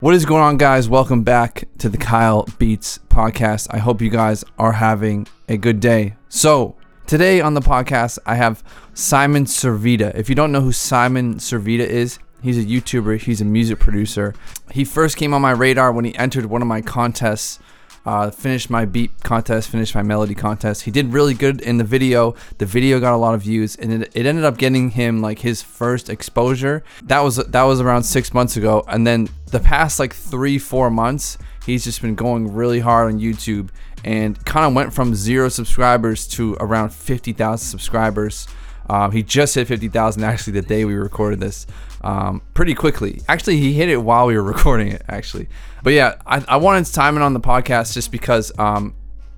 What 0.00 0.14
is 0.14 0.24
going 0.24 0.44
on, 0.44 0.58
guys? 0.58 0.88
Welcome 0.88 1.24
back 1.24 1.64
to 1.78 1.88
the 1.88 1.98
Kyle 1.98 2.46
Beats 2.56 3.00
podcast. 3.08 3.66
I 3.72 3.78
hope 3.78 4.00
you 4.00 4.10
guys 4.10 4.44
are 4.56 4.70
having 4.70 5.26
a 5.48 5.56
good 5.56 5.80
day. 5.80 6.14
So, 6.28 6.76
today 7.08 7.40
on 7.40 7.54
the 7.54 7.60
podcast, 7.60 8.20
I 8.24 8.36
have 8.36 8.62
Simon 8.94 9.44
Servida. 9.44 10.14
If 10.14 10.28
you 10.28 10.36
don't 10.36 10.52
know 10.52 10.60
who 10.60 10.70
Simon 10.70 11.38
Servida 11.38 11.80
is, 11.80 12.20
he's 12.40 12.58
a 12.58 12.64
YouTuber, 12.64 13.22
he's 13.22 13.40
a 13.40 13.44
music 13.44 13.80
producer. 13.80 14.36
He 14.70 14.84
first 14.84 15.16
came 15.16 15.34
on 15.34 15.42
my 15.42 15.50
radar 15.50 15.90
when 15.90 16.04
he 16.04 16.14
entered 16.14 16.46
one 16.46 16.62
of 16.62 16.68
my 16.68 16.80
contests 16.80 17.58
uh, 18.08 18.30
finished 18.30 18.70
my 18.70 18.86
beat 18.86 19.10
contest, 19.22 19.68
finished 19.68 19.94
my 19.94 20.00
melody 20.00 20.34
contest. 20.34 20.84
He 20.84 20.90
did 20.90 21.12
really 21.12 21.34
good 21.34 21.60
in 21.60 21.76
the 21.76 21.84
video. 21.84 22.34
The 22.56 22.64
video 22.64 23.00
got 23.00 23.12
a 23.12 23.18
lot 23.18 23.34
of 23.34 23.42
views, 23.42 23.76
and 23.76 24.02
it, 24.02 24.10
it 24.14 24.24
ended 24.24 24.46
up 24.46 24.56
getting 24.56 24.88
him 24.88 25.20
like 25.20 25.40
his 25.40 25.60
first 25.60 26.08
exposure. 26.08 26.82
That 27.02 27.20
was 27.20 27.36
that 27.36 27.62
was 27.64 27.82
around 27.82 28.04
six 28.04 28.32
months 28.32 28.56
ago, 28.56 28.82
and 28.88 29.06
then 29.06 29.28
the 29.50 29.60
past 29.60 29.98
like 29.98 30.14
three 30.14 30.58
four 30.58 30.90
months, 30.90 31.36
he's 31.66 31.84
just 31.84 32.00
been 32.00 32.14
going 32.14 32.54
really 32.54 32.80
hard 32.80 33.12
on 33.12 33.20
YouTube, 33.20 33.68
and 34.04 34.42
kind 34.46 34.64
of 34.64 34.72
went 34.72 34.94
from 34.94 35.14
zero 35.14 35.50
subscribers 35.50 36.26
to 36.28 36.56
around 36.60 36.94
fifty 36.94 37.34
thousand 37.34 37.68
subscribers. 37.68 38.48
Um, 38.90 39.12
he 39.12 39.22
just 39.22 39.54
hit 39.54 39.68
50,000 39.68 40.24
actually 40.24 40.54
the 40.54 40.62
day 40.62 40.86
we 40.86 40.94
recorded 40.94 41.40
this 41.40 41.66
um, 42.02 42.42
pretty 42.54 42.74
quickly. 42.74 43.22
Actually, 43.28 43.58
he 43.58 43.72
hit 43.72 43.88
it 43.88 43.98
while 43.98 44.26
we 44.26 44.36
were 44.36 44.42
recording 44.54 44.88
it, 44.88 45.02
actually. 45.08 45.48
But 45.82 45.92
yeah, 45.92 46.16
I, 46.26 46.44
I 46.48 46.56
wanted 46.56 46.86
Simon 46.86 47.22
on 47.22 47.34
the 47.34 47.40
podcast 47.40 47.94
just 47.94 48.10
because 48.10 48.52
um, 48.58 48.94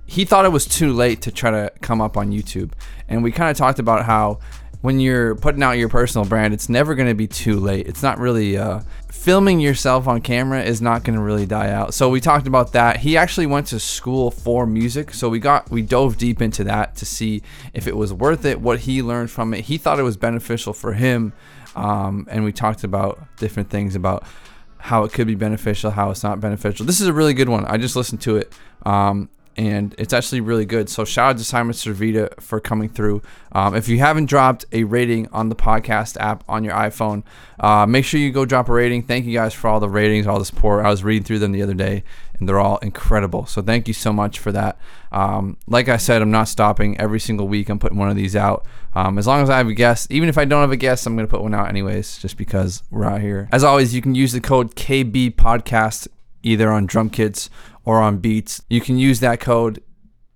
he 0.07 0.25
thought 0.25 0.45
it 0.45 0.53
was 0.53 0.67
too 0.67 0.93
late 0.93 1.23
to 1.23 1.31
try 1.31 1.51
to 1.51 1.73
come 1.81 2.01
up 2.01 2.17
on 2.17 2.33
YouTube. 2.33 2.73
And 3.09 3.23
we 3.23 3.33
kind 3.33 3.51
of 3.51 3.57
talked 3.57 3.79
about 3.79 4.05
how 4.05 4.41
when 4.81 4.99
you're 4.99 5.35
putting 5.35 5.63
out 5.63 5.73
your 5.73 5.89
personal 5.89 6.27
brand, 6.27 6.55
it's 6.55 6.69
never 6.69 6.95
going 6.95 7.09
to 7.09 7.15
be 7.15 7.27
too 7.27 7.61
late. 7.61 7.87
It's 7.87 8.03
not 8.03 8.19
really 8.19 8.57
uh, 8.57 8.81
filming 9.11 9.61
yourself 9.61 10.09
on 10.09 10.23
camera 10.23 10.63
is 10.63 10.81
not 10.81 11.05
going 11.05 11.17
to 11.17 11.23
really 11.23 11.45
die 11.45 11.71
out. 11.71 11.93
So 11.93 12.09
we 12.09 12.21
talked 12.21 12.47
about 12.47 12.73
that. 12.73 12.99
He 12.99 13.17
actually 13.17 13.47
went 13.47 13.67
to 13.69 13.79
school 13.79 14.31
for 14.31 14.67
music, 14.67 15.13
so 15.13 15.29
we 15.29 15.39
got 15.39 15.71
we 15.71 15.83
dove 15.83 16.17
deep 16.17 16.41
into 16.41 16.65
that 16.65 16.97
to 16.97 17.07
see 17.07 17.43
if 17.75 17.87
it 17.87 17.97
was 17.97 18.13
worth 18.13 18.47
it, 18.47 18.61
what 18.61 18.81
he 18.81 19.03
learned 19.03 19.31
from 19.31 19.53
it. 19.53 19.67
He 19.67 19.77
thought 19.77 19.99
it 20.01 20.05
was 20.05 20.17
beneficial 20.17 20.73
for 20.73 20.95
him, 20.95 21.35
um, 21.77 22.27
and 22.31 22.45
we 22.45 22.53
talked 22.53 22.85
about 22.85 23.21
different 23.37 23.71
things 23.71 23.95
about 23.95 24.25
how 24.79 25.05
it 25.05 25.13
could 25.13 25.27
be 25.27 25.35
beneficial, 25.35 25.91
how 25.91 26.11
it's 26.11 26.23
not 26.23 26.41
beneficial. 26.41 26.87
This 26.87 27.01
is 27.01 27.07
a 27.07 27.13
really 27.13 27.35
good 27.35 27.49
one. 27.49 27.65
I 27.67 27.77
just 27.77 27.97
listened 27.97 28.23
to 28.23 28.37
it. 28.37 28.53
Um, 28.85 29.29
and 29.57 29.95
it's 29.99 30.15
actually 30.15 30.41
really 30.41 30.65
good. 30.65 30.89
So 30.89 31.05
shout 31.05 31.31
out 31.31 31.39
to 31.39 31.45
Simon 31.45 31.75
Servida 31.75 32.41
for 32.41 32.61
coming 32.61 32.89
through. 32.89 33.21
Um, 33.53 33.75
if 33.75 33.89
you 33.89 33.99
haven't 33.99 34.27
dropped 34.27 34.65
a 34.73 34.85
rating 34.85 35.29
on 35.33 35.49
the 35.49 35.57
podcast 35.57 36.17
app 36.19 36.45
on 36.49 36.65
your 36.65 36.73
iPhone, 36.73 37.25
uh, 37.59 37.85
make 37.85 38.05
sure 38.05 38.21
you 38.21 38.31
go 38.31 38.45
drop 38.47 38.69
a 38.69 38.73
rating. 38.73 39.03
Thank 39.03 39.27
you 39.27 39.35
guys 39.35 39.53
for 39.53 39.69
all 39.69 39.81
the 39.81 39.89
ratings, 39.89 40.27
all 40.27 40.39
the 40.39 40.45
support. 40.45 40.85
I 40.85 40.89
was 40.89 41.05
reading 41.05 41.25
through 41.25 41.41
them 41.41 41.53
the 41.53 41.63
other 41.63 41.75
day, 41.75 42.05
and 42.41 42.49
they're 42.49 42.59
all 42.59 42.79
incredible. 42.79 43.47
So 43.47 43.63
thank 43.63 43.87
you 43.87 43.95
so 43.95 44.13
much 44.13 44.39
for 44.39 44.51
that. 44.51 44.79
Um, 45.13 45.59
like 45.67 45.89
I 45.89 45.99
said, 45.99 46.23
I'm 46.23 46.31
not 46.31 46.49
stopping. 46.49 46.99
Every 46.99 47.21
single 47.21 47.47
week, 47.47 47.69
I'm 47.69 47.79
putting 47.79 47.99
one 47.99 48.09
of 48.09 48.17
these 48.17 48.35
out. 48.35 48.67
Um, 48.95 49.19
as 49.19 49.27
long 49.27 49.43
as 49.43 49.51
I 49.51 49.59
have 49.59 49.69
a 49.69 49.75
guest, 49.75 50.11
even 50.11 50.29
if 50.29 50.39
I 50.39 50.47
don't 50.47 50.63
have 50.63 50.73
a 50.73 50.77
guest, 50.77 51.07
I'm 51.07 51.15
going 51.15 51.27
to 51.27 51.31
put 51.31 51.43
one 51.43 51.55
out 51.55 51.69
anyways, 51.69 52.19
just 52.19 52.37
because 52.37 52.83
we're 52.91 53.05
out 53.05 53.21
here. 53.21 53.49
As 53.53 53.63
always, 53.63 53.95
you 53.95 54.03
can 54.03 54.15
use 54.15 54.33
the 54.33 54.41
code 54.41 54.75
KB 54.75 55.35
Podcast 55.37 56.09
either 56.43 56.71
on 56.71 56.87
drum 56.87 57.11
kits 57.11 57.51
or 57.85 58.01
on 58.01 58.19
beats. 58.19 58.63
You 58.69 58.81
can 58.81 58.99
use 58.99 59.21
that 59.21 59.39
code 59.39 59.83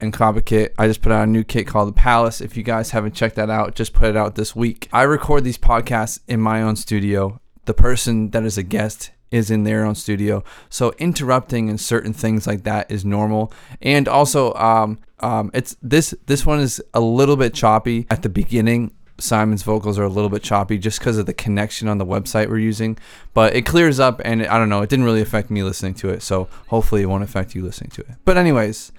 and 0.00 0.12
cop 0.12 0.36
a 0.36 0.42
kit. 0.42 0.74
I 0.78 0.86
just 0.86 1.02
put 1.02 1.12
out 1.12 1.24
a 1.24 1.30
new 1.30 1.44
kit 1.44 1.66
called 1.66 1.89
the 1.89 1.92
Palace. 1.92 2.41
If 2.41 2.56
you 2.56 2.62
guys 2.62 2.91
haven't 2.91 3.14
checked 3.14 3.36
that 3.36 3.50
out, 3.50 3.74
just 3.74 3.92
put 3.94 4.11
it 4.11 4.16
out 4.16 4.34
this 4.34 4.55
week. 4.55 4.89
I 4.92 5.02
record 5.02 5.44
these 5.44 5.58
podcasts 5.58 6.20
in 6.28 6.41
my 6.41 6.62
own 6.62 6.77
studio. 6.77 7.41
The 7.64 7.74
person 7.74 8.30
that 8.30 8.44
is 8.44 8.58
a 8.58 8.62
guest 8.62 9.11
is 9.34 9.50
in 9.50 9.64
their 9.64 9.84
own 9.84 9.94
studio. 9.94 10.44
So 10.70 10.94
interrupting 10.98 11.68
and 11.68 11.80
certain 11.80 12.12
things 12.12 12.46
like 12.46 12.62
that 12.62 12.90
is 12.90 13.04
normal. 13.04 13.52
And 13.82 14.06
also, 14.06 14.54
um, 14.54 14.98
um, 15.20 15.50
it's 15.52 15.77
this 15.82 16.14
this 16.27 16.46
one 16.46 16.60
is 16.60 16.82
a 16.92 17.00
little 17.00 17.36
bit 17.36 17.52
choppy 17.52 18.06
at 18.10 18.22
the 18.22 18.28
beginning 18.28 18.92
Simon's 19.18 19.62
vocals 19.62 19.98
are 19.98 20.05
a 20.05 20.08
little 20.08 20.30
bit 20.30 20.42
choppy 20.42 20.77
just 20.77 20.98
because 20.98 21.18
of 21.18 21.27
the 21.27 21.33
connection 21.33 21.86
on 21.89 21.98
the 21.98 22.06
website 22.06 22.48
we're 22.48 22.58
using, 22.58 22.98
but 23.33 23.55
it 23.55 23.62
clears 23.62 24.00
up 24.00 24.20
and 24.24 24.44
I 24.44 24.58
don't 24.58 24.68
know, 24.68 24.83
it 24.83 24.90
didn't 24.90 25.05
really 25.05 25.20
affect 25.20 25.50
me 25.50 25.62
listening 25.62 25.94
to 25.94 26.08
it, 26.08 26.23
so 26.23 26.48
hopefully 26.67 27.02
it 27.02 27.06
won't 27.06 27.23
affect 27.23 27.55
you 27.55 27.62
listening 27.62 27.90
to 27.90 28.00
it. 28.00 28.17
But 28.24 28.36
anyways, 28.36 28.90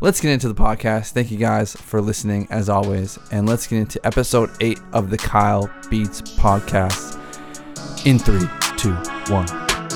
let's 0.00 0.20
get 0.20 0.30
into 0.30 0.48
the 0.48 0.54
podcast. 0.54 1.12
Thank 1.12 1.30
you 1.30 1.38
guys 1.38 1.74
for 1.74 2.02
listening 2.02 2.46
as 2.50 2.68
always, 2.68 3.18
and 3.32 3.48
let's 3.48 3.66
get 3.66 3.78
into 3.78 4.06
episode 4.06 4.50
8 4.60 4.78
of 4.92 5.08
the 5.08 5.18
Kyle 5.18 5.70
Beats 5.88 6.20
podcast 6.20 7.16
in 8.06 8.18
three, 8.18 8.46
two, 8.76 8.94
one. 9.32 9.65
All 9.88 9.92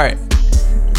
right. 0.00 0.16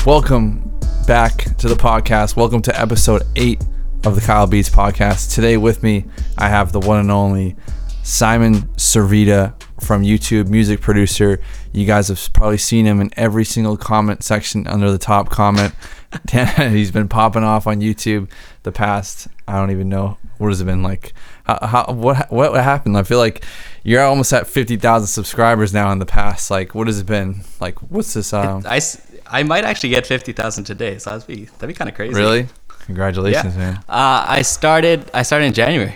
Welcome 0.06 0.78
back 1.08 1.38
to 1.58 1.70
the 1.70 1.76
podcast. 1.76 2.36
Welcome 2.36 2.62
to 2.64 2.80
episode 2.80 3.24
eight 3.38 3.64
of 4.04 4.16
the 4.16 4.22
Kyle 4.22 4.46
Beats 4.46 4.70
podcast. 4.70 5.34
Today 5.34 5.56
with 5.56 5.84
me, 5.84 6.04
I 6.38 6.50
have 6.50 6.74
the 6.74 6.82
one 6.82 7.00
and 7.00 7.12
only 7.12 7.56
Simon 8.04 8.56
Servida 8.76 9.54
from 9.80 10.04
YouTube, 10.04 10.48
music 10.48 10.82
producer. 10.82 11.40
You 11.74 11.86
guys 11.86 12.08
have 12.08 12.34
probably 12.34 12.58
seen 12.58 12.86
him 12.86 13.02
in 13.02 13.12
every 13.18 13.46
single 13.46 13.78
comment 13.78 14.24
section 14.24 14.68
under 14.68 14.92
the 14.92 14.98
top 14.98 15.30
comment. 15.30 15.74
He's 16.58 16.92
been 16.92 17.10
popping 17.10 17.44
off 17.44 17.68
on 17.68 17.82
YouTube 17.82 18.30
the 18.64 18.72
past, 18.72 19.28
I 19.48 19.58
don't 19.58 19.72
even 19.72 19.90
know, 19.90 20.18
what 20.38 20.50
has 20.50 20.62
it 20.62 20.66
been 20.66 20.84
like? 20.84 21.14
How, 21.44 21.60
how, 21.68 21.94
what, 21.94 22.32
what 22.32 22.54
happened? 22.56 22.98
I 22.98 23.04
feel 23.04 23.18
like 23.18 23.44
you're 23.84 24.02
almost 24.02 24.34
at 24.34 24.48
50,000 24.48 25.08
subscribers 25.08 25.74
now 25.74 25.92
in 25.92 26.00
the 26.00 26.06
past. 26.06 26.50
Like, 26.50 26.74
what 26.74 26.88
has 26.88 27.00
it 27.00 27.06
been? 27.06 27.44
Like, 27.60 27.80
what's 27.82 28.14
this? 28.14 28.34
Um, 28.34 28.64
I, 28.66 28.82
I 29.28 29.44
might 29.44 29.64
actually 29.64 29.90
get 29.90 30.08
50,000 30.08 30.64
today. 30.64 30.98
So 30.98 31.12
that'd 31.12 31.28
be, 31.28 31.46
that'd 31.46 31.68
be 31.68 31.74
kind 31.74 31.90
of 31.90 31.96
crazy. 31.96 32.16
Really? 32.16 32.48
Congratulations, 32.86 33.56
yeah. 33.56 33.60
man. 33.60 33.76
Uh, 33.90 34.26
I 34.28 34.42
started, 34.42 35.10
I 35.14 35.24
started 35.24 35.46
in 35.46 35.54
January. 35.54 35.96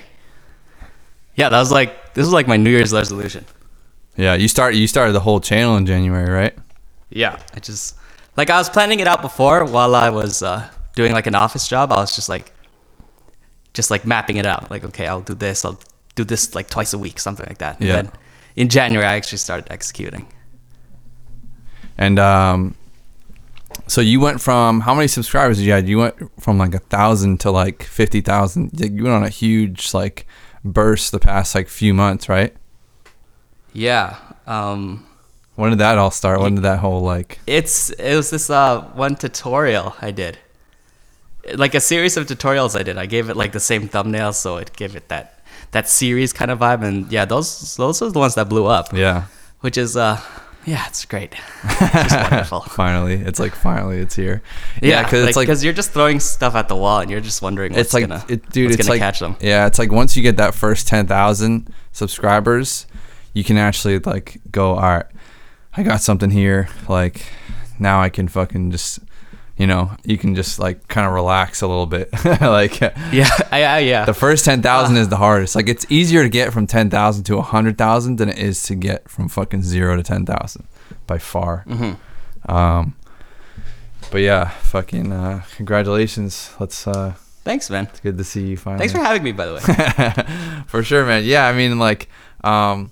Yeah, 1.36 1.50
that 1.50 1.60
was 1.60 1.72
like, 1.72 2.14
this 2.14 2.26
was 2.26 2.34
like 2.34 2.48
my 2.48 2.58
New 2.58 2.70
Year's 2.70 2.94
resolution. 2.94 3.46
Yeah. 4.20 4.36
You 4.36 4.48
start, 4.48 4.76
you 4.76 4.88
started 4.88 5.14
the 5.14 5.22
whole 5.22 5.40
channel 5.40 5.78
in 5.78 5.86
January, 5.86 6.30
right? 6.30 6.56
Yeah. 7.10 7.40
I 7.56 7.60
just, 7.60 7.96
like, 8.36 8.50
I 8.50 8.58
was 8.58 8.70
planning 8.70 9.00
it 9.00 9.08
out 9.08 9.22
before 9.22 9.64
while 9.64 9.96
I 9.96 10.10
was 10.10 10.44
uh, 10.44 10.70
doing 10.96 11.14
like 11.14 11.28
an 11.28 11.36
office 11.36 11.68
job. 11.68 11.92
I 11.92 11.98
was 11.98 12.16
just 12.16 12.28
like, 12.28 12.52
just 13.74 13.90
like 13.92 14.06
mapping 14.06 14.38
it 14.38 14.46
out. 14.46 14.70
Like, 14.70 14.84
okay, 14.84 15.08
I'll 15.08 15.22
do 15.22 15.36
this. 15.36 15.64
I'll 15.64 15.80
do 16.16 16.24
this 16.26 16.54
like 16.54 16.70
twice 16.70 16.94
a 16.94 16.98
week, 16.98 17.20
something 17.20 17.46
like 17.48 17.60
that. 17.60 17.80
Yeah. 17.80 17.98
And 17.98 18.08
then 18.08 18.16
in 18.56 18.68
January, 18.68 19.06
I 19.08 19.16
actually 19.16 19.38
started 19.38 19.72
executing. 19.72 20.28
And 21.98 22.18
um, 22.20 22.76
so 23.88 24.02
you 24.02 24.20
went 24.20 24.42
from 24.42 24.82
how 24.82 24.94
many 24.94 25.08
subscribers 25.08 25.58
did 25.58 25.66
you 25.66 25.72
had? 25.72 25.88
You 25.88 26.00
went 26.00 26.16
from 26.42 26.58
like 26.58 26.74
a 26.74 26.80
thousand 26.80 27.40
to 27.42 27.52
like 27.52 27.84
fifty 27.84 28.22
thousand. 28.22 28.72
You 28.74 29.04
went 29.04 29.16
on 29.16 29.24
a 29.24 29.30
huge 29.30 29.94
like 29.94 30.26
burst 30.66 31.12
the 31.12 31.20
past 31.20 31.56
like 31.56 31.70
few 31.70 31.94
months, 31.94 32.28
right? 32.28 32.56
Yeah. 33.74 34.18
Um, 34.48 35.06
when 35.56 35.72
did 35.72 35.80
that 35.80 35.98
all 35.98 36.12
start? 36.12 36.40
When 36.40 36.56
did 36.56 36.64
that 36.64 36.80
whole 36.80 37.02
like? 37.02 37.40
It's 37.46 37.90
it 37.92 38.16
was 38.16 38.30
this 38.30 38.50
uh 38.50 38.82
one 38.94 39.16
tutorial 39.16 39.96
I 40.02 40.12
did, 40.12 40.38
like 41.56 41.76
a 41.76 41.82
series 41.82 42.18
of 42.18 42.28
tutorials 42.28 42.80
I 42.80 42.84
did. 42.84 42.98
I 42.98 43.06
gave 43.06 43.30
it 43.30 43.36
like 43.36 43.52
the 43.52 43.60
same 43.60 43.88
thumbnail, 43.88 44.34
so 44.34 44.58
it 44.58 44.74
gave 44.76 44.96
it 44.96 45.10
that 45.10 45.44
that 45.72 45.90
series 45.90 46.34
kind 46.34 46.50
of 46.50 46.60
vibe. 46.60 46.84
And 46.84 47.12
yeah, 47.12 47.26
those 47.26 47.76
those 47.76 48.02
are 48.02 48.10
the 48.10 48.20
ones 48.20 48.36
that 48.36 48.48
blew 48.48 48.66
up. 48.66 48.94
Yeah. 48.94 49.26
Which 49.60 49.78
is 49.78 49.98
uh 49.98 50.22
yeah, 50.66 50.86
it's 50.88 51.06
great. 51.06 51.34
It's 51.64 52.14
just 52.14 52.32
wonderful. 52.32 52.62
finally, 52.70 53.16
it's 53.16 53.40
like 53.40 53.56
finally 53.56 54.00
it's 54.00 54.16
here. 54.16 54.42
Yeah, 54.82 55.04
because 55.04 55.22
like, 55.22 55.28
it's 55.30 55.38
like 55.38 55.48
because 55.48 55.64
you're 55.64 55.74
just 55.74 55.92
throwing 55.92 56.20
stuff 56.20 56.56
at 56.56 56.68
the 56.68 56.76
wall 56.76 57.00
and 57.00 57.10
you're 57.10 57.22
just 57.22 57.42
wondering 57.42 57.74
what's 57.74 57.88
it's 57.88 57.94
like 57.94 58.08
gonna, 58.08 58.24
it, 58.30 58.50
dude, 58.50 58.72
it's 58.72 58.78
gonna 58.78 58.90
like 58.90 59.00
catch 59.00 59.20
them. 59.20 59.36
Yeah, 59.40 59.68
it's 59.68 59.80
like 59.80 59.92
once 59.92 60.16
you 60.16 60.24
get 60.24 60.38
that 60.38 60.54
first 60.54 60.88
ten 60.88 61.08
thousand 61.08 61.74
subscribers, 61.92 62.86
you 63.34 63.44
can 63.44 63.58
actually 63.58 64.00
like 64.00 64.40
go, 64.52 64.76
all 64.76 64.82
right, 64.82 65.06
I 65.76 65.84
got 65.84 66.02
something 66.02 66.30
here. 66.30 66.70
Like 66.88 67.26
now 67.80 68.02
I 68.02 68.10
can 68.10 68.28
fucking 68.28 68.72
just 68.72 69.00
you 69.60 69.68
know, 69.68 69.92
you 70.06 70.18
can 70.18 70.36
just 70.36 70.58
like 70.58 70.88
kind 70.88 71.06
of 71.06 71.12
relax 71.14 71.62
a 71.62 71.68
little 71.68 71.86
bit. 71.86 72.10
like 72.42 72.80
yeah, 72.80 73.30
I, 73.52 73.80
yeah. 73.80 74.06
The 74.06 74.14
first 74.14 74.46
ten 74.46 74.62
thousand 74.62 74.96
uh, 74.96 75.02
is 75.02 75.10
the 75.10 75.18
hardest. 75.18 75.54
Like 75.54 75.68
it's 75.68 75.86
easier 75.90 76.24
to 76.24 76.30
get 76.30 76.54
from 76.54 76.66
ten 76.66 76.90
thousand 76.90 77.26
to 77.26 77.38
a 77.38 77.42
hundred 77.42 77.78
thousand 77.78 78.18
than 78.20 78.30
it 78.30 78.40
is 78.40 78.64
to 78.64 78.76
get 78.76 79.10
from 79.10 79.28
fucking 79.28 79.64
zero 79.64 79.98
to 79.98 80.04
ten 80.04 80.26
thousand, 80.26 80.66
by 81.08 81.18
far. 81.18 81.66
Mm-hmm. 81.68 82.50
Um, 82.50 82.96
but 84.12 84.22
yeah, 84.22 84.48
fucking 84.50 85.12
uh, 85.12 85.44
congratulations. 85.56 86.56
Let's. 86.60 86.88
uh 86.88 87.16
Thanks, 87.44 87.70
man. 87.70 87.86
It's 87.86 88.00
good 88.00 88.18
to 88.18 88.24
see 88.24 88.48
you 88.48 88.58
finally. 88.58 88.80
Thanks 88.80 88.94
for 88.94 89.00
having 89.00 89.24
me, 89.24 89.32
by 89.32 89.46
the 89.46 89.54
way. 89.56 90.64
for 90.68 90.84
sure, 90.84 91.06
man. 91.06 91.24
Yeah, 91.24 91.48
I 91.48 91.54
mean, 91.54 91.80
like, 91.80 92.10
um, 92.44 92.92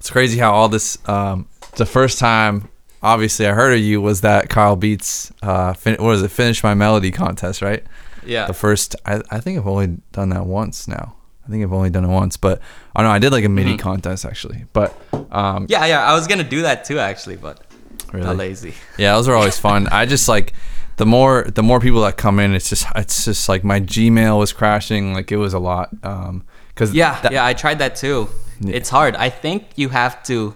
it's 0.00 0.10
crazy 0.10 0.38
how 0.38 0.52
all 0.52 0.68
this. 0.68 0.98
Um, 1.08 1.46
the 1.76 1.86
first 1.86 2.18
time 2.18 2.68
obviously 3.02 3.46
I 3.46 3.52
heard 3.52 3.72
of 3.74 3.80
you 3.80 4.00
was 4.00 4.22
that 4.22 4.48
Kyle 4.48 4.76
Beats. 4.76 5.32
Uh, 5.42 5.72
fin- 5.72 5.96
what 5.96 6.08
was 6.08 6.22
it? 6.22 6.30
Finish 6.30 6.62
my 6.62 6.74
melody 6.74 7.10
contest, 7.10 7.62
right? 7.62 7.84
Yeah. 8.24 8.46
The 8.46 8.54
first. 8.54 8.96
I, 9.06 9.22
I 9.30 9.40
think 9.40 9.58
I've 9.58 9.66
only 9.66 9.98
done 10.12 10.30
that 10.30 10.46
once 10.46 10.88
now. 10.88 11.16
I 11.46 11.50
think 11.50 11.62
I've 11.64 11.72
only 11.72 11.90
done 11.90 12.04
it 12.04 12.08
once, 12.08 12.36
but 12.36 12.60
I 12.94 13.02
know 13.02 13.10
I 13.10 13.18
did 13.18 13.32
like 13.32 13.44
a 13.44 13.48
MIDI 13.48 13.76
contest 13.76 14.24
actually. 14.24 14.64
But 14.72 14.94
um, 15.32 15.66
yeah, 15.68 15.84
yeah. 15.86 16.04
I 16.04 16.14
was 16.14 16.26
gonna 16.26 16.44
do 16.44 16.62
that 16.62 16.84
too, 16.84 16.98
actually, 16.98 17.36
but 17.36 17.64
Really? 18.12 18.34
lazy. 18.36 18.74
Yeah, 18.98 19.14
those 19.14 19.28
are 19.28 19.34
always 19.34 19.58
fun. 19.58 19.88
I 19.88 20.06
just 20.06 20.28
like 20.28 20.52
the 20.96 21.06
more 21.06 21.44
the 21.44 21.62
more 21.62 21.80
people 21.80 22.02
that 22.02 22.16
come 22.16 22.38
in, 22.38 22.54
it's 22.54 22.68
just 22.68 22.86
it's 22.94 23.24
just 23.24 23.48
like 23.48 23.64
my 23.64 23.80
Gmail 23.80 24.38
was 24.38 24.52
crashing, 24.52 25.14
like 25.14 25.32
it 25.32 25.38
was 25.38 25.54
a 25.54 25.58
lot. 25.58 25.90
Um, 26.02 26.44
cause 26.80 26.92
Yeah, 26.94 27.20
that- 27.22 27.32
yeah. 27.32 27.44
I 27.44 27.52
tried 27.54 27.78
that 27.78 27.94
too. 27.96 28.28
Yeah. 28.60 28.76
It's 28.76 28.90
hard. 28.90 29.16
I 29.16 29.30
think 29.30 29.64
you 29.76 29.88
have 29.90 30.22
to 30.24 30.54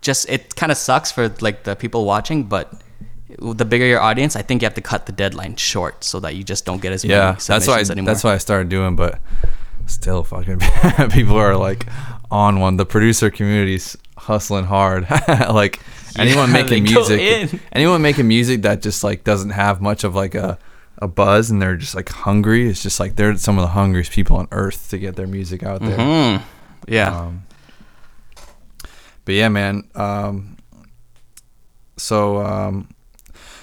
just. 0.00 0.28
It 0.28 0.54
kind 0.56 0.70
of 0.72 0.78
sucks 0.78 1.10
for 1.12 1.28
like 1.40 1.64
the 1.64 1.74
people 1.76 2.04
watching, 2.04 2.44
but 2.44 2.72
the 3.38 3.64
bigger 3.64 3.84
your 3.84 4.00
audience, 4.00 4.36
I 4.36 4.42
think 4.42 4.62
you 4.62 4.66
have 4.66 4.74
to 4.74 4.80
cut 4.80 5.06
the 5.06 5.12
deadline 5.12 5.56
short 5.56 6.02
so 6.04 6.20
that 6.20 6.34
you 6.36 6.42
just 6.44 6.64
don't 6.64 6.80
get 6.80 6.92
as 6.92 7.04
many 7.04 7.14
yeah, 7.14 7.32
that's 7.46 7.66
why 7.68 7.78
I, 7.78 7.80
anymore. 7.80 8.06
that's 8.06 8.24
what 8.24 8.32
I 8.34 8.38
started 8.38 8.68
doing. 8.70 8.96
But 8.96 9.20
still, 9.86 10.24
fucking 10.24 10.60
people 11.10 11.36
are 11.36 11.56
like 11.56 11.86
on 12.30 12.60
one. 12.60 12.76
The 12.76 12.86
producer 12.86 13.30
community's 13.30 13.96
hustling 14.16 14.64
hard. 14.64 15.06
like 15.28 15.80
anyone 16.16 16.50
making 16.52 16.84
music, 16.84 17.60
anyone 17.72 18.00
making 18.00 18.26
music 18.26 18.62
that 18.62 18.80
just 18.82 19.04
like 19.04 19.24
doesn't 19.24 19.50
have 19.50 19.80
much 19.80 20.04
of 20.04 20.14
like 20.14 20.34
a 20.34 20.58
a 21.00 21.08
buzz 21.08 21.50
and 21.50 21.60
they're 21.62 21.76
just 21.76 21.94
like 21.94 22.08
hungry. 22.08 22.68
It's 22.68 22.82
just 22.82 22.98
like 23.00 23.16
they're 23.16 23.36
some 23.36 23.58
of 23.58 23.62
the 23.62 23.68
hungriest 23.68 24.10
people 24.12 24.36
on 24.36 24.48
earth 24.52 24.90
to 24.90 24.98
get 24.98 25.16
their 25.16 25.26
music 25.26 25.62
out 25.62 25.80
there. 25.80 25.96
Mhm. 25.96 26.42
Yeah. 26.88 27.16
Um, 27.20 27.42
but 29.24 29.34
yeah, 29.34 29.48
man. 29.48 29.84
Um, 29.94 30.56
so, 31.96 32.38
um, 32.44 32.88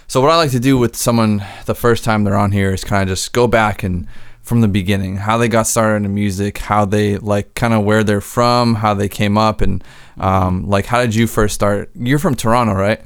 so 0.08 0.22
what 0.22 0.30
I 0.32 0.38
like 0.38 0.52
to 0.52 0.60
do 0.60 0.78
with 0.78 0.96
someone 0.96 1.44
the 1.66 1.76
first 1.76 2.04
time 2.04 2.24
they're 2.24 2.36
on 2.38 2.52
here 2.52 2.74
is 2.74 2.84
kind 2.84 3.02
of 3.04 3.10
just 3.10 3.34
go 3.34 3.48
back 3.48 3.84
and 3.84 4.08
from 4.44 4.62
the 4.62 4.68
beginning, 4.68 5.18
how 5.18 5.38
they 5.40 5.48
got 5.48 5.66
started 5.66 6.06
in 6.06 6.14
music, 6.14 6.60
how 6.60 6.86
they 6.86 7.18
like 7.18 7.56
kind 7.56 7.74
of 7.74 7.84
where 7.84 8.04
they're 8.04 8.22
from, 8.22 8.76
how 8.76 8.94
they 8.94 9.10
came 9.10 9.40
up, 9.40 9.60
and 9.62 9.84
um, 10.20 10.70
like 10.70 10.86
how 10.86 11.02
did 11.02 11.16
you 11.16 11.26
first 11.26 11.56
start? 11.56 11.90
You're 11.96 12.20
from 12.20 12.36
Toronto, 12.36 12.74
right? 12.74 13.02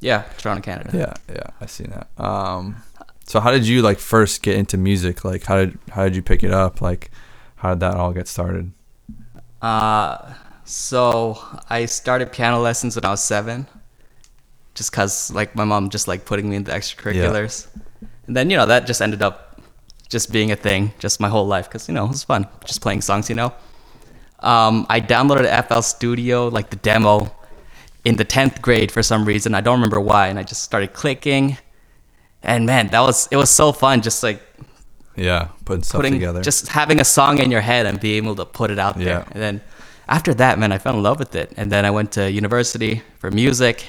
yeah. 0.00 0.22
Toronto, 0.38 0.62
Canada. 0.62 0.90
Yeah, 0.94 1.34
yeah, 1.34 1.46
I 1.60 1.66
see 1.66 1.84
that. 1.84 2.08
Um, 2.16 2.76
so 3.26 3.40
how 3.40 3.50
did 3.50 3.66
you 3.66 3.82
like 3.82 3.98
first 3.98 4.42
get 4.42 4.56
into 4.56 4.78
music? 4.78 5.24
Like 5.24 5.44
how 5.44 5.56
did 5.56 5.78
how 5.90 6.04
did 6.04 6.14
you 6.14 6.22
pick 6.22 6.42
it 6.44 6.52
up? 6.52 6.80
Like 6.80 7.10
how 7.56 7.70
did 7.70 7.80
that 7.80 7.94
all 7.94 8.12
get 8.12 8.28
started? 8.28 8.72
Uh, 9.60 10.34
so 10.64 11.38
I 11.68 11.86
started 11.86 12.32
piano 12.32 12.60
lessons 12.60 12.94
when 12.94 13.04
I 13.04 13.10
was 13.10 13.22
seven, 13.22 13.66
just 14.74 14.92
cause 14.92 15.32
like 15.32 15.56
my 15.56 15.64
mom 15.64 15.90
just 15.90 16.06
like 16.06 16.24
putting 16.24 16.48
me 16.48 16.56
into 16.56 16.70
extracurriculars, 16.70 17.66
and 18.26 18.36
then 18.36 18.48
you 18.48 18.56
know 18.56 18.66
that 18.66 18.86
just 18.86 19.02
ended 19.02 19.22
up 19.22 19.60
just 20.08 20.32
being 20.32 20.52
a 20.52 20.56
thing, 20.56 20.92
just 21.00 21.18
my 21.18 21.28
whole 21.28 21.46
life, 21.46 21.68
cause 21.68 21.88
you 21.88 21.94
know 21.94 22.04
it 22.04 22.10
was 22.10 22.22
fun, 22.22 22.46
just 22.64 22.80
playing 22.80 23.00
songs, 23.00 23.28
you 23.28 23.34
know. 23.34 23.52
Um, 24.40 24.86
I 24.88 25.00
downloaded 25.00 25.46
FL 25.66 25.80
Studio 25.80 26.48
like 26.48 26.70
the 26.70 26.76
demo 26.76 27.34
in 28.04 28.16
the 28.16 28.24
tenth 28.24 28.62
grade 28.62 28.92
for 28.92 29.02
some 29.02 29.24
reason. 29.24 29.54
I 29.54 29.60
don't 29.60 29.74
remember 29.74 30.00
why, 30.00 30.28
and 30.28 30.38
I 30.38 30.44
just 30.44 30.62
started 30.62 30.92
clicking, 30.92 31.58
and 32.46 32.64
man, 32.64 32.88
that 32.88 33.00
was 33.00 33.28
it 33.30 33.36
was 33.36 33.50
so 33.50 33.72
fun, 33.72 34.00
just 34.00 34.22
like 34.22 34.40
Yeah, 35.16 35.48
putting 35.66 35.82
stuff 35.82 35.98
putting 35.98 36.14
together. 36.14 36.40
just 36.42 36.68
having 36.68 37.00
a 37.00 37.04
song 37.04 37.38
in 37.38 37.50
your 37.50 37.60
head 37.62 37.84
and 37.86 38.00
being 38.00 38.24
able 38.24 38.36
to 38.36 38.44
put 38.46 38.70
it 38.70 38.78
out 38.78 38.96
Yeah. 38.96 39.04
there. 39.04 39.24
And 39.32 39.42
then 39.42 39.60
after 40.08 40.32
that, 40.34 40.58
man, 40.58 40.72
I 40.72 40.78
fell 40.78 40.94
in 40.96 41.02
love 41.02 41.18
with 41.18 41.34
it. 41.34 41.52
And 41.58 41.70
then 41.72 41.84
I 41.84 41.90
went 41.90 42.12
to 42.12 42.30
university 42.30 43.02
for 43.18 43.30
music. 43.30 43.84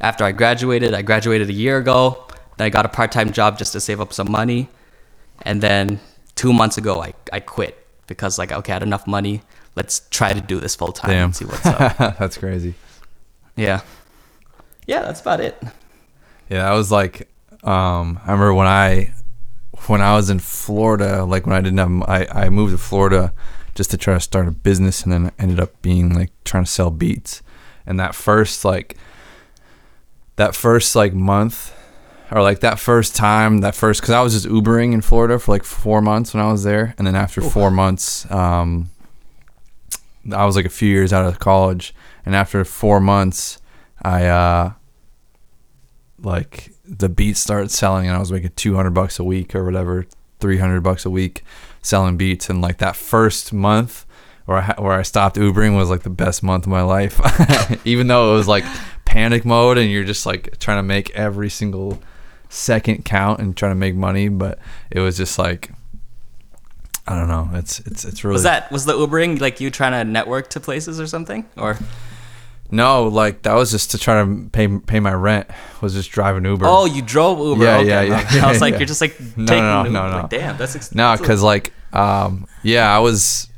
After 0.00 0.24
I 0.24 0.32
graduated, 0.32 0.94
I 0.94 1.02
graduated 1.02 1.48
a 1.50 1.52
year 1.52 1.78
ago. 1.78 2.24
Then 2.56 2.66
I 2.66 2.70
got 2.70 2.86
a 2.86 2.88
part-time 2.88 3.32
job 3.32 3.58
just 3.58 3.72
to 3.72 3.80
save 3.80 4.00
up 4.00 4.12
some 4.12 4.30
money. 4.30 4.68
And 5.42 5.60
then 5.60 5.98
two 6.36 6.52
months 6.52 6.78
ago, 6.78 7.02
I, 7.02 7.14
I 7.32 7.40
quit 7.40 7.74
because 8.06 8.38
like, 8.38 8.52
okay, 8.52 8.72
I 8.72 8.76
had 8.76 8.82
enough 8.84 9.06
money. 9.06 9.42
Let's 9.74 10.02
try 10.10 10.32
to 10.32 10.40
do 10.40 10.60
this 10.60 10.74
full 10.76 10.92
time 10.92 11.10
and 11.10 11.34
see 11.36 11.44
what's 11.46 11.66
up. 11.66 11.96
That's 12.18 12.38
crazy. 12.38 12.74
yeah. 13.56 13.80
Yeah, 14.86 15.02
that's 15.02 15.20
about 15.20 15.40
it. 15.40 15.60
Yeah, 16.48 16.70
I 16.70 16.74
was 16.74 16.90
like, 16.90 17.28
um, 17.62 18.18
I 18.24 18.32
remember 18.32 18.54
when 18.54 18.66
I, 18.66 19.12
when 19.86 20.00
I 20.00 20.16
was 20.16 20.30
in 20.30 20.38
Florida, 20.38 21.24
like 21.24 21.46
when 21.46 21.54
I 21.54 21.60
didn't 21.60 21.78
have, 21.78 22.02
I, 22.08 22.26
I 22.46 22.48
moved 22.50 22.72
to 22.72 22.78
Florida 22.78 23.32
just 23.74 23.90
to 23.90 23.96
try 23.96 24.14
to 24.14 24.20
start 24.20 24.48
a 24.48 24.50
business, 24.50 25.02
and 25.04 25.12
then 25.12 25.30
ended 25.38 25.60
up 25.60 25.80
being 25.82 26.14
like 26.14 26.30
trying 26.44 26.64
to 26.64 26.70
sell 26.70 26.90
beats, 26.90 27.42
and 27.86 28.00
that 28.00 28.14
first 28.14 28.64
like, 28.64 28.96
that 30.36 30.54
first 30.54 30.96
like 30.96 31.12
month, 31.14 31.74
or 32.30 32.42
like 32.42 32.60
that 32.60 32.78
first 32.78 33.14
time, 33.14 33.58
that 33.58 33.74
first, 33.74 34.00
because 34.00 34.14
I 34.14 34.20
was 34.20 34.32
just 34.32 34.46
Ubering 34.46 34.92
in 34.92 35.00
Florida 35.00 35.38
for 35.38 35.52
like 35.52 35.64
four 35.64 36.00
months 36.00 36.34
when 36.34 36.42
I 36.42 36.50
was 36.50 36.64
there, 36.64 36.94
and 36.98 37.06
then 37.06 37.14
after 37.14 37.40
four 37.40 37.70
months, 37.70 38.28
um, 38.30 38.90
I 40.32 40.44
was 40.44 40.56
like 40.56 40.66
a 40.66 40.70
few 40.70 40.88
years 40.88 41.12
out 41.12 41.24
of 41.24 41.38
college, 41.38 41.94
and 42.26 42.34
after 42.34 42.64
four 42.64 43.00
months, 43.00 43.58
I 44.02 44.26
uh 44.26 44.72
like 46.20 46.72
the 46.84 47.08
beats 47.08 47.40
started 47.40 47.70
selling 47.70 48.06
and 48.06 48.16
I 48.16 48.18
was 48.18 48.32
making 48.32 48.52
200 48.56 48.90
bucks 48.90 49.18
a 49.18 49.24
week 49.24 49.54
or 49.54 49.64
whatever, 49.64 50.06
300 50.40 50.80
bucks 50.80 51.04
a 51.04 51.10
week 51.10 51.44
selling 51.82 52.16
beats 52.16 52.50
and 52.50 52.60
like 52.60 52.78
that 52.78 52.96
first 52.96 53.52
month 53.52 54.04
where 54.46 54.58
I 54.58 54.74
where 54.80 54.92
I 54.92 55.02
stopped 55.02 55.36
Ubering 55.36 55.76
was 55.76 55.90
like 55.90 56.02
the 56.02 56.10
best 56.10 56.42
month 56.42 56.64
of 56.64 56.70
my 56.70 56.82
life. 56.82 57.20
Even 57.84 58.06
though 58.06 58.32
it 58.32 58.36
was 58.36 58.48
like 58.48 58.64
panic 59.04 59.44
mode 59.44 59.78
and 59.78 59.90
you're 59.90 60.04
just 60.04 60.26
like 60.26 60.58
trying 60.58 60.78
to 60.78 60.82
make 60.82 61.10
every 61.10 61.50
single 61.50 62.00
second 62.48 63.04
count 63.04 63.40
and 63.40 63.56
trying 63.56 63.72
to 63.72 63.76
make 63.76 63.94
money, 63.94 64.28
but 64.28 64.58
it 64.90 65.00
was 65.00 65.16
just 65.16 65.38
like 65.38 65.70
I 67.06 67.14
don't 67.14 67.28
know. 67.28 67.48
It's 67.54 67.80
it's 67.80 68.04
it's 68.04 68.22
really 68.22 68.34
Was 68.34 68.42
that, 68.42 68.70
was 68.70 68.84
the 68.84 68.92
Ubering 68.92 69.40
like 69.40 69.60
you 69.60 69.70
trying 69.70 69.92
to 69.92 70.04
network 70.04 70.50
to 70.50 70.60
places 70.60 71.00
or 71.00 71.06
something? 71.06 71.46
Or? 71.56 71.78
No, 72.70 73.04
like 73.04 73.42
that 73.42 73.54
was 73.54 73.70
just 73.70 73.92
to 73.92 73.98
try 73.98 74.22
to 74.22 74.48
pay 74.52 74.68
pay 74.78 75.00
my 75.00 75.12
rent. 75.12 75.48
Was 75.80 75.94
just 75.94 76.10
driving 76.10 76.44
Uber. 76.44 76.66
Oh, 76.66 76.84
you 76.84 77.00
drove 77.02 77.38
Uber. 77.38 77.64
Yeah, 77.64 77.76
okay. 77.78 77.86
yeah, 78.08 78.28
yeah, 78.34 78.46
I 78.46 78.50
was 78.50 78.60
like, 78.60 78.72
yeah. 78.74 78.78
you're 78.80 78.86
just 78.86 79.00
like 79.00 79.18
No, 79.36 79.46
taking 79.46 79.64
no, 79.64 79.78
Uber. 79.84 79.90
no, 79.90 80.10
no. 80.10 80.16
Like, 80.18 80.30
damn, 80.30 80.56
that's 80.58 80.76
ex- 80.76 80.94
No, 80.94 81.16
because 81.18 81.42
like, 81.42 81.72
um, 81.92 82.46
yeah, 82.62 82.94
I 82.94 82.98
was 82.98 83.48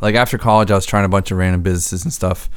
like 0.00 0.14
after 0.14 0.38
college, 0.38 0.70
I 0.70 0.74
was 0.74 0.86
trying 0.86 1.04
a 1.04 1.08
bunch 1.08 1.30
of 1.30 1.38
random 1.38 1.62
businesses 1.62 2.04
and 2.04 2.12
stuff, 2.12 2.48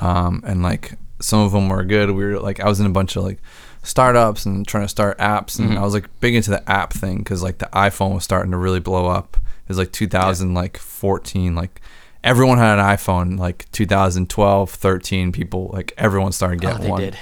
um, 0.00 0.42
and 0.46 0.62
like 0.62 0.98
some 1.20 1.40
of 1.40 1.52
them 1.52 1.68
were 1.68 1.84
good. 1.84 2.10
We 2.10 2.24
were 2.24 2.38
like, 2.40 2.60
I 2.60 2.68
was 2.68 2.80
in 2.80 2.86
a 2.86 2.90
bunch 2.90 3.16
of 3.16 3.24
like 3.24 3.38
startups 3.82 4.46
and 4.46 4.66
trying 4.66 4.84
to 4.84 4.88
start 4.88 5.18
apps, 5.18 5.58
and 5.58 5.78
I 5.78 5.82
was 5.82 5.94
like 5.94 6.08
big 6.20 6.34
into 6.34 6.50
the 6.50 6.68
app 6.70 6.92
thing 6.92 7.18
because 7.18 7.42
like 7.42 7.58
the 7.58 7.66
iPhone 7.72 8.14
was 8.14 8.24
starting 8.24 8.52
to 8.52 8.58
really 8.58 8.80
blow 8.80 9.06
up. 9.06 9.36
It 9.36 9.68
was 9.68 9.78
like 9.78 9.92
2000, 9.92 10.54
like 10.54 10.76
14, 10.78 11.54
like 11.54 11.80
everyone 12.26 12.58
had 12.58 12.78
an 12.78 12.84
iPhone. 12.84 13.38
Like 13.38 13.70
2012, 13.72 14.70
13, 14.70 15.32
people 15.32 15.70
like 15.72 15.94
everyone 15.96 16.32
started 16.32 16.58
Oh, 16.64 16.68
getting 16.68 16.82
they 16.82 16.90
one. 16.90 17.00
did. 17.00 17.16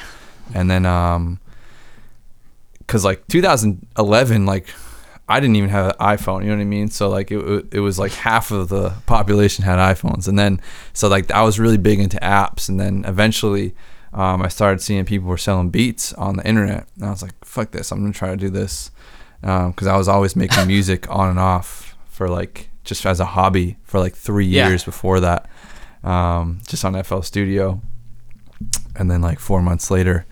and 0.54 0.68
then 0.70 0.84
um 0.86 1.38
because 2.78 3.04
like 3.04 3.26
2011 3.28 4.44
like 4.44 4.68
i 5.26 5.40
didn't 5.40 5.56
even 5.56 5.70
have 5.70 5.86
an 5.86 5.94
iphone 6.16 6.42
you 6.42 6.50
know 6.50 6.56
what 6.56 6.60
i 6.60 6.64
mean? 6.66 6.88
So 6.88 7.08
like 7.08 7.30
it, 7.30 7.66
it 7.72 7.80
was 7.80 7.98
like 7.98 8.12
half 8.12 8.50
of 8.50 8.68
the 8.68 8.90
population 9.06 9.64
had 9.64 9.78
iphones. 9.78 10.28
And 10.28 10.38
then 10.38 10.60
so 10.92 11.08
like 11.08 11.30
i 11.30 11.42
was 11.42 11.58
really 11.58 11.78
big 11.78 11.98
into 12.00 12.18
apps. 12.18 12.68
And 12.68 12.78
then 12.80 13.04
eventually 13.06 13.74
um, 14.12 14.42
i 14.42 14.48
started 14.48 14.80
seeing 14.82 15.04
people 15.06 15.28
were 15.28 15.38
selling 15.38 15.70
beats 15.70 16.12
on 16.14 16.36
the 16.36 16.46
internet. 16.46 16.86
And 16.96 17.06
i 17.06 17.10
was 17.10 17.22
like 17.22 17.32
fuck 17.44 17.70
this 17.70 17.90
i'm 17.90 18.00
gonna 18.00 18.12
try 18.12 18.30
to 18.30 18.36
do 18.36 18.50
this. 18.50 18.90
Because 19.40 19.86
i 19.86 19.96
was 19.96 20.08
always 20.08 20.36
making 20.36 20.66
music 20.66 21.08
on 21.10 21.30
and 21.30 21.38
off 21.38 21.96
for 22.08 22.28
like 22.28 22.68
just 22.84 23.04
as 23.06 23.18
a 23.20 23.24
hobby 23.24 23.76
for 23.84 23.98
like 23.98 24.14
three 24.14 24.46
Yeah. 24.46 24.68
years 24.68 24.84
before 24.84 25.20
that 25.20 25.48
um, 26.04 26.60
just 26.68 26.84
on 26.84 27.02
fl 27.02 27.20
studio. 27.22 27.80
And 28.96 29.10
then 29.10 29.20
like 29.22 29.40
four 29.40 29.60
months 29.62 29.90
later 29.90 30.26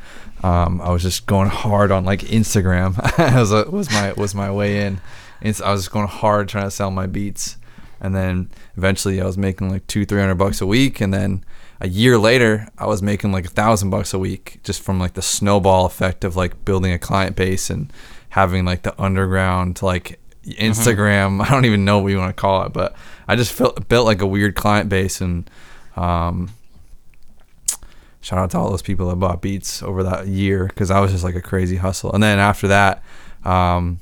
um, 0.45 0.81
I 0.81 0.91
was 0.91 1.03
just 1.03 1.27
going 1.27 1.49
hard 1.51 1.91
on 1.93 2.05
like 2.05 2.21
Instagram. 2.21 2.97
Was, 3.35 3.53
was 3.71 3.91
my 3.93 4.13
was 4.15 4.35
my 4.35 4.51
way 4.51 4.85
in. 4.85 5.01
It's, 5.41 5.61
I 5.61 5.71
was 5.71 5.83
just 5.83 5.93
going 5.93 6.09
hard 6.09 6.49
trying 6.49 6.65
to 6.65 6.71
sell 6.71 6.91
my 6.91 7.07
beats. 7.07 7.57
And 8.01 8.13
then 8.15 8.51
eventually 8.77 9.21
I 9.21 9.25
was 9.25 9.39
making 9.39 9.71
like 9.71 9.87
two 9.87 10.05
three 10.05 10.19
hundred 10.21 10.35
bucks 10.37 10.61
a 10.61 10.67
week. 10.67 11.01
And 11.01 11.15
then 11.15 11.45
a 11.81 11.87
year 11.89 12.19
later 12.19 12.67
I 12.77 12.87
was 12.87 13.03
making 13.03 13.31
like 13.31 13.45
a 13.45 13.51
thousand 13.51 13.91
bucks 13.91 14.13
a 14.13 14.19
week 14.19 14.59
just 14.65 14.83
from 14.83 14.99
like 14.99 15.15
the 15.15 15.23
snowball 15.23 15.87
effect 15.87 16.25
of 16.25 16.35
like 16.35 16.65
building 16.65 16.93
a 16.93 16.99
client 16.99 17.37
base 17.37 17.71
and 17.71 17.93
having 18.31 18.65
like 18.65 18.83
the 18.83 19.01
underground 19.01 19.81
like 19.83 20.19
Instagram 20.45 21.45
I 21.45 21.51
don't 21.51 21.65
even 21.67 21.85
know 21.85 21.99
what 22.01 22.09
you 22.13 22.19
want 22.19 22.35
to 22.37 22.41
call 22.41 22.65
it 22.65 22.73
but 22.73 22.95
I 23.29 23.37
just 23.37 23.53
felt 23.53 23.89
built 23.89 24.07
like 24.07 24.21
a 24.21 24.27
weird 24.27 24.55
client 24.57 24.89
base 24.89 25.21
and 25.21 25.49
um, 25.97 26.51
shout 28.21 28.39
out 28.39 28.51
to 28.53 28.59
all 28.59 28.71
those 28.71 28.83
people 28.83 29.09
that 29.11 29.17
bought 29.17 29.41
beats 29.43 29.83
over 29.83 30.03
that 30.03 30.27
year 30.27 30.67
because 30.67 30.91
I 30.91 31.01
was 31.01 31.13
just 31.13 31.25
like 31.25 31.35
a 31.35 31.41
crazy 31.43 31.77
hustle. 31.77 32.13
And 32.13 32.23
then 32.23 32.39
after 32.39 32.69
that, 32.69 33.03
um, 33.45 33.99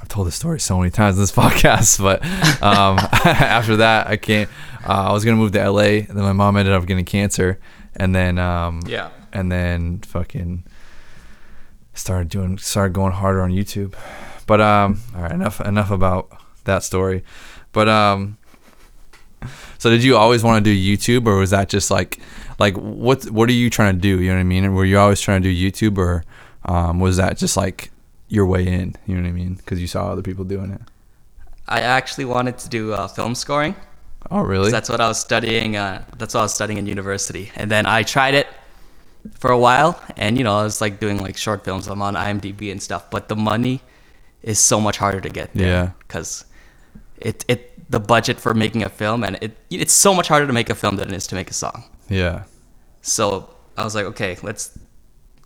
I've 0.00 0.08
told 0.08 0.26
this 0.26 0.34
story 0.34 0.60
so 0.60 0.78
many 0.78 0.90
times 0.90 1.16
in 1.16 1.22
this 1.22 1.32
podcast, 1.44 2.00
but 2.02 2.22
um, 2.62 2.98
after 3.24 3.76
that, 3.78 4.06
I 4.08 4.16
can't. 4.16 4.48
Uh, 4.84 5.08
I 5.08 5.12
was 5.12 5.24
gonna 5.24 5.36
move 5.36 5.52
to 5.52 5.70
LA, 5.70 5.80
and 5.82 6.08
then 6.08 6.22
my 6.22 6.32
mom 6.32 6.56
ended 6.56 6.74
up 6.74 6.86
getting 6.86 7.04
cancer, 7.04 7.58
and 7.96 8.14
then 8.14 8.38
um, 8.38 8.82
Yeah. 8.86 9.10
and 9.32 9.50
then 9.50 9.98
fucking 10.00 10.64
started 11.94 12.28
doing 12.28 12.58
started 12.58 12.92
going 12.94 13.12
harder 13.12 13.42
on 13.42 13.50
YouTube. 13.50 13.94
But 14.48 14.62
um, 14.62 15.00
all 15.14 15.22
right, 15.22 15.32
enough 15.32 15.60
enough 15.60 15.90
about 15.90 16.32
that 16.64 16.82
story. 16.82 17.22
But 17.72 17.86
um, 17.86 18.38
so 19.76 19.90
did 19.90 20.02
you 20.02 20.16
always 20.16 20.42
want 20.42 20.64
to 20.64 20.74
do 20.74 20.96
YouTube, 20.96 21.26
or 21.26 21.36
was 21.36 21.50
that 21.50 21.68
just 21.68 21.90
like 21.90 22.18
like 22.58 22.74
what 22.76 23.24
what 23.26 23.48
are 23.50 23.52
you 23.52 23.68
trying 23.68 23.94
to 23.94 24.00
do? 24.00 24.20
You 24.20 24.30
know 24.30 24.36
what 24.36 24.40
I 24.40 24.44
mean? 24.44 24.64
And 24.64 24.74
were 24.74 24.86
you 24.86 24.98
always 24.98 25.20
trying 25.20 25.42
to 25.42 25.52
do 25.52 25.70
YouTube, 25.70 25.98
or 25.98 26.24
um, 26.64 26.98
was 26.98 27.18
that 27.18 27.36
just 27.36 27.58
like 27.58 27.90
your 28.28 28.46
way 28.46 28.66
in? 28.66 28.96
You 29.06 29.16
know 29.16 29.22
what 29.22 29.28
I 29.28 29.32
mean? 29.32 29.54
Because 29.54 29.82
you 29.82 29.86
saw 29.86 30.10
other 30.10 30.22
people 30.22 30.44
doing 30.44 30.70
it. 30.70 30.80
I 31.68 31.82
actually 31.82 32.24
wanted 32.24 32.56
to 32.58 32.70
do 32.70 32.94
uh, 32.94 33.06
film 33.06 33.34
scoring. 33.34 33.76
Oh, 34.30 34.40
really? 34.40 34.70
That's 34.70 34.88
what 34.88 35.02
I 35.02 35.08
was 35.08 35.20
studying. 35.20 35.76
Uh, 35.76 36.04
that's 36.16 36.32
what 36.32 36.40
I 36.40 36.44
was 36.44 36.54
studying 36.54 36.78
in 36.78 36.86
university. 36.86 37.52
And 37.54 37.70
then 37.70 37.84
I 37.84 38.02
tried 38.02 38.32
it 38.32 38.46
for 39.34 39.50
a 39.50 39.58
while, 39.58 40.02
and 40.16 40.38
you 40.38 40.44
know, 40.44 40.56
I 40.56 40.62
was 40.62 40.80
like 40.80 41.00
doing 41.00 41.18
like 41.18 41.36
short 41.36 41.64
films. 41.64 41.86
I'm 41.86 42.00
on 42.00 42.14
IMDb 42.14 42.72
and 42.72 42.82
stuff, 42.82 43.10
but 43.10 43.28
the 43.28 43.36
money 43.36 43.82
is 44.42 44.58
so 44.58 44.80
much 44.80 44.96
harder 44.98 45.20
to 45.20 45.28
get. 45.28 45.50
Yeah. 45.54 45.90
Because 45.98 46.44
it 47.16 47.44
it 47.48 47.90
the 47.90 48.00
budget 48.00 48.38
for 48.38 48.54
making 48.54 48.82
a 48.82 48.88
film, 48.88 49.24
and 49.24 49.38
it 49.40 49.56
it's 49.70 49.92
so 49.92 50.14
much 50.14 50.28
harder 50.28 50.46
to 50.46 50.52
make 50.52 50.70
a 50.70 50.74
film 50.74 50.96
than 50.96 51.08
it 51.08 51.14
is 51.14 51.26
to 51.28 51.34
make 51.34 51.50
a 51.50 51.54
song. 51.54 51.84
yeah. 52.08 52.44
So 53.02 53.48
I 53.76 53.84
was 53.84 53.94
like, 53.94 54.06
okay, 54.06 54.36
let's. 54.42 54.78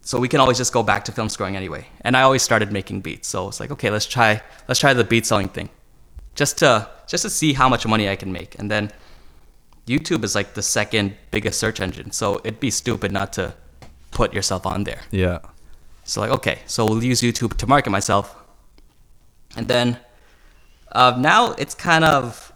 So 0.01 0.19
we 0.19 0.29
can 0.29 0.41
always 0.41 0.59
just 0.59 0.73
go 0.73 0.83
back 0.83 1.05
to 1.05 1.13
film 1.13 1.29
scoring 1.29 1.55
anyway. 1.57 1.87
And 2.01 2.17
I 2.17 2.23
always 2.23 2.43
started 2.43 2.73
making 2.73 3.03
beats. 3.03 3.29
So 3.29 3.47
it's 3.49 3.61
like, 3.61 3.71
okay, 3.71 3.91
let's 3.91 4.07
try 4.07 4.43
let's 4.69 4.81
try 4.81 4.93
the 4.95 5.05
beat 5.05 5.27
selling 5.27 5.49
thing, 5.49 5.69
just 6.35 6.59
to 6.59 6.89
just 7.07 7.23
to 7.23 7.31
see 7.31 7.53
how 7.53 7.69
much 7.69 7.87
money 7.87 8.09
I 8.09 8.17
can 8.17 8.33
make. 8.33 8.59
And 8.59 8.71
then 8.71 8.91
YouTube 9.87 10.25
is 10.25 10.35
like 10.35 10.55
the 10.55 10.63
second 10.63 11.15
biggest 11.31 11.61
search 11.61 11.81
engine. 11.81 12.11
So 12.11 12.41
it'd 12.45 12.61
be 12.61 12.71
stupid 12.71 13.13
not 13.13 13.33
to 13.35 13.55
put 14.11 14.33
yourself 14.33 14.67
on 14.67 14.85
there. 14.85 15.03
Yeah. 15.11 15.39
So 16.05 16.21
like, 16.21 16.31
okay, 16.31 16.59
so 16.67 16.85
we'll 16.85 17.05
use 17.05 17.21
YouTube 17.21 17.57
to 17.59 17.67
market 17.67 17.91
myself. 17.91 18.35
And 19.57 19.69
then 19.69 19.99
uh, 20.93 21.17
now 21.19 21.53
it's 21.53 21.75
kind 21.75 22.05
of 22.05 22.53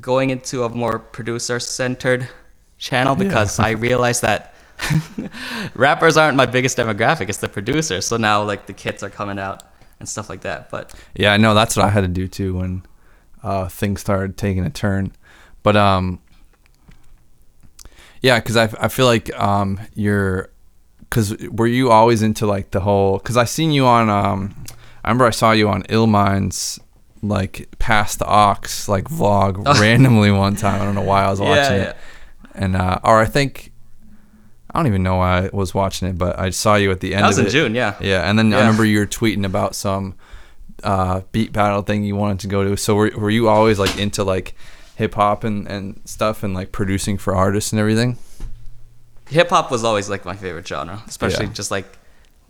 going 0.00 0.30
into 0.30 0.64
a 0.64 0.68
more 0.68 0.98
producer-centered 0.98 2.28
channel 2.78 3.16
Yeah. 3.16 3.24
because 3.24 3.58
I 3.58 3.70
realized 3.88 4.22
that 4.22 4.54
rappers 5.74 6.16
aren't 6.16 6.36
my 6.36 6.46
biggest 6.46 6.78
demographic; 6.78 7.28
it's 7.28 7.38
the 7.38 7.48
producers. 7.48 8.06
So 8.06 8.16
now 8.16 8.42
like 8.44 8.66
the 8.66 8.72
kits 8.72 9.02
are 9.02 9.10
coming 9.10 9.38
out 9.38 9.62
and 10.00 10.08
stuff 10.08 10.28
like 10.28 10.42
that. 10.42 10.70
But 10.70 10.94
Yeah, 11.14 11.32
I 11.32 11.36
know 11.36 11.54
that's 11.54 11.76
what 11.76 11.84
I 11.86 11.90
had 11.90 12.02
to 12.02 12.08
do 12.08 12.28
too 12.28 12.54
when 12.58 12.82
uh, 13.42 13.68
things 13.68 14.00
started 14.00 14.36
taking 14.36 14.64
a 14.64 14.70
turn. 14.70 15.12
But 15.64 15.76
um, 15.76 16.20
yeah, 18.22 18.38
because 18.38 18.56
I, 18.56 18.64
I 18.80 18.88
feel 18.88 19.06
like 19.06 19.34
um, 19.38 19.80
you're 19.94 20.50
because 21.00 21.36
were 21.48 21.66
you 21.66 21.90
always 21.90 22.22
into 22.22 22.46
like 22.46 22.70
the 22.70 22.80
whole? 22.80 23.18
Because 23.18 23.36
I 23.36 23.44
seen 23.44 23.72
you 23.72 23.86
on 23.86 24.08
um, 24.08 24.64
I 25.08 25.10
remember 25.10 25.24
I 25.24 25.30
saw 25.30 25.52
you 25.52 25.70
on 25.70 25.84
Illmind's 25.84 26.78
like 27.22 27.66
past 27.78 28.18
the 28.18 28.26
ox 28.26 28.88
like 28.90 29.04
vlog 29.04 29.64
randomly 29.80 30.30
one 30.30 30.54
time. 30.54 30.82
I 30.82 30.84
don't 30.84 30.94
know 30.94 31.00
why 31.02 31.24
I 31.24 31.30
was 31.30 31.40
watching 31.48 31.56
Oh. 31.62 31.76
yeah, 31.76 31.82
it, 31.90 31.96
and 32.54 32.76
uh, 32.76 32.98
or 33.02 33.18
I 33.18 33.24
think 33.24 33.72
I 34.70 34.78
don't 34.78 34.86
even 34.86 35.02
know 35.02 35.16
why 35.16 35.46
I 35.46 35.50
was 35.50 35.72
watching 35.74 36.08
it, 36.08 36.18
but 36.18 36.38
I 36.38 36.50
saw 36.50 36.74
you 36.74 36.90
at 36.90 37.00
the 37.00 37.14
end. 37.14 37.24
that 37.24 37.28
was 37.28 37.38
of 37.38 37.46
in 37.46 37.48
it. 37.48 37.52
June. 37.52 37.74
Yeah. 37.74 37.96
Yeah, 38.02 38.28
and 38.28 38.38
then 38.38 38.52
I 38.52 38.58
remember 38.60 38.84
you 38.84 38.98
were 38.98 39.06
tweeting 39.06 39.46
about 39.46 39.74
some 39.74 40.14
uh, 40.84 41.22
beat 41.32 41.52
battle 41.54 41.80
thing 41.80 42.04
you 42.04 42.14
wanted 42.14 42.40
to 42.40 42.46
go 42.48 42.62
to. 42.64 42.76
So 42.76 42.94
were, 42.94 43.10
were 43.16 43.30
you 43.30 43.48
always 43.48 43.78
like 43.78 43.98
into 43.98 44.22
like 44.24 44.54
hip 44.96 45.14
hop 45.14 45.42
and, 45.42 45.66
and 45.68 46.02
stuff 46.04 46.42
and 46.42 46.52
like 46.52 46.70
producing 46.70 47.16
for 47.16 47.34
artists 47.34 47.72
and 47.72 47.80
everything? 47.80 48.18
Hip 49.30 49.48
hop 49.48 49.70
was 49.70 49.84
always 49.84 50.10
like 50.10 50.24
my 50.26 50.36
favorite 50.36 50.68
genre, 50.68 51.02
especially 51.08 51.46
Yeah. 51.46 51.52
just 51.52 51.70
like 51.70 51.86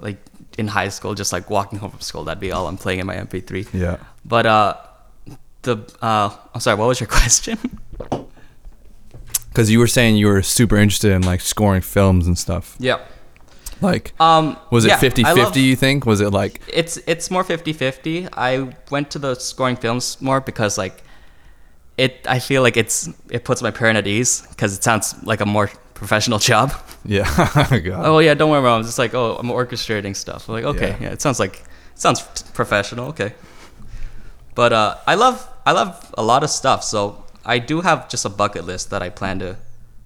like 0.00 0.18
in 0.58 0.68
high 0.68 0.88
school, 0.90 1.14
just 1.14 1.32
like 1.32 1.48
walking 1.50 1.78
home 1.78 1.90
from 1.90 2.00
school. 2.00 2.24
That'd 2.24 2.40
be 2.40 2.52
all 2.52 2.66
I'm 2.66 2.76
playing 2.76 2.98
in 3.00 3.06
my 3.06 3.16
MP3. 3.16 3.72
Yeah. 3.72 3.96
But 4.24 4.44
uh, 4.46 4.74
the 5.62 5.76
uh, 6.02 6.30
I'm 6.54 6.60
sorry. 6.60 6.76
What 6.76 6.88
was 6.88 7.00
your 7.00 7.08
question? 7.20 7.58
Because 9.48 9.70
you 9.70 9.78
were 9.78 9.86
saying 9.86 10.16
you 10.16 10.26
were 10.26 10.42
super 10.42 10.76
interested 10.76 11.12
in 11.12 11.22
like 11.22 11.40
scoring 11.40 11.82
films 11.82 12.26
and 12.26 12.36
stuff. 12.38 12.76
yeah. 12.78 12.98
Like, 13.80 14.12
Um, 14.18 14.56
was 14.72 14.84
it 14.84 14.88
yeah, 14.88 14.96
50 14.98 15.24
I 15.24 15.34
50, 15.34 15.60
you 15.60 15.76
think? 15.76 16.04
Was 16.04 16.20
it 16.20 16.30
like, 16.32 16.60
It's 16.66 16.96
it's 17.06 17.30
more 17.30 17.44
50-50. 17.44 18.28
I 18.32 18.74
went 18.90 19.08
to 19.12 19.20
the 19.20 19.36
scoring 19.36 19.76
films 19.76 20.20
more 20.20 20.40
because 20.40 20.76
like 20.76 21.04
it. 21.98 22.26
I 22.28 22.38
feel 22.38 22.62
like 22.62 22.76
it's 22.76 23.08
it 23.30 23.44
puts 23.44 23.60
my 23.62 23.70
parent 23.70 23.98
at 23.98 24.06
ease 24.06 24.42
because 24.48 24.76
it 24.76 24.82
sounds 24.82 25.14
like 25.24 25.40
a 25.40 25.46
more 25.46 25.68
professional 25.94 26.38
job. 26.38 26.72
yeah. 27.04 27.26
Oh 28.10 28.18
yeah, 28.20 28.34
don't 28.34 28.50
worry, 28.50 28.62
mom. 28.62 28.80
It's 28.80 28.88
just 28.88 28.98
like 28.98 29.14
oh, 29.14 29.36
I'm 29.36 29.48
orchestrating 29.48 30.14
stuff. 30.16 30.48
I'm 30.48 30.54
like 30.54 30.64
okay, 30.64 30.90
Yeah. 30.90 31.08
yeah. 31.08 31.12
it 31.12 31.20
sounds 31.20 31.38
like 31.40 31.56
it 31.56 32.00
sounds 32.00 32.22
professional. 32.54 33.08
Okay. 33.08 33.34
But 34.54 34.72
uh, 34.72 34.96
I 35.06 35.14
love 35.14 35.46
I 35.66 35.72
love 35.72 36.14
a 36.16 36.22
lot 36.22 36.42
of 36.42 36.50
stuff. 36.50 36.82
So 36.82 37.24
I 37.44 37.58
do 37.58 37.80
have 37.80 38.08
just 38.08 38.24
a 38.24 38.28
bucket 38.28 38.64
list 38.64 38.90
that 38.90 39.02
I 39.02 39.08
plan 39.10 39.38
to 39.40 39.56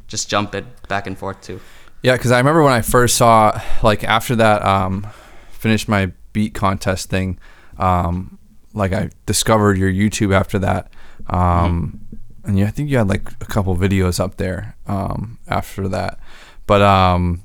just 0.09 0.29
jump 0.29 0.55
it 0.55 0.65
back 0.89 1.07
and 1.07 1.17
forth 1.19 1.41
to. 1.43 1.61
Yeah, 2.03 2.17
because 2.17 2.33
I 2.33 2.39
remember 2.39 2.63
when 2.63 2.73
I 2.73 2.83
first 2.83 3.17
saw, 3.17 3.61
like, 3.83 4.03
after 4.03 4.35
that, 4.37 4.63
um, 4.65 5.07
finished 5.53 5.89
my 5.89 6.13
beat 6.33 6.53
contest 6.53 7.09
thing, 7.11 7.39
um, 7.79 8.39
like, 8.75 8.93
I 8.93 9.11
discovered 9.27 9.79
your 9.79 9.91
YouTube 9.91 10.35
after 10.35 10.59
that. 10.59 10.91
Um, 11.29 12.01
And 12.45 12.59
yeah, 12.59 12.67
I 12.67 12.71
think 12.71 12.91
you 12.91 12.99
had 12.99 13.09
like 13.09 13.31
a 13.41 13.47
couple 13.47 13.77
videos 13.77 14.19
up 14.19 14.37
there 14.37 14.75
um, 14.87 15.39
after 15.47 15.89
that. 15.89 16.19
But 16.67 16.83
um, 16.83 17.43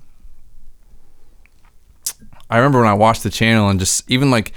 I 2.49 2.57
remember 2.57 2.79
when 2.79 2.87
I 2.89 2.93
watched 2.93 3.23
the 3.23 3.29
channel 3.29 3.69
and 3.69 3.79
just 3.79 4.09
even 4.09 4.31
like 4.31 4.53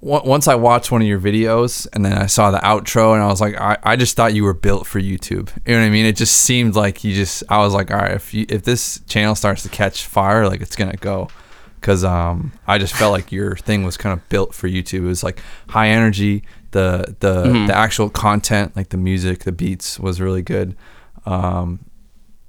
w- 0.00 0.22
once 0.24 0.48
I 0.48 0.54
watched 0.54 0.92
one 0.92 1.02
of 1.02 1.08
your 1.08 1.18
videos 1.20 1.86
and 1.92 2.04
then 2.04 2.12
I 2.14 2.26
saw 2.26 2.50
the 2.50 2.58
outro 2.58 3.14
and 3.14 3.22
I 3.22 3.26
was 3.26 3.40
like, 3.40 3.60
I, 3.60 3.76
I 3.82 3.96
just 3.96 4.16
thought 4.16 4.32
you 4.34 4.44
were 4.44 4.54
built 4.54 4.86
for 4.86 5.00
YouTube. 5.00 5.50
You 5.66 5.74
know 5.74 5.80
what 5.80 5.86
I 5.86 5.90
mean? 5.90 6.06
It 6.06 6.16
just 6.16 6.38
seemed 6.38 6.74
like 6.74 7.02
you 7.04 7.14
just, 7.14 7.42
I 7.48 7.58
was 7.58 7.74
like, 7.74 7.90
all 7.90 7.98
right, 7.98 8.12
if 8.12 8.32
you, 8.32 8.46
if 8.48 8.62
this 8.62 9.00
channel 9.08 9.34
starts 9.34 9.62
to 9.64 9.68
catch 9.68 10.06
fire, 10.06 10.46
like 10.48 10.60
it's 10.60 10.76
going 10.76 10.90
to 10.90 10.96
go. 10.96 11.28
Cause 11.82 12.02
um, 12.02 12.52
I 12.66 12.78
just 12.78 12.94
felt 12.94 13.12
like 13.12 13.30
your 13.30 13.56
thing 13.56 13.84
was 13.84 13.96
kind 13.96 14.12
of 14.18 14.26
built 14.28 14.54
for 14.54 14.68
YouTube. 14.68 15.00
It 15.00 15.08
was 15.08 15.22
like 15.22 15.40
high 15.68 15.88
energy. 15.88 16.42
The 16.76 17.16
the 17.20 17.34
Mhm. 17.44 17.66
the 17.68 17.76
actual 17.76 18.08
content, 18.10 18.68
like 18.78 18.88
the 18.90 18.96
music, 19.10 19.36
the 19.44 19.52
beats, 19.52 19.98
was 20.06 20.20
really 20.20 20.42
good. 20.42 20.68
Um, 21.24 21.68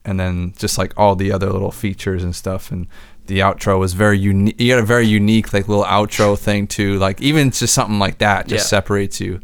and 0.05 0.19
then 0.19 0.53
just 0.57 0.77
like 0.77 0.91
all 0.97 1.15
the 1.15 1.31
other 1.35 1.49
little 1.49 1.71
features 1.71 2.23
and 2.23 2.33
stuff 2.35 2.71
and 2.71 2.87
the 3.27 3.39
outro 3.39 3.77
was 3.77 3.91
very 3.93 4.17
unique 4.31 4.55
you 4.57 4.71
had 4.73 4.79
a 4.81 4.85
very 4.95 5.05
unique 5.05 5.51
like 5.53 5.67
little 5.67 5.83
outro 5.97 6.37
thing 6.37 6.65
too 6.67 6.97
like 6.97 7.19
even 7.21 7.51
just 7.51 7.73
something 7.73 7.99
like 7.99 8.17
that 8.19 8.47
just 8.47 8.63
Yeah. 8.65 8.77
separates 8.79 9.19
you 9.19 9.39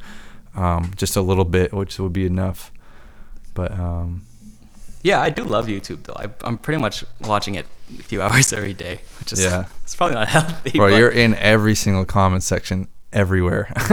um, 0.55 0.91
just 0.95 1.17
a 1.17 1.21
little 1.21 1.43
bit 1.43 1.73
which 1.73 1.99
would 1.99 2.13
be 2.13 2.25
enough 2.25 2.71
but 3.53 3.71
um, 3.77 4.21
Yeah, 5.03 5.19
I 5.27 5.29
do 5.31 5.43
love 5.43 5.67
YouTube 5.67 6.03
though. 6.03 6.15
I, 6.23 6.25
I'm 6.47 6.57
pretty 6.57 6.79
much 6.81 7.03
watching 7.21 7.55
it 7.55 7.65
a 7.99 8.03
few 8.03 8.21
hours 8.25 8.53
every 8.53 8.73
day, 8.73 8.95
which 9.19 9.33
is 9.33 9.41
Yeah. 9.43 9.65
it's 9.83 9.95
probably 9.97 10.15
not 10.15 10.29
healthy. 10.37 10.77
bro 10.77 10.89
but- 10.91 10.97
you're 10.97 11.09
in 11.23 11.35
every 11.35 11.75
single 11.75 12.05
comment 12.05 12.43
section 12.43 12.87
everywhere 13.13 13.71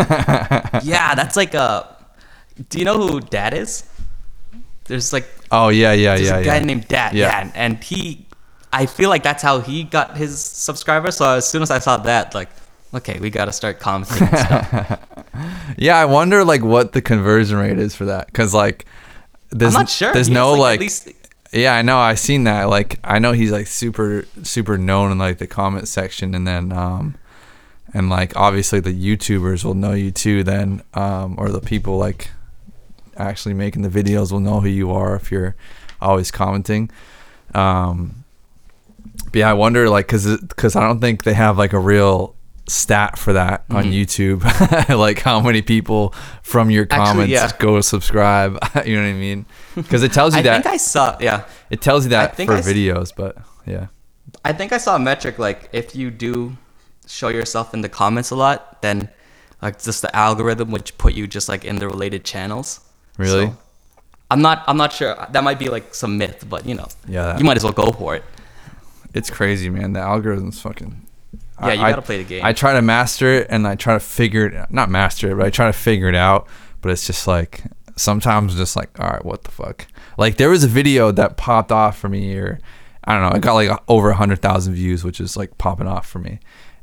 yeah, 0.83 1.15
that's 1.15 1.37
like 1.37 1.55
a. 1.55 1.97
Do 2.69 2.79
you 2.79 2.85
know 2.85 2.99
who 2.99 3.21
Dad 3.21 3.55
is? 3.55 3.89
There's 4.85 5.13
like 5.13 5.27
oh 5.51 5.69
yeah 5.69 5.93
yeah 5.93 6.17
yeah 6.17 6.37
a 6.39 6.45
guy 6.45 6.59
yeah 6.59 6.65
named 6.65 6.89
Dad. 6.89 7.15
Yeah. 7.15 7.45
Yeah. 7.45 7.53
and, 7.55 7.83
he, 7.83 8.27
I 8.73 8.87
feel 8.87 9.09
like 9.09 9.23
that's 9.23 9.43
how 9.43 9.61
he 9.61 9.85
got 9.85 10.17
his 10.17 10.39
subscribers. 10.41 11.17
So 11.17 11.37
as 11.37 11.49
soon 11.49 11.63
as 11.63 11.71
I 11.71 11.79
saw 11.79 11.97
that, 11.99 12.35
like, 12.35 12.49
okay, 12.95 13.19
we 13.21 13.31
gotta 13.31 13.53
start 13.53 13.79
commenting 13.79 14.27
yeah 15.79 15.97
i 15.97 16.05
wonder 16.05 16.45
like 16.45 16.63
what 16.63 16.93
the 16.93 17.01
conversion 17.01 17.57
rate 17.57 17.79
is 17.79 17.95
for 17.95 18.07
that 18.07 18.27
because 18.27 18.53
like 18.53 18.85
there's, 19.51 19.75
I'm 19.75 19.83
not 19.83 19.89
sure. 19.89 20.13
there's 20.13 20.27
He 20.27 20.35
has, 20.35 20.41
no 20.41 20.55
at 20.55 20.59
like 20.59 20.81
least 20.81 21.09
Yeah, 21.53 21.75
I 21.75 21.83
know. 21.83 21.99
I 21.99 22.15
seen 22.15 22.45
that. 22.45 22.65
Like, 22.65 23.01
I 23.03 23.19
know 23.19 23.33
he's 23.33 23.51
like 23.51 23.67
super, 23.67 24.25
super 24.43 24.79
known 24.79 25.11
in 25.11 25.19
like 25.19 25.39
the 25.39 25.47
comment 25.47 25.89
section, 25.89 26.35
and 26.35 26.47
then, 26.47 26.73
um, 26.73 27.17
and 27.95 28.09
like 28.11 28.37
obviously 28.37 28.81
the 28.81 28.93
YouTubers 28.93 29.65
will 29.65 29.75
know 29.75 29.93
you 29.93 30.11
too. 30.11 30.43
Then, 30.45 30.83
um, 30.95 31.35
or 31.39 31.49
the 31.51 31.61
people 31.61 31.99
like 31.99 32.31
actually 33.17 33.55
making 33.55 33.83
the 33.83 33.89
videos 33.89 34.33
will 34.33 34.41
know 34.41 34.61
who 34.61 34.69
you 34.69 34.91
are 34.93 35.15
if 35.17 35.31
you're 35.31 35.55
always 36.01 36.31
commenting. 36.31 36.91
Um, 37.55 38.25
but 39.33 39.35
yeah, 39.41 39.51
I 39.51 39.53
wonder 39.55 39.89
like, 39.91 40.09
cause, 40.09 40.27
cause 40.57 40.77
I 40.77 40.81
don't 40.87 41.01
think 41.01 41.25
they 41.25 41.35
have 41.35 41.59
like 41.59 41.73
a 41.73 41.79
real 41.79 42.35
stat 42.69 43.19
for 43.19 43.33
that 43.33 43.65
on 43.71 43.85
Mhm. 43.87 43.93
YouTube. 43.93 44.89
like 44.97 45.19
how 45.21 45.41
many 45.41 45.61
people 45.61 46.15
from 46.43 46.71
your 46.71 46.85
Actually, 46.85 47.05
comments 47.07 47.33
yeah. 47.33 47.51
go 47.59 47.81
subscribe. 47.81 48.53
you 48.87 48.97
know 48.97 49.03
what 49.03 49.09
I 49.09 49.13
mean? 49.15 49.47
Because 49.75 50.03
it 50.03 50.13
tells 50.13 50.35
you 50.35 50.41
I 50.41 50.43
that. 50.43 50.53
I 50.59 50.63
think 50.63 50.75
I 50.75 50.77
saw. 50.77 51.17
Yeah, 51.21 51.45
It 51.71 51.81
tells 51.81 52.05
you 52.05 52.11
that 52.11 52.37
for 52.37 52.43
I 52.53 52.61
videos, 52.61 53.13
but 53.15 53.37
yeah. 53.67 53.89
I 54.45 54.53
think 54.53 54.73
I 54.73 54.79
saw 54.79 54.97
a 54.97 54.99
metric 55.01 55.39
like 55.39 55.69
if 55.73 55.95
you 55.97 56.11
do 56.11 56.57
show 57.11 57.29
yourself 57.29 57.75
in 57.75 57.81
the 57.81 57.89
comments 57.89 58.31
a 58.31 58.37
lot, 58.37 58.81
then 58.83 59.09
like 59.63 59.83
just 59.83 60.03
the 60.03 60.15
algorithm 60.15 60.71
would 60.71 60.91
put 60.99 61.15
you 61.15 61.27
just 61.27 61.49
like 61.49 61.65
in 61.65 61.77
the 61.77 61.87
related 61.89 62.25
channels. 62.25 62.81
Really? 63.19 63.47
So, 63.47 63.57
I'm 64.31 64.41
not 64.43 64.63
I'm 64.69 64.77
not 64.77 64.93
sure. 64.93 65.17
That 65.33 65.43
might 65.45 65.59
be 65.59 65.69
like 65.69 65.95
some 65.95 66.17
myth, 66.19 66.47
but 66.49 66.65
you 66.67 66.75
know, 66.75 66.87
Yeah. 67.09 67.37
you 67.37 67.45
might 67.45 67.57
as 67.57 67.65
well 67.65 67.73
go 67.73 67.91
for 67.93 68.15
it. 68.17 68.25
It's 69.13 69.29
crazy, 69.31 69.69
man. 69.71 69.93
The 69.93 70.01
algorithm's 70.01 70.61
fucking. 70.61 71.07
Yeah, 71.61 71.73
you 71.73 71.83
I- 71.83 71.91
gotta 71.91 72.03
play 72.03 72.19
the 72.19 72.25
game. 72.29 72.45
I 72.45 72.53
try 72.53 72.73
to 72.75 72.81
master 72.83 73.29
it, 73.29 73.49
and 73.51 73.67
I 73.67 73.75
try 73.75 73.95
to 73.95 74.01
figure 74.01 74.47
it. 74.47 74.71
Not 74.71 74.89
master 74.89 75.33
it, 75.33 75.37
but 75.37 75.47
I 75.47 75.51
try 75.51 75.67
to 75.67 75.73
figure 75.73 76.09
it 76.09 76.15
out. 76.15 76.47
But 76.81 76.93
it's 76.93 77.07
just 77.07 77.27
like 77.27 77.65
sometimes 77.97 78.55
just 78.57 78.77
like, 78.77 78.99
all 78.99 79.09
right, 79.11 79.25
what 79.25 79.45
the 79.45 79.51
fuck? 79.51 79.87
Like 80.17 80.37
there 80.37 80.49
was 80.49 80.65
a 80.65 80.69
video 80.69 81.11
that 81.13 81.37
popped 81.37 81.71
off 81.73 81.99
for 81.99 82.09
me, 82.09 82.35
or 82.37 82.61
I 83.05 83.19
don't 83.19 83.29
know, 83.31 83.37
it 83.37 83.43
got 83.43 83.55
like 83.55 83.71
over 83.89 84.11
a 84.11 84.15
hundred 84.15 84.41
thousand 84.41 84.75
views, 84.75 85.03
which 85.05 85.21
is 85.21 85.37
like 85.37 85.59
popping 85.59 85.87
off 85.89 86.07
for 86.09 86.19
me, 86.21 86.39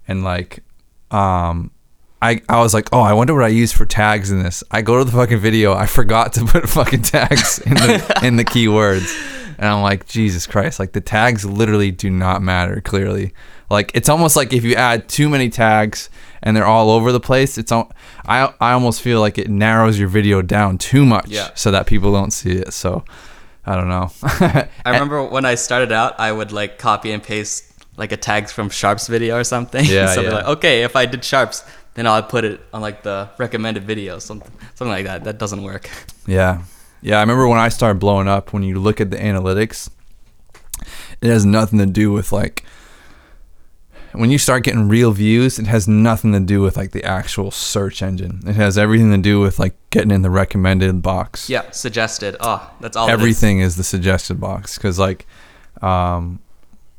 and 0.07 0.23
like, 0.23 0.63
um. 1.11 1.71
I, 2.19 2.41
I 2.49 2.61
was 2.61 2.73
like, 2.73 2.89
oh, 2.93 3.01
I 3.01 3.13
wonder 3.13 3.35
what 3.35 3.43
I 3.43 3.49
use 3.49 3.71
for 3.71 3.85
tags 3.85 4.31
in 4.31 4.41
this. 4.41 4.63
I 4.71 4.81
go 4.81 4.97
to 4.97 5.03
the 5.03 5.11
fucking 5.11 5.37
video. 5.37 5.75
I 5.75 5.85
forgot 5.85 6.33
to 6.33 6.45
put 6.45 6.67
fucking 6.77 7.03
tags 7.03 7.59
in 7.59 7.75
the 7.75 8.21
in 8.23 8.35
the 8.37 8.43
keywords, 8.43 9.55
and 9.59 9.67
I'm 9.67 9.83
like, 9.83 10.07
Jesus 10.07 10.47
Christ! 10.47 10.79
Like 10.79 10.93
the 10.93 10.99
tags 10.99 11.45
literally 11.45 11.91
do 11.91 12.09
not 12.09 12.41
matter. 12.41 12.81
Clearly, 12.81 13.33
like 13.69 13.91
it's 13.93 14.09
almost 14.09 14.35
like 14.35 14.51
if 14.51 14.63
you 14.63 14.73
add 14.73 15.07
too 15.07 15.29
many 15.29 15.47
tags 15.51 16.09
and 16.41 16.57
they're 16.57 16.65
all 16.65 16.89
over 16.89 17.11
the 17.11 17.19
place, 17.19 17.55
it's 17.59 17.71
all. 17.71 17.91
I 18.25 18.51
I 18.59 18.71
almost 18.71 19.03
feel 19.03 19.19
like 19.19 19.37
it 19.37 19.47
narrows 19.47 19.99
your 19.99 20.07
video 20.09 20.41
down 20.41 20.79
too 20.79 21.05
much, 21.05 21.27
Yeah. 21.29 21.51
so 21.53 21.69
that 21.69 21.85
people 21.85 22.11
don't 22.11 22.31
see 22.31 22.53
it. 22.53 22.73
So 22.73 23.05
I 23.63 23.75
don't 23.75 23.89
know. 23.89 24.09
I 24.23 24.67
remember 24.87 25.23
when 25.23 25.45
I 25.45 25.53
started 25.53 25.91
out, 25.91 26.19
I 26.19 26.31
would 26.31 26.51
like 26.51 26.79
copy 26.79 27.11
and 27.11 27.21
paste 27.21 27.76
like 27.97 28.11
a 28.11 28.17
tags 28.17 28.51
from 28.51 28.69
Sharps 28.69 29.07
video 29.07 29.37
or 29.37 29.43
something. 29.43 29.83
Yeah, 29.97 30.13
so 30.13 30.21
yeah. 30.21 30.31
like, 30.31 30.45
okay, 30.45 30.83
if 30.83 30.95
I 30.95 31.05
did 31.05 31.23
Sharps, 31.25 31.63
then 31.95 32.05
I'll 32.05 32.23
put 32.23 32.45
it 32.45 32.61
on 32.71 32.81
like 32.81 33.01
the 33.03 33.29
recommended 33.37 33.83
video, 33.83 34.19
something 34.19 34.51
something 34.75 34.91
like 34.91 35.05
that. 35.05 35.23
That 35.23 35.37
doesn't 35.37 35.63
work. 35.63 35.89
Yeah. 36.29 36.63
Yeah. 37.01 37.19
I 37.19 37.21
remember 37.21 37.47
when 37.47 37.57
I 37.57 37.69
started 37.69 37.99
blowing 37.99 38.27
up, 38.27 38.51
when 38.51 38.61
you 38.61 38.81
look 38.81 38.99
at 38.99 39.11
the 39.11 39.17
analytics, 39.17 39.89
it 41.21 41.29
has 41.29 41.45
nothing 41.45 41.79
to 41.79 41.85
do 41.85 42.11
with 42.11 42.33
like, 42.33 42.65
when 44.11 44.29
you 44.29 44.37
start 44.37 44.63
getting 44.65 44.89
real 44.89 45.13
views, 45.13 45.57
it 45.57 45.67
has 45.67 45.87
nothing 45.87 46.33
to 46.33 46.41
do 46.41 46.59
with 46.59 46.75
like 46.75 46.91
the 46.91 47.05
actual 47.05 47.49
search 47.49 48.01
engine. 48.01 48.41
It 48.45 48.55
has 48.55 48.77
everything 48.77 49.09
to 49.11 49.17
do 49.19 49.39
with 49.39 49.57
like 49.57 49.75
getting 49.89 50.11
in 50.11 50.21
the 50.21 50.29
recommended 50.29 51.01
box. 51.01 51.49
Yeah, 51.49 51.71
suggested. 51.71 52.35
Oh, 52.41 52.69
that's 52.81 52.97
all. 52.97 53.07
it 53.07 53.11
is. 53.11 53.13
Everything 53.13 53.59
is. 53.59 53.77
the 53.77 53.85
suggested 53.85 54.41
box. 54.41 54.77
Cause 54.77 54.99
like, 54.99 55.25
um, 55.81 56.41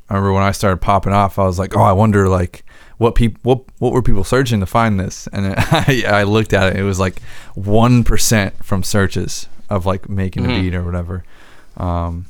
I 0.09 0.15
remember 0.15 0.33
when 0.33 0.43
I 0.43 0.51
started 0.51 0.77
popping 0.77 1.13
off, 1.13 1.37
I 1.37 1.43
was 1.45 1.59
like, 1.59 1.75
oh, 1.77 1.81
I 1.81 1.91
wonder 1.91 2.27
like 2.27 2.63
what 2.97 3.15
people 3.15 3.39
what 3.43 3.61
what 3.79 3.93
were 3.93 4.01
people 4.01 4.23
searching 4.23 4.59
to 4.59 4.65
find 4.65 4.99
this? 4.99 5.27
And 5.31 5.45
it, 5.47 5.55
I, 5.71 6.03
I 6.21 6.23
looked 6.23 6.53
at 6.53 6.73
it. 6.73 6.79
It 6.79 6.83
was 6.83 6.99
like 6.99 7.21
one 7.55 8.03
percent 8.03 8.63
from 8.65 8.83
searches 8.83 9.47
of 9.69 9.85
like 9.85 10.09
making 10.09 10.45
a 10.45 10.49
Mhm. 10.49 10.61
beat 10.61 10.75
or 10.75 10.83
whatever. 10.83 11.23
Um, 11.77 12.25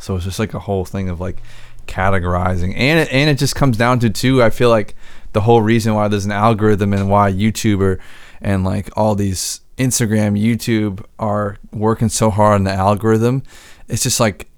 so 0.00 0.16
it's 0.16 0.24
just 0.24 0.38
like 0.38 0.54
a 0.54 0.58
whole 0.58 0.84
thing 0.84 1.08
of 1.08 1.20
like 1.20 1.40
categorizing, 1.86 2.74
and 2.76 2.98
it, 3.00 3.12
and 3.12 3.30
it 3.30 3.38
just 3.38 3.54
comes 3.54 3.76
down 3.76 3.98
to 4.00 4.10
too. 4.10 4.42
I 4.42 4.50
feel 4.50 4.68
like 4.70 4.94
the 5.32 5.42
whole 5.42 5.62
reason 5.62 5.94
why 5.94 6.08
there's 6.08 6.24
an 6.24 6.32
algorithm 6.32 6.92
and 6.92 7.08
why 7.08 7.32
YouTuber 7.32 7.98
and 8.40 8.64
like 8.64 8.90
all 8.96 9.14
these 9.14 9.60
Instagram, 9.78 10.40
YouTube 10.40 11.04
are 11.18 11.58
working 11.72 12.08
so 12.08 12.30
hard 12.30 12.54
on 12.56 12.64
the 12.64 12.72
algorithm. 12.72 13.42
It's 13.88 14.02
just 14.02 14.18
like 14.20 14.48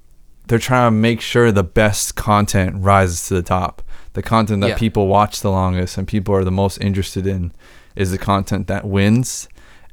they're 0.49 0.59
trying 0.59 0.87
to 0.89 0.91
make 0.91 1.21
sure 1.21 1.53
the 1.53 1.63
best 1.65 2.15
content 2.17 2.77
rises 2.83 3.29
to 3.29 3.35
the 3.35 3.43
top. 3.43 3.83
The 4.15 4.23
content 4.23 4.61
that 4.63 4.69
Yeah. 4.71 4.77
people 4.79 5.07
watch 5.07 5.41
the 5.41 5.51
longest 5.51 5.97
and 5.99 6.09
people 6.09 6.35
are 6.35 6.43
the 6.45 6.51
most 6.51 6.79
interested 6.79 7.27
in 7.27 7.53
is 7.95 8.11
the 8.11 8.19
content 8.19 8.67
that 8.67 8.85
wins. 8.85 9.49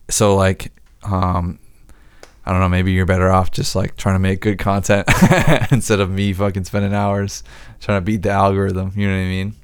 So 0.09 0.35
like 0.35 0.71
um 1.03 1.59
I 2.47 2.51
don't 2.51 2.59
know, 2.61 2.69
maybe 2.69 2.91
you're 2.91 3.05
better 3.07 3.31
off 3.31 3.49
just 3.51 3.75
like 3.75 3.97
trying 3.97 4.15
to 4.15 4.19
make 4.19 4.39
good 4.39 4.57
content 4.59 5.07
instead 5.71 5.99
of 5.99 6.09
me 6.11 6.31
fucking 6.31 6.63
spending 6.65 6.93
hours 6.93 7.43
trying 7.81 7.97
to 7.97 8.01
beat 8.05 8.21
the 8.21 8.29
algorithm, 8.29 8.91
you 8.95 9.07
know 9.07 9.13
what 9.15 9.21
I 9.21 9.25
mean? 9.27 9.55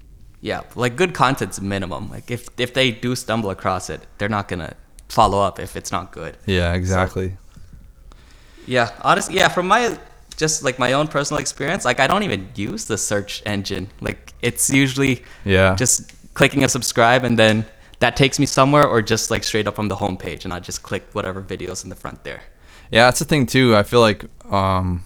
Yeah, 0.41 0.61
like 0.75 0.95
good 0.95 1.13
content's 1.13 1.61
minimum. 1.61 2.09
Like 2.09 2.29
if 2.31 2.49
if 2.57 2.73
they 2.73 2.91
do 2.91 3.15
stumble 3.15 3.49
across 3.51 3.89
it, 3.89 4.01
they're 4.17 4.29
not 4.29 4.47
gonna 4.47 4.73
follow 5.09 5.39
up 5.41 5.59
if 5.59 5.75
it's 5.75 5.91
not 5.91 6.11
good. 6.11 6.37
Yeah, 6.45 6.73
exactly. 6.73 7.37
Yeah, 8.65 8.91
honestly, 9.01 9.35
yeah. 9.35 9.47
From 9.49 9.67
my 9.67 9.97
just 10.37 10.63
like 10.63 10.79
my 10.79 10.93
own 10.93 11.07
personal 11.07 11.39
experience, 11.39 11.85
like 11.85 11.99
I 11.99 12.07
don't 12.07 12.23
even 12.23 12.49
use 12.55 12.85
the 12.85 12.97
search 12.97 13.41
engine. 13.45 13.89
Like 14.01 14.33
it's 14.41 14.69
usually 14.69 15.23
Yeah. 15.45 15.75
just 15.75 16.11
clicking 16.33 16.63
a 16.63 16.69
subscribe 16.69 17.23
and 17.23 17.37
then 17.37 17.65
that 17.99 18.15
takes 18.15 18.39
me 18.39 18.47
somewhere, 18.47 18.87
or 18.87 19.01
just 19.03 19.29
like 19.29 19.43
straight 19.43 19.67
up 19.67 19.75
from 19.75 19.87
the 19.87 19.95
homepage, 19.95 20.43
and 20.43 20.51
I 20.53 20.59
just 20.59 20.81
click 20.81 21.03
whatever 21.13 21.39
videos 21.41 21.83
in 21.83 21.89
the 21.91 21.95
front 21.95 22.23
there. 22.23 22.41
Yeah, 22.89 23.05
that's 23.05 23.19
the 23.19 23.25
thing 23.25 23.45
too. 23.45 23.75
I 23.75 23.83
feel 23.83 23.99
like 24.01 24.25
um 24.51 25.03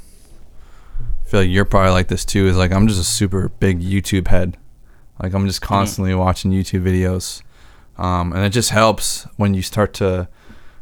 I 1.25 1.27
feel 1.27 1.39
like 1.41 1.49
you're 1.49 1.65
probably 1.65 1.91
like 1.91 2.07
this 2.07 2.23
too, 2.23 2.47
is 2.47 2.55
like 2.55 2.71
I'm 2.71 2.88
just 2.88 3.01
a 3.01 3.03
super 3.03 3.49
big 3.49 3.81
YouTube 3.81 4.27
head. 4.29 4.55
Like 5.21 5.33
I'm 5.33 5.45
just 5.47 5.61
constantly 5.61 6.15
watching 6.15 6.51
YouTube 6.51 6.83
videos. 6.83 7.41
Um 7.97 8.31
and 8.31 8.45
it 8.45 8.51
just 8.51 8.69
helps 8.69 9.27
when 9.35 9.53
you 9.53 9.61
start 9.61 9.93
to 9.95 10.29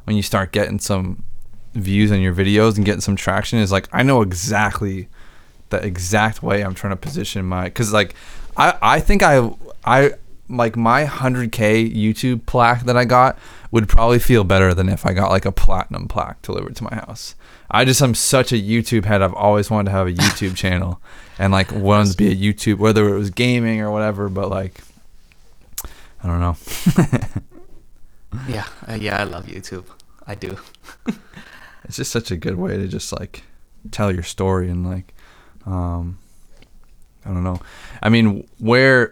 when 0.03 0.15
you 0.15 0.21
start 0.23 0.51
getting 0.51 0.77
some 0.79 1.23
views 1.73 2.11
on 2.11 2.21
your 2.21 2.33
videos 2.33 2.75
and 2.75 2.85
getting 2.85 3.01
some 3.01 3.15
traction 3.15 3.59
is 3.59 3.71
like 3.71 3.87
I 3.91 4.03
know 4.03 4.21
exactly 4.21 5.07
the 5.69 5.83
exact 5.83 6.43
way 6.43 6.61
I'm 6.61 6.75
trying 6.75 6.91
to 6.93 6.97
position 6.97 7.45
my 7.45 7.69
cuz 7.69 7.91
like 7.91 8.15
I 8.55 8.77
I 8.81 8.99
think 8.99 9.23
I 9.23 9.49
I 9.83 10.11
like 10.49 10.75
my 10.75 11.05
100k 11.05 11.95
YouTube 11.95 12.45
plaque 12.45 12.83
that 12.83 12.95
I 12.97 13.05
got 13.05 13.39
would 13.71 13.89
probably 13.89 14.19
feel 14.19 14.43
better 14.43 14.73
than 14.73 14.87
if 14.87 15.05
I 15.05 15.13
got 15.13 15.31
like 15.31 15.45
a 15.45 15.51
platinum 15.51 16.07
plaque 16.07 16.41
delivered 16.43 16.75
to 16.75 16.83
my 16.83 16.95
house. 16.95 17.33
I 17.71 17.85
just 17.85 18.01
am 18.03 18.13
such 18.13 18.51
a 18.51 18.57
YouTube 18.57 19.05
head. 19.05 19.23
I've 19.23 19.33
always 19.33 19.71
wanted 19.71 19.89
to 19.89 19.97
have 19.97 20.07
a 20.07 20.13
YouTube 20.13 20.55
channel 20.55 21.01
and 21.39 21.51
like 21.51 21.71
wanted 21.71 22.11
to 22.11 22.17
be 22.17 22.31
a 22.31 22.35
YouTube 22.35 22.77
whether 22.77 23.09
it 23.09 23.17
was 23.17 23.31
gaming 23.31 23.81
or 23.81 23.89
whatever, 23.89 24.29
but 24.29 24.49
like 24.49 24.81
I 26.23 26.27
don't 26.27 26.39
know. 26.39 26.55
Yeah, 28.47 28.65
uh, 28.87 28.95
yeah, 28.95 29.19
I 29.19 29.23
love 29.23 29.45
YouTube. 29.45 29.85
I 30.25 30.35
do. 30.35 30.57
it's 31.85 31.97
just 31.97 32.11
such 32.11 32.31
a 32.31 32.37
good 32.37 32.55
way 32.55 32.77
to 32.77 32.87
just 32.87 33.11
like 33.11 33.43
tell 33.91 34.11
your 34.11 34.23
story 34.23 34.69
and 34.69 34.85
like 34.85 35.13
um 35.65 36.17
i 37.25 37.29
don't 37.29 37.43
know. 37.43 37.59
I 38.01 38.09
mean 38.09 38.47
where 38.59 39.11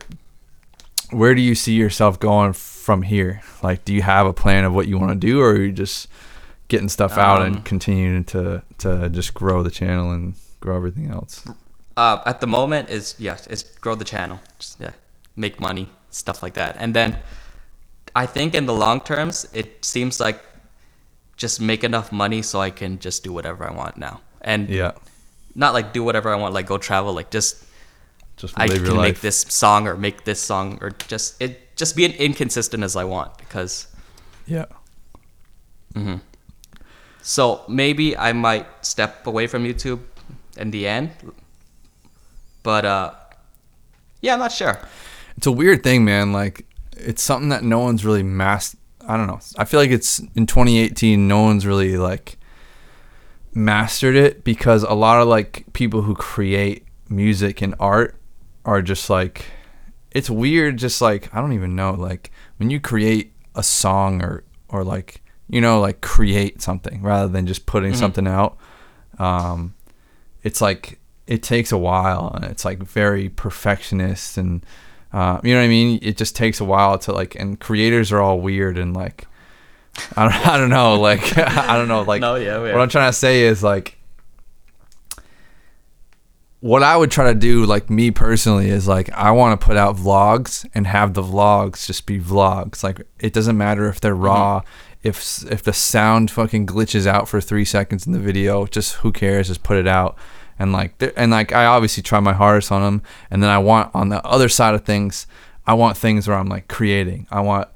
where 1.12 1.36
do 1.36 1.42
you 1.42 1.56
see 1.56 1.74
yourself 1.74 2.20
going 2.20 2.54
from 2.54 3.02
here? 3.02 3.42
Like 3.62 3.86
do 3.86 3.94
you 3.94 4.02
have 4.02 4.26
a 4.26 4.34
plan 4.34 4.64
of 4.64 4.74
what 4.74 4.88
you 4.88 4.98
want 4.98 5.12
to 5.12 5.28
do 5.28 5.42
or 5.42 5.52
are 5.52 5.62
you 5.62 5.72
just 5.72 6.08
getting 6.68 6.90
stuff 6.90 7.18
out 7.18 7.42
Um, 7.42 7.48
and 7.48 7.66
continuing 7.66 8.24
to 8.26 8.64
to 8.80 9.10
just 9.10 9.34
grow 9.34 9.64
the 9.64 9.72
channel 9.72 10.12
and 10.12 10.36
grow 10.60 10.76
everything 10.76 11.10
else? 11.12 11.46
Uh, 11.98 12.22
at 12.26 12.40
the 12.40 12.48
moment 12.48 12.90
is 12.90 13.16
yeah, 13.20 13.38
it's 13.50 13.64
grow 13.64 13.96
the 13.96 14.06
channel, 14.06 14.40
just, 14.58 14.80
yeah, 14.80 14.92
make 15.36 15.60
money, 15.60 15.90
stuff 16.10 16.42
like 16.42 16.54
that, 16.54 16.76
and 16.80 16.94
then 16.94 17.18
I 18.16 18.26
think 18.26 18.56
in 18.56 18.66
the 18.66 18.74
long 18.74 19.02
terms, 19.02 19.48
it 19.54 19.84
seems 19.86 20.20
like 20.20 20.42
just 21.42 21.60
make 21.60 21.82
enough 21.84 22.12
money 22.12 22.42
so 22.46 22.62
I 22.62 22.70
can 22.70 23.00
just 23.00 23.24
do 23.26 23.34
whatever 23.34 23.62
I 23.70 23.74
want 23.74 23.98
now, 23.98 24.22
and 24.42 24.70
yeah 24.70 24.94
not 25.56 25.74
like 25.74 25.92
do 25.92 26.02
whatever 26.04 26.30
I 26.32 26.38
want, 26.38 26.54
like 26.54 26.68
go 26.68 26.78
travel, 26.78 27.12
like 27.14 27.30
just 27.34 27.66
just 28.38 28.54
I 28.58 28.68
can 28.68 28.96
make 28.98 29.20
this 29.22 29.42
song 29.50 29.88
or 29.90 29.98
make 29.98 30.24
this 30.24 30.40
song 30.40 30.78
or 30.82 30.92
just 31.12 31.42
it 31.42 31.76
just 31.76 31.96
be 31.96 32.06
an 32.06 32.14
inconsistent 32.14 32.84
as 32.84 32.96
I 32.96 33.04
want 33.04 33.38
because 33.38 33.88
yeah 34.46 34.66
Mm-hmm. 35.94 36.24
so 37.22 37.64
maybe 37.68 38.16
I 38.16 38.32
might 38.32 38.66
step 38.86 39.28
away 39.28 39.48
from 39.48 39.66
YouTube 39.66 40.00
in 40.56 40.72
the 40.72 40.88
end, 40.88 41.12
but 42.64 42.86
uh, 42.86 43.12
yeah, 44.22 44.34
I'm 44.34 44.40
not 44.40 44.54
sure. 44.54 44.80
it's 45.36 45.48
a 45.48 45.52
weird 45.52 45.84
thing, 45.84 46.06
man. 46.06 46.32
Like 46.32 46.66
it's 46.96 47.22
something 47.22 47.50
that 47.50 47.64
no 47.64 47.80
one's 47.80 48.06
really 48.06 48.24
mass. 48.24 48.76
I 49.08 49.18
don't 49.18 49.28
know. 49.28 49.40
I 49.58 49.66
feel 49.66 49.80
like 49.80 49.92
it's 49.92 50.20
in 50.36 50.46
2018. 50.46 51.28
No 51.28 51.42
one's 51.42 51.66
really 51.66 51.98
like 51.98 52.38
mastered 53.54 54.16
it 54.16 54.44
because 54.44 54.84
a 54.84 54.94
lot 54.94 55.22
of 55.22 55.28
like 55.28 55.66
people 55.74 56.02
who 56.04 56.16
create 56.16 56.86
music 57.10 57.62
and 57.62 57.76
art 57.80 58.16
are 58.66 58.82
just 58.82 59.10
like 59.10 59.46
it's 60.12 60.30
weird. 60.30 60.78
Just 60.78 61.02
like 61.02 61.34
I 61.36 61.42
don't 61.42 61.54
even 61.54 61.76
know. 61.76 61.92
Like 61.92 62.32
when 62.58 62.70
you 62.70 62.80
create 62.80 63.34
a 63.56 63.64
song 63.64 64.22
or 64.22 64.44
or 64.70 64.84
like 64.84 65.22
you 65.50 65.60
know 65.62 65.80
like 65.82 66.02
create 66.02 66.62
something 66.62 67.02
rather 67.02 67.28
than 67.28 67.46
just 67.48 67.66
putting 67.66 67.94
Mhm. 67.94 67.98
something 67.98 68.28
out. 68.28 68.58
Um, 69.20 69.74
it's 70.44 70.62
like 70.62 71.00
it 71.28 71.44
takes 71.44 71.72
a 71.72 71.78
while 71.78 72.32
and 72.36 72.46
it's 72.46 72.66
like 72.66 72.80
very 72.84 73.30
perfectionist 73.30 74.38
and 74.38 74.66
uh, 75.14 75.40
you 75.44 75.54
know 75.54 75.60
what 75.60 75.66
I 75.66 75.70
mean? 75.70 76.00
It 76.02 76.18
just 76.18 76.36
takes 76.36 76.60
a 76.60 76.66
while 76.66 76.98
to 77.00 77.12
like, 77.12 77.36
and 77.36 77.60
creators 77.60 78.12
are 78.12 78.22
all 78.22 78.40
weird 78.40 78.78
and 78.78 78.94
like, 78.94 79.28
I 80.16 80.24
don't, 80.24 80.48
I 80.48 80.58
don't 80.58 80.70
know, 80.70 81.00
like, 81.00 81.38
I 81.38 81.76
don't 81.78 81.88
know, 81.88 82.02
like, 82.04 82.22
No, 82.22 82.36
yeah, 82.36 82.60
what 82.60 82.80
I'm 82.80 82.90
trying 82.90 83.10
to 83.10 83.18
say 83.18 83.42
is 83.44 83.62
like, 83.64 83.98
what 86.62 86.84
I 86.84 86.96
would 86.96 87.10
try 87.10 87.34
to 87.34 87.38
do, 87.38 87.66
like 87.66 87.90
me 87.90 88.12
personally, 88.12 88.70
is 88.70 88.88
like 88.88 89.12
I 89.12 89.32
want 89.32 89.60
to 89.60 89.66
put 89.66 89.78
out 89.78 89.96
vlogs 89.96 90.66
and 90.76 90.86
have 90.86 91.16
the 91.16 91.24
vlogs 91.24 91.88
just 91.88 92.06
be 92.06 92.20
vlogs. 92.20 92.84
Like 92.84 93.02
it 93.20 93.34
doesn't 93.34 93.58
matter 93.58 93.90
if 93.90 94.00
they're 94.00 94.16
raw, 94.16 94.62
if 95.02 95.44
if 95.52 95.64
the 95.64 95.74
sound 95.74 96.30
fucking 96.30 96.68
glitches 96.68 97.08
out 97.08 97.28
for 97.28 97.42
three 97.42 97.66
seconds 97.66 98.06
in 98.06 98.14
the 98.14 98.20
video, 98.20 98.68
just 98.68 98.96
who 98.98 99.12
cares? 99.12 99.48
Just 99.48 99.64
put 99.64 99.78
it 99.78 99.88
out. 99.88 100.16
And 100.62 100.72
like 100.74 100.94
and 101.18 101.32
like 101.32 101.52
I 101.54 101.66
obviously 101.66 102.04
try 102.04 102.20
my 102.20 102.34
hardest 102.34 102.72
on 102.72 102.82
them. 102.82 103.02
And 103.32 103.42
then 103.42 103.50
I 103.50 103.58
want 103.58 103.94
on 103.96 104.10
the 104.10 104.24
other 104.26 104.50
side 104.50 104.74
of 104.76 104.84
things, 104.86 105.26
I 105.66 105.74
want 105.74 105.98
things 105.98 106.28
where 106.28 106.38
I'm 106.38 106.50
like 106.50 106.68
creating. 106.68 107.28
I 107.32 107.42
want 107.42 107.68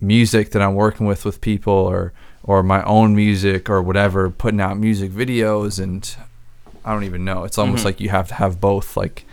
music 0.00 0.50
that 0.52 0.62
I'm 0.62 0.74
working 0.74 1.06
with 1.06 1.24
with 1.24 1.40
people 1.40 1.72
or 1.74 2.12
or 2.42 2.62
my 2.62 2.82
own 2.84 3.14
music 3.14 3.68
or 3.68 3.82
whatever, 3.82 4.30
putting 4.30 4.60
out 4.60 4.78
music 4.78 5.10
videos 5.10 5.82
and 5.82 6.16
I 6.84 6.92
don't 6.92 7.04
even 7.04 7.24
know. 7.24 7.44
It's 7.44 7.58
almost 7.58 7.82
Mhm. 7.82 7.86
like 7.86 8.00
you 8.00 8.08
have 8.10 8.28
to 8.28 8.34
have 8.34 8.60
both 8.60 8.96
like 8.96 9.24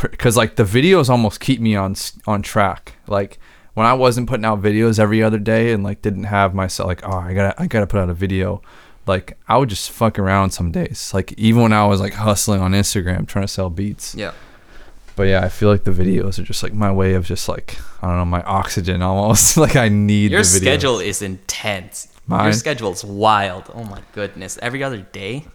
because 0.00 0.36
like 0.36 0.54
the 0.56 0.64
videos 0.64 1.08
almost 1.10 1.40
keep 1.40 1.60
me 1.60 1.74
on 1.76 1.96
on 2.26 2.42
track. 2.42 2.94
Like 3.06 3.38
when 3.74 3.86
I 3.86 3.92
wasn't 3.94 4.28
putting 4.28 4.44
out 4.44 4.62
videos 4.62 4.98
every 4.98 5.22
other 5.22 5.38
day 5.38 5.72
and 5.72 5.82
like 5.82 6.00
didn't 6.02 6.24
have 6.24 6.54
myself 6.54 6.86
like 6.86 7.02
oh 7.06 7.18
I 7.18 7.34
gotta 7.34 7.60
I 7.60 7.66
gotta 7.66 7.86
put 7.86 8.00
out 8.00 8.08
a 8.10 8.14
video. 8.14 8.62
Like 9.06 9.36
I 9.48 9.58
would 9.58 9.68
just 9.68 9.90
fuck 9.90 10.18
around 10.18 10.50
some 10.50 10.72
days. 10.72 11.12
Like 11.12 11.32
even 11.32 11.62
when 11.62 11.72
I 11.72 11.86
was 11.86 12.00
like 12.00 12.14
hustling 12.14 12.60
on 12.60 12.72
Instagram 12.72 13.26
trying 13.26 13.44
to 13.44 13.48
sell 13.48 13.70
beats. 13.70 14.14
Yeah. 14.14 14.32
But 15.16 15.24
yeah, 15.24 15.44
I 15.44 15.48
feel 15.48 15.68
like 15.68 15.84
the 15.84 15.92
videos 15.92 16.38
are 16.38 16.42
just 16.42 16.62
like 16.62 16.72
my 16.72 16.90
way 16.90 17.14
of 17.14 17.24
just 17.24 17.48
like 17.48 17.78
I 18.02 18.08
don't 18.08 18.16
know 18.16 18.24
my 18.24 18.42
oxygen 18.42 19.02
almost. 19.02 19.56
like 19.66 19.76
I 19.76 19.88
need 19.88 20.32
Your 20.32 20.42
the 20.42 20.48
video. 20.48 20.72
schedule 20.72 20.98
is 21.00 21.22
intense. 21.22 22.08
Mine? 22.26 22.44
Your 22.44 22.52
schedule's 22.54 23.04
wild. 23.04 23.70
Oh 23.74 23.84
my 23.84 24.00
goodness. 24.12 24.58
Every 24.62 24.82
other 24.82 24.98
day. 24.98 25.46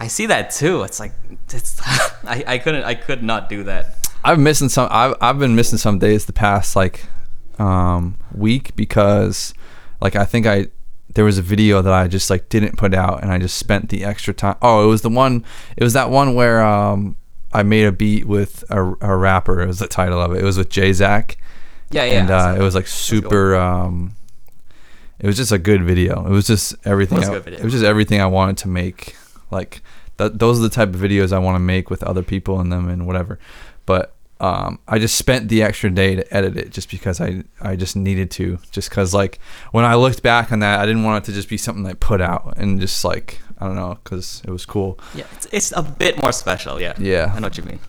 I 0.00 0.06
see 0.06 0.26
that 0.26 0.50
too. 0.50 0.82
It's 0.84 1.00
like 1.00 1.12
it's 1.52 1.80
I, 2.24 2.44
I 2.46 2.58
couldn't 2.58 2.84
I 2.84 2.94
could 2.94 3.22
not 3.22 3.48
do 3.48 3.64
that. 3.64 4.08
I've 4.24 4.38
missing 4.38 4.68
some. 4.68 4.88
I've 4.90 5.14
I've 5.20 5.38
been 5.38 5.54
missing 5.54 5.78
some 5.78 5.98
days 5.98 6.26
the 6.26 6.32
past 6.32 6.74
like 6.74 7.04
um, 7.58 8.16
week 8.34 8.74
because 8.76 9.54
like 10.00 10.16
I 10.16 10.24
think 10.24 10.46
I 10.46 10.68
there 11.14 11.24
was 11.24 11.38
a 11.38 11.42
video 11.42 11.82
that 11.82 11.92
I 11.92 12.06
just 12.08 12.30
like 12.30 12.48
didn't 12.48 12.76
put 12.76 12.94
out 12.94 13.22
and 13.22 13.32
I 13.32 13.38
just 13.38 13.56
spent 13.56 13.88
the 13.88 14.04
extra 14.04 14.34
time. 14.34 14.56
Oh, 14.60 14.84
it 14.84 14.88
was 14.88 15.02
the 15.02 15.08
one. 15.08 15.44
It 15.76 15.84
was 15.84 15.94
that 15.94 16.10
one 16.10 16.34
where 16.34 16.62
um, 16.62 17.16
I 17.52 17.62
made 17.62 17.84
a 17.84 17.92
beat 17.92 18.26
with 18.26 18.64
a, 18.70 18.82
a 19.00 19.16
rapper. 19.16 19.60
It 19.60 19.66
was 19.66 19.78
the 19.78 19.88
title 19.88 20.20
of 20.20 20.32
it. 20.32 20.38
It 20.38 20.44
was 20.44 20.58
with 20.58 20.68
Jay 20.68 20.92
Zach. 20.92 21.38
Yeah, 21.90 22.04
yeah. 22.04 22.20
and 22.20 22.30
uh, 22.30 22.54
it 22.58 22.62
was 22.62 22.74
like 22.74 22.86
super. 22.86 23.56
Um, 23.56 24.14
it 25.18 25.26
was 25.26 25.36
just 25.36 25.52
a 25.52 25.58
good 25.58 25.82
video. 25.82 26.24
It 26.26 26.30
was 26.30 26.46
just 26.46 26.74
everything. 26.84 27.18
It 27.18 27.20
was 27.20 27.28
I-. 27.28 27.50
It 27.50 27.64
was 27.64 27.72
just 27.72 27.84
everything 27.84 28.20
I 28.20 28.26
wanted 28.26 28.58
to 28.58 28.68
make. 28.68 29.16
Like 29.50 29.80
that. 30.18 30.38
Those 30.38 30.58
are 30.58 30.62
the 30.62 30.68
type 30.68 30.90
of 30.90 30.96
videos 30.96 31.32
I 31.32 31.38
want 31.38 31.54
to 31.54 31.60
make 31.60 31.88
with 31.88 32.02
other 32.02 32.22
people 32.22 32.60
in 32.60 32.68
them 32.68 32.88
and 32.88 33.06
whatever. 33.06 33.38
But 33.86 34.14
um, 34.40 34.78
I 34.86 34.98
just 34.98 35.16
spent 35.16 35.48
the 35.48 35.62
extra 35.62 35.90
day 35.90 36.14
to 36.14 36.34
edit 36.34 36.56
it 36.56 36.70
just 36.70 36.90
because 36.90 37.20
I 37.20 37.42
I 37.60 37.76
just 37.76 37.96
needed 37.96 38.30
to. 38.32 38.58
Just 38.70 38.88
because 38.88 39.12
like 39.12 39.38
when 39.72 39.84
I 39.84 39.94
looked 39.96 40.22
back 40.22 40.52
on 40.52 40.60
that, 40.60 40.80
I 40.80 40.86
didn't 40.86 41.04
want 41.04 41.24
it 41.24 41.26
to 41.26 41.32
just 41.32 41.48
be 41.48 41.56
something 41.56 41.84
I 41.86 41.94
put 41.94 42.20
out 42.20 42.54
and 42.56 42.80
just 42.80 43.04
like 43.04 43.40
I 43.58 43.66
don't 43.66 43.74
know 43.74 43.98
because 44.02 44.42
it 44.46 44.50
was 44.50 44.64
cool. 44.64 44.98
Yeah, 45.14 45.24
it's, 45.32 45.46
it's 45.50 45.72
a 45.72 45.82
bit 45.82 46.20
more 46.22 46.32
special. 46.32 46.80
Yeah. 46.80 46.94
Yeah. 46.98 47.32
I 47.34 47.40
know 47.40 47.46
what 47.46 47.58
you 47.58 47.64
mean. 47.64 47.80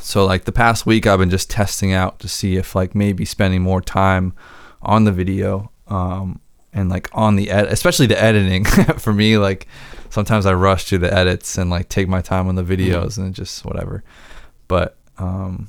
So 0.00 0.24
like 0.24 0.44
the 0.44 0.52
past 0.52 0.86
week, 0.86 1.06
I've 1.06 1.18
been 1.18 1.30
just 1.30 1.50
testing 1.50 1.92
out 1.92 2.20
to 2.20 2.28
see 2.28 2.56
if 2.56 2.74
like 2.74 2.94
maybe 2.94 3.24
spending 3.24 3.62
more 3.62 3.80
time 3.80 4.34
on 4.82 5.04
the 5.04 5.12
video 5.12 5.70
um, 5.88 6.40
and 6.72 6.88
like 6.88 7.08
on 7.12 7.34
the 7.34 7.50
ed, 7.50 7.66
especially 7.66 8.06
the 8.06 8.22
editing 8.22 8.64
for 8.98 9.12
me. 9.12 9.38
Like 9.38 9.66
sometimes 10.10 10.46
I 10.46 10.54
rush 10.54 10.84
through 10.84 10.98
the 10.98 11.12
edits 11.12 11.58
and 11.58 11.70
like 11.70 11.88
take 11.88 12.06
my 12.06 12.20
time 12.20 12.46
on 12.46 12.54
the 12.54 12.62
videos 12.62 13.18
and 13.18 13.34
just 13.34 13.64
whatever. 13.64 14.04
But 14.68 14.96
um, 15.18 15.68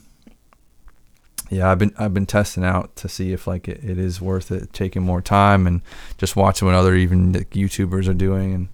yeah, 1.50 1.72
I've 1.72 1.80
been 1.80 1.94
I've 1.98 2.14
been 2.14 2.26
testing 2.26 2.64
out 2.64 2.96
to 2.98 3.10
see 3.10 3.32
if 3.32 3.48
like 3.48 3.68
it, 3.68 3.84
it 3.84 3.98
is 3.98 4.20
worth 4.22 4.52
it 4.52 4.74
taking 4.74 5.02
more 5.02 5.22
time 5.22 5.66
and 5.68 5.82
just 6.18 6.36
watching 6.36 6.66
what 6.66 6.76
other 6.76 6.96
even 6.96 7.34
like, 7.34 7.52
YouTubers 7.52 8.08
are 8.08 8.14
doing 8.14 8.54
and 8.54 8.68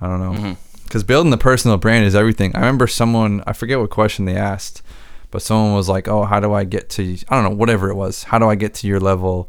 I 0.00 0.06
don't 0.08 0.20
know 0.20 0.32
mm-hmm. 0.32 0.82
because 0.84 1.02
building 1.04 1.30
the 1.30 1.38
personal 1.38 1.76
brand 1.78 2.04
is 2.04 2.14
everything. 2.14 2.54
I 2.54 2.60
remember 2.60 2.86
someone, 2.86 3.42
I 3.46 3.52
forget 3.52 3.78
what 3.78 3.90
question 3.90 4.24
they 4.24 4.36
asked, 4.36 4.82
but 5.30 5.42
someone 5.42 5.74
was 5.74 5.88
like, 5.88 6.06
"Oh, 6.06 6.24
how 6.24 6.40
do 6.40 6.52
I 6.52 6.64
get 6.64 6.88
to? 6.90 7.16
I 7.28 7.34
don't 7.34 7.44
know, 7.50 7.56
whatever 7.56 7.90
it 7.90 7.94
was. 7.94 8.24
How 8.24 8.38
do 8.38 8.48
I 8.48 8.54
get 8.54 8.74
to 8.74 8.86
your 8.86 9.00
level 9.00 9.48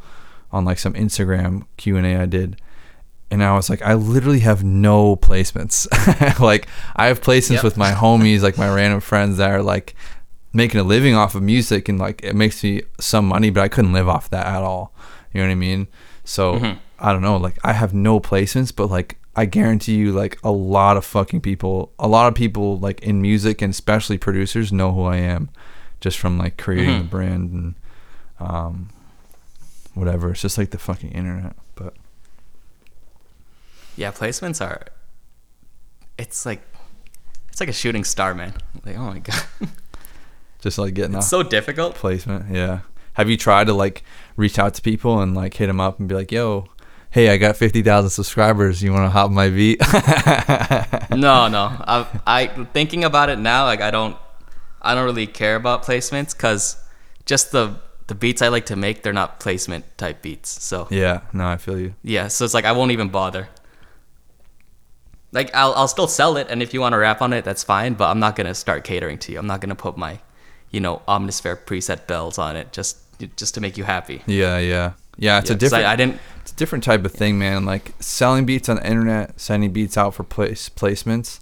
on 0.51 0.65
like 0.65 0.79
some 0.79 0.93
Instagram 0.93 1.65
Q 1.77 1.97
and 1.97 2.05
A 2.05 2.21
I 2.21 2.25
did?" 2.25 2.59
And 3.29 3.43
I 3.43 3.55
was 3.57 3.69
like, 3.69 3.81
I 3.81 3.93
literally 3.93 4.39
have 4.39 4.63
no 4.63 5.17
placements. 5.17 5.85
like 6.39 6.67
I 6.95 7.07
have 7.07 7.19
placements 7.19 7.55
Yep. 7.55 7.63
with 7.63 7.77
my 7.77 7.91
homies, 7.91 8.41
like 8.41 8.57
my 8.57 8.73
random 8.73 9.01
friends 9.01 9.35
that 9.37 9.51
are 9.51 9.61
like 9.61 9.95
making 10.57 10.79
a 10.79 10.83
living 10.83 11.15
off 11.15 11.35
of 11.35 11.43
music, 11.43 11.87
and 11.89 11.97
like 11.99 12.17
it 12.23 12.35
makes 12.35 12.63
me 12.63 12.81
some 12.99 13.25
money, 13.27 13.49
but 13.49 13.61
I 13.61 13.67
couldn't 13.69 13.93
live 13.93 14.09
off 14.09 14.29
that 14.31 14.45
at 14.45 14.61
all. 14.63 14.91
You 15.33 15.41
know 15.41 15.47
what 15.47 15.51
I 15.51 15.55
mean? 15.55 15.87
So 16.25 16.43
Mhm. 16.59 16.77
I 16.99 17.13
don't 17.13 17.21
know. 17.21 17.37
Like 17.37 17.57
I 17.63 17.73
have 17.73 17.93
no 17.93 18.19
placements, 18.19 18.73
but 18.75 18.87
like 18.89 19.17
I 19.35 19.45
guarantee 19.45 19.95
you, 19.95 20.11
like 20.13 20.39
a 20.43 20.51
lot 20.51 20.97
of 20.97 21.05
fucking 21.05 21.41
people, 21.41 21.91
a 21.99 22.07
lot 22.07 22.27
of 22.27 22.33
people 22.33 22.77
like 22.79 22.99
in 23.01 23.21
music 23.21 23.61
and 23.61 23.71
especially 23.71 24.17
producers 24.17 24.73
know 24.73 24.91
who 24.93 25.03
I 25.03 25.17
am, 25.17 25.49
just 26.01 26.17
from 26.17 26.37
like 26.39 26.57
creating 26.57 26.95
Mhm. 26.95 27.03
the 27.03 27.09
brand 27.15 27.51
and 27.53 27.75
um, 28.39 28.89
whatever. 29.93 30.31
It's 30.31 30.41
just 30.41 30.57
like 30.57 30.71
the 30.71 30.79
fucking 30.79 31.11
internet. 31.11 31.55
But 31.75 31.93
Yeah, 33.95 34.11
placements 34.11 34.59
are. 34.65 34.81
It's 36.17 36.45
like, 36.45 36.61
it's 37.49 37.59
like 37.59 37.69
a 37.69 37.73
shooting 37.73 38.03
star, 38.03 38.33
man. 38.33 38.53
Like, 38.85 38.97
oh 38.97 39.07
my 39.13 39.19
god, 39.29 39.43
just 40.59 40.77
like 40.77 40.93
getting 40.93 41.15
it's 41.15 41.25
off 41.25 41.29
so 41.29 41.43
difficult. 41.43 41.95
placement. 41.95 42.53
Yeah. 42.53 42.79
Have 43.13 43.29
you 43.29 43.37
tried 43.37 43.67
to 43.67 43.73
like 43.73 44.03
reach 44.35 44.59
out 44.59 44.73
to 44.75 44.81
people 44.81 45.19
and 45.21 45.35
like 45.35 45.55
hit 45.55 45.67
them 45.67 45.79
up 45.79 45.99
and 45.99 46.07
be 46.07 46.13
like, 46.15 46.31
"Yo, 46.31 46.67
hey, 47.09 47.29
I 47.29 47.37
got 47.37 47.57
fifty 47.57 47.81
thousand 47.81 48.11
subscribers. 48.11 48.83
You 48.83 48.93
want 48.93 49.05
to 49.05 49.09
hop 49.09 49.31
my 49.31 49.49
beat?" 49.49 49.79
no, 51.11 51.47
no. 51.47 51.71
I, 51.87 52.07
I 52.27 52.47
thinking 52.73 53.03
about 53.03 53.29
it 53.29 53.39
now, 53.39 53.63
like 53.65 53.81
I 53.81 53.89
don't, 53.91 54.15
I 54.81 54.93
don't 54.93 55.05
really 55.05 55.25
care 55.27 55.55
about 55.55 55.83
placements 55.83 56.35
because 56.35 56.77
just 57.25 57.51
the 57.51 57.79
the 58.05 58.15
beats 58.15 58.41
I 58.41 58.47
like 58.49 58.67
to 58.67 58.75
make, 58.75 59.01
they're 59.03 59.11
not 59.13 59.39
placement 59.39 59.85
type 59.97 60.21
beats. 60.21 60.63
So 60.63 60.87
yeah. 60.91 61.21
No, 61.33 61.47
I 61.47 61.57
feel 61.57 61.79
you. 61.79 61.95
yeah, 62.03 62.27
so 62.27 62.45
it's 62.45 62.53
like 62.53 62.65
I 62.65 62.71
won't 62.71 62.91
even 62.91 63.09
bother. 63.09 63.49
Like 65.31 65.53
I'll 65.55 65.73
I'll 65.73 65.87
still 65.89 66.07
sell 66.07 66.37
it, 66.37 66.47
and 66.49 66.61
if 66.61 66.73
you 66.73 66.81
want 66.81 66.93
to 66.93 66.97
rap 66.97 67.21
on 67.21 67.33
it, 67.33 67.43
that's 67.43 67.63
fine. 67.63 67.95
But 67.95 68.09
I'm 68.09 68.19
not 68.19 68.35
gonna 68.35 68.53
start 68.53 68.83
catering 68.83 69.17
to 69.19 69.31
you. 69.31 69.39
I'm 69.39 69.47
not 69.47 69.59
gonna 69.59 69.75
put 69.75 69.97
my, 69.97 70.19
you 70.71 70.79
know, 70.79 71.01
Omnisphere 71.07 71.57
preset 71.65 72.07
bells 72.07 72.37
on 72.37 72.55
it 72.55 72.71
just 72.73 72.97
just 73.35 73.53
to 73.55 73.61
make 73.61 73.77
you 73.77 73.83
happy. 73.83 74.21
Yeah, 74.27 74.57
yeah, 74.59 74.93
yeah. 75.17 75.39
It's 75.39 75.49
Yeah, 75.49 75.55
a 75.55 75.57
different. 75.59 75.85
I, 75.85 75.93
I 75.93 75.95
didn't. 75.95 76.19
it's 76.41 76.51
a 76.51 76.55
different 76.55 76.83
type 76.83 77.03
of 77.05 77.11
thing, 77.11 77.39
man. 77.39 77.65
Like 77.65 77.93
selling 77.99 78.45
beats 78.45 78.69
on 78.69 78.75
the 78.77 78.85
internet, 78.87 79.39
sending 79.39 79.71
beats 79.71 79.97
out 79.97 80.13
for 80.13 80.23
place 80.23 80.69
placements, 80.69 81.39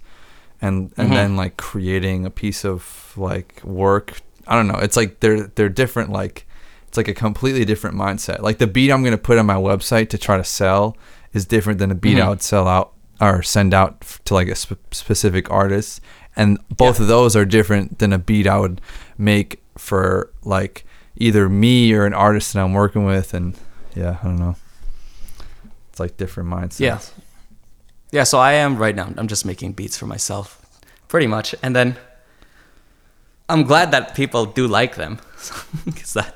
and 0.62 0.92
and 0.96 1.10
Mhm. 1.10 1.14
then 1.14 1.36
like 1.36 1.56
creating 1.56 2.24
a 2.24 2.30
piece 2.30 2.64
of 2.64 3.12
like 3.16 3.60
work. 3.64 4.20
I 4.46 4.54
don't 4.54 4.68
know. 4.68 4.78
It's 4.78 4.96
like 4.96 5.20
they're 5.20 5.48
they're 5.48 5.68
different. 5.68 6.10
Like 6.10 6.46
it's 6.88 6.96
like 6.96 7.08
a 7.08 7.14
completely 7.14 7.64
different 7.64 7.96
mindset. 7.96 8.40
Like 8.40 8.58
the 8.58 8.66
beat 8.66 8.90
I'm 8.90 9.02
gonna 9.04 9.18
put 9.18 9.36
on 9.38 9.44
my 9.46 9.56
website 9.56 10.08
to 10.10 10.18
try 10.18 10.36
to 10.38 10.44
sell 10.44 10.96
is 11.34 11.44
different 11.44 11.78
than 11.78 11.90
a 11.90 11.94
beat 11.94 12.16
Mhm. 12.16 12.22
I 12.22 12.28
would 12.30 12.42
sell 12.42 12.66
out 12.68 12.92
or 13.20 13.42
send 13.42 13.74
out 13.74 14.00
to 14.24 14.32
like 14.34 14.48
a 14.48 14.54
sp- 14.56 14.80
specific 14.92 15.50
artist. 15.50 16.00
And 16.36 16.58
both 16.68 16.98
Yeah. 16.98 17.02
of 17.04 17.08
those 17.08 17.34
are 17.36 17.44
different 17.44 17.98
than 17.98 18.12
a 18.12 18.18
beat 18.18 18.46
I 18.46 18.58
would 18.58 18.80
make 19.16 19.62
for 19.78 20.30
like 20.44 20.84
either 21.16 21.48
me 21.48 21.92
or 21.94 22.04
an 22.04 22.12
artist 22.14 22.52
that 22.52 22.60
I'm 22.62 22.74
working 22.74 23.04
with. 23.06 23.32
And 23.34 23.56
yeah, 23.94 24.18
I 24.22 24.24
don't 24.26 24.36
know. 24.38 24.56
It's 25.90 25.98
like 26.00 26.16
different 26.18 26.50
mindsets. 26.50 26.80
Yeah. 26.80 26.98
Yeah, 28.12 28.24
so 28.24 28.38
I 28.38 28.52
am 28.52 28.76
right 28.76 28.94
now. 28.94 29.08
I'm 29.16 29.26
just 29.28 29.44
making 29.44 29.72
beats 29.72 29.96
for 29.98 30.06
myself, 30.06 30.60
pretty 31.08 31.26
much, 31.26 31.54
and 31.62 31.74
then 31.74 31.96
I'm 33.48 33.62
glad 33.64 33.90
that 33.92 34.14
people 34.14 34.46
do 34.46 34.66
like 34.68 34.94
them, 34.96 35.18
because 35.84 36.12
that 36.14 36.34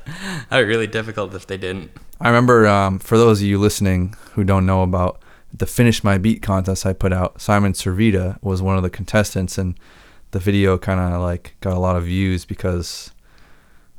that 0.48 0.56
would 0.58 0.64
be 0.64 0.68
really 0.68 0.86
difficult 0.88 1.34
if 1.34 1.46
they 1.46 1.56
didn't. 1.56 1.90
I 2.20 2.28
remember 2.28 2.66
um, 2.66 2.98
for 2.98 3.16
those 3.18 3.40
of 3.40 3.46
you 3.46 3.58
listening 3.58 4.14
who 4.34 4.44
don't 4.44 4.66
know 4.66 4.82
about 4.82 5.20
the 5.56 5.66
Finish 5.66 6.02
My 6.04 6.16
Beat 6.18 6.42
contest 6.42 6.86
I 6.86 6.92
put 6.92 7.12
out, 7.12 7.40
Simon 7.40 7.72
Servida 7.72 8.38
was 8.42 8.62
one 8.62 8.76
of 8.76 8.82
the 8.82 8.90
contestants, 8.90 9.58
and 9.58 9.78
the 10.30 10.38
video 10.38 10.78
kind 10.78 11.00
of 11.00 11.20
like 11.20 11.56
got 11.60 11.76
a 11.76 11.80
lot 11.80 11.96
of 11.96 12.04
views 12.04 12.44
because 12.44 13.10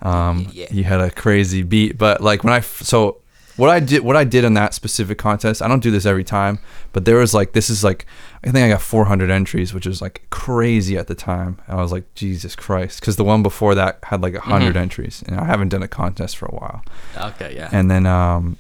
um, 0.01 0.47
Yeah. 0.51 0.67
you 0.71 0.83
had 0.83 1.01
a 1.01 1.11
crazy 1.11 1.63
beat. 1.63 1.97
But 1.97 2.21
like 2.21 2.43
when 2.43 2.53
I 2.53 2.61
so 2.61 3.17
what 3.57 3.69
I 3.69 3.79
did 3.81 4.01
what 4.03 4.15
I 4.15 4.23
did 4.23 4.43
in 4.45 4.53
that 4.55 4.73
specific 4.73 5.17
contest, 5.17 5.61
I 5.61 5.67
don't 5.67 5.83
do 5.83 5.91
this 5.91 6.05
every 6.05 6.23
time, 6.23 6.59
but 6.93 7.05
there 7.05 7.17
was 7.17 7.33
like 7.33 7.51
this 7.51 7.69
is 7.69 7.83
like 7.83 8.05
I 8.43 8.49
think 8.51 8.65
I 8.65 8.69
got 8.69 8.81
400 8.81 9.29
entries, 9.29 9.73
which 9.73 9.85
was 9.85 10.01
like 10.01 10.25
crazy 10.29 10.97
at 10.97 11.07
the 11.07 11.15
time. 11.15 11.59
And 11.67 11.77
I 11.77 11.81
was 11.83 11.91
like 11.91 12.11
Jesus 12.15 12.55
Christ, 12.55 13.01
because 13.01 13.17
the 13.17 13.23
one 13.25 13.43
before 13.43 13.75
that 13.75 13.99
had 14.03 14.21
like 14.21 14.33
100 14.33 14.73
Mhm. 14.75 14.79
entries, 14.79 15.23
and 15.27 15.39
I 15.39 15.45
haven't 15.45 15.69
done 15.69 15.83
a 15.83 15.87
contest 15.87 16.37
for 16.37 16.45
a 16.47 16.55
while. 16.55 16.81
Okay, 17.17 17.53
yeah. 17.55 17.69
And 17.71 17.91
then, 17.91 18.05
um, 18.07 18.57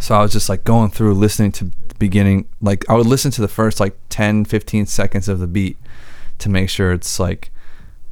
so 0.00 0.14
I 0.14 0.22
was 0.22 0.32
just 0.32 0.48
like 0.48 0.64
going 0.64 0.90
through 0.90 1.14
listening 1.14 1.52
to 1.52 1.64
the 1.64 1.94
beginning. 1.98 2.48
Like 2.60 2.88
I 2.88 2.94
would 2.94 3.06
listen 3.06 3.30
to 3.32 3.40
the 3.40 3.48
first 3.48 3.80
like 3.80 3.96
10, 4.08 4.44
15 4.44 4.86
seconds 4.86 5.28
of 5.28 5.38
the 5.38 5.46
beat 5.46 5.78
to 6.38 6.48
make 6.48 6.68
sure 6.68 6.92
it's 6.92 7.18
like 7.18 7.50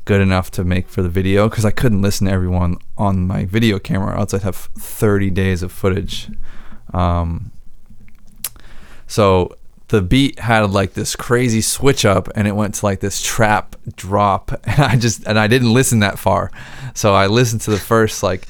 good 0.04 0.20
enough 0.20 0.50
to 0.50 0.64
make 0.64 0.88
for 0.88 1.02
the 1.02 1.08
video 1.08 1.48
because 1.48 1.64
I 1.64 1.70
couldn't 1.70 2.02
listen 2.02 2.26
to 2.26 2.32
everyone 2.32 2.76
on 2.98 3.26
my 3.26 3.44
video 3.44 3.78
camera, 3.78 4.18
else 4.18 4.34
I'd 4.34 4.42
have 4.42 4.56
30 4.56 5.30
days 5.30 5.62
of 5.62 5.72
footage. 5.72 6.30
Um, 6.92 7.52
so 9.06 9.56
the 9.88 10.02
beat 10.02 10.38
had 10.40 10.70
like 10.70 10.94
this 10.94 11.14
crazy 11.14 11.60
switch 11.60 12.04
up 12.04 12.28
and 12.34 12.48
it 12.48 12.52
went 12.52 12.74
to 12.74 12.86
like 12.86 13.00
this 13.00 13.22
trap 13.22 13.76
drop 13.96 14.52
and 14.64 14.80
I 14.80 14.96
just 14.96 15.26
and 15.26 15.38
I 15.38 15.46
didn't 15.46 15.72
listen 15.72 16.00
that 16.00 16.18
far. 16.18 16.50
So 16.94 17.14
I 17.14 17.26
listened 17.26 17.62
to 17.62 17.70
the 17.70 17.78
first 17.78 18.22
like 18.22 18.46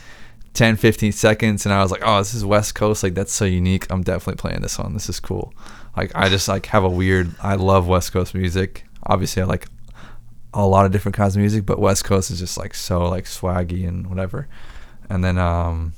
10 0.55 0.77
15 0.77 1.13
seconds 1.13 1.67
and 1.67 1.75
I 1.75 1.83
was 1.83 1.91
like, 1.91 2.03
"Oh, 2.05 2.19
this 2.19 2.33
is 2.33 2.45
West 2.45 2.75
Coast, 2.75 3.03
like 3.03 3.15
that's 3.15 3.33
so 3.33 3.45
unique. 3.45 3.87
I'm 3.91 4.03
definitely 4.03 4.41
playing 4.41 4.63
this 4.63 4.79
one. 4.79 4.95
This 4.95 5.09
is 5.09 5.21
cool." 5.21 5.53
Like 5.97 6.13
I 6.15 6.29
just 6.29 6.49
like 6.49 6.67
have 6.67 6.85
a 6.85 6.89
weird 6.89 7.35
I 7.43 7.57
love 7.57 7.87
West 7.87 8.13
Coast 8.13 8.35
music. 8.35 8.85
Obviously, 9.05 9.43
I 9.43 9.47
like 9.47 9.67
a 10.55 10.67
lot 10.67 10.87
of 10.87 10.93
different 10.93 11.17
kinds 11.17 11.35
of 11.37 11.41
music, 11.41 11.67
but 11.67 11.79
West 11.79 12.05
Coast 12.05 12.31
is 12.31 12.39
just 12.39 12.57
like 12.57 12.75
so 12.75 13.09
like 13.09 13.25
swaggy 13.25 13.87
and 13.87 14.07
whatever. 14.07 14.49
And 15.11 15.25
then 15.25 15.39
um 15.39 15.93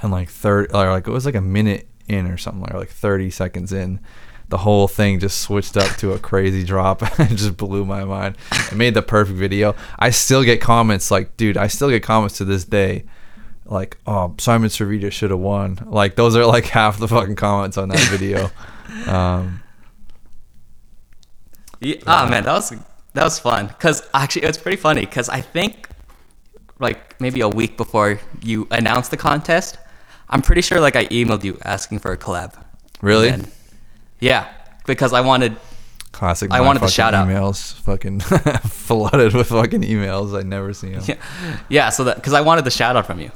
then 0.00 0.10
like 0.10 0.30
third 0.30 0.72
or 0.74 0.90
like 0.90 1.06
it 1.06 1.10
was 1.10 1.26
like 1.26 1.34
a 1.34 1.40
minute 1.42 1.88
in 2.08 2.26
or 2.26 2.38
something 2.38 2.72
or 2.72 2.78
like 2.78 2.90
30 2.90 3.30
seconds 3.30 3.72
in 3.72 4.00
the 4.50 4.58
whole 4.58 4.86
thing 4.88 5.18
just 5.18 5.40
switched 5.40 5.76
up 5.76 5.96
to 5.96 6.12
a 6.12 6.18
crazy 6.18 6.62
drop 6.64 7.02
and 7.18 7.30
just 7.38 7.56
blew 7.56 7.84
my 7.84 8.04
mind 8.04 8.36
it 8.70 8.74
made 8.76 8.94
the 8.94 9.02
perfect 9.02 9.38
video 9.38 9.74
i 9.98 10.10
still 10.10 10.42
get 10.44 10.60
comments 10.60 11.10
like 11.10 11.36
dude 11.36 11.56
i 11.56 11.66
still 11.66 11.88
get 11.88 12.02
comments 12.02 12.36
to 12.38 12.44
this 12.44 12.64
day 12.64 13.04
like 13.64 13.96
oh 14.06 14.34
simon 14.38 14.68
Servida 14.68 15.10
should 15.10 15.30
have 15.30 15.38
won 15.40 15.78
like 15.86 16.16
those 16.16 16.36
are 16.36 16.44
like 16.44 16.64
half 16.78 16.98
the 16.98 17.08
fucking 17.08 17.36
comments 17.36 17.78
on 17.78 17.88
that 17.88 18.00
video 18.10 18.50
um 19.06 19.62
Yeah, 21.80 21.96
oh 22.06 22.28
man, 22.28 22.44
that 22.44 22.52
was 22.52 22.70
that 23.14 23.24
was 23.24 23.38
fun. 23.38 23.70
Cause 23.78 24.02
actually, 24.12 24.42
it's 24.42 24.58
pretty 24.58 24.76
funny. 24.76 25.06
Cause 25.06 25.28
I 25.30 25.40
think 25.40 25.88
like 26.78 27.18
maybe 27.20 27.40
a 27.40 27.48
week 27.48 27.76
before 27.78 28.20
you 28.42 28.66
announced 28.70 29.10
the 29.10 29.16
contest, 29.16 29.78
I'm 30.28 30.42
pretty 30.42 30.60
sure 30.60 30.78
like 30.80 30.94
I 30.96 31.06
emailed 31.06 31.42
you 31.42 31.56
asking 31.64 32.00
for 32.00 32.12
a 32.12 32.18
collab. 32.18 32.52
really 33.00 33.28
And 33.28 33.44
then- 33.44 33.52
yeah, 34.20 34.48
because 34.86 35.12
I 35.12 35.20
wanted. 35.20 35.56
classic 36.12 36.50
I 36.50 36.60
wanted 36.60 36.82
the 36.82 36.88
shout 36.88 37.14
out. 37.14 37.26
emails 37.28 37.74
fucking 37.80 38.20
flooded 38.68 39.32
with 39.32 39.48
fucking 39.48 39.82
emails 39.82 40.36
i 40.38 40.42
never 40.42 40.72
see 40.74 40.90
them 40.90 41.02
Yeah, 41.06 41.16
yeah. 41.68 41.88
So 41.90 42.04
that 42.04 42.16
because 42.16 42.32
I 42.34 42.40
wanted 42.40 42.64
the 42.64 42.70
shout 42.70 42.96
out 42.96 43.06
from 43.06 43.20
you. 43.20 43.30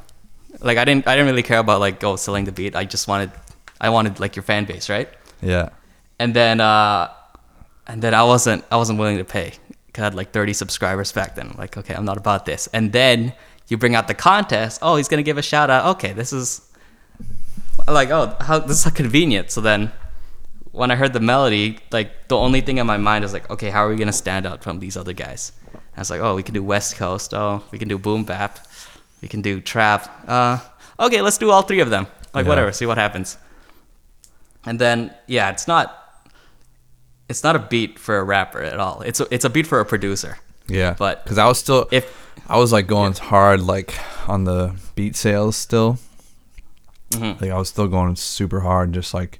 Like 0.59 0.77
I 0.77 0.85
didn't 0.85 1.07
I 1.07 1.15
didn't 1.15 1.27
really 1.31 1.43
care 1.43 1.59
about 1.59 1.79
like 1.79 2.03
oh 2.03 2.15
selling 2.17 2.45
the 2.45 2.51
beat. 2.51 2.75
I 2.75 2.85
just 2.85 3.07
wanted 3.07 3.31
I 3.79 3.89
wanted 3.89 4.19
like 4.19 4.35
your 4.35 4.43
fan 4.43 4.65
base, 4.65 4.89
right? 4.89 5.09
yeah 5.41 5.69
and 6.17 6.33
then 6.33 6.61
uh 6.61 7.11
and 7.87 8.01
then 8.01 8.13
I 8.13 8.23
wasn't 8.23 8.63
I 8.71 8.77
wasn't 8.77 8.99
willing 8.99 9.17
to 9.17 9.25
pay. 9.25 9.53
I 9.97 10.01
had 10.01 10.13
like 10.15 10.31
30 10.31 10.53
subscribers 10.53 11.11
back 11.13 11.35
then. 11.35 11.47
I'm 11.51 11.57
like, 11.57 11.77
okay, 11.77 11.93
I'm 11.95 12.03
not 12.05 12.17
about 12.17 12.45
this. 12.45 12.67
And 12.73 12.91
then 12.91 13.31
you 13.69 13.77
bring 13.77 13.95
out 13.95 14.07
the 14.09 14.13
contest. 14.13 14.79
Oh, 14.81 14.95
he's 14.97 15.07
gonna 15.07 15.23
give 15.23 15.37
a 15.37 15.41
shout 15.41 15.69
out. 15.69 15.95
Okay, 15.95 16.11
this 16.13 16.33
is 16.33 16.61
like, 17.87 18.09
oh, 18.09 18.35
how 18.41 18.59
this 18.59 18.85
is 18.85 18.91
convenient. 18.91 19.51
So 19.51 19.61
then 19.61 19.91
when 20.75 20.91
I 20.91 20.95
heard 20.95 21.13
the 21.13 21.19
melody, 21.19 21.79
like 21.91 22.27
the 22.27 22.37
only 22.37 22.61
thing 22.61 22.77
in 22.77 22.85
my 22.87 22.97
mind 22.97 23.23
is 23.25 23.33
like, 23.33 23.49
okay, 23.49 23.69
how 23.69 23.85
are 23.85 23.89
we 23.89 23.95
gonna 23.95 24.11
stand 24.13 24.45
out 24.45 24.63
from 24.63 24.79
these 24.79 24.97
other 24.97 25.13
guys? 25.13 25.51
And 25.73 25.81
I 25.97 26.01
was 26.01 26.09
like, 26.09 26.21
oh, 26.21 26.35
we 26.35 26.43
can 26.43 26.53
do 26.53 26.63
West 26.63 26.95
Coast. 26.97 27.33
Oh, 27.33 27.63
we 27.71 27.79
can 27.79 27.87
do 27.87 27.97
boom 27.97 28.23
bap. 28.25 28.59
We 29.21 29.27
can 29.27 29.41
do 29.41 29.61
trap. 29.61 30.01
Uh, 30.27 30.59
okay, 30.99 31.21
let's 31.21 31.37
do 31.37 31.49
all 31.51 31.61
three 31.63 31.79
of 31.79 31.89
them. 31.89 32.07
Like 32.33 32.45
Yeah. 32.45 32.49
whatever, 32.49 32.71
see 32.73 32.85
what 32.85 32.97
happens. 32.97 33.37
And 34.65 34.79
then 34.79 35.13
yeah, 35.27 35.49
it's 35.51 35.67
not 35.67 36.01
it's 37.29 37.43
not 37.43 37.55
a 37.55 37.59
beat 37.59 37.97
for 37.97 38.17
a 38.19 38.23
rapper 38.23 38.61
at 38.61 38.79
all. 38.79 39.01
It's 39.01 39.19
a, 39.19 39.27
it's 39.33 39.45
a 39.45 39.49
beat 39.49 39.65
for 39.67 39.79
a 39.79 39.85
producer. 39.85 40.37
Yeah, 40.67 40.95
But 40.97 41.23
because 41.23 41.37
I 41.37 41.47
was 41.47 41.59
still, 41.59 41.87
if- 41.91 42.11
I 42.49 42.57
was 42.57 42.71
like 42.73 42.85
going 42.87 43.13
hard 43.13 43.61
like 43.61 43.93
on 44.27 44.43
the 44.45 44.75
beat 44.95 45.15
sales 45.15 45.55
still. 45.55 45.97
Mhm. 47.11 47.39
Like 47.41 47.51
I 47.51 47.57
was 47.57 47.69
still 47.69 47.87
going 47.87 48.15
super 48.15 48.59
hard, 48.61 48.91
just 48.93 49.13
like 49.13 49.39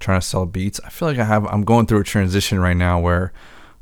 trying 0.00 0.20
to 0.20 0.26
sell 0.26 0.46
beats. 0.46 0.80
I 0.84 0.90
feel 0.90 1.08
like 1.08 1.18
I 1.18 1.24
have. 1.24 1.46
I'm 1.46 1.64
going 1.64 1.86
through 1.86 2.00
a 2.00 2.04
transition 2.04 2.58
right 2.60 2.76
now 2.76 3.00
where 3.00 3.32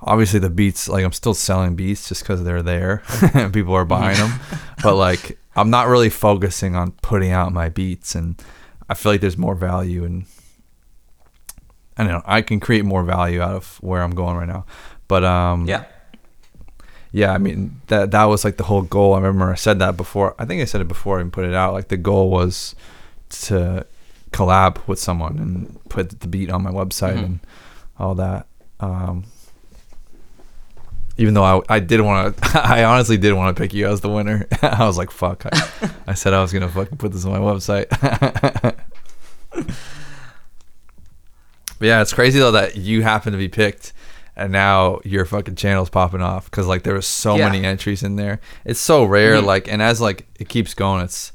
obviously 0.00 0.40
the 0.40 0.50
beats, 0.50 0.88
like 0.88 1.04
I'm 1.04 1.12
still 1.12 1.34
selling 1.34 1.76
beats 1.76 2.08
just 2.08 2.22
because 2.22 2.44
they're 2.44 2.62
there 2.62 3.02
and 3.34 3.52
people 3.52 3.74
are 3.74 3.84
buying 3.84 4.16
them, 4.16 4.32
but 4.82 4.96
like 4.96 5.38
I'm 5.56 5.70
not 5.70 5.88
really 5.88 6.10
focusing 6.10 6.74
on 6.76 6.92
putting 7.02 7.30
out 7.30 7.52
my 7.52 7.68
beats, 7.68 8.14
and 8.14 8.40
I 8.88 8.94
feel 8.94 9.12
like 9.12 9.20
there's 9.20 9.38
more 9.38 9.54
value 9.54 10.04
and. 10.04 10.26
I 11.96 12.02
don't 12.02 12.10
know. 12.10 12.22
I 12.26 12.42
can 12.42 12.58
create 12.58 12.84
more 12.84 13.04
value 13.04 13.40
out 13.40 13.54
of 13.54 13.76
where 13.80 14.02
I'm 14.02 14.16
going 14.16 14.36
right 14.36 14.48
now, 14.48 14.66
but 15.06 15.22
um, 15.22 15.66
yeah, 15.66 15.84
yeah, 17.14 17.30
I 17.30 17.38
mean 17.38 17.80
that 17.86 18.10
that 18.10 18.24
was 18.24 18.44
like 18.44 18.56
the 18.56 18.64
whole 18.64 18.82
goal. 18.82 19.14
I 19.14 19.18
remember 19.18 19.52
I 19.52 19.54
said 19.54 19.78
that 19.78 19.96
before. 19.96 20.34
I 20.36 20.44
think 20.44 20.60
I 20.60 20.64
said 20.64 20.80
it 20.80 20.88
before 20.88 21.20
and 21.20 21.32
put 21.32 21.44
it 21.44 21.54
out. 21.54 21.72
Like 21.72 21.86
the 21.86 21.96
goal 21.96 22.28
was 22.28 22.74
to 23.42 23.86
collab 24.34 24.86
with 24.88 24.98
someone 24.98 25.38
and 25.38 25.78
put 25.88 26.20
the 26.20 26.26
beat 26.28 26.50
on 26.50 26.62
my 26.62 26.70
website 26.70 27.14
Mhm. 27.16 27.24
and 27.24 27.40
all 27.98 28.14
that. 28.16 28.46
Um, 28.80 29.24
even 31.16 31.34
though 31.34 31.44
I, 31.44 31.60
I 31.76 31.78
did 31.78 32.00
want 32.00 32.36
to, 32.36 32.44
I 32.64 32.82
honestly 32.84 33.16
did 33.16 33.32
want 33.34 33.56
to 33.56 33.60
pick 33.62 33.72
you 33.72 33.86
as 33.86 34.00
the 34.00 34.08
winner. 34.08 34.46
I 34.62 34.84
was 34.86 34.98
like, 34.98 35.10
fuck. 35.12 35.46
I, 35.46 35.90
I 36.08 36.14
said 36.14 36.34
I 36.34 36.42
was 36.42 36.52
gonna 36.52 36.68
fucking 36.68 36.98
put 36.98 37.12
this 37.12 37.24
on 37.24 37.32
my 37.32 37.38
website. 37.38 37.86
but 41.78 41.86
yeah, 41.86 42.00
it's 42.02 42.12
crazy 42.12 42.38
though 42.38 42.52
that 42.52 42.76
you 42.76 43.02
happen 43.02 43.32
to 43.32 43.38
be 43.38 43.48
picked 43.48 43.92
and 44.36 44.52
now 44.52 45.00
your 45.04 45.24
fucking 45.24 45.54
channel's 45.54 45.90
popping 45.90 46.20
off 46.22 46.46
because 46.50 46.66
like 46.66 46.82
there 46.82 46.94
was 46.94 47.06
so 47.06 47.36
Yeah. 47.36 47.48
many 47.50 47.64
entries 47.64 48.02
in 48.02 48.16
there. 48.16 48.40
It's 48.64 48.80
so 48.80 49.04
rare, 49.04 49.36
Mhm. 49.36 49.44
like, 49.44 49.68
and 49.68 49.80
as 49.80 50.00
like 50.00 50.26
it 50.40 50.48
keeps 50.48 50.74
going, 50.74 51.04
it's 51.04 51.30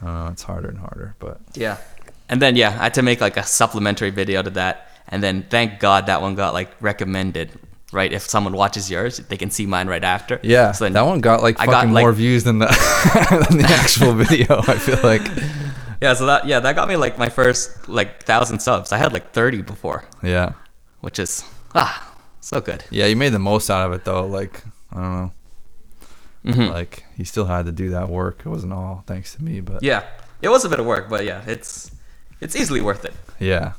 I 0.00 0.04
don't 0.04 0.14
know, 0.14 0.30
it's 0.30 0.42
harder 0.42 0.68
and 0.68 0.78
harder. 0.78 1.14
But 1.18 1.40
yeah. 1.54 1.78
And 2.28 2.42
then 2.42 2.56
yeah, 2.56 2.70
I 2.70 2.84
had 2.84 2.94
to 2.94 3.02
make 3.02 3.20
like 3.20 3.36
a 3.36 3.42
supplementary 3.44 4.10
video 4.10 4.42
to 4.42 4.50
that. 4.50 4.88
And 5.08 5.22
then 5.22 5.44
thank 5.48 5.78
God 5.78 6.06
that 6.06 6.20
one 6.22 6.34
got 6.34 6.54
like 6.54 6.70
recommended. 6.80 7.50
Right, 7.92 8.12
if 8.12 8.22
someone 8.22 8.52
watches 8.52 8.90
yours, 8.90 9.18
they 9.18 9.36
can 9.36 9.50
see 9.50 9.64
mine 9.64 9.86
right 9.86 10.02
after. 10.02 10.40
yeah, 10.42 10.72
So 10.72 10.84
then 10.84 10.92
that 10.94 11.06
one 11.06 11.20
got 11.20 11.40
like 11.40 11.54
I 11.60 11.66
fucking 11.66 11.90
got, 11.90 11.94
like- 11.94 12.02
more 12.02 12.12
views 12.12 12.42
than 12.42 12.58
the 12.58 12.66
than 13.48 13.58
the 13.58 13.64
actual 13.64 14.12
video. 14.24 14.58
I 14.58 14.76
feel 14.76 14.98
like 15.04 15.22
Yeah, 16.02 16.12
so 16.14 16.26
that 16.26 16.46
yeah, 16.48 16.58
that 16.60 16.74
got 16.74 16.88
me 16.88 16.96
like 16.96 17.16
my 17.16 17.28
first 17.28 17.88
like 17.88 18.24
thousand 18.24 18.58
subs. 18.58 18.90
I 18.92 18.98
had 18.98 19.12
like 19.12 19.32
thirty 19.32 19.62
before, 19.62 20.04
yeah, 20.22 20.54
which 21.00 21.20
is 21.20 21.44
ah 21.76 22.12
so 22.40 22.60
good. 22.60 22.82
yeah. 22.90 23.06
You 23.06 23.14
made 23.16 23.32
the 23.32 23.38
most 23.38 23.70
out 23.70 23.86
of 23.86 23.92
it 23.94 24.04
though. 24.04 24.26
Like 24.26 24.62
I 24.90 24.96
don't 24.96 25.12
know, 25.14 25.32
Mhm. 26.44 26.70
like 26.72 27.04
you 27.16 27.24
still 27.24 27.46
had 27.46 27.66
to 27.66 27.72
do 27.72 27.90
that 27.90 28.08
work. 28.08 28.42
It 28.44 28.48
wasn't 28.48 28.72
all 28.72 29.04
thanks 29.06 29.34
to 29.36 29.42
me, 29.44 29.60
but 29.60 29.82
Yeah, 29.82 30.02
it 30.42 30.48
was 30.48 30.64
a 30.64 30.68
bit 30.68 30.80
of 30.80 30.86
work, 30.86 31.08
but 31.08 31.24
yeah, 31.24 31.42
it's 31.46 31.90
it's 32.40 32.56
easily 32.56 32.80
worth 32.80 33.04
it. 33.04 33.14
yeah, 33.38 33.72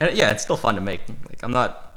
And 0.00 0.16
yeah, 0.16 0.30
it's 0.30 0.42
still 0.42 0.56
fun 0.56 0.74
to 0.74 0.80
make. 0.80 1.00
Like 1.08 1.42
I'm 1.42 1.52
not 1.52 1.96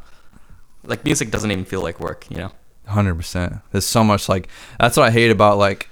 like 0.84 1.04
music 1.04 1.32
doesn't 1.32 1.52
even 1.52 1.66
feel 1.66 1.82
like 1.82 2.00
work, 2.00 2.26
you 2.30 2.38
know. 2.38 2.52
hundred 2.88 3.16
percent. 3.16 3.56
There's 3.72 3.86
so 3.86 4.04
much 4.04 4.30
like 4.30 4.48
that's 4.80 4.98
what 4.98 5.08
I 5.08 5.12
hate 5.12 5.32
about 5.32 5.58
like 5.58 5.90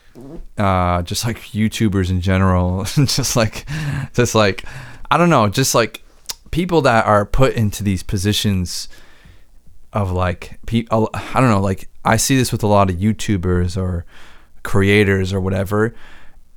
uh 0.57 1.01
just 1.03 1.25
like 1.25 1.37
YouTubers 1.39 2.09
in 2.09 2.21
general. 2.21 2.83
just 2.95 3.35
like 3.35 3.65
just 4.13 4.35
like 4.35 4.63
I 5.09 5.17
don't 5.17 5.29
know, 5.29 5.47
just 5.49 5.75
like 5.75 6.03
people 6.51 6.81
that 6.81 7.05
are 7.05 7.25
put 7.25 7.53
into 7.53 7.83
these 7.83 8.03
positions 8.03 8.87
of 9.93 10.11
like 10.11 10.59
people 10.65 11.09
I 11.13 11.39
don't 11.39 11.49
know, 11.49 11.61
like 11.61 11.89
I 12.05 12.17
see 12.17 12.37
this 12.37 12.51
with 12.51 12.63
a 12.63 12.67
lot 12.67 12.89
of 12.89 12.97
YouTubers 12.97 13.79
or 13.81 14.05
creators 14.63 15.33
or 15.33 15.39
whatever 15.39 15.93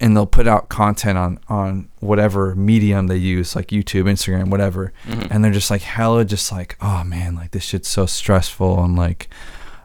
and 0.01 0.17
they'll 0.17 0.27
put 0.27 0.49
out 0.49 0.69
content 0.69 1.19
on 1.19 1.39
on 1.49 1.89
whatever 2.01 2.55
medium 2.55 3.07
they 3.07 3.17
use 3.17 3.55
like 3.55 3.69
YouTube, 3.69 4.05
Instagram, 4.05 4.49
whatever. 4.51 4.93
Mm-hmm. 5.07 5.33
And 5.33 5.45
they're 5.45 5.53
just 5.53 5.71
like 5.71 5.83
hella 5.83 6.25
just 6.25 6.51
like, 6.51 6.77
"Oh 6.81 7.05
man, 7.05 7.35
like 7.35 7.51
this 7.51 7.65
shit's 7.65 7.89
so 7.89 8.07
stressful." 8.07 8.83
And 8.83 8.97
like 8.97 9.29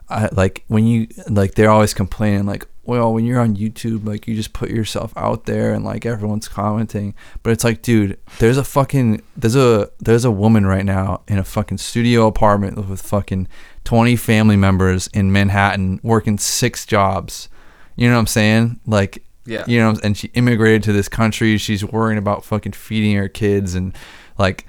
I 0.08 0.28
like 0.32 0.64
when 0.68 0.86
you 0.86 1.08
like 1.28 1.54
they're 1.54 1.70
always 1.70 1.92
complaining 1.92 2.46
like, 2.46 2.66
"Well, 2.84 3.12
when 3.12 3.26
you're 3.26 3.40
on 3.40 3.56
YouTube, 3.56 4.06
like 4.06 4.26
you 4.26 4.34
just 4.34 4.54
put 4.54 4.70
yourself 4.70 5.12
out 5.16 5.44
there 5.44 5.74
and 5.74 5.84
like 5.84 6.06
everyone's 6.06 6.48
commenting." 6.48 7.14
But 7.42 7.50
it's 7.50 7.64
like, 7.64 7.82
dude, 7.82 8.18
there's 8.38 8.56
a 8.56 8.64
fucking 8.64 9.22
there's 9.36 9.56
a 9.56 9.90
there's 10.00 10.24
a 10.24 10.30
woman 10.30 10.66
right 10.66 10.84
now 10.84 11.22
in 11.28 11.36
a 11.38 11.44
fucking 11.44 11.78
studio 11.78 12.26
apartment 12.26 12.88
with 12.88 13.02
fucking 13.02 13.48
20 13.84 14.16
family 14.16 14.56
members 14.56 15.08
in 15.08 15.30
Manhattan 15.30 16.00
working 16.02 16.38
six 16.38 16.86
jobs. 16.86 17.50
You 17.96 18.08
know 18.08 18.14
what 18.14 18.20
I'm 18.20 18.26
saying? 18.26 18.80
Like 18.86 19.22
Yeah. 19.46 19.64
you 19.66 19.78
know, 19.78 19.96
and 20.02 20.16
she 20.16 20.28
immigrated 20.34 20.82
to 20.84 20.92
this 20.92 21.08
country. 21.08 21.56
She's 21.58 21.84
worrying 21.84 22.18
about 22.18 22.44
fucking 22.44 22.72
feeding 22.72 23.16
her 23.16 23.28
kids 23.28 23.74
and 23.74 23.96
like 24.38 24.66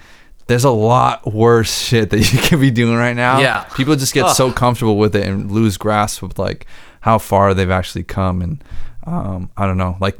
there's 0.47 0.63
a 0.63 0.69
lot 0.71 1.31
worse 1.33 1.81
shit 1.87 2.09
that 2.11 2.19
you 2.31 2.39
can 2.39 2.59
be 2.59 2.71
doing 2.71 2.95
right 2.95 3.15
now. 3.15 3.39
Yeah. 3.39 3.63
People 3.75 3.95
just 3.95 4.13
get 4.13 4.25
Ugh. 4.25 4.35
so 4.35 4.51
comfortable 4.51 4.97
with 4.97 5.15
it 5.15 5.27
and 5.27 5.51
lose 5.51 5.77
grasp 5.77 6.23
of 6.23 6.37
like 6.39 6.65
how 7.01 7.17
far 7.17 7.53
they've 7.53 7.69
actually 7.69 8.03
come 8.03 8.41
and 8.41 8.63
um 9.05 9.49
I 9.57 9.65
don't 9.65 9.77
know. 9.77 9.97
Like 9.99 10.15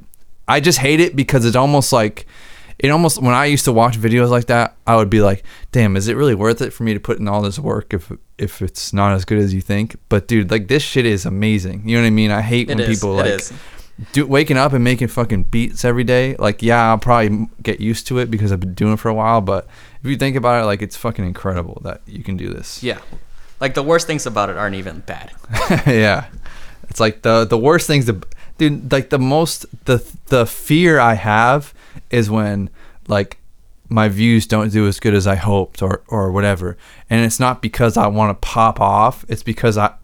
I 0.47 0.59
just 0.59 0.79
hate 0.79 0.99
it 0.99 1.15
because 1.15 1.45
it's 1.45 1.55
almost 1.55 1.91
like 1.93 2.25
it 2.79 2.89
almost 2.89 3.21
when 3.21 3.33
I 3.33 3.45
used 3.45 3.65
to 3.65 3.73
watch 3.73 3.97
videos 3.99 4.29
like 4.29 4.45
that, 4.47 4.75
I 4.85 4.95
would 4.97 5.09
be 5.09 5.19
like, 5.19 5.43
"Damn, 5.71 5.97
is 5.97 6.07
it 6.07 6.15
really 6.15 6.35
worth 6.35 6.61
it 6.61 6.71
for 6.71 6.83
me 6.83 6.93
to 6.93 6.99
put 6.99 7.17
in 7.17 7.27
all 7.27 7.41
this 7.41 7.57
work 7.57 7.91
if 7.91 8.11
if 8.37 8.61
it's 8.61 8.93
not 8.93 9.13
as 9.13 9.25
good 9.25 9.39
as 9.39 9.51
you 9.51 9.61
think?" 9.61 9.95
But 10.09 10.27
dude, 10.27 10.51
like 10.51 10.67
this 10.67 10.83
shit 10.83 11.05
is 11.05 11.25
amazing. 11.25 11.89
You 11.89 11.97
know 11.97 12.03
what 12.03 12.07
I 12.07 12.11
mean? 12.11 12.29
I 12.29 12.41
hate 12.41 12.69
It 12.69 12.77
when 12.77 12.81
is, 12.87 12.99
people 12.99 13.19
it 13.19 13.23
like 13.23 13.39
is. 13.41 13.53
Do, 14.13 14.25
waking 14.25 14.57
up 14.57 14.73
and 14.73 14.83
making 14.83 15.07
fucking 15.07 15.43
beats 15.43 15.83
every 15.83 16.03
day, 16.03 16.35
like 16.37 16.61
yeah, 16.61 16.89
I'll 16.89 16.97
probably 16.97 17.47
get 17.61 17.79
used 17.79 18.07
to 18.07 18.19
it 18.19 18.29
because 18.29 18.51
I've 18.51 18.59
been 18.59 18.73
doing 18.73 18.93
it 18.93 18.99
for 18.99 19.09
a 19.09 19.13
while. 19.13 19.41
But 19.41 19.67
if 20.03 20.09
you 20.09 20.17
think 20.17 20.35
about 20.35 20.61
it, 20.61 20.65
like 20.65 20.81
it's 20.81 20.95
fucking 20.95 21.25
incredible 21.25 21.81
that 21.83 22.01
you 22.05 22.23
can 22.23 22.37
do 22.37 22.49
this. 22.49 22.83
Yeah. 22.83 22.99
Like 23.59 23.73
the 23.73 23.83
worst 23.83 24.05
things 24.05 24.25
about 24.25 24.49
it 24.49 24.57
aren't 24.57 24.75
even 24.75 24.99
bad. 24.99 25.31
yeah, 25.87 26.27
it's 26.89 26.99
like 26.99 27.23
the 27.23 27.45
the 27.45 27.57
worst 27.57 27.87
things. 27.87 28.05
To, 28.05 28.21
dude, 28.57 28.91
like 28.91 29.09
the 29.09 29.19
most 29.19 29.65
the 29.85 30.05
the 30.27 30.45
fear 30.45 30.99
I 30.99 31.15
have 31.15 31.73
is 32.11 32.29
when 32.29 32.69
like 33.07 33.39
my 33.89 34.09
views 34.09 34.45
don't 34.45 34.71
do 34.71 34.85
as 34.85 34.99
good 34.99 35.13
as 35.13 35.25
I 35.25 35.35
hoped 35.35 35.81
or 35.81 36.03
or 36.07 36.31
whatever. 36.31 36.77
And 37.09 37.25
it's 37.25 37.39
not 37.39 37.61
because 37.61 37.97
I 37.97 38.07
want 38.07 38.29
to 38.29 38.47
pop 38.47 38.79
off. 38.79 39.25
It's 39.27 39.43
because 39.43 39.77
I 39.77 39.95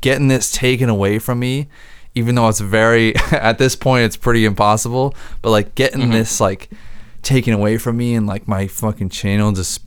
getting 0.00 0.28
this 0.28 0.50
taken 0.50 0.88
away 0.88 1.18
from 1.18 1.38
me, 1.38 1.68
even 2.16 2.34
though 2.34 2.48
it's 2.48 2.60
very 2.60 3.14
at 3.30 3.58
this 3.58 3.76
point 3.76 4.04
it's 4.04 4.16
pretty 4.16 4.44
impossible. 4.44 5.14
But 5.42 5.50
like 5.50 5.74
getting 5.76 6.00
mm-hmm. 6.00 6.12
this 6.12 6.40
like 6.40 6.70
taken 7.22 7.54
away 7.54 7.78
from 7.78 7.96
me 7.96 8.14
and 8.14 8.26
like 8.26 8.48
my 8.48 8.66
fucking 8.66 9.10
channel 9.10 9.52
just 9.52 9.82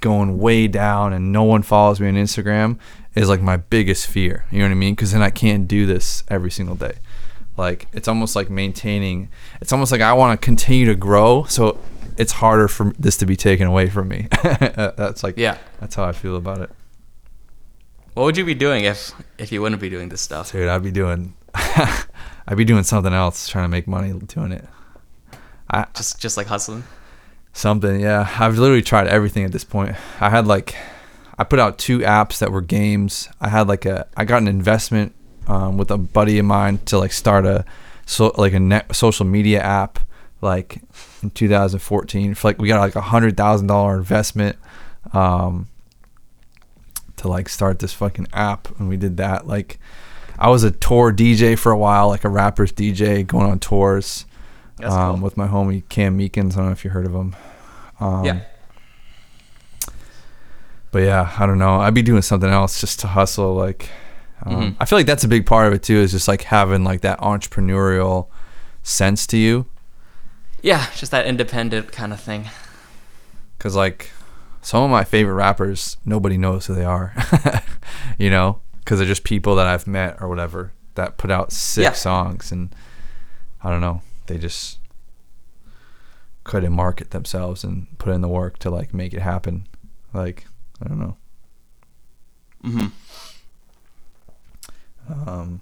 going 0.00 0.38
way 0.38 0.68
down 0.68 1.12
and 1.12 1.32
no 1.32 1.44
one 1.44 1.62
follows 1.62 2.00
me 2.00 2.08
on 2.08 2.14
Instagram 2.14 2.78
is 3.14 3.28
like 3.28 3.40
my 3.40 3.56
biggest 3.56 4.06
fear. 4.06 4.46
You 4.50 4.58
know 4.58 4.66
what 4.66 4.72
I 4.72 4.74
mean? 4.74 4.94
Because 4.94 5.12
then 5.12 5.22
I 5.22 5.30
can't 5.30 5.66
do 5.66 5.86
this 5.86 6.24
every 6.28 6.50
single 6.50 6.76
day. 6.76 6.94
Like 7.56 7.88
it's 7.92 8.08
almost 8.08 8.34
like 8.36 8.50
maintaining. 8.50 9.28
It's 9.60 9.72
almost 9.72 9.92
like 9.92 10.00
I 10.00 10.12
want 10.12 10.40
to 10.40 10.44
continue 10.44 10.86
to 10.86 10.94
grow, 10.94 11.44
so 11.44 11.78
it's 12.16 12.32
harder 12.32 12.68
for 12.68 12.92
this 12.98 13.16
to 13.18 13.26
be 13.26 13.36
taken 13.36 13.66
away 13.66 13.88
from 13.88 14.08
me. 14.08 14.28
that's 14.42 15.22
like 15.22 15.36
Yeah. 15.36 15.58
That's 15.80 15.94
how 15.94 16.04
I 16.04 16.12
feel 16.12 16.36
about 16.36 16.60
it, 16.60 16.70
What 18.14 18.24
would 18.24 18.36
you 18.36 18.44
be 18.44 18.54
doing 18.54 18.84
if 18.84 19.12
if 19.38 19.52
you 19.52 19.60
wouldn't 19.60 19.80
be 19.80 19.90
doing 19.90 20.08
this 20.08 20.20
stuff? 20.20 20.52
dude. 20.52 20.68
I'd 20.68 20.82
be 20.82 20.90
doing, 20.90 21.34
I'd 22.46 22.56
be 22.56 22.64
doing 22.64 22.82
something 22.82 23.12
else, 23.12 23.48
trying 23.48 23.64
to 23.64 23.68
make 23.68 23.86
money 23.86 24.12
doing 24.12 24.52
it. 24.52 24.64
I 25.70 25.86
Just 25.94 26.20
just 26.20 26.36
like 26.36 26.46
hustling. 26.46 26.84
Something, 27.52 28.00
yeah. 28.00 28.34
I've 28.38 28.58
literally 28.58 28.82
tried 28.82 29.08
everything 29.08 29.44
at 29.44 29.52
this 29.52 29.64
point. 29.64 29.94
I 30.20 30.30
had 30.30 30.46
like, 30.46 30.74
I 31.38 31.44
put 31.44 31.58
out 31.58 31.78
two 31.78 31.98
apps 31.98 32.38
that 32.38 32.50
were 32.50 32.62
games. 32.62 33.28
I 33.40 33.48
had 33.48 33.68
like 33.68 33.84
a, 33.84 34.06
I 34.16 34.24
got 34.24 34.40
an 34.40 34.48
investment 34.48 35.14
um, 35.46 35.76
with 35.76 35.90
a 35.90 35.98
buddy 35.98 36.38
of 36.38 36.46
mine 36.46 36.78
to 36.86 36.98
like 36.98 37.12
start 37.12 37.44
a, 37.44 37.64
so 38.06 38.32
like 38.38 38.54
a 38.54 38.60
net 38.60 38.94
social 38.94 39.26
media 39.26 39.60
app, 39.60 39.98
like 40.40 40.80
in 41.22 41.30
2014. 41.30 42.34
For 42.34 42.48
like 42.48 42.58
we 42.58 42.68
got 42.68 42.80
like 42.80 42.96
a 42.96 43.02
hundred 43.02 43.36
thousand 43.36 43.66
dollar 43.66 43.96
investment, 43.96 44.56
um, 45.12 45.68
to 47.16 47.28
like 47.28 47.48
start 47.48 47.78
this 47.78 47.92
fucking 47.92 48.28
app, 48.32 48.68
and 48.78 48.88
we 48.88 48.96
did 48.96 49.16
that. 49.16 49.46
Like, 49.46 49.78
I 50.42 50.48
was 50.48 50.64
a 50.64 50.72
tour 50.72 51.12
DJ 51.12 51.56
for 51.56 51.70
a 51.70 51.78
while, 51.78 52.08
like 52.08 52.24
a 52.24 52.28
rapper's 52.28 52.72
DJ, 52.72 53.24
going 53.24 53.46
on 53.48 53.60
tours 53.60 54.26
um, 54.82 55.14
cool. 55.14 55.22
with 55.22 55.36
my 55.36 55.46
homie 55.46 55.88
Cam 55.88 56.18
Meekins. 56.18 56.54
I 56.54 56.56
don't 56.56 56.66
know 56.66 56.72
if 56.72 56.84
you 56.84 56.90
heard 56.90 57.06
of 57.06 57.14
him. 57.14 57.36
Um, 58.00 58.24
yeah. 58.24 58.40
But 60.90 61.04
yeah, 61.04 61.32
I 61.38 61.46
don't 61.46 61.58
know. 61.58 61.76
I'd 61.80 61.94
be 61.94 62.02
doing 62.02 62.22
something 62.22 62.50
else 62.50 62.80
just 62.80 62.98
to 63.00 63.06
hustle. 63.06 63.54
Like, 63.54 63.88
um, 64.44 64.72
Mhm. 64.72 64.76
I 64.80 64.84
feel 64.84 64.98
like 64.98 65.06
that's 65.06 65.22
a 65.22 65.28
big 65.28 65.46
part 65.46 65.68
of 65.68 65.74
it 65.74 65.84
too. 65.84 65.98
Is 65.98 66.10
just 66.10 66.26
like 66.26 66.42
having 66.42 66.82
like 66.82 67.02
that 67.02 67.20
entrepreneurial 67.20 68.26
sense 68.82 69.28
to 69.28 69.36
you. 69.36 69.66
Yeah, 70.60 70.86
just 70.96 71.12
that 71.12 71.24
independent 71.24 71.92
kind 71.92 72.12
of 72.12 72.20
thing. 72.20 72.50
Cause 73.60 73.76
like 73.76 74.10
some 74.60 74.82
of 74.82 74.90
my 74.90 75.04
favorite 75.04 75.34
rappers, 75.34 75.98
nobody 76.04 76.36
knows 76.36 76.66
who 76.66 76.74
they 76.74 76.84
are. 76.84 77.14
you 78.18 78.28
know, 78.28 78.60
because 78.84 78.98
they're 78.98 79.08
just 79.08 79.24
people 79.24 79.54
that 79.56 79.66
I've 79.66 79.86
met 79.86 80.18
or 80.20 80.28
whatever 80.28 80.72
that 80.94 81.16
put 81.16 81.30
out 81.30 81.52
sick 81.52 81.84
Yeah. 81.84 81.92
songs, 81.92 82.52
and 82.52 82.74
I 83.62 83.70
don't 83.70 83.80
know, 83.80 84.02
they 84.26 84.38
just 84.38 84.78
couldn't 86.44 86.72
market 86.72 87.10
themselves 87.12 87.62
and 87.64 87.86
put 87.98 88.12
in 88.12 88.20
the 88.20 88.28
work 88.28 88.58
to 88.58 88.70
like 88.70 88.92
make 88.92 89.14
it 89.14 89.22
happen. 89.22 89.66
Like 90.12 90.46
I 90.84 90.88
don't 90.88 90.98
know. 90.98 91.16
Mm-hmm. 92.64 92.88
Um, 95.28 95.60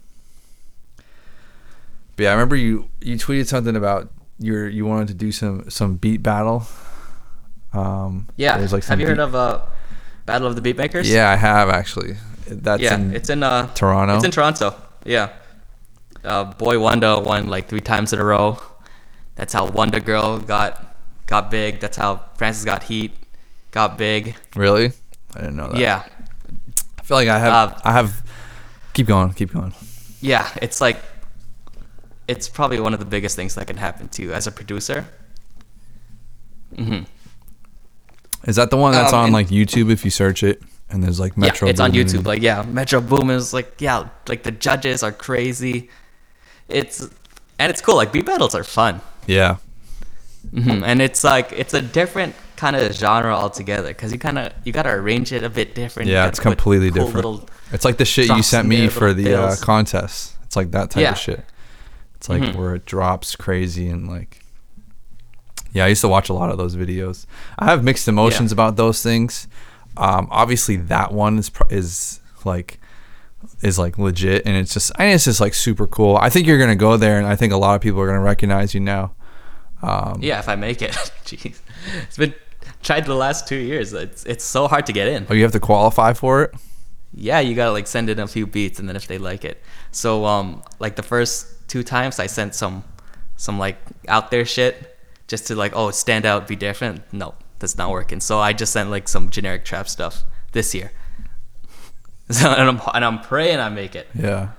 but 2.16 2.22
yeah, 2.24 2.30
I 2.30 2.32
remember 2.32 2.56
you 2.56 2.88
you 3.00 3.16
tweeted 3.16 3.46
something 3.46 3.76
about 3.76 4.10
your 4.38 4.68
you 4.68 4.86
wanted 4.86 5.08
to 5.08 5.14
do 5.14 5.32
some 5.32 5.68
some 5.70 5.96
beat 5.96 6.22
battle. 6.22 6.66
Um, 7.72 8.28
Yeah. 8.36 8.58
there's 8.58 8.72
like 8.72 8.84
Have 8.84 9.00
you 9.00 9.06
heard 9.06 9.16
beat- 9.18 9.22
of 9.22 9.34
uh, 9.34 9.60
Battle 10.26 10.48
of 10.48 10.60
the 10.60 10.74
Beatmakers? 10.74 11.04
Yeah, 11.06 11.30
I 11.30 11.36
have 11.36 11.68
actually. 11.68 12.16
That's 12.50 12.82
yeah, 12.82 12.96
in 12.96 13.14
it's 13.14 13.30
in 13.30 13.42
uh, 13.42 13.72
Toronto. 13.74 14.16
It's 14.16 14.24
in 14.24 14.30
Toronto. 14.30 14.74
Yeah. 15.04 15.30
Uh, 16.22 16.44
Boi-1da 16.44 17.24
won 17.24 17.48
like 17.48 17.68
three 17.68 17.80
times 17.80 18.12
in 18.12 18.18
a 18.18 18.24
row. 18.24 18.58
That's 19.36 19.52
how 19.52 19.68
WondaGurl 19.68 20.46
got 20.46 20.96
got 21.26 21.50
big. 21.50 21.80
That's 21.80 21.96
how 21.96 22.22
Francis 22.36 22.64
got 22.64 22.82
heat, 22.82 23.12
got 23.70 23.96
big. 23.96 24.36
really. 24.54 24.92
I 25.34 25.40
didn't 25.40 25.56
know 25.56 25.68
that. 25.68 25.78
Yeah, 25.78 26.04
I 26.98 27.02
feel 27.02 27.16
like 27.16 27.28
I 27.28 27.38
have. 27.38 27.72
Uh, 27.72 27.78
I 27.84 27.92
have. 27.92 28.22
Keep 28.92 29.06
going. 29.06 29.32
Keep 29.32 29.52
going. 29.52 29.72
yeah. 30.20 30.50
It's 30.60 30.80
like 30.80 30.98
it's 32.28 32.48
probably 32.48 32.80
one 32.80 32.92
of 32.92 32.98
the 33.00 33.06
biggest 33.06 33.36
things 33.36 33.54
that 33.54 33.66
can 33.66 33.76
happen 33.76 34.08
to 34.08 34.22
you 34.22 34.32
as 34.32 34.46
a 34.46 34.52
producer. 34.52 35.06
Mm-hmm. 36.74 37.04
Is 38.48 38.56
that 38.56 38.70
the 38.70 38.76
one 38.76 38.92
that's 38.92 39.12
Um, 39.12 39.26
on 39.26 39.32
like 39.32 39.48
YouTube 39.48 39.90
if 39.90 40.04
you 40.04 40.10
search 40.10 40.42
it 40.42 40.62
and 40.90 41.02
there's 41.02 41.20
like 41.20 41.36
Metro? 41.36 41.66
yeah, 41.66 41.70
it's 41.70 41.80
on 41.80 41.92
YouTube. 41.92 42.24
Like, 42.26 42.42
yeah, 42.42 42.62
Metro 42.62 43.00
Boomin 43.00 43.36
is 43.36 43.52
like, 43.52 43.74
yeah, 43.80 44.08
like 44.28 44.42
the 44.42 44.50
judges 44.50 45.02
are 45.02 45.12
crazy. 45.12 45.88
It's 46.68 47.00
and 47.58 47.70
it's 47.70 47.80
cool. 47.80 47.96
Like 47.96 48.12
beat 48.12 48.26
battles 48.26 48.54
are 48.54 48.64
fun. 48.64 49.00
Yeah. 49.26 49.56
hmm 50.52 50.82
And 50.84 51.00
it's 51.02 51.22
like 51.24 51.52
it's 51.52 51.74
a 51.74 51.82
different 51.82 52.34
kind 52.56 52.76
of 52.76 52.92
genre 52.92 53.34
altogether 53.34 53.88
because 53.88 54.12
you 54.12 54.18
kind 54.18 54.38
of 54.38 54.52
you 54.64 54.72
gotta 54.72 54.90
arrange 54.90 55.32
it 55.32 55.42
a 55.42 55.50
bit 55.50 55.74
different. 55.74 56.08
Yeah, 56.08 56.26
it's 56.28 56.40
completely 56.40 56.90
cool 56.90 57.06
different. 57.06 57.48
It's 57.72 57.84
like 57.84 57.96
the 57.98 58.04
shit 58.04 58.28
you 58.28 58.42
sent 58.42 58.66
me 58.68 58.80
there, 58.82 58.90
for 58.90 59.12
the 59.14 59.34
uh, 59.34 59.56
contest. 59.60 60.36
It's 60.44 60.56
like 60.56 60.70
that 60.72 60.90
type 60.90 61.02
Yeah. 61.02 61.12
of 61.12 61.18
shit. 61.18 61.44
It's 62.16 62.28
like 62.28 62.42
Mhm. 62.42 62.56
where 62.56 62.74
it 62.74 62.84
drops 62.86 63.36
crazy 63.36 63.88
and 63.88 64.08
like. 64.08 64.38
Yeah, 65.72 65.84
I 65.84 65.88
used 65.88 66.00
to 66.00 66.08
watch 66.08 66.28
a 66.28 66.32
lot 66.32 66.50
of 66.50 66.58
those 66.58 66.74
videos. 66.74 67.26
I 67.56 67.66
have 67.66 67.84
mixed 67.84 68.08
emotions 68.08 68.50
about 68.50 68.74
those 68.76 69.02
things. 69.04 69.46
Um, 70.00 70.28
obviously, 70.30 70.76
that 70.76 71.12
one 71.12 71.38
is 71.38 71.50
is 71.68 72.20
like 72.44 72.80
is 73.62 73.78
like 73.78 73.98
legit, 73.98 74.42
and 74.46 74.56
it's 74.56 74.72
just 74.72 74.90
I 74.98 75.06
it's 75.06 75.24
just 75.24 75.40
like 75.40 75.52
super 75.54 75.86
cool. 75.86 76.16
I 76.16 76.30
think 76.30 76.46
you're 76.46 76.58
gonna 76.58 76.74
go 76.74 76.96
there, 76.96 77.18
and 77.18 77.26
I 77.26 77.36
think 77.36 77.52
a 77.52 77.58
lot 77.58 77.74
of 77.74 77.82
people 77.82 78.00
are 78.00 78.06
gonna 78.06 78.20
recognize 78.20 78.72
you 78.74 78.80
now. 78.80 79.12
Um, 79.82 80.18
Yeah, 80.22 80.38
if 80.38 80.48
I 80.48 80.56
make 80.56 80.80
it, 80.82 80.90
jeez, 81.24 81.60
it's 82.02 82.16
been 82.16 82.34
tried 82.82 83.04
the 83.04 83.14
last 83.14 83.46
two 83.46 83.56
years. 83.56 83.92
It's 83.92 84.24
it's 84.24 84.44
so 84.44 84.68
hard 84.68 84.86
to 84.86 84.92
get 84.92 85.06
in. 85.06 85.26
Oh, 85.28 85.34
you 85.34 85.42
have 85.42 85.52
to 85.52 85.60
qualify 85.60 86.14
for 86.14 86.44
it. 86.44 86.54
Yeah, 87.12 87.40
you 87.40 87.54
gotta 87.54 87.72
like 87.72 87.86
send 87.86 88.08
in 88.08 88.18
a 88.18 88.26
few 88.26 88.46
beats, 88.46 88.78
and 88.78 88.88
then 88.88 88.96
if 88.96 89.06
they 89.06 89.18
like 89.18 89.44
it, 89.44 89.62
so 89.90 90.24
um, 90.24 90.62
like 90.78 90.96
the 90.96 91.02
first 91.02 91.68
two 91.68 91.82
times 91.82 92.18
I 92.18 92.26
sent 92.26 92.54
some 92.54 92.84
some 93.36 93.58
like 93.58 93.76
out 94.08 94.30
there 94.30 94.46
shit 94.46 94.96
just 95.28 95.46
to 95.48 95.54
like 95.54 95.72
oh 95.74 95.90
stand 95.90 96.24
out, 96.24 96.48
be 96.48 96.56
different. 96.56 97.02
No, 97.12 97.34
that's 97.60 97.78
not 97.78 97.90
working. 97.90 98.20
So 98.20 98.40
I 98.40 98.52
just 98.52 98.72
sent 98.72 98.90
like 98.90 99.06
some 99.08 99.30
generic 99.30 99.64
trap 99.64 99.88
stuff 99.88 100.24
this 100.52 100.74
year. 100.74 100.92
So 102.32 102.48
and 102.48 102.68
I'm 102.68 102.80
and 102.94 103.04
I'm 103.04 103.20
praying 103.20 103.58
I 103.58 103.70
make 103.70 103.96
it. 103.96 104.06
Yeah. 104.14 104.50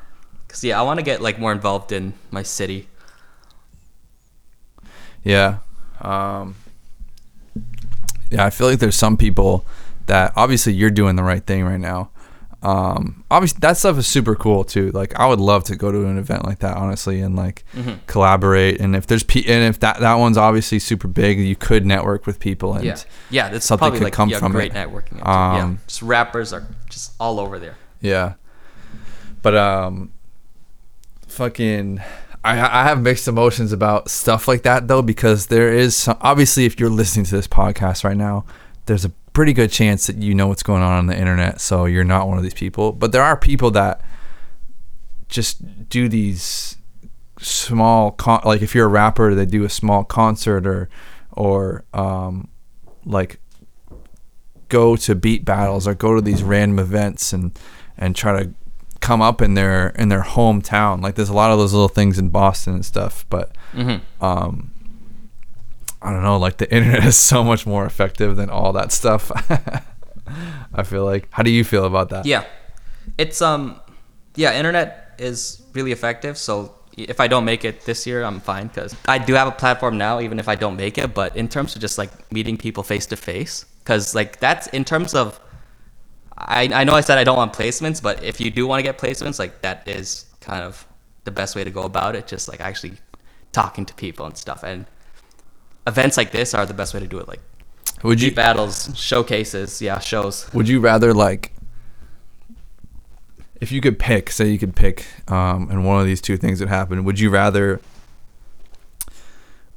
Cause 0.50 0.62
yeah, 0.62 0.78
I 0.78 0.84
want 0.84 1.00
to 1.00 1.04
get 1.06 1.22
like 1.22 1.40
more 1.40 1.54
involved 1.54 1.94
in 1.94 2.12
my 2.30 2.44
city. 2.44 2.90
Yeah. 5.24 5.60
Um, 6.02 6.56
yeah, 8.30 8.46
I 8.46 8.50
feel 8.50 8.68
like 8.68 8.80
there's 8.80 8.98
some 8.98 9.16
people 9.16 9.66
that 10.08 10.34
obviously 10.36 10.74
you're 10.74 10.90
doing 10.90 11.16
the 11.16 11.24
right 11.24 11.46
thing 11.46 11.64
right 11.64 11.80
now. 11.80 12.11
Um, 12.64 13.24
obviously 13.32 13.58
that 13.62 13.76
stuff 13.78 13.98
is 13.98 14.06
super 14.06 14.36
cool 14.36 14.64
too. 14.64 14.92
Like 14.92 15.20
I 15.20 15.26
would 15.28 15.40
love 15.40 15.64
to 15.66 15.76
go 15.76 15.92
to 15.92 16.06
an 16.06 16.20
event 16.20 16.46
like 16.46 16.60
that, 16.60 16.78
honestly, 16.78 17.20
and 17.20 17.36
like 17.36 17.64
Mhm. 17.76 18.00
collaborate. 18.06 18.80
And 18.80 18.96
if 18.96 19.08
there's 19.08 19.24
pe- 19.24 19.44
and 19.46 19.64
if 19.64 19.80
that 19.80 20.00
that 20.00 20.16
one's 20.16 20.38
obviously 20.38 20.78
super 20.78 21.08
big, 21.08 21.40
you 21.40 21.56
could 21.56 21.86
network 21.88 22.28
with 22.28 22.40
people 22.40 22.74
and 22.76 22.84
Yeah, 22.86 22.98
yeah, 23.32 23.50
that's 23.50 23.66
something 23.66 23.82
probably 23.84 24.00
could 24.00 24.04
like 24.06 24.14
come 24.14 24.30
yeah, 24.30 24.38
from 24.40 24.52
great 24.52 24.74
it. 24.74 24.76
networking. 24.76 25.10
too. 25.18 25.18
yeah, 25.26 25.64
Um, 25.64 25.80
just 25.88 26.02
rappers 26.04 26.54
are 26.54 26.68
just 26.90 27.14
all 27.20 27.40
over 27.40 27.58
there. 27.58 27.76
Yeah. 28.00 28.34
But 29.42 29.56
um 29.58 30.12
fucking 31.28 32.00
I 32.44 32.52
I 32.60 32.84
have 32.84 33.02
mixed 33.02 33.28
emotions 33.28 33.72
about 33.72 34.10
stuff 34.10 34.48
like 34.48 34.64
that 34.64 34.88
though 34.88 35.02
because 35.02 35.48
there 35.48 35.72
is 35.72 35.96
some 35.96 36.18
obviously 36.22 36.66
if 36.66 36.80
you're 36.80 36.90
listening 36.90 37.26
to 37.26 37.36
this 37.36 37.48
podcast 37.48 38.04
right 38.04 38.18
now, 38.18 38.46
there's 38.86 39.06
a 39.06 39.12
pretty 39.34 39.54
good 39.54 39.72
chance 39.72 40.08
that 40.08 40.18
you 40.18 40.34
know 40.36 40.48
what's 40.48 40.64
going 40.64 40.82
on 40.84 40.94
on 40.98 41.06
the 41.08 41.18
internet, 41.18 41.62
so 41.62 41.86
you're 41.86 42.04
not 42.04 42.28
one 42.28 42.38
of 42.38 42.44
these 42.44 42.54
people. 42.54 42.92
But 42.92 43.12
there 43.12 43.24
are 43.24 43.38
people 43.38 43.72
that 43.72 44.02
just 45.30 45.88
do 45.90 46.10
these 46.10 46.78
small 47.40 48.12
con- 48.12 48.42
like 48.46 48.62
if 48.62 48.76
you're 48.76 48.86
a 48.86 48.90
rapper, 48.90 49.34
they 49.34 49.46
do 49.46 49.64
a 49.64 49.70
small 49.70 50.04
concert 50.04 50.68
or 50.68 50.90
or 51.32 51.86
um 51.94 52.50
like 53.06 53.40
go 54.70 54.96
to 54.96 55.16
beat 55.16 55.44
battles 55.46 55.88
or 55.88 55.94
go 55.94 56.16
to 56.16 56.22
these 56.22 56.44
random 56.44 56.80
events 56.80 57.34
and 57.34 57.58
and 57.98 58.16
try 58.16 58.44
to 58.44 58.52
come 59.00 59.22
up 59.22 59.42
in 59.42 59.54
their 59.56 59.90
in 59.90 60.10
their 60.10 60.22
hometown. 60.24 61.02
Like 61.02 61.16
there's 61.16 61.30
a 61.30 61.34
lot 61.34 61.52
of 61.52 61.58
those 61.58 61.74
little 61.74 61.88
things 61.88 62.20
in 62.20 62.30
Boston 62.30 62.74
and 62.76 62.86
stuff, 62.86 63.26
but 63.30 63.56
Mm-hmm. 63.74 64.24
um, 64.24 64.71
I 66.02 66.12
don't 66.12 66.24
know. 66.24 66.38
Like 66.38 66.58
the 66.58 66.72
internet 66.76 67.06
is 67.06 67.18
so 67.18 67.44
much 67.44 67.66
more 67.66 67.86
effective 67.86 68.36
than 68.36 68.50
all 68.50 68.74
that 68.74 68.92
stuff. 68.92 69.32
I 70.74 70.84
feel 70.84 71.06
like. 71.06 71.28
How 71.32 71.44
do 71.44 71.52
you 71.52 71.64
feel 71.64 71.86
about 71.86 72.10
that? 72.10 72.26
Yeah, 72.26 72.46
it's 73.18 73.42
um, 73.42 73.80
yeah, 74.36 74.58
internet 74.58 75.16
is 75.18 75.62
really 75.74 75.92
effective. 75.92 76.38
So 76.38 76.76
if 76.98 77.20
I 77.20 77.28
don't 77.28 77.46
make 77.46 77.66
it 77.66 77.86
this 77.86 78.06
year, 78.06 78.24
I'm 78.24 78.40
fine 78.40 78.68
because 78.68 78.96
I 79.08 79.18
do 79.18 79.34
have 79.34 79.48
a 79.48 79.52
platform 79.52 79.98
now, 79.98 80.20
even 80.20 80.40
if 80.40 80.48
I 80.48 80.56
don't 80.56 80.76
make 80.76 80.98
it. 80.98 81.14
But 81.14 81.36
in 81.36 81.48
terms 81.48 81.76
of 81.76 81.82
just 81.82 81.98
like 81.98 82.32
meeting 82.32 82.58
people 82.58 82.84
face 82.84 83.06
to 83.08 83.16
face, 83.16 83.66
because 83.80 84.16
like 84.16 84.40
that's 84.40 84.68
in 84.68 84.84
terms 84.86 85.14
of, 85.14 85.40
I 86.38 86.70
I 86.74 86.84
know 86.84 86.94
I 86.94 87.02
said 87.02 87.18
I 87.18 87.24
don't 87.24 87.38
want 87.38 87.54
placements, 87.54 88.02
but 88.02 88.24
if 88.24 88.40
you 88.40 88.50
do 88.52 88.68
want 88.68 88.80
to 88.80 88.84
get 88.84 88.98
placements, 88.98 89.40
like 89.40 89.62
that 89.62 89.88
is 89.88 90.26
kind 90.40 90.64
of 90.64 90.86
the 91.24 91.32
best 91.32 91.56
way 91.56 91.64
to 91.64 91.70
go 91.72 91.84
about 91.84 92.16
it. 92.16 92.28
Just 92.28 92.48
like 92.48 92.62
actually 92.62 92.94
talking 93.52 93.86
to 93.86 93.94
people 93.94 94.26
and 94.26 94.38
stuff, 94.38 94.64
and 94.64 94.86
events 95.88 96.18
like 96.18 96.32
this 96.32 96.54
are 96.54 96.66
the 96.66 96.74
best 96.74 96.94
way 96.94 97.00
to 97.00 97.08
do 97.08 97.20
it. 97.20 97.28
Like 97.28 97.42
Would 98.04 98.22
you 98.22 98.34
battles, 98.34 98.92
showcases, 98.96 99.82
yeah, 99.82 100.00
shows. 100.00 100.52
Would 100.54 100.68
you 100.68 100.80
rather 100.80 101.14
like 101.14 101.54
if 103.60 103.72
you 103.72 103.80
could 103.80 104.00
pick, 104.00 104.32
say 104.32 104.50
you 104.50 104.58
could 104.58 104.76
pick, 104.76 105.06
um, 105.28 105.70
and 105.70 105.86
one 105.86 106.00
of 106.02 106.08
these 106.08 106.20
two 106.20 106.36
things 106.36 106.60
would 106.60 106.70
happen, 106.70 107.04
would 107.04 107.20
you 107.20 107.30
rather 107.30 107.80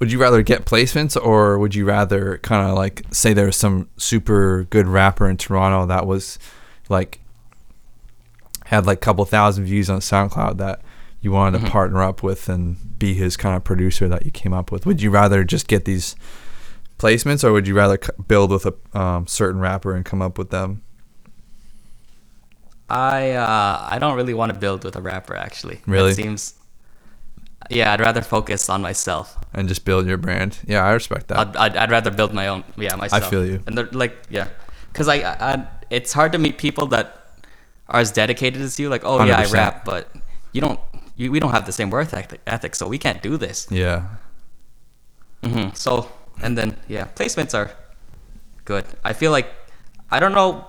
would 0.01 0.11
you 0.11 0.19
rather 0.19 0.43
get 0.43 0.65
placements 0.65 1.17
or 1.23 1.59
would 1.59 1.75
you 1.75 1.85
rather 1.85 2.39
kind 2.39 2.69
of 2.69 2.75
like 2.75 3.05
say 3.11 3.33
there's 3.33 3.57
some 3.57 3.89
super 3.97 4.67
good 4.71 4.87
rapper 4.87 5.29
in 5.29 5.37
Toronto 5.37 5.87
that 5.87 6.07
was 6.07 6.39
like 6.89 7.21
had 8.67 8.87
like 8.87 8.99
a 8.99 9.01
couple 9.01 9.25
thousand 9.25 9.65
views 9.65 9.89
on 9.89 10.01
SoundCloud 10.01 10.57
that 10.57 10.81
you 11.25 11.33
wanted 11.33 11.61
to 11.63 11.71
partner 11.71 12.03
up 12.03 12.23
with 12.23 12.49
and 12.49 12.99
be 12.99 13.15
his 13.15 13.37
kind 13.37 13.57
of 13.57 13.65
producer 13.65 14.09
that 14.09 14.25
you 14.25 14.31
came 14.31 14.53
up 14.53 14.71
with? 14.71 14.85
Would 14.87 15.01
you 15.03 15.11
rather 15.11 15.43
just 15.45 15.67
get 15.69 15.85
these 15.85 16.15
placements 16.99 17.43
or 17.43 17.53
would 17.53 17.67
you 17.67 17.75
rather 17.75 17.99
c- 18.03 18.11
build 18.29 18.51
with 18.51 18.67
a 18.67 18.99
um, 18.99 19.27
certain 19.27 19.61
rapper 19.61 19.95
and 19.95 20.05
come 20.05 20.23
up 20.23 20.39
with 20.39 20.51
them? 20.51 20.83
I 22.89 23.33
uh, 23.33 23.89
I 23.91 23.99
don't 23.99 24.17
really 24.17 24.35
want 24.35 24.53
to 24.53 24.59
build 24.59 24.85
with 24.85 24.97
a 24.97 25.01
rapper 25.01 25.35
actually. 25.35 25.81
Really? 25.87 26.13
It 26.13 26.17
seems. 26.17 26.55
Yeah, 27.71 27.95
I'd 27.95 28.01
rather 28.01 28.21
focus 28.21 28.69
on 28.69 28.83
myself. 28.83 29.39
and 29.55 29.69
just 29.69 29.87
build 29.87 30.07
your 30.07 30.19
brand. 30.19 30.59
Yeah, 30.67 30.85
I 30.85 30.93
respect 30.93 31.29
that. 31.29 31.39
I'd, 31.39 31.57
I'd, 31.57 31.77
I'd 31.79 31.91
rather 31.91 32.11
build 32.11 32.35
my 32.35 32.49
own. 32.49 32.63
Yeah, 32.77 32.95
myself. 32.97 33.25
I 33.25 33.31
feel 33.31 33.47
you. 33.47 33.63
And 33.67 33.79
they're 33.79 33.87
like, 33.87 34.15
yeah, 34.29 34.49
because 34.93 35.09
I, 35.09 35.15
I, 35.23 35.67
it's 35.89 36.13
hard 36.13 36.33
to 36.33 36.39
meet 36.39 36.59
people 36.59 36.87
that 36.89 37.27
are 37.89 38.01
as 38.01 38.13
dedicated 38.13 38.61
as 38.61 38.79
you. 38.79 38.91
Like, 38.91 39.03
oh 39.07 39.25
yeah, 39.25 39.39
I 39.39 39.47
rap, 39.47 39.87
but 39.87 40.15
you 40.53 40.61
don't. 40.61 40.79
You, 41.17 41.31
we 41.31 41.39
don't 41.41 41.53
have 41.53 41.65
the 41.67 41.73
same 41.73 41.91
worth 41.91 42.13
ethic, 42.47 42.75
so 42.75 42.89
we 42.89 42.99
can't 42.99 43.23
do 43.23 43.37
this. 43.37 43.69
yeah. 43.71 44.03
hmm 45.45 45.69
So, 45.75 46.09
and 46.43 46.57
then 46.59 46.77
yeah, 46.89 47.07
placements 47.15 47.55
are 47.55 47.71
good. 48.65 48.85
I 49.05 49.13
feel 49.13 49.31
like 49.31 49.49
I 50.11 50.19
don't 50.21 50.33
know 50.35 50.67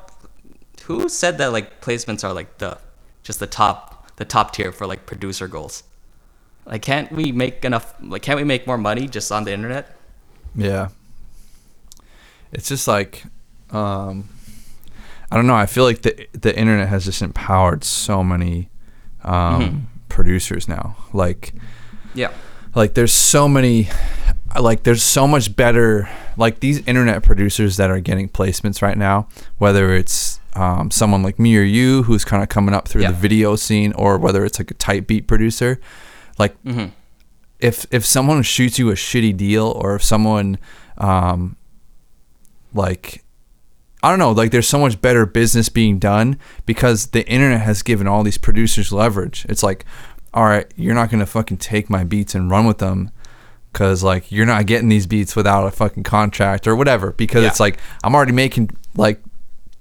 who 0.88 1.10
said 1.10 1.38
that 1.40 1.52
like 1.52 1.82
placements 1.82 2.24
are 2.24 2.34
like 2.34 2.58
the 2.60 2.78
just 3.24 3.40
the 3.40 3.48
top 3.48 4.12
the 4.18 4.26
top 4.26 4.52
tier 4.54 4.72
for 4.72 4.86
like 4.88 5.06
producer 5.06 5.48
goals. 5.48 5.84
Like, 6.66 6.82
can't 6.82 7.12
we 7.12 7.32
make 7.32 7.64
enough? 7.66 7.94
Like, 8.02 8.22
can't 8.24 8.38
we 8.38 8.44
make 8.44 8.66
more 8.68 8.78
money 8.78 9.08
just 9.08 9.32
on 9.32 9.44
the 9.46 9.52
internet? 9.54 9.96
Yeah. 10.56 10.90
It's 12.52 12.70
just 12.70 12.88
like 12.88 13.24
um 13.72 14.30
I 15.32 15.36
don't 15.38 15.48
know, 15.48 15.56
I 15.56 15.66
feel 15.66 15.84
like 15.86 16.02
the 16.04 16.28
the 16.34 16.56
internet 16.58 16.88
has 16.90 17.06
just 17.06 17.22
empowered 17.22 17.84
so 17.84 18.24
many 18.24 18.70
um 19.24 19.62
Mhm. 19.62 19.82
Producers 20.16 20.68
now. 20.68 20.96
Like 21.14 21.54
Yeah. 22.16 22.32
like 22.74 22.94
there's 22.96 23.14
so 23.14 23.48
many 23.48 23.88
like 24.60 24.84
there's 24.84 25.04
so 25.04 25.28
much 25.28 25.54
better 25.56 26.10
like 26.38 26.62
these 26.62 26.80
internet 26.88 27.22
producers 27.24 27.76
that 27.78 27.90
are 27.92 28.00
getting 28.00 28.30
placements 28.30 28.82
right 28.82 28.98
now 28.98 29.28
whether 29.58 29.94
it's 29.94 30.40
um, 30.54 30.90
someone 30.90 31.22
like 31.24 31.38
me 31.38 31.58
or 31.58 31.62
you 31.62 32.04
who's 32.04 32.24
kind 32.24 32.42
of 32.42 32.48
coming 32.48 32.74
up 32.74 32.88
through 32.88 33.02
Yeah. 33.02 33.12
the 33.12 33.18
video 33.18 33.58
scene 33.58 33.92
or 33.94 34.18
whether 34.18 34.46
it's 34.46 34.58
like 34.58 34.72
a 34.72 34.74
tight 34.76 35.08
beat 35.08 35.28
producer 35.28 35.78
like 36.40 36.56
hmm 36.64 36.86
if 37.60 37.86
if 37.92 38.06
someone 38.06 38.44
shoots 38.44 38.80
you 38.80 38.90
a 38.92 38.96
shitty 38.96 39.36
deal 39.36 39.68
or 39.76 39.96
if 39.96 40.04
someone 40.04 40.58
um 40.98 41.58
like 42.74 43.25
I 44.06 44.10
don't 44.10 44.20
know, 44.20 44.32
like 44.32 44.52
there's 44.52 44.68
so 44.68 44.78
much 44.78 45.02
better 45.02 45.26
business 45.26 45.68
being 45.68 45.98
done 45.98 46.38
because 46.68 47.08
the 47.08 47.28
internet 47.28 47.62
has 47.62 47.82
given 47.82 48.06
all 48.08 48.22
these 48.22 48.38
producers 48.38 48.92
leverage. 48.92 49.46
It's 49.50 49.64
like, 49.64 49.84
all 50.32 50.46
right, 50.46 50.72
you're 50.76 50.94
not 50.94 51.10
gonna 51.10 51.26
fucking 51.26 51.58
take 51.58 51.90
my 51.90 52.04
beats 52.04 52.36
and 52.36 52.52
run 52.52 52.68
with 52.68 52.78
them 52.78 53.10
because 53.74 54.04
like 54.04 54.32
you're 54.32 54.46
not 54.46 54.68
getting 54.68 54.90
these 54.90 55.08
beats 55.08 55.36
without 55.36 55.66
a 55.66 55.72
fucking 55.72 56.04
contract 56.04 56.68
or 56.68 56.76
whatever 56.76 57.14
because 57.14 57.42
Yeah. 57.42 57.50
it's 57.50 57.60
like 57.60 57.80
I'm 58.04 58.14
already 58.14 58.32
making 58.32 58.70
like 58.96 59.24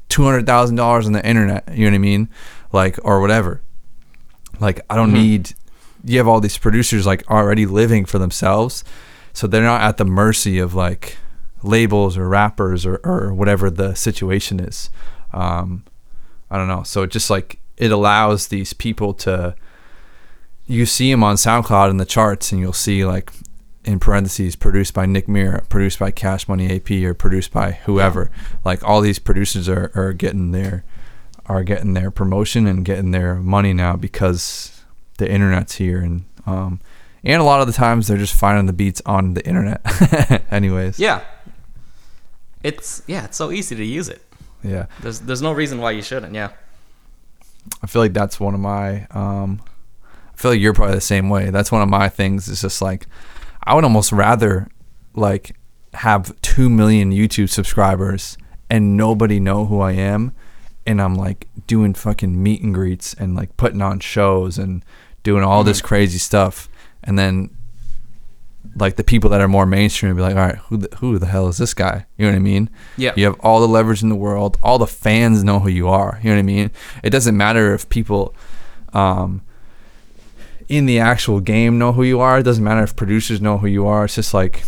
two 0.09 0.25
hundred 0.25 0.47
thousand 0.47 0.77
dollars 0.77 1.07
on 1.07 1.12
the 1.12 1.27
internet. 1.27 1.68
You 1.72 1.85
know 1.85 1.91
what 1.91 1.97
I 1.97 1.99
mean? 1.99 2.29
Like 2.72 2.99
or 3.05 3.20
whatever. 3.20 3.61
Like 4.59 4.81
I 4.89 4.97
don't 4.97 5.11
Mhm. 5.11 5.14
need. 5.14 5.53
You 6.03 6.16
have 6.18 6.29
all 6.29 6.41
these 6.41 6.57
producers 6.59 7.05
like 7.07 7.29
already 7.31 7.66
living 7.66 8.05
for 8.07 8.18
themselves, 8.18 8.85
so 9.35 9.47
they're 9.47 9.62
not 9.62 9.83
at 9.83 9.97
the 9.99 10.05
mercy 10.05 10.59
of 10.59 10.75
like 10.75 11.18
labels 11.65 12.17
or 12.17 12.29
rappers 12.29 12.87
or, 12.87 13.01
or 13.05 13.33
whatever 13.33 13.71
the 13.71 13.95
situation 13.95 14.61
is. 14.61 14.91
Um, 15.33 15.85
I 16.51 16.59
don't 16.59 16.69
know. 16.69 16.83
So 16.83 17.03
it 17.03 17.11
just 17.11 17.31
like 17.31 17.59
it 17.77 17.91
allows 17.91 18.49
these 18.49 18.73
people 18.73 19.15
to. 19.15 19.55
You 20.67 20.87
see 20.87 21.11
them 21.11 21.23
on 21.23 21.37
SoundCloud 21.37 21.91
in 21.91 21.99
the 21.99 22.07
charts, 22.07 22.51
and 22.51 22.61
you'll 22.61 22.73
see 22.73 23.05
like 23.05 23.31
in 23.85 24.01
parentheses 24.01 24.57
produced 24.57 24.95
by 24.95 25.05
Nick 25.05 25.29
Mira, 25.29 25.62
produced 25.69 25.99
by 25.99 26.11
Cash 26.11 26.49
Money 26.49 26.75
AP, 26.75 26.91
or 27.05 27.12
produced 27.12 27.53
by 27.53 27.73
whoever. 27.73 28.31
Like 28.65 28.83
all 28.83 29.03
these 29.03 29.19
producers 29.19 29.69
are, 29.69 29.93
are 29.95 30.12
getting 30.12 30.53
their 30.53 30.85
are 31.47 31.62
getting 31.62 31.93
their 31.93 32.11
promotion 32.11 32.67
and 32.67 32.85
getting 32.85 33.11
their 33.11 33.35
money 33.35 33.75
now 33.75 33.97
because 33.97 34.83
the 35.19 35.31
internet's 35.31 35.75
here 35.75 36.01
and 36.01 36.25
um 36.47 36.81
and 37.23 37.41
a 37.41 37.45
lot 37.45 37.61
of 37.61 37.67
the 37.67 37.73
times 37.73 38.07
they're 38.07 38.19
just 38.19 38.35
finding 38.35 38.67
the 38.67 38.73
beats 38.73 39.01
on 39.07 39.35
the 39.35 39.47
internet. 39.47 39.81
Anyways. 40.53 40.99
Yeah. 40.99 41.23
It's 42.65 43.03
yeah, 43.07 43.27
it's 43.27 43.37
so 43.37 43.53
easy 43.53 43.77
to 43.77 43.85
use 43.85 44.09
it. 44.09 44.23
Yeah. 44.65 44.87
There's 45.01 45.21
there's 45.21 45.43
no 45.43 45.53
reason 45.53 45.79
why 45.79 45.93
you 45.93 46.03
shouldn't. 46.03 46.35
Yeah. 46.35 46.51
I 47.83 47.87
feel 47.87 48.03
like 48.03 48.15
that's 48.15 48.41
one 48.41 48.55
of 48.55 48.61
my 48.61 49.07
um 49.11 49.62
I 50.33 50.37
feel 50.37 50.51
like 50.51 50.61
you're 50.61 50.73
probably 50.73 50.97
the 50.97 51.01
same 51.01 51.29
way. 51.29 51.51
That's 51.51 51.71
one 51.71 51.83
of 51.83 51.89
my 51.89 52.09
things. 52.09 52.49
It's 52.49 52.62
just 52.62 52.83
like 52.83 53.07
I 53.62 53.75
would 53.75 53.85
almost 53.85 54.11
rather 54.11 54.69
like 55.15 55.57
have 55.93 56.41
2 56.41 56.69
million 56.69 57.12
YouTube 57.12 57.51
subscribers 57.51 58.37
and 58.69 58.97
nobody 58.97 59.39
know 59.39 59.67
who 59.67 59.81
I 59.81 59.93
am 59.93 60.33
and 60.87 61.01
I'm 61.01 61.15
like 61.15 61.47
doing 61.67 61.95
fucking 61.95 62.43
meet 62.43 62.62
and 62.62 62.75
greets 62.75 63.15
and 63.15 63.37
like 63.37 63.57
putting 63.57 63.83
on 63.83 64.01
shows 64.01 64.59
and 64.59 64.85
doing 65.23 65.45
all 65.45 65.65
this 65.65 65.81
crazy 65.81 66.19
stuff 66.19 66.69
and 67.03 67.19
then 67.19 67.54
like 68.77 68.97
the 68.97 69.05
people 69.05 69.31
that 69.31 69.41
are 69.41 69.49
more 69.49 69.66
mainstream 69.66 70.14
be 70.16 70.22
like, 70.22 70.37
all 70.37 70.43
right, 70.43 70.57
who 70.57 70.79
the, 70.79 70.97
who 70.97 71.18
the 71.18 71.27
hell 71.27 71.49
is 71.49 71.59
this 71.59 71.75
guy? 71.75 72.07
You 72.16 72.27
know 72.27 72.33
what 72.33 72.37
I 72.37 72.41
mean? 72.41 72.70
Yeah. 72.97 73.12
You 73.16 73.25
have 73.27 73.39
all 73.41 73.61
the 73.61 73.68
leverage 73.68 74.03
in 74.03 74.09
the 74.09 74.16
world. 74.16 74.59
All 74.62 74.79
the 74.79 74.87
fans 74.87 75.45
know 75.45 75.61
who 75.61 75.68
you 75.68 75.89
are. 75.89 76.18
You 76.22 76.31
know 76.31 76.37
what 76.37 76.41
I 76.41 76.43
mean? 76.43 76.70
It 77.03 77.11
doesn't 77.11 77.37
matter 77.37 77.75
if 77.75 77.89
people 77.89 78.35
um, 78.93 79.43
in 80.68 80.87
the 80.87 80.99
actual 80.99 81.41
game 81.41 81.79
know 81.79 81.93
who 81.93 82.03
you 82.03 82.20
are. 82.20 82.39
It 82.39 82.43
doesn't 82.43 82.64
matter 82.64 82.83
if 82.83 82.97
producers 82.97 83.41
know 83.41 83.59
who 83.59 83.66
you 83.66 83.87
are. 83.87 84.05
It's 84.07 84.14
just 84.14 84.35
like 84.35 84.64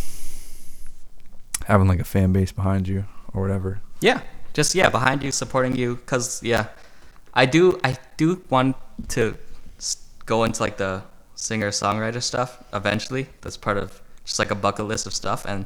having 1.65 1.87
like 1.87 1.99
a 1.99 2.05
fan 2.05 2.31
base 2.31 2.51
behind 2.51 2.87
you 2.87 3.05
or 3.33 3.41
whatever. 3.41 3.81
Yeah, 3.99 4.21
just 4.53 4.75
yeah, 4.75 4.89
behind 4.89 5.23
you, 5.23 5.31
supporting 5.31 5.75
you, 5.75 5.97
cause 6.05 6.41
yeah, 6.43 6.67
I 7.33 7.45
do 7.45 7.79
I 7.83 7.97
do 8.15 8.43
want 8.49 8.75
to 9.09 9.35
go 10.25 10.43
into 10.43 10.61
like 10.61 10.77
the 10.77 11.03
singer 11.37 11.69
songwriter 11.69 12.21
stuff 12.21 12.61
eventually. 12.73 13.27
That's 13.41 13.55
part 13.55 13.77
of 13.77 14.01
just 14.25 14.39
like 14.39 14.51
a 14.51 14.55
bucket 14.55 14.85
list 14.85 15.07
of 15.07 15.13
stuff, 15.13 15.45
and 15.45 15.65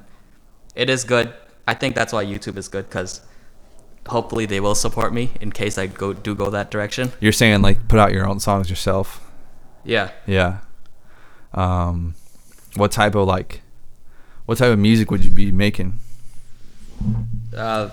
it 0.76 0.88
is 0.89 1.03
good. 1.03 1.34
I 1.67 1.74
think 1.74 1.95
that's 1.95 2.13
why 2.13 2.24
YouTube 2.24 2.57
is 2.57 2.67
good, 2.67 2.89
cause 2.91 3.22
hopefully 4.07 4.45
they 4.45 4.59
will 4.59 4.76
support 4.76 5.13
me 5.13 5.32
in 5.39 5.51
case 5.51 5.78
I 5.78 5.88
go 5.88 6.13
do 6.13 6.36
go 6.36 6.49
that 6.51 6.69
direction. 6.69 7.11
You're 7.19 7.32
saying 7.32 7.63
like 7.63 7.88
put 7.88 7.97
out 7.97 8.11
your 8.11 8.28
own 8.28 8.39
songs 8.39 8.69
yourself. 8.69 9.28
Yeah, 9.84 10.11
Yeah. 10.28 10.59
Um, 11.53 12.13
what 12.76 12.91
type 12.91 13.15
of 13.15 13.28
like, 13.28 13.61
what 14.45 14.57
type 14.59 14.72
of 14.72 14.80
music 14.80 15.09
would 15.11 15.26
you 15.26 15.32
be 15.32 15.51
making? 15.51 15.99
uh, 17.57 17.89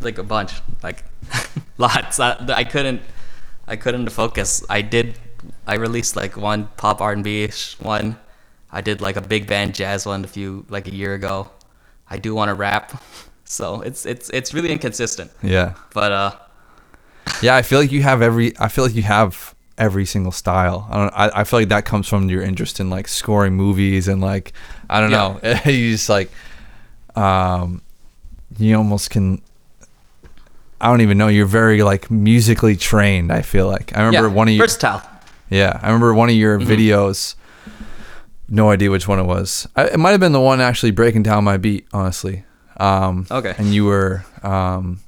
like 0.00 0.18
a 0.18 0.22
bunch, 0.22 0.54
like 0.82 1.04
lots. 1.78 2.18
I, 2.20 2.36
I 2.48 2.64
couldn't, 2.64 3.02
I 3.66 3.76
couldn't 3.76 4.08
focus. 4.10 4.64
I 4.68 4.82
did, 4.82 5.18
I 5.66 5.74
released 5.74 6.16
like 6.16 6.36
one 6.36 6.68
pop 6.76 7.00
R 7.00 7.12
and 7.12 7.24
B 7.24 7.48
one. 7.80 8.16
I 8.72 8.80
did 8.80 9.00
like 9.00 9.16
a 9.16 9.20
big 9.20 9.46
band 9.46 9.74
jazz 9.74 10.04
one 10.06 10.24
a 10.24 10.28
few 10.28 10.64
like 10.68 10.88
a 10.88 10.94
year 10.94 11.14
ago. 11.14 11.48
I 12.10 12.18
do 12.18 12.34
want 12.34 12.48
to 12.50 12.54
rap, 12.54 13.02
so 13.44 13.80
it's 13.82 14.04
it's 14.06 14.30
it's 14.30 14.52
really 14.54 14.70
inconsistent. 14.72 15.30
Yeah. 15.42 15.74
But 15.92 16.12
uh, 16.12 16.32
Yeah, 17.42 17.56
I 17.56 17.62
feel 17.62 17.78
like 17.80 17.92
you 17.92 18.02
have 18.02 18.20
every. 18.22 18.52
I 18.58 18.68
feel 18.68 18.84
like 18.84 18.94
you 18.94 19.02
have 19.02 19.54
every 19.78 20.04
single 20.06 20.32
style. 20.32 20.86
I 20.90 20.96
don't. 20.96 21.12
I, 21.14 21.40
I 21.40 21.44
feel 21.44 21.60
like 21.60 21.68
that 21.70 21.84
comes 21.84 22.08
from 22.08 22.28
your 22.28 22.42
interest 22.42 22.80
in 22.80 22.90
like 22.90 23.08
scoring 23.08 23.54
movies 23.54 24.08
and 24.08 24.20
like 24.20 24.52
I 24.90 25.00
don't 25.00 25.10
Yeah. 25.10 25.38
know. 25.64 25.70
you 25.70 25.92
just 25.92 26.08
like, 26.08 26.30
um, 27.16 27.80
you 28.58 28.76
almost 28.76 29.10
can. 29.10 29.40
I 30.80 30.88
don't 30.88 31.00
even 31.00 31.16
know. 31.16 31.28
You're 31.28 31.46
very 31.46 31.82
like 31.82 32.10
musically 32.10 32.76
trained. 32.76 33.32
I 33.32 33.42
feel 33.42 33.66
like 33.68 33.96
I 33.96 34.02
remember 34.04 34.28
yeah, 34.28 34.34
one 34.34 34.48
of 34.48 34.54
your. 34.54 34.64
versatile. 34.64 35.02
Yeah, 35.50 35.78
I 35.82 35.86
remember 35.88 36.14
one 36.14 36.28
of 36.28 36.34
your 36.34 36.58
Mm-hmm. 36.58 36.70
videos. 36.70 37.34
No 38.48 38.70
idea 38.70 38.90
which 38.90 39.08
one 39.08 39.18
it 39.18 39.24
was. 39.24 39.66
I, 39.74 39.84
it 39.86 39.98
might 39.98 40.10
have 40.10 40.20
been 40.20 40.32
the 40.32 40.40
one 40.40 40.60
actually 40.60 40.90
breaking 40.90 41.22
down 41.22 41.44
my 41.44 41.56
beat, 41.56 41.86
honestly. 41.92 42.44
Um, 42.76 43.26
Okay. 43.30 43.54
And 43.56 43.72
you 43.74 43.84
were 43.86 44.24
um, 44.42 45.00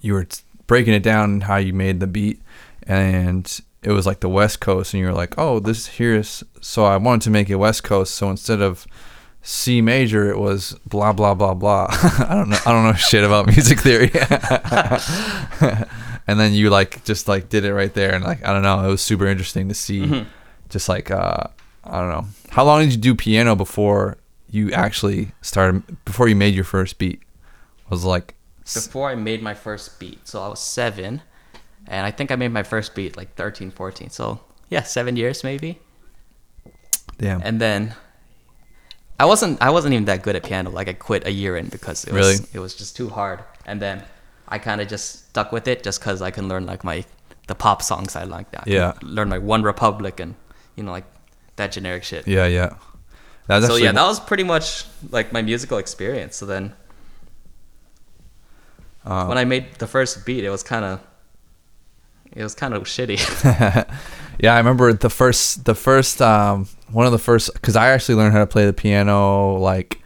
you 0.00 0.12
were 0.14 0.24
t- 0.24 0.42
breaking 0.66 0.94
it 0.94 1.02
down 1.02 1.42
how 1.42 1.56
you 1.56 1.72
made 1.72 1.98
the 2.00 2.06
beat, 2.06 2.40
and 2.86 3.60
it 3.82 3.90
was 3.90 4.06
like 4.06 4.20
the 4.20 4.28
West 4.28 4.60
Coast, 4.60 4.94
and 4.94 5.00
you 5.00 5.06
were 5.06 5.12
like, 5.12 5.34
"Oh, 5.38 5.58
this 5.58 5.86
here's." 5.86 6.44
So 6.60 6.84
I 6.84 6.96
wanted 6.98 7.22
to 7.22 7.30
make 7.30 7.50
it 7.50 7.56
West 7.56 7.82
Coast. 7.82 8.14
So 8.14 8.30
instead 8.30 8.60
of 8.60 8.86
C 9.42 9.80
major, 9.80 10.30
it 10.30 10.38
was 10.38 10.78
blah 10.86 11.12
blah 11.12 11.34
blah 11.34 11.54
blah. 11.54 11.86
I 11.90 12.26
don't 12.34 12.50
know. 12.50 12.58
I 12.64 12.72
don't 12.72 12.84
know 12.84 12.92
shit 13.10 13.24
about 13.24 13.46
music 13.46 13.80
theory. 13.80 14.10
and 16.26 16.38
then 16.40 16.52
you 16.52 16.70
like 16.70 17.04
just 17.04 17.28
like 17.28 17.48
did 17.48 17.64
it 17.64 17.74
right 17.74 17.92
there, 17.94 18.14
and 18.14 18.24
like 18.24 18.44
I 18.46 18.52
don't 18.52 18.62
know. 18.62 18.84
It 18.84 18.88
was 18.88 19.02
super 19.02 19.26
interesting 19.26 19.68
to 19.68 19.74
see. 19.74 20.02
Mhm. 20.06 20.26
Just 20.68 20.88
like 20.88 21.10
uh, 21.10 21.44
I 21.84 22.00
don't 22.00 22.08
know. 22.10 22.26
How 22.50 22.64
long 22.64 22.80
did 22.82 22.92
you 22.92 22.98
do 22.98 23.14
piano 23.14 23.54
before 23.56 24.16
you 24.50 24.72
actually 24.72 25.32
started? 25.42 25.82
Before 26.04 26.28
you 26.28 26.36
made 26.36 26.54
your 26.54 26.64
first 26.64 26.98
beat? 26.98 27.20
Was 27.90 28.04
like 28.04 28.34
Before 28.72 29.10
I 29.10 29.14
made 29.14 29.42
my 29.42 29.54
first 29.54 29.98
beat, 30.00 30.26
so 30.26 30.40
I 30.42 30.48
was 30.48 30.60
seven, 30.60 31.20
and 31.86 32.06
I 32.06 32.10
think 32.10 32.30
I 32.30 32.36
made 32.36 32.52
my 32.52 32.62
first 32.62 32.94
beat 32.94 33.16
like 33.18 33.34
13, 33.34 33.70
14. 33.70 34.08
So 34.10 34.40
yeah, 34.70 34.82
seven 34.82 35.16
years 35.16 35.44
maybe. 35.44 35.78
damn. 37.18 37.42
And 37.42 37.60
then 37.60 37.94
I 39.20 39.24
wasn't 39.26 39.60
I 39.60 39.70
wasn't 39.70 39.92
even 39.94 40.06
that 40.06 40.22
good 40.22 40.36
at 40.36 40.42
piano. 40.44 40.70
Like 40.70 40.88
I 40.88 40.94
quit 40.94 41.26
a 41.26 41.30
year 41.32 41.56
in 41.56 41.66
because 41.68 42.04
it 42.04 42.12
was 42.12 42.26
Really? 42.38 42.48
it 42.54 42.58
was 42.60 42.74
just 42.74 42.96
too 42.96 43.08
hard. 43.10 43.40
And 43.66 43.80
then 43.80 44.04
I 44.52 44.58
kind 44.58 44.80
of 44.82 44.86
just 44.88 45.06
stuck 45.30 45.50
with 45.52 45.66
it 45.66 45.82
just 45.82 45.98
because 46.00 46.20
I 46.22 46.30
can 46.30 46.46
learn 46.48 46.66
like 46.66 46.84
my 46.84 47.04
the 47.48 47.54
pop 47.54 47.80
songs 47.82 48.14
I 48.16 48.24
like. 48.24 48.50
That 48.52 48.66
Yeah. 48.66 48.92
learn 49.02 49.30
like 49.30 49.42
One 49.42 49.62
Republic 49.62 50.20
and 50.20 50.34
you 50.76 50.82
know 50.84 50.92
like 50.92 51.06
that 51.56 51.72
generic 51.72 52.04
shit. 52.04 52.28
yeah, 52.28 52.46
yeah. 52.46 52.70
That's 53.48 53.66
so 53.66 53.72
actually- 53.72 53.84
yeah, 53.84 53.92
that 53.92 54.06
was 54.06 54.20
pretty 54.20 54.44
much 54.44 54.84
like 55.10 55.32
my 55.32 55.42
musical 55.42 55.78
experience. 55.78 56.36
So 56.36 56.46
then 56.46 56.72
uh, 59.04 59.26
when 59.26 59.38
I 59.38 59.44
made 59.44 59.74
the 59.78 59.86
first 59.86 60.24
beat, 60.26 60.44
it 60.44 60.50
was 60.50 60.62
kind 60.62 60.84
of 60.84 61.00
it 62.32 62.42
was 62.42 62.54
kind 62.54 62.72
of 62.74 62.84
shitty. 62.84 63.18
yeah, 64.38 64.54
I 64.54 64.58
remember 64.58 64.92
the 64.92 65.10
first, 65.10 65.64
the 65.66 65.74
first, 65.74 66.22
um, 66.22 66.66
one 66.90 67.04
of 67.04 67.12
the 67.12 67.18
first, 67.18 67.52
because 67.52 67.76
I 67.76 67.88
actually 67.90 68.14
learned 68.14 68.32
how 68.32 68.38
to 68.38 68.46
play 68.46 68.64
the 68.64 68.72
piano 68.72 69.56
like 69.58 69.98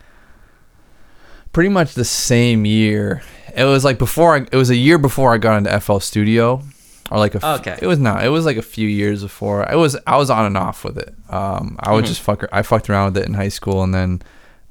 pretty 1.52 1.68
much 1.68 1.94
the 1.94 2.04
same 2.04 2.64
year. 2.64 3.22
It 3.56 3.64
was 3.64 3.84
like 3.84 3.98
before 3.98 4.36
I, 4.36 4.40
it 4.52 4.54
was 4.56 4.70
a 4.70 4.76
year 4.76 4.98
before 4.98 5.32
I 5.32 5.38
got 5.38 5.56
into 5.58 5.80
FL 5.80 5.98
Studio, 5.98 6.62
or 7.10 7.18
like 7.18 7.34
a, 7.34 7.38
f- 7.38 7.60
Okay. 7.60 7.78
It 7.80 7.86
was 7.86 7.98
not. 7.98 8.24
It 8.24 8.28
was 8.28 8.44
like 8.44 8.56
a 8.58 8.62
few 8.62 8.86
years 8.86 9.22
before. 9.22 9.68
I 9.70 9.74
was. 9.76 9.96
I 10.06 10.16
was 10.16 10.28
on 10.30 10.44
and 10.44 10.56
off 10.56 10.84
with 10.84 10.98
it. 10.98 11.14
Um, 11.30 11.76
I 11.80 11.92
would 11.92 12.04
Mhm. 12.04 12.08
just 12.08 12.20
fuck. 12.20 12.44
I 12.52 12.62
fucked 12.62 12.90
around 12.90 13.14
with 13.14 13.22
it 13.22 13.28
in 13.28 13.34
high 13.34 13.48
school, 13.48 13.82
and 13.82 13.94
then, 13.94 14.22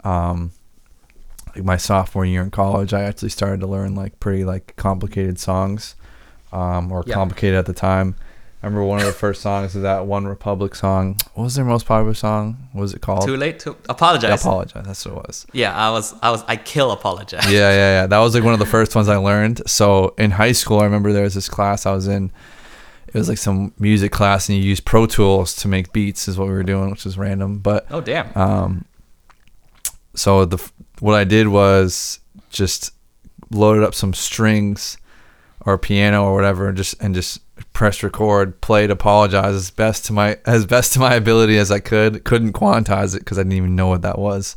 um, 0.04 0.52
like 1.56 1.64
my 1.66 1.78
sophomore 1.78 2.26
year 2.26 2.44
in 2.44 2.52
college, 2.52 2.94
I 2.94 3.04
actually 3.04 3.30
started 3.30 3.60
to 3.62 3.68
learn 3.68 3.96
like 3.96 4.20
pretty 4.20 4.46
like 4.46 4.76
complicated 4.76 5.40
songs, 5.40 5.96
um, 6.54 6.92
or 6.92 7.04
Yeah. 7.08 7.16
complicated 7.16 7.58
at 7.58 7.66
the 7.66 7.74
time. 7.74 8.16
I 8.66 8.68
remember 8.68 8.86
one 8.88 9.00
of 9.00 9.06
the 9.06 9.12
first 9.12 9.44
songs 9.44 9.76
is 9.76 9.84
that 9.84 10.08
One 10.08 10.26
Republic 10.26 10.74
song. 10.74 11.20
What 11.36 11.44
was 11.44 11.54
their 11.54 11.64
most 11.66 11.86
popular 11.86 12.16
song? 12.16 12.68
What 12.74 12.82
was 12.82 12.96
it 12.96 13.02
called? 13.02 13.24
Too 13.28 13.38
late 13.38 13.60
to 13.60 13.76
apologize. 13.88 14.32
I 14.32 14.50
apologize. 14.50 14.84
That's 14.88 15.06
what 15.06 15.12
it 15.18 15.28
was. 15.28 15.46
yeah, 15.54 15.76
I 15.78 15.92
was 15.92 16.16
I 16.24 16.32
was 16.32 16.44
I 16.48 16.56
kill 16.56 16.90
apologize. 16.90 17.46
yeah, 17.46 17.70
yeah, 17.70 18.02
yeah. 18.02 18.08
That 18.08 18.18
was 18.18 18.34
like 18.34 18.44
one 18.44 18.54
of 18.54 18.60
the 18.60 18.66
first 18.66 18.96
ones 18.96 19.08
I 19.08 19.18
learned. 19.18 19.62
So 19.70 20.16
in 20.18 20.32
high 20.32 20.54
school, 20.54 20.80
I 20.80 20.86
remember 20.86 21.14
there 21.14 21.22
was 21.26 21.36
this 21.36 21.48
class 21.48 21.86
I 21.86 21.92
was 21.92 22.08
in. 22.08 22.32
It 23.08 23.14
was 23.14 23.30
like 23.30 23.38
some 23.38 23.72
music 23.78 24.12
class, 24.12 24.50
and 24.50 24.58
you 24.58 24.64
use 24.64 24.80
Pro 24.80 25.06
Tools 25.06 25.56
to 25.58 25.68
make 25.68 25.94
beats, 25.94 26.28
is 26.28 26.36
what 26.40 26.48
we 26.48 26.54
were 26.56 26.64
doing, 26.64 26.90
which 26.90 27.06
is 27.06 27.20
random. 27.20 27.60
But 27.60 27.86
Oh 27.92 28.02
damn. 28.02 28.36
um, 28.36 28.86
so 30.16 30.44
the 30.44 30.58
what 31.02 31.14
I 31.14 31.24
did 31.24 31.50
was 31.50 32.20
just 32.50 32.92
loaded 33.52 33.84
up 33.84 33.94
some 33.94 34.16
strings 34.16 34.98
or 35.68 35.78
piano 35.78 36.24
or 36.26 36.34
whatever, 36.34 36.68
and 36.68 36.76
just 36.76 37.00
and 37.00 37.14
just 37.14 37.42
pressed 37.74 38.04
record, 38.04 38.60
played, 38.62 38.92
apologize 38.92 39.56
as 39.56 39.72
best 39.72 40.06
to 40.06 40.14
my 40.14 40.38
as 40.46 40.66
best 40.66 40.94
to 40.94 41.00
my 41.00 41.14
ability 41.16 41.58
as 41.58 41.72
I 41.72 41.80
could. 41.80 42.24
Couldn't 42.24 42.54
quantize 42.54 43.16
it 43.16 43.20
because 43.20 43.38
I 43.38 43.42
didn't 43.42 43.54
even 43.54 43.76
know 43.76 43.88
what 43.88 44.02
that 44.02 44.20
was. 44.20 44.56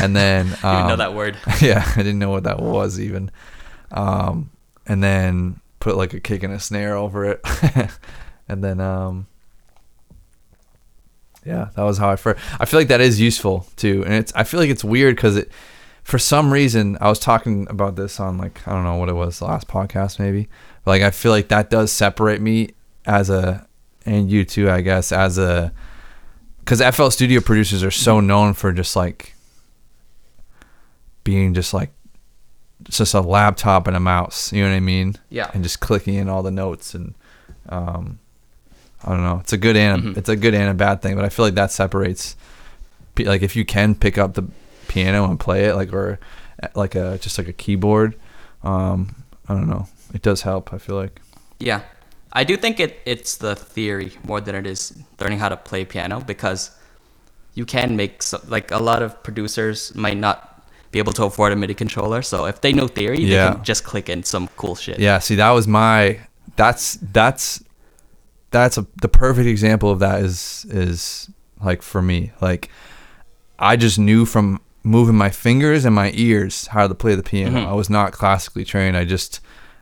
And 0.00 0.14
then 0.16 0.46
you 0.48 0.52
didn't 0.52 0.62
know 0.62 0.92
um, 0.92 0.98
that 0.98 1.14
word. 1.14 1.36
yeah, 1.60 1.84
I 1.94 1.98
didn't 1.98 2.18
know 2.18 2.30
what 2.30 2.44
that 2.44 2.60
was 2.60 2.98
even. 2.98 3.30
Um, 3.90 4.50
and 4.86 5.02
then 5.02 5.60
put 5.80 5.96
like 5.96 6.14
a 6.14 6.20
kick 6.20 6.42
and 6.42 6.52
a 6.52 6.60
snare 6.60 6.96
over 6.96 7.24
it, 7.24 7.40
and 8.48 8.64
then 8.64 8.80
um, 8.80 9.26
yeah, 11.44 11.68
that 11.74 11.82
was 11.82 11.98
how 11.98 12.10
I 12.10 12.16
first. 12.16 12.40
I 12.60 12.64
feel 12.64 12.80
like 12.80 12.88
that 12.88 13.00
is 13.00 13.20
useful 13.20 13.66
too, 13.76 14.04
and 14.04 14.14
it's. 14.14 14.32
I 14.34 14.44
feel 14.44 14.60
like 14.60 14.70
it's 14.70 14.84
weird 14.84 15.16
because 15.16 15.36
it, 15.36 15.50
for 16.02 16.18
some 16.18 16.52
reason, 16.52 16.96
I 17.00 17.08
was 17.08 17.18
talking 17.18 17.66
about 17.70 17.96
this 17.96 18.18
on 18.20 18.38
like 18.38 18.66
I 18.66 18.72
don't 18.72 18.84
know 18.84 18.96
what 18.96 19.08
it 19.08 19.14
was 19.14 19.38
the 19.38 19.46
last 19.46 19.68
podcast 19.68 20.18
maybe. 20.18 20.48
Like 20.88 21.02
I 21.02 21.10
feel 21.10 21.30
like 21.32 21.48
that 21.48 21.70
does 21.70 21.92
separate 21.92 22.40
me 22.40 22.70
as 23.06 23.30
a, 23.30 23.66
and 24.06 24.30
you 24.30 24.44
too, 24.44 24.70
I 24.70 24.80
guess, 24.80 25.12
as 25.12 25.38
a, 25.38 25.72
because 26.60 26.82
FL 26.94 27.08
Studio 27.10 27.40
producers 27.40 27.82
are 27.84 27.90
so 27.90 28.20
known 28.20 28.54
for 28.54 28.72
just 28.72 28.96
like 28.96 29.34
being 31.24 31.54
just 31.54 31.74
like 31.74 31.90
just 32.84 33.14
a 33.14 33.20
laptop 33.20 33.86
and 33.86 33.96
a 33.96 34.00
mouse. 34.00 34.52
You 34.52 34.62
know 34.62 34.70
what 34.70 34.76
I 34.76 34.80
mean? 34.80 35.16
Yeah. 35.30 35.50
And 35.54 35.62
just 35.62 35.80
clicking 35.80 36.14
in 36.14 36.28
all 36.28 36.42
the 36.42 36.50
notes 36.50 36.94
and 36.94 37.14
um, 37.68 38.18
I 39.04 39.10
don't 39.10 39.22
know. 39.22 39.38
It's 39.40 39.52
a 39.52 39.58
good 39.58 39.76
and 39.76 40.00
a, 40.00 40.08
Mhm. 40.08 40.16
it's 40.16 40.28
a 40.28 40.36
good 40.36 40.54
and 40.54 40.70
a 40.70 40.74
bad 40.74 41.02
thing, 41.02 41.14
but 41.16 41.24
I 41.24 41.28
feel 41.28 41.44
like 41.44 41.54
that 41.54 41.70
separates. 41.72 42.36
Like 43.18 43.42
if 43.42 43.56
you 43.56 43.64
can 43.64 43.94
pick 43.94 44.16
up 44.16 44.34
the 44.34 44.44
piano 44.88 45.24
and 45.28 45.38
play 45.40 45.64
it, 45.64 45.74
like 45.74 45.92
or 45.92 46.18
like 46.74 46.94
a 46.94 47.18
just 47.18 47.36
like 47.36 47.48
a 47.48 47.52
keyboard, 47.52 48.14
um, 48.62 49.14
I 49.48 49.54
don't 49.54 49.68
know. 49.68 49.86
It 50.14 50.22
does 50.22 50.42
help. 50.42 50.72
I 50.72 50.78
feel 50.78 50.96
like. 50.96 51.20
Yeah, 51.58 51.80
I 52.32 52.44
do 52.44 52.56
think 52.56 52.80
it 52.80 53.00
it's 53.06 53.36
the 53.36 53.54
theory 53.54 54.12
more 54.24 54.40
than 54.40 54.54
it 54.54 54.66
is 54.66 54.92
learning 55.20 55.38
how 55.38 55.48
to 55.48 55.56
play 55.56 55.84
piano 55.84 56.20
because 56.20 56.70
you 57.54 57.64
can 57.66 57.96
make 57.96 58.22
so, 58.22 58.40
like 58.48 58.70
a 58.70 58.78
lot 58.78 59.02
of 59.02 59.22
producers 59.22 59.94
might 59.94 60.16
not 60.16 60.44
be 60.92 60.98
able 60.98 61.12
to 61.12 61.24
afford 61.24 61.52
a 61.52 61.56
MIDI 61.56 61.74
controller. 61.74 62.22
So 62.22 62.46
if 62.46 62.60
they 62.60 62.72
know 62.72 62.88
theory, 62.88 63.20
Yeah. 63.20 63.48
they 63.50 63.54
can 63.56 63.64
just 63.64 63.84
click 63.84 64.08
in 64.08 64.22
some 64.22 64.48
cool 64.56 64.74
shit. 64.76 64.98
Yeah, 64.98 65.18
see 65.18 65.34
that 65.36 65.50
was 65.50 65.66
my 65.66 66.20
that's 66.56 66.94
that's 67.12 67.62
that's 68.50 68.78
a 68.78 68.86
the 69.02 69.08
perfect 69.08 69.46
example 69.46 69.90
of 69.90 69.98
that 69.98 70.20
is 70.22 70.64
is 70.70 71.28
like 71.62 71.82
for 71.82 72.00
me. 72.00 72.32
Like 72.40 72.70
I 73.58 73.76
just 73.76 73.98
knew 73.98 74.24
from 74.24 74.60
moving 74.84 75.16
my 75.16 75.28
fingers 75.30 75.84
and 75.84 75.94
my 75.94 76.12
ears 76.14 76.68
how 76.68 76.86
to 76.86 76.94
play 76.94 77.14
the 77.16 77.22
piano. 77.22 77.58
Mhm. 77.60 77.66
I 77.66 77.72
was 77.72 77.90
not 77.90 78.12
classically 78.12 78.64
trained. 78.64 78.96
I 78.96 79.04
just 79.04 79.40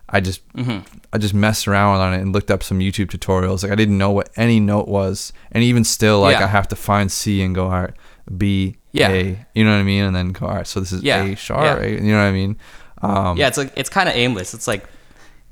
I 0.09 0.21
just 0.21 0.41
hmm 0.55 0.79
I 1.13 1.19
just 1.19 1.35
messed 1.35 1.67
around 1.67 2.01
on 2.01 2.15
it 2.15 2.21
and 2.21 2.33
looked 2.33 2.51
up 2.51 2.63
some 2.63 2.79
YouTube 2.79 3.07
tutorials. 3.07 3.63
Like 3.63 3.73
I 3.73 3.75
didn't 3.75 3.99
know 3.99 4.11
what 4.11 4.31
any 4.37 4.61
note 4.61 4.87
was, 4.89 5.33
and 5.53 5.65
even 5.65 5.83
still, 5.85 6.21
like 6.21 6.39
Yeah. 6.39 6.45
I 6.45 6.49
have 6.49 6.69
to 6.69 6.77
find 6.77 7.11
C 7.11 7.43
and 7.43 7.55
go 7.55 7.65
all 7.65 7.71
right, 7.83 7.95
B, 8.37 8.77
Yeah. 8.93 9.09
A. 9.09 9.47
You 9.55 9.65
know 9.65 9.73
what 9.73 9.79
I 9.79 9.83
mean? 9.83 10.05
And 10.05 10.15
then 10.15 10.33
go 10.33 10.47
all 10.47 10.55
right. 10.55 10.67
So 10.67 10.79
this 10.81 10.93
is 10.93 11.03
Yeah, 11.03 11.25
A 11.25 11.37
sharp. 11.37 11.63
yeah. 11.81 11.85
A, 11.87 11.91
you 11.91 12.13
know 12.13 12.19
what 12.19 12.29
I 12.29 12.33
mean? 12.33 12.57
Um, 13.03 13.37
yeah, 13.37 13.49
it's 13.49 13.59
like 13.59 13.73
it's 13.77 13.89
kind 13.91 14.09
of 14.09 14.15
aimless. 14.15 14.55
It's 14.55 14.67
like 14.69 14.85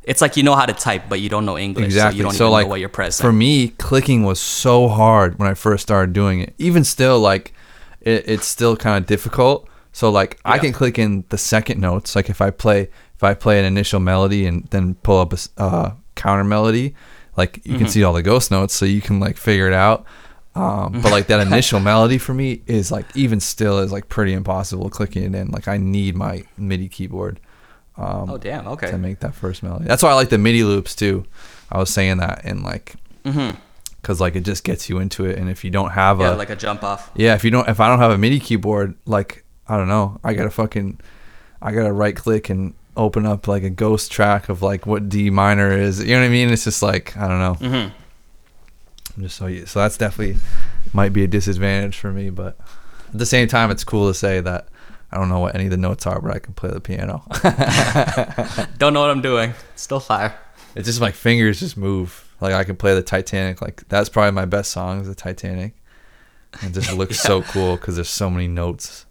it's 0.05 0.21
like 0.21 0.37
you 0.37 0.43
know 0.43 0.55
how 0.55 0.67
to 0.67 0.73
type, 0.73 1.05
but 1.09 1.21
you 1.21 1.29
don't 1.29 1.47
know 1.47 1.57
English. 1.59 1.87
Exactly. 1.87 2.13
So 2.13 2.17
you 2.19 2.23
don't 2.25 2.33
So, 2.35 2.45
even 2.45 2.53
like 2.53 2.65
know 2.67 2.71
what 2.71 2.81
you're 2.81 2.89
pressing. 2.91 3.25
for 3.25 3.33
me, 3.33 3.69
clicking 3.69 4.23
was 4.25 4.39
so 4.39 4.89
hard 4.89 5.39
when 5.39 5.49
I 5.49 5.55
first 5.55 5.83
started 5.83 6.13
doing 6.13 6.41
it. 6.41 6.55
Even 6.59 6.85
still, 6.85 7.19
like 7.21 7.53
it, 8.03 8.25
it's 8.27 8.47
still 8.47 8.77
kind 8.77 8.99
of 9.03 9.07
difficult. 9.07 9.69
So 9.93 10.11
like 10.11 10.39
I 10.45 10.59
can 10.59 10.73
click 10.73 10.99
in 10.99 11.25
the 11.31 11.39
second 11.39 11.81
notes. 11.81 12.15
Like 12.17 12.29
if 12.29 12.41
I 12.41 12.51
play 12.51 12.91
if 13.17 13.23
I 13.23 13.35
play 13.35 13.59
an 13.59 13.65
initial 13.65 14.01
melody 14.01 14.47
and 14.47 14.65
then 14.71 14.95
pull 14.97 15.21
up 15.21 15.33
a 15.33 15.39
uh, 15.57 15.93
counter 16.15 16.45
melody, 16.45 16.95
like 17.37 17.61
you 17.65 17.77
can 17.77 17.87
Mhm. 17.87 17.91
see 17.91 18.05
all 18.05 18.13
the 18.13 18.23
ghost 18.23 18.51
notes, 18.51 18.75
so 18.75 18.85
you 18.85 19.01
can 19.01 19.21
like 19.21 19.37
figure 19.37 19.67
it 19.67 19.73
out. 19.75 20.05
Um, 20.57 21.01
but 21.03 21.11
like 21.11 21.27
that 21.29 21.41
initial 21.47 21.81
melody 21.81 22.19
for 22.19 22.33
me 22.35 22.63
is 22.67 22.93
like 22.93 23.07
even 23.17 23.41
still 23.41 23.79
is 23.81 23.91
like 23.93 24.09
pretty 24.09 24.33
impossible 24.33 24.89
clicking 24.91 25.23
it 25.25 25.35
in. 25.35 25.49
Like 25.49 25.67
I 25.69 25.77
need 25.79 26.15
my 26.17 26.45
MIDI 26.57 26.89
keyboard. 26.89 27.41
Um, 27.97 28.31
oh 28.31 28.39
damn. 28.39 28.67
Okay. 28.69 28.91
to 28.91 28.99
make 28.99 29.21
that 29.21 29.35
first 29.35 29.63
melody. 29.63 29.85
That's 29.87 30.03
why 30.03 30.11
I 30.11 30.15
like 30.15 30.29
the 30.29 30.39
MIDI 30.39 30.63
loops 30.65 30.95
too. 30.95 31.25
I 31.73 31.79
was 31.79 31.91
saying 31.91 32.19
that 32.19 32.45
in 32.45 32.63
like 32.63 32.95
because 33.23 34.21
like 34.21 34.37
it 34.37 34.45
just 34.45 34.65
gets 34.65 34.89
you 34.89 34.99
into 34.99 35.25
it, 35.25 35.39
and 35.39 35.49
if 35.49 35.65
you 35.65 35.71
don't 35.71 35.91
have 35.91 36.21
Yeah, 36.21 36.35
a 36.35 36.37
like 36.37 36.51
a 36.51 36.57
jump 36.57 36.85
off. 36.85 37.11
yeah, 37.17 37.35
if 37.35 37.43
you 37.45 37.51
don't 37.51 37.69
if 37.69 37.81
I 37.81 37.89
don't 37.89 37.99
have 37.99 38.11
a 38.13 38.19
MIDI 38.19 38.39
keyboard, 38.39 38.95
like 39.07 39.45
I 39.69 39.77
don't 39.77 39.89
know, 39.89 40.21
I 40.23 40.35
gotta 40.35 40.51
fucking 40.51 41.01
I 41.63 41.73
gotta 41.73 41.93
right 41.93 42.15
click 42.15 42.51
and 42.51 42.75
open 42.97 43.27
up 43.27 43.49
like 43.49 43.63
a 43.63 43.71
ghost 43.71 44.13
track 44.13 44.49
of 44.49 44.63
like 44.63 44.87
what 44.87 45.09
D 45.09 45.31
minor 45.31 45.73
is. 45.73 46.03
You 46.03 46.15
know 46.15 46.21
what 46.21 46.27
I 46.27 46.31
mean? 46.31 46.51
It's 46.51 46.65
just 46.65 46.83
like 46.83 47.17
I 47.17 47.29
don't 47.29 47.39
know. 47.39 47.69
Mm-hmm. 47.69 47.97
I'm 49.17 49.23
just 49.23 49.37
so 49.37 49.65
so 49.65 49.81
that's 49.81 49.97
definitely 49.97 50.41
might 50.93 51.13
be 51.13 51.25
a 51.25 51.29
disadvantage 51.29 51.97
for 51.97 52.13
me, 52.13 52.31
but 52.31 52.59
at 53.09 53.19
the 53.19 53.27
same 53.27 53.49
time, 53.49 53.71
it's 53.71 53.85
cool 53.85 54.09
to 54.09 54.15
say 54.15 54.41
that 54.41 54.69
I 55.15 55.19
don't 55.19 55.29
know 55.29 55.39
what 55.39 55.55
any 55.55 55.67
of 55.67 55.71
the 55.71 55.77
notes 55.77 56.07
are, 56.07 56.21
but 56.21 56.35
I 56.35 56.41
can 56.41 56.55
play 56.55 56.71
the 56.71 56.81
piano. 56.81 57.23
Don't 58.79 58.93
know 58.93 59.01
what 59.01 59.11
I'm 59.11 59.23
doing. 59.23 59.55
Still 59.77 60.01
fire. 60.01 60.37
it's 60.75 60.87
just 60.87 61.01
my 61.01 61.13
fingers 61.13 61.61
just 61.61 61.77
move. 61.77 62.35
Like 62.41 62.53
I 62.53 62.65
can 62.65 62.75
play 62.75 62.95
the 62.95 63.03
Titanic. 63.03 63.63
Like 63.63 63.87
that's 63.89 64.09
probably 64.09 64.33
my 64.33 64.45
best 64.45 64.73
song 64.73 65.01
is 65.01 65.07
the 65.07 65.15
Titanic. 65.15 65.75
It 66.63 66.73
just 66.73 66.93
looks 66.97 67.21
so 67.21 67.43
cool 67.43 67.77
because 67.77 67.95
there's 67.95 68.09
so 68.09 68.29
many 68.29 68.49
notes 68.49 69.07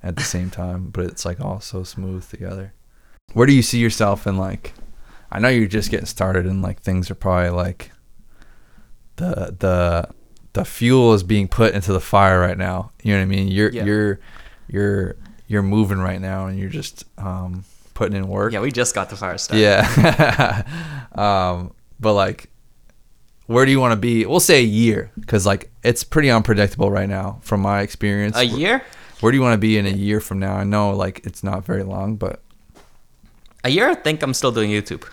at 0.00 0.14
the 0.14 0.22
same 0.22 0.48
time, 0.48 0.90
but 0.90 1.06
it's 1.06 1.24
like 1.24 1.40
all 1.40 1.60
so 1.60 1.82
smooth 1.82 2.28
together. 2.30 2.72
Where 3.34 3.46
do 3.46 3.52
you 3.52 3.62
see 3.62 3.78
yourself 3.78 4.26
in 4.26 4.36
like? 4.36 4.74
I 5.30 5.38
know 5.38 5.48
you're 5.48 5.66
just 5.66 5.90
getting 5.90 6.06
started 6.06 6.46
and 6.46 6.60
like 6.62 6.80
things 6.80 7.10
are 7.10 7.14
probably 7.14 7.50
like 7.50 7.90
the 9.16 9.54
the 9.58 10.08
the 10.52 10.64
fuel 10.64 11.14
is 11.14 11.22
being 11.22 11.48
put 11.48 11.74
into 11.74 11.92
the 11.92 12.00
fire 12.00 12.38
right 12.40 12.58
now. 12.58 12.92
You 13.02 13.12
know 13.14 13.18
what 13.20 13.22
I 13.22 13.26
mean? 13.26 13.48
You're 13.48 13.70
Yeah. 13.70 13.84
you're 13.84 14.20
you're 14.68 15.16
you're 15.48 15.62
moving 15.62 15.98
right 15.98 16.20
now 16.20 16.46
and 16.46 16.58
you're 16.58 16.68
just 16.68 17.04
um 17.18 17.64
putting 17.94 18.16
in 18.16 18.28
work. 18.28 18.52
Yeah, 18.52 18.60
we 18.60 18.70
just 18.72 18.94
got 18.94 19.10
the 19.10 19.16
fire 19.16 19.38
started. 19.38 19.62
Yeah. 19.62 20.62
um, 21.14 21.72
but 22.00 22.14
like, 22.14 22.48
where 23.46 23.64
do 23.64 23.70
you 23.70 23.80
want 23.80 23.92
to 23.92 23.96
be? 23.96 24.24
We'll 24.26 24.40
say 24.40 24.58
a 24.60 24.66
year, 24.66 25.10
because 25.18 25.46
like 25.46 25.70
it's 25.82 26.04
pretty 26.04 26.30
unpredictable 26.30 26.90
right 26.90 27.08
now 27.08 27.38
from 27.42 27.60
my 27.60 27.80
experience. 27.80 28.36
A 28.36 28.44
year? 28.44 28.82
Where 29.20 29.30
do 29.30 29.36
you 29.38 29.42
want 29.42 29.54
to 29.54 29.58
be 29.58 29.78
in 29.78 29.86
a 29.86 29.90
year 29.90 30.20
from 30.20 30.38
now? 30.40 30.54
I 30.54 30.64
know 30.64 30.90
like 30.90 31.24
it's 31.24 31.42
not 31.42 31.64
very 31.64 31.84
long, 31.84 32.16
but 32.16 32.42
A 33.64 33.68
year? 33.70 33.88
I 33.90 33.94
think 33.94 34.22
I'm 34.22 34.34
still 34.34 34.52
doing 34.52 34.70
YouTube. 34.70 35.04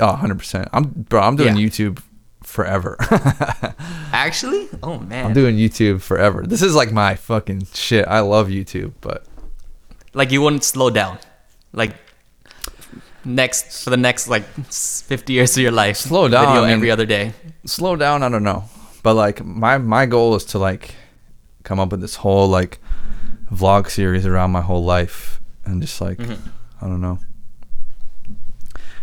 oh, 0.00 0.06
100 0.08 0.38
percent. 0.38 0.68
I'm 0.72 0.84
bro. 0.84 1.20
I'm 1.20 1.36
doing 1.36 1.56
Yeah. 1.56 1.66
YouTube 1.66 2.02
forever. 2.42 2.96
Actually? 4.12 4.68
Oh 4.82 4.98
man. 4.98 5.26
I'm 5.26 5.32
doing 5.32 5.56
YouTube 5.56 6.00
forever. 6.00 6.44
This 6.46 6.62
is 6.62 6.74
like 6.74 6.92
my 6.92 7.14
fucking 7.16 7.66
shit. 7.74 8.06
I 8.06 8.20
love 8.20 8.48
YouTube, 8.48 8.92
but 9.00 9.24
like 10.14 10.30
you 10.30 10.40
wouldn't 10.42 10.64
slow 10.64 10.90
down. 10.90 11.18
Like 11.72 11.94
next 13.24 13.82
for 13.84 13.90
the 13.90 13.96
next 13.96 14.28
like 14.28 14.44
50 14.44 15.32
years 15.32 15.56
of 15.56 15.62
your 15.62 15.72
life. 15.72 15.96
Slow 15.96 16.28
down, 16.28 16.46
Video 16.46 16.62
I 16.62 16.66
mean- 16.66 16.76
every 16.76 16.90
other 16.90 17.06
day. 17.06 17.32
slow 17.64 17.96
down 17.96 18.22
i 18.22 18.28
don't 18.28 18.44
know 18.44 18.62
but 19.02 19.14
like 19.14 19.44
my 19.44 19.76
my 19.78 20.06
goal 20.06 20.36
is 20.36 20.44
to 20.44 20.56
like 20.58 20.94
come 21.64 21.80
up 21.80 21.90
with 21.90 22.00
this 22.00 22.14
whole 22.14 22.46
like 22.46 22.78
vlog 23.52 23.90
series 23.90 24.24
around 24.24 24.52
my 24.52 24.60
whole 24.60 24.84
life 24.84 25.40
and 25.64 25.82
just 25.82 26.00
like 26.00 26.16
Mhm. 26.18 26.38
i 26.80 26.86
don't 26.86 27.00
know 27.00 27.18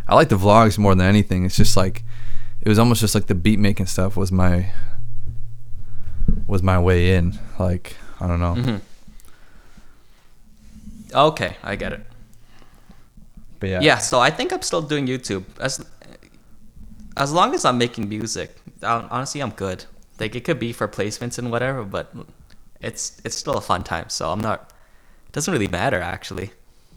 i 0.07 0.15
like 0.15 0.29
the 0.29 0.35
vlogs 0.37 0.77
more 0.77 0.95
than 0.95 1.05
anything 1.07 1.45
it's 1.45 1.55
just 1.57 1.75
like 1.77 2.03
it 2.61 2.69
was 2.69 2.79
almost 2.79 3.01
just 3.01 3.15
like 3.15 3.27
the 3.27 3.35
beat 3.35 3.59
making 3.59 3.85
stuff 3.85 4.15
was 4.17 4.31
my 4.31 4.71
was 6.47 6.61
my 6.63 6.79
way 6.79 7.15
in 7.15 7.37
like 7.59 7.95
i 8.19 8.27
don't 8.27 8.39
know 8.39 8.55
Mhm. 8.55 8.81
Okay, 11.13 11.57
I 11.63 11.75
get 11.75 11.93
it. 11.93 12.01
but 13.59 13.69
yeah 13.69 13.79
Yeah. 13.81 13.97
so 13.99 14.19
I 14.19 14.31
think 14.31 14.51
I'm 14.51 14.61
still 14.63 14.81
doing 14.81 15.05
YouTube 15.07 15.43
as 15.59 15.85
as 17.15 17.31
long 17.31 17.53
as 17.53 17.63
I'm 17.65 17.77
making 17.77 18.09
music. 18.09 18.49
Honestly, 18.81 19.39
I'm 19.41 19.51
good. 19.51 19.85
Like 20.19 20.35
it 20.35 20.43
could 20.43 20.57
be 20.57 20.73
for 20.73 20.87
placements 20.87 21.37
and 21.37 21.51
whatever, 21.51 21.83
but 21.83 22.11
it's 22.81 23.21
it's 23.23 23.35
still 23.35 23.53
a 23.57 23.61
fun 23.61 23.83
time. 23.83 24.09
So 24.09 24.31
I'm 24.31 24.41
not. 24.41 24.71
It 25.27 25.33
doesn't 25.33 25.51
really 25.53 25.67
matter 25.67 26.01
actually. 26.01 26.51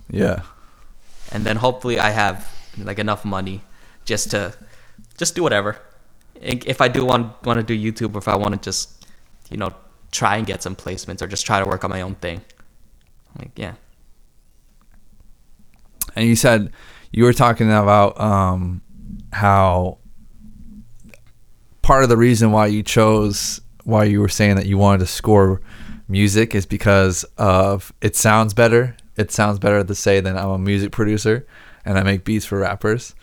yeah 0.09 0.41
and 1.33 1.45
then 1.45 1.57
hopefully 1.57 1.99
I 1.99 2.11
have 2.11 2.47
like 2.85 2.99
enough 2.99 3.25
money 3.25 3.63
just 4.05 4.31
to 4.31 4.55
just 5.17 5.35
do 5.35 5.43
whatever. 5.43 5.79
If 6.41 6.81
I 6.81 6.89
do 6.89 7.05
want 7.05 7.43
want 7.45 7.59
to 7.59 7.63
do 7.63 7.77
YouTube, 7.77 8.15
or 8.15 8.19
if 8.19 8.29
I 8.29 8.37
want 8.37 8.55
to 8.55 8.61
just 8.61 9.07
you 9.51 9.57
know 9.57 9.75
try 10.13 10.37
and 10.37 10.47
get 10.47 10.63
some 10.63 10.77
placements, 10.77 11.23
or 11.23 11.27
just 11.27 11.47
try 11.47 11.61
to 11.61 11.67
work 11.67 11.85
on 11.85 11.91
my 11.91 12.03
own 12.03 12.15
thing, 12.17 12.43
like 13.39 13.53
yeah, 13.57 13.75
and 16.15 16.27
you 16.27 16.37
said 16.37 16.73
you 17.11 17.25
were 17.25 17.33
talking 17.33 17.71
about 17.71 18.21
um, 18.21 18.83
how 19.33 19.99
part 21.83 22.03
of 22.03 22.09
the 22.09 22.17
reason 22.17 22.53
why 22.53 22.67
you 22.67 22.83
chose 22.83 23.61
why 23.85 24.05
you 24.05 24.21
were 24.21 24.29
saying 24.29 24.57
that 24.57 24.67
you 24.67 24.77
wanted 24.77 24.99
to 24.99 25.07
score 25.07 25.61
music 26.09 26.55
is 26.55 26.67
because 26.67 27.25
of 27.39 27.93
it 28.01 28.17
sounds 28.17 28.53
better. 28.53 28.97
It 29.17 29.31
sounds 29.31 29.59
better 29.59 29.83
to 29.83 29.95
say 29.95 30.21
than 30.21 30.37
I'm 30.37 30.51
a 30.51 30.59
music 30.59 30.93
producer 30.93 31.47
and 31.87 31.97
I 31.99 32.03
make 32.03 32.25
beats 32.25 32.45
for 32.45 32.59
rappers. 32.59 33.15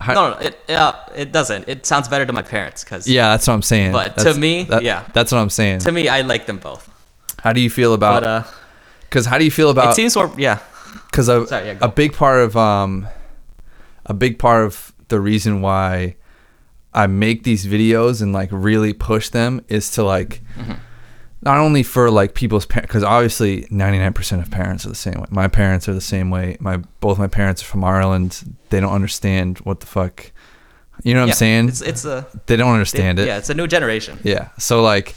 How- 0.00 0.14
no, 0.14 0.30
no, 0.30 0.38
it 0.38 0.58
uh, 0.70 0.92
it 1.14 1.32
doesn't. 1.32 1.68
It 1.68 1.86
sounds 1.86 2.08
better 2.08 2.24
to 2.26 2.32
my 2.32 2.42
parents 2.42 2.82
because 2.84 3.06
Yeah, 3.08 3.28
that's 3.30 3.46
what 3.46 3.54
I'm 3.54 3.62
saying. 3.62 3.92
But 3.92 4.16
to 4.18 4.34
me, 4.34 4.64
that- 4.64 4.82
yeah. 4.82 5.04
that's 5.14 5.30
what 5.32 5.38
I'm 5.38 5.50
saying. 5.50 5.80
to 5.80 5.92
me 5.92 6.08
I 6.08 6.20
like 6.22 6.46
them 6.46 6.58
both. 6.58 6.88
How 7.42 7.52
do 7.52 7.60
you 7.60 7.70
feel 7.70 7.94
about? 7.94 8.22
uh, 8.24 8.42
Because 9.02 9.26
how 9.26 9.38
do 9.38 9.44
you 9.44 9.50
feel 9.50 9.70
about? 9.70 9.90
it 9.92 9.94
seems 9.94 10.14
more 10.16 10.32
yeah. 10.36 10.58
because 11.06 11.28
a, 11.28 11.46
Sorry, 11.46 11.66
yeah, 11.66 11.78
a 11.80 11.88
big 11.88 12.12
part 12.12 12.40
of 12.40 12.56
um 12.56 13.06
a 14.06 14.14
big 14.14 14.38
part 14.38 14.64
of 14.66 14.92
the 15.08 15.20
reason 15.20 15.60
why 15.60 16.16
I 16.94 17.06
make 17.06 17.42
these 17.44 17.66
videos 17.66 18.22
and 18.22 18.32
like 18.32 18.50
really 18.52 18.92
push 18.92 19.28
them 19.30 19.60
is 19.68 19.90
to 19.92 20.02
like 20.04 20.40
Mm-hmm. 20.58 20.74
Not 21.42 21.58
only 21.58 21.82
for 21.82 22.10
like 22.10 22.34
people's 22.34 22.66
parents, 22.66 22.88
because 22.88 23.02
obviously 23.02 23.62
99% 23.64 24.42
of 24.42 24.50
parents 24.50 24.84
are 24.84 24.90
the 24.90 24.94
same 24.94 25.14
way 25.20 25.26
my 25.30 25.48
parents 25.48 25.88
are 25.88 25.94
the 25.94 26.00
same 26.00 26.30
way 26.30 26.56
my 26.60 26.76
both 27.00 27.18
my 27.18 27.28
parents 27.28 27.62
are 27.62 27.66
from 27.66 27.82
Ireland 27.84 28.56
they 28.70 28.80
don't 28.80 28.92
understand 28.92 29.58
what 29.60 29.80
the 29.80 29.86
fuck 29.86 30.32
you 31.02 31.14
know 31.14 31.20
what 31.20 31.26
yeah, 31.28 31.32
I'm 31.32 31.36
saying 31.36 31.68
It's 31.68 31.80
it's 31.80 32.04
a 32.04 32.26
they 32.46 32.56
don't 32.56 32.72
understand 32.72 33.18
it 33.18 33.26
yeah, 33.26 33.38
it's 33.38 33.48
a 33.50 33.54
new 33.54 33.66
generation. 33.66 34.18
yeah. 34.22 34.48
So 34.58 34.82
like, 34.82 35.14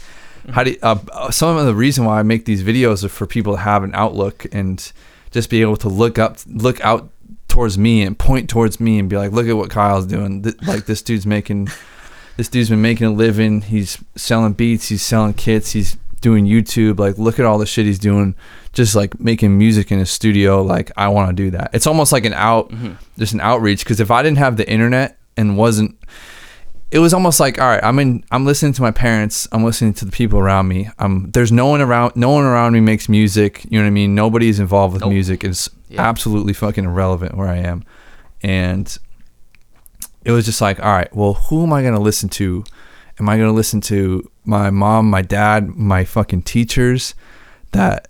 how 0.50 0.64
do 0.64 0.70
you, 0.72 0.78
uh, 0.82 0.98
uh, 1.12 1.30
some 1.30 1.56
of 1.56 1.66
the 1.66 1.74
reason 1.74 2.04
why 2.06 2.18
I 2.20 2.22
make 2.22 2.44
these 2.46 2.62
videos 2.62 3.04
are 3.04 3.08
for 3.10 3.26
people 3.26 3.54
to 3.54 3.60
have 3.60 3.82
an 3.82 3.94
outlook 3.94 4.46
and 4.52 4.92
just 5.30 5.50
be 5.50 5.60
able 5.60 5.76
to 5.78 5.88
look 5.88 6.18
up, 6.18 6.38
look 6.46 6.80
out 6.82 7.10
towards 7.48 7.76
me 7.76 8.02
and 8.02 8.18
point 8.18 8.48
towards 8.48 8.80
me 8.80 8.98
and 8.98 9.08
be 9.10 9.16
like, 9.16 9.32
look 9.32 9.46
at 9.46 9.56
what 9.56 9.68
Kyle's 9.70 10.06
doing. 10.06 10.42
Th- 10.42 10.56
like 10.62 10.86
this 10.86 11.02
dude's 11.02 11.26
making, 11.26 11.68
this 12.36 12.48
dude's 12.48 12.68
been 12.70 12.82
making 12.82 13.06
a 13.06 13.12
living. 13.12 13.60
He's 13.62 14.02
selling 14.16 14.52
beats. 14.54 14.88
He's 14.88 15.02
selling 15.02 15.34
kits. 15.34 15.72
He's 15.72 15.96
doing 16.24 16.46
YouTube. 16.46 16.98
Like, 16.98 17.16
look 17.18 17.38
at 17.38 17.44
all 17.44 17.58
the 17.58 17.66
shit 17.66 17.86
he's 17.86 18.00
doing. 18.00 18.34
Just 18.72 18.96
like 18.96 19.20
making 19.20 19.56
music 19.56 19.92
in 19.92 20.00
his 20.00 20.10
studio. 20.10 20.62
Like, 20.62 20.90
I 20.96 21.06
want 21.08 21.28
to 21.30 21.34
do 21.44 21.50
that. 21.52 21.70
It's 21.72 21.86
almost 21.86 22.10
like 22.10 22.24
an 22.24 22.32
out, 22.34 22.72
just 23.16 23.32
an 23.34 23.40
outreach. 23.40 23.84
Because 23.84 24.00
if 24.00 24.10
I 24.10 24.22
didn't 24.24 24.38
have 24.38 24.56
the 24.56 24.68
internet 24.68 25.16
and 25.36 25.56
wasn't 25.56 25.96
it 26.90 26.98
was 27.00 27.12
almost 27.12 27.40
like 27.40 27.60
all 27.60 27.66
right 27.66 27.82
i'm 27.82 27.98
in 27.98 28.22
i'm 28.30 28.44
listening 28.44 28.72
to 28.72 28.80
my 28.80 28.92
parents 28.92 29.48
i'm 29.50 29.64
listening 29.64 29.92
to 29.92 30.04
the 30.04 30.12
people 30.12 30.38
around 30.38 30.68
me 30.68 30.88
um 31.00 31.28
there's 31.32 31.50
no 31.50 31.66
one 31.66 31.80
around 31.80 32.14
no 32.14 32.30
one 32.30 32.44
around 32.44 32.72
me 32.72 32.78
makes 32.78 33.08
music 33.08 33.64
you 33.64 33.70
know 33.78 33.82
what 33.84 33.88
i 33.88 33.90
mean 33.90 34.14
nobody's 34.14 34.60
involved 34.60 34.92
with 34.92 35.00
Nope. 35.02 35.10
music 35.10 35.42
it's 35.42 35.68
Yeah. 35.88 36.02
absolutely 36.08 36.52
fucking 36.52 36.84
irrelevant 36.84 37.36
where 37.36 37.48
i 37.48 37.56
am 37.56 37.82
and 38.44 38.96
it 40.24 40.30
was 40.30 40.44
just 40.44 40.60
like 40.60 40.78
all 40.78 40.92
right 40.92 41.12
well 41.16 41.34
who 41.34 41.64
am 41.64 41.72
i 41.72 41.82
going 41.82 41.94
to 41.94 42.00
listen 42.00 42.28
to 42.28 42.62
am 43.18 43.28
i 43.28 43.36
going 43.36 43.48
to 43.48 43.54
listen 43.54 43.80
to 43.80 44.28
my 44.44 44.70
mom 44.70 45.08
my 45.08 45.22
dad 45.22 45.68
my 45.68 46.04
fucking 46.04 46.42
teachers 46.42 47.14
that 47.72 48.08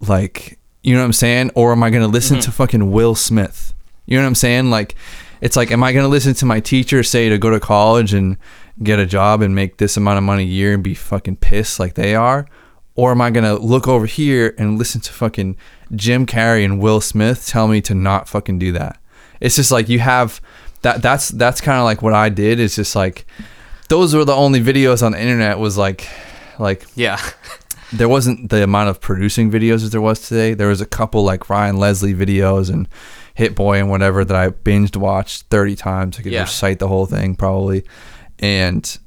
like 0.00 0.58
you 0.82 0.94
know 0.94 1.00
what 1.00 1.06
i'm 1.06 1.12
saying? 1.12 1.50
Or 1.54 1.72
am 1.72 1.82
i 1.82 1.90
going 1.90 2.02
to 2.02 2.08
listen 2.08 2.36
mm-hmm. 2.36 2.44
to 2.44 2.52
fucking 2.52 2.92
will 2.92 3.14
smith? 3.14 3.74
You 4.06 4.16
know 4.16 4.22
what 4.22 4.28
i'm 4.28 4.34
saying? 4.34 4.70
Like 4.70 4.94
it's 5.40 5.56
like 5.56 5.70
am 5.70 5.82
i 5.82 5.92
going 5.92 6.04
to 6.04 6.08
listen 6.08 6.34
to 6.34 6.46
my 6.46 6.60
teacher 6.60 7.02
say 7.02 7.28
to 7.28 7.38
go 7.38 7.50
to 7.50 7.60
college 7.60 8.12
and 8.14 8.36
get 8.82 8.98
a 8.98 9.06
job 9.06 9.40
and 9.40 9.54
make 9.54 9.78
this 9.78 9.96
amount 9.96 10.18
of 10.18 10.24
money 10.24 10.42
a 10.42 10.46
year 10.46 10.74
and 10.74 10.82
be 10.82 10.94
fucking 10.94 11.36
pissed 11.36 11.80
like 11.80 11.94
they 11.94 12.14
are? 12.14 12.46
Or 12.96 13.10
am 13.10 13.20
i 13.20 13.30
going 13.30 13.44
to 13.44 13.62
look 13.62 13.88
over 13.88 14.06
here 14.06 14.54
and 14.58 14.78
listen 14.78 15.00
to 15.02 15.12
fucking 15.12 15.56
jim 15.94 16.26
carrey 16.26 16.64
and 16.64 16.80
will 16.80 17.00
smith 17.00 17.46
tell 17.46 17.66
me 17.66 17.80
to 17.82 17.94
not 17.94 18.28
fucking 18.28 18.58
do 18.58 18.72
that? 18.72 19.00
It's 19.40 19.56
just 19.56 19.72
like 19.72 19.88
you 19.88 20.00
have 20.00 20.40
that 20.82 21.00
that's 21.00 21.30
that's 21.30 21.62
kind 21.62 21.78
of 21.78 21.84
like 21.84 22.02
what 22.02 22.12
i 22.12 22.28
did 22.28 22.60
is 22.60 22.76
just 22.76 22.94
like 22.94 23.26
those 23.88 24.14
were 24.14 24.24
the 24.24 24.34
only 24.34 24.60
videos 24.60 25.02
on 25.02 25.12
the 25.12 25.20
internet 25.20 25.58
was 25.58 25.76
like 25.76 26.08
like 26.58 26.84
Yeah. 26.94 27.20
there 27.92 28.08
wasn't 28.08 28.50
the 28.50 28.62
amount 28.62 28.88
of 28.88 29.00
producing 29.00 29.50
videos 29.50 29.84
as 29.84 29.90
there 29.90 30.00
was 30.00 30.20
today. 30.26 30.54
There 30.54 30.68
was 30.68 30.80
a 30.80 30.86
couple 30.86 31.22
like 31.24 31.48
Ryan 31.48 31.76
Leslie 31.76 32.14
videos 32.14 32.70
and 32.72 32.88
Hit 33.34 33.54
Boy 33.54 33.78
and 33.78 33.90
whatever 33.90 34.24
that 34.24 34.36
I 34.36 34.48
binged 34.50 34.96
watched 34.96 35.44
30 35.50 35.76
times. 35.76 36.18
I 36.18 36.22
could 36.22 36.32
Yeah. 36.32 36.42
recite 36.42 36.78
the 36.78 36.88
whole 36.88 37.06
thing 37.06 37.34
probably. 37.36 37.84
And 38.38 38.98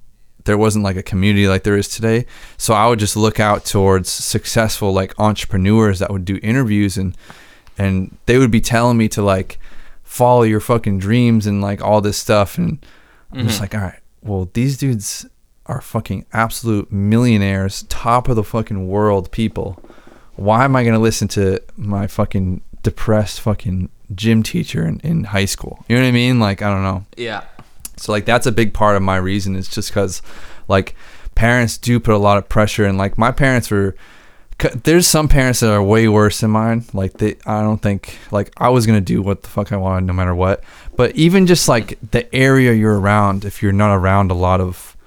there 0.46 0.58
wasn't 0.58 0.84
like 0.86 0.96
a 0.96 1.04
community 1.04 1.48
like 1.48 1.64
there 1.64 1.78
is 1.78 1.90
today. 1.90 2.26
So 2.58 2.74
I 2.74 2.88
would 2.88 3.00
just 3.00 3.18
look 3.18 3.40
out 3.40 3.66
towards 3.66 4.10
successful 4.10 4.94
like 4.94 5.14
entrepreneurs 5.20 6.00
that 6.00 6.10
would 6.10 6.24
do 6.26 6.40
interviews 6.42 6.98
and 6.98 7.16
and 7.78 8.18
they 8.26 8.38
would 8.38 8.52
be 8.52 8.62
telling 8.62 8.98
me 8.98 9.08
to 9.10 9.22
like 9.22 9.60
follow 10.04 10.44
your 10.44 10.60
fucking 10.62 11.00
dreams 11.00 11.46
and 11.46 11.62
like 11.62 11.82
all 11.82 12.00
this 12.02 12.18
stuff 12.18 12.58
and 12.58 12.84
I'm 13.32 13.46
just 13.48 13.56
mm-hmm. 13.56 13.64
like, 13.64 13.76
all 13.76 13.82
right, 13.82 14.00
well, 14.28 14.50
these 14.54 14.78
dudes 14.78 15.26
are 15.66 15.82
fucking 15.82 16.26
absolute 16.34 16.92
millionaires, 16.92 17.84
top 17.84 18.30
of 18.30 18.36
the 18.36 18.44
fucking 18.44 18.88
world 18.88 19.32
people. 19.32 19.82
Why 20.36 20.66
am 20.66 20.76
I 20.76 20.84
gonna 20.84 21.00
listen 21.00 21.28
to 21.30 21.62
my 21.76 22.08
fucking 22.08 22.62
depressed 22.84 23.42
fucking 23.42 23.90
gym 24.16 24.44
teacher 24.44 24.86
in, 24.86 25.00
in 25.02 25.26
high 25.26 25.46
school. 25.46 25.84
You 25.88 25.96
know 25.96 26.04
what 26.04 26.08
I 26.08 26.12
mean? 26.12 26.40
Like 26.40 26.62
I 26.62 26.70
don't 26.70 26.84
know. 26.84 27.06
Yeah. 27.16 27.44
So 27.98 28.12
like 28.12 28.26
that's 28.26 28.48
a 28.48 28.52
big 28.52 28.74
part 28.74 28.96
of 28.96 29.02
my 29.02 29.18
reason 29.18 29.56
is 29.56 29.68
just 29.68 29.90
because 29.90 30.22
like 30.68 30.96
parents 31.36 31.78
do 31.78 32.00
put 32.00 32.14
a 32.14 32.18
lot 32.18 32.38
of 32.38 32.50
pressure 32.50 32.86
and 32.86 32.98
like 32.98 33.18
my 33.18 33.32
parents 33.32 33.70
were 33.70 33.96
there's 34.84 35.08
some 35.08 35.28
parents 35.28 35.60
that 35.60 35.72
are 35.72 35.84
way 35.84 36.08
worse 36.08 36.40
than 36.42 36.52
mine. 36.52 36.84
Like 36.94 37.14
they 37.14 37.36
i 37.46 37.62
don't 37.62 37.82
think 37.82 38.18
like 38.32 38.52
i 38.58 38.70
was 38.70 38.86
gonna 38.88 39.02
do 39.02 39.22
what 39.22 39.44
the 39.44 39.50
fuck 39.50 39.72
i 39.72 39.78
wanted 39.78 40.06
no 40.08 40.14
matter 40.14 40.34
what. 40.34 40.64
But 40.96 41.16
even 41.16 41.46
just 41.46 41.68
like 41.70 41.98
the 42.12 42.34
area 42.36 42.74
you're 42.74 43.00
around 43.00 43.46
if 43.46 43.62
you're 43.62 43.72
not 43.72 43.96
around 43.96 44.32
a 44.32 44.34
lot 44.34 44.60
of 44.60 44.98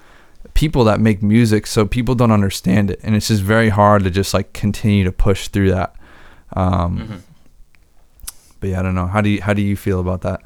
people 0.53 0.83
that 0.85 0.99
make 0.99 1.21
music 1.21 1.67
so 1.67 1.85
people 1.85 2.15
don't 2.15 2.31
understand 2.31 2.89
it. 2.91 2.99
And 3.03 3.15
it's 3.15 3.27
just 3.27 3.41
very 3.41 3.69
hard 3.69 4.03
to 4.03 4.09
just 4.09 4.33
like 4.33 4.53
continue 4.53 5.03
to 5.03 5.11
push 5.11 5.47
through 5.49 5.71
that. 5.71 5.95
Um 6.53 6.97
Mm-hmm. 6.99 7.15
but 8.61 8.69
yeah 8.69 8.79
i 8.79 8.83
don't 8.83 8.95
know. 8.95 9.07
How 9.07 9.21
do 9.21 9.29
you 9.29 9.41
how 9.41 9.53
do 9.53 9.61
you 9.61 9.75
feel 9.75 9.99
about 9.99 10.21
that? 10.21 10.41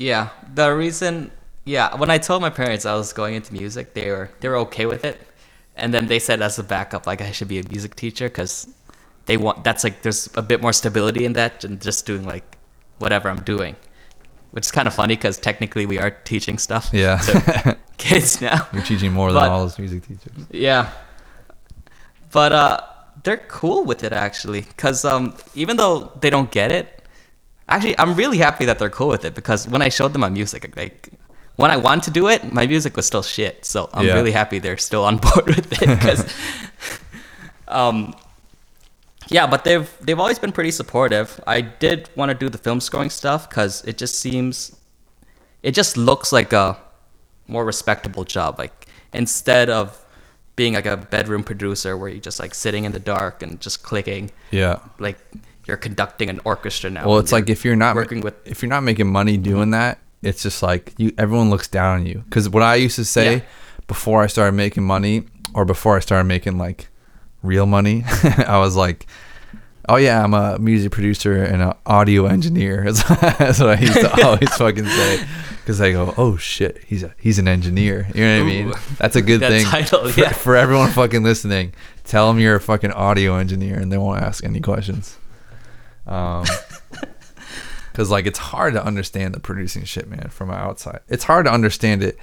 Yeah, 0.00 0.28
the 0.54 0.70
reason, 0.74 1.32
yeah, 1.64 1.94
when 1.96 2.08
I 2.08 2.18
told 2.18 2.40
my 2.40 2.50
parents 2.50 2.86
I 2.86 2.94
was 2.94 3.12
going 3.12 3.34
into 3.34 3.52
music, 3.52 3.94
they 3.94 4.10
were 4.10 4.30
they 4.40 4.48
were 4.48 4.58
okay 4.58 4.86
with 4.86 5.04
it, 5.04 5.20
and 5.78 5.94
then 5.94 6.06
they 6.06 6.18
said 6.18 6.42
as 6.42 6.58
a 6.58 6.62
backup, 6.64 7.06
like 7.06 7.20
I 7.22 7.32
should 7.32 7.48
be 7.48 7.58
a 7.58 7.64
music 7.68 7.94
teacher 7.96 8.28
because 8.28 8.66
they 9.26 9.36
want 9.36 9.64
that's 9.64 9.84
like 9.84 10.02
there's 10.02 10.28
a 10.36 10.42
bit 10.42 10.60
more 10.60 10.72
stability 10.72 11.24
in 11.24 11.32
that 11.34 11.60
than 11.62 11.78
just 11.78 12.06
doing 12.06 12.24
like 12.26 12.56
whatever 12.98 13.28
I'm 13.30 13.42
doing, 13.42 13.76
which 14.52 14.66
is 14.66 14.72
kind 14.72 14.88
of 14.88 14.94
funny 14.94 15.14
because 15.16 15.38
technically 15.38 15.86
we 15.86 15.98
are 15.98 16.10
teaching 16.10 16.58
stuff 16.58 16.90
yeah 16.92 17.16
to 17.28 17.76
kids 17.98 18.40
now. 18.40 18.66
you're 18.72 18.82
teaching 18.82 19.12
more 19.12 19.32
than 19.32 19.42
But- 19.42 19.50
all 19.50 19.62
those 19.66 19.78
music 19.78 20.06
teachers 20.06 20.46
Yeah. 20.50 20.90
But 22.32 22.52
uh 22.52 22.80
they're 23.24 23.44
cool 23.48 23.84
with 23.84 24.04
it 24.04 24.12
actually 24.12 24.62
cuz 24.76 25.04
um 25.04 25.34
even 25.54 25.76
though 25.76 26.12
they 26.20 26.30
don't 26.30 26.50
get 26.50 26.70
it, 26.72 26.86
actually 27.68 27.98
I'm 27.98 28.14
really 28.14 28.38
happy 28.38 28.64
that 28.66 28.78
they're 28.78 28.90
cool 29.00 29.08
with 29.08 29.24
it 29.24 29.34
because 29.34 29.66
when 29.68 29.82
I 29.82 29.88
showed 29.88 30.12
them 30.12 30.20
my 30.22 30.28
music 30.28 30.76
like 30.76 31.10
when 31.58 31.70
I 31.72 31.76
wanted 31.76 32.04
to 32.04 32.10
do 32.20 32.28
it, 32.28 32.40
my 32.52 32.66
music 32.66 32.96
was 32.96 33.04
still 33.06 33.22
shit. 33.36 33.64
So 33.64 33.90
I'm 33.92 34.06
Yeah. 34.06 34.14
really 34.18 34.30
happy 34.40 34.58
they're 34.60 34.78
still 34.90 35.04
on 35.04 35.16
board 35.26 35.46
with 35.56 35.68
it 35.82 35.90
cuz 36.00 36.24
um 37.68 38.14
yeah, 39.30 39.46
but 39.46 39.64
they've 39.64 39.88
they've 40.00 40.18
always 40.24 40.38
been 40.38 40.52
pretty 40.52 40.70
supportive. 40.70 41.28
I 41.46 41.60
did 41.60 42.08
want 42.16 42.30
to 42.30 42.34
do 42.44 42.48
the 42.48 42.58
film 42.66 42.80
scoring 42.80 43.10
stuff 43.10 43.50
cuz 43.50 43.82
it 43.84 43.98
just 43.98 44.18
seems 44.20 44.72
it 45.62 45.72
just 45.80 45.96
looks 45.96 46.32
like 46.32 46.52
a 46.52 46.76
more 47.46 47.64
respectable 47.64 48.24
job. 48.24 48.58
Like 48.58 48.86
instead 49.12 49.68
of 49.68 49.98
being 50.56 50.74
like 50.74 50.86
a 50.86 50.96
bedroom 50.96 51.42
producer 51.44 51.96
where 51.96 52.08
you're 52.08 52.26
just 52.30 52.40
like 52.40 52.54
sitting 52.54 52.84
in 52.84 52.92
the 52.92 53.04
dark 53.14 53.42
and 53.42 53.60
just 53.60 53.82
clicking, 53.82 54.30
yeah 54.50 54.76
like 54.98 55.18
you're 55.66 55.76
conducting 55.88 56.30
an 56.30 56.40
orchestra 56.44 56.88
now. 56.88 57.04
Well, 57.08 57.18
it's 57.18 57.32
like 57.32 57.50
if 57.50 57.64
you're 57.64 57.76
not 57.86 57.94
working 57.96 58.20
with 58.22 58.34
if 58.46 58.62
you're 58.62 58.70
not 58.76 58.82
making 58.90 59.08
money 59.20 59.36
doing 59.36 59.72
that, 59.72 59.98
it's 60.22 60.42
just 60.42 60.62
like 60.62 60.94
you 60.98 61.12
everyone 61.18 61.50
looks 61.50 61.68
down 61.68 62.00
on 62.00 62.06
you. 62.06 62.22
Because 62.24 62.48
what 62.48 62.62
I 62.62 62.74
used 62.76 62.96
to 62.96 63.04
say 63.04 63.36
Yeah. 63.36 63.40
before 63.86 64.22
I 64.22 64.26
started 64.26 64.52
making 64.52 64.84
money, 64.84 65.24
or 65.54 65.64
before 65.64 65.96
I 65.96 66.00
started 66.00 66.24
making 66.24 66.58
like 66.58 66.88
real 67.42 67.66
money, 67.66 68.04
I 68.46 68.58
was 68.58 68.74
like, 68.76 69.06
"Oh 69.88 69.96
yeah, 69.96 70.22
I'm 70.24 70.34
a 70.34 70.58
music 70.58 70.92
producer 70.92 71.42
and 71.42 71.62
an 71.62 71.72
audio 71.86 72.26
engineer." 72.26 72.84
That's 72.92 73.60
what 73.60 73.68
I 73.70 73.78
used 73.80 73.94
to 74.00 74.24
always 74.26 74.54
fucking 74.56 74.86
say. 74.86 75.26
Because 75.60 75.80
I 75.82 75.92
go, 75.92 76.14
"Oh 76.16 76.36
shit, 76.38 76.78
he's 76.86 77.02
a 77.02 77.14
he's 77.18 77.38
an 77.38 77.46
engineer." 77.46 78.08
You 78.14 78.24
know 78.24 78.38
what 78.38 78.42
I 78.42 78.46
mean? 78.50 78.72
That's 78.98 79.16
a 79.16 79.22
good 79.22 79.40
That 79.40 79.50
thing 79.50 79.66
title, 79.66 80.08
for, 80.08 80.20
yeah. 80.20 80.32
for 80.32 80.56
everyone 80.56 80.90
fucking 80.92 81.22
listening. 81.22 81.74
Tell 82.04 82.26
them 82.28 82.38
you're 82.40 82.56
a 82.56 82.60
fucking 82.60 82.92
audio 82.92 83.36
engineer, 83.36 83.76
and 83.78 83.92
they 83.92 83.98
won't 83.98 84.22
ask 84.22 84.42
any 84.44 84.60
questions. 84.60 85.16
Um, 86.06 86.46
because 87.98 88.12
like 88.12 88.26
it's 88.26 88.38
hard 88.38 88.74
to 88.74 88.84
understand 88.84 89.34
the 89.34 89.40
producing 89.40 89.82
shit, 89.82 90.08
man, 90.08 90.28
from 90.30 90.52
outside. 90.52 91.00
It's 91.08 91.24
hard 91.24 91.46
to 91.46 91.52
understand 91.52 92.00
it 92.00 92.16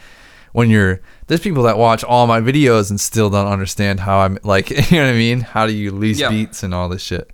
when 0.53 0.69
you're. 0.69 1.01
There's 1.27 1.41
people 1.41 1.63
that 1.63 1.77
watch 1.77 2.01
all 2.01 2.27
my 2.27 2.39
videos 2.39 2.89
and 2.89 2.97
still 2.97 3.29
don't 3.29 3.47
understand 3.47 3.99
how 3.99 4.19
I'm 4.19 4.37
like. 4.43 4.69
You 4.89 4.97
know 4.99 5.03
what 5.07 5.09
I 5.09 5.17
mean? 5.17 5.41
How 5.41 5.67
do 5.67 5.73
you 5.73 5.91
release 5.91 6.17
Yeah. 6.21 6.29
beats 6.29 6.63
and 6.63 6.73
all 6.73 6.87
this 6.87 7.01
shit? 7.01 7.29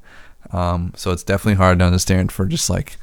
Um, 0.52 0.92
so 0.96 1.12
it's 1.12 1.22
definitely 1.22 1.58
hard 1.58 1.78
to 1.78 1.86
understand 1.86 2.32
for 2.32 2.48
just 2.48 2.68
like 2.68 2.98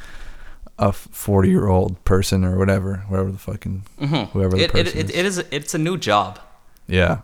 a 0.76 0.90
40 0.92 1.48
year 1.48 1.68
old 1.68 2.02
person 2.04 2.44
or 2.44 2.58
whatever, 2.58 3.04
whatever 3.08 3.30
the 3.30 3.38
fucking 3.38 3.84
Mhm. 4.00 4.30
whoever 4.30 4.56
the 4.56 4.64
it, 4.64 4.72
person 4.72 4.98
it, 4.98 5.10
is. 5.10 5.16
it 5.16 5.24
is 5.24 5.38
it's 5.52 5.72
a 5.74 5.78
new 5.78 5.96
job. 5.96 6.40
yeah. 6.88 7.18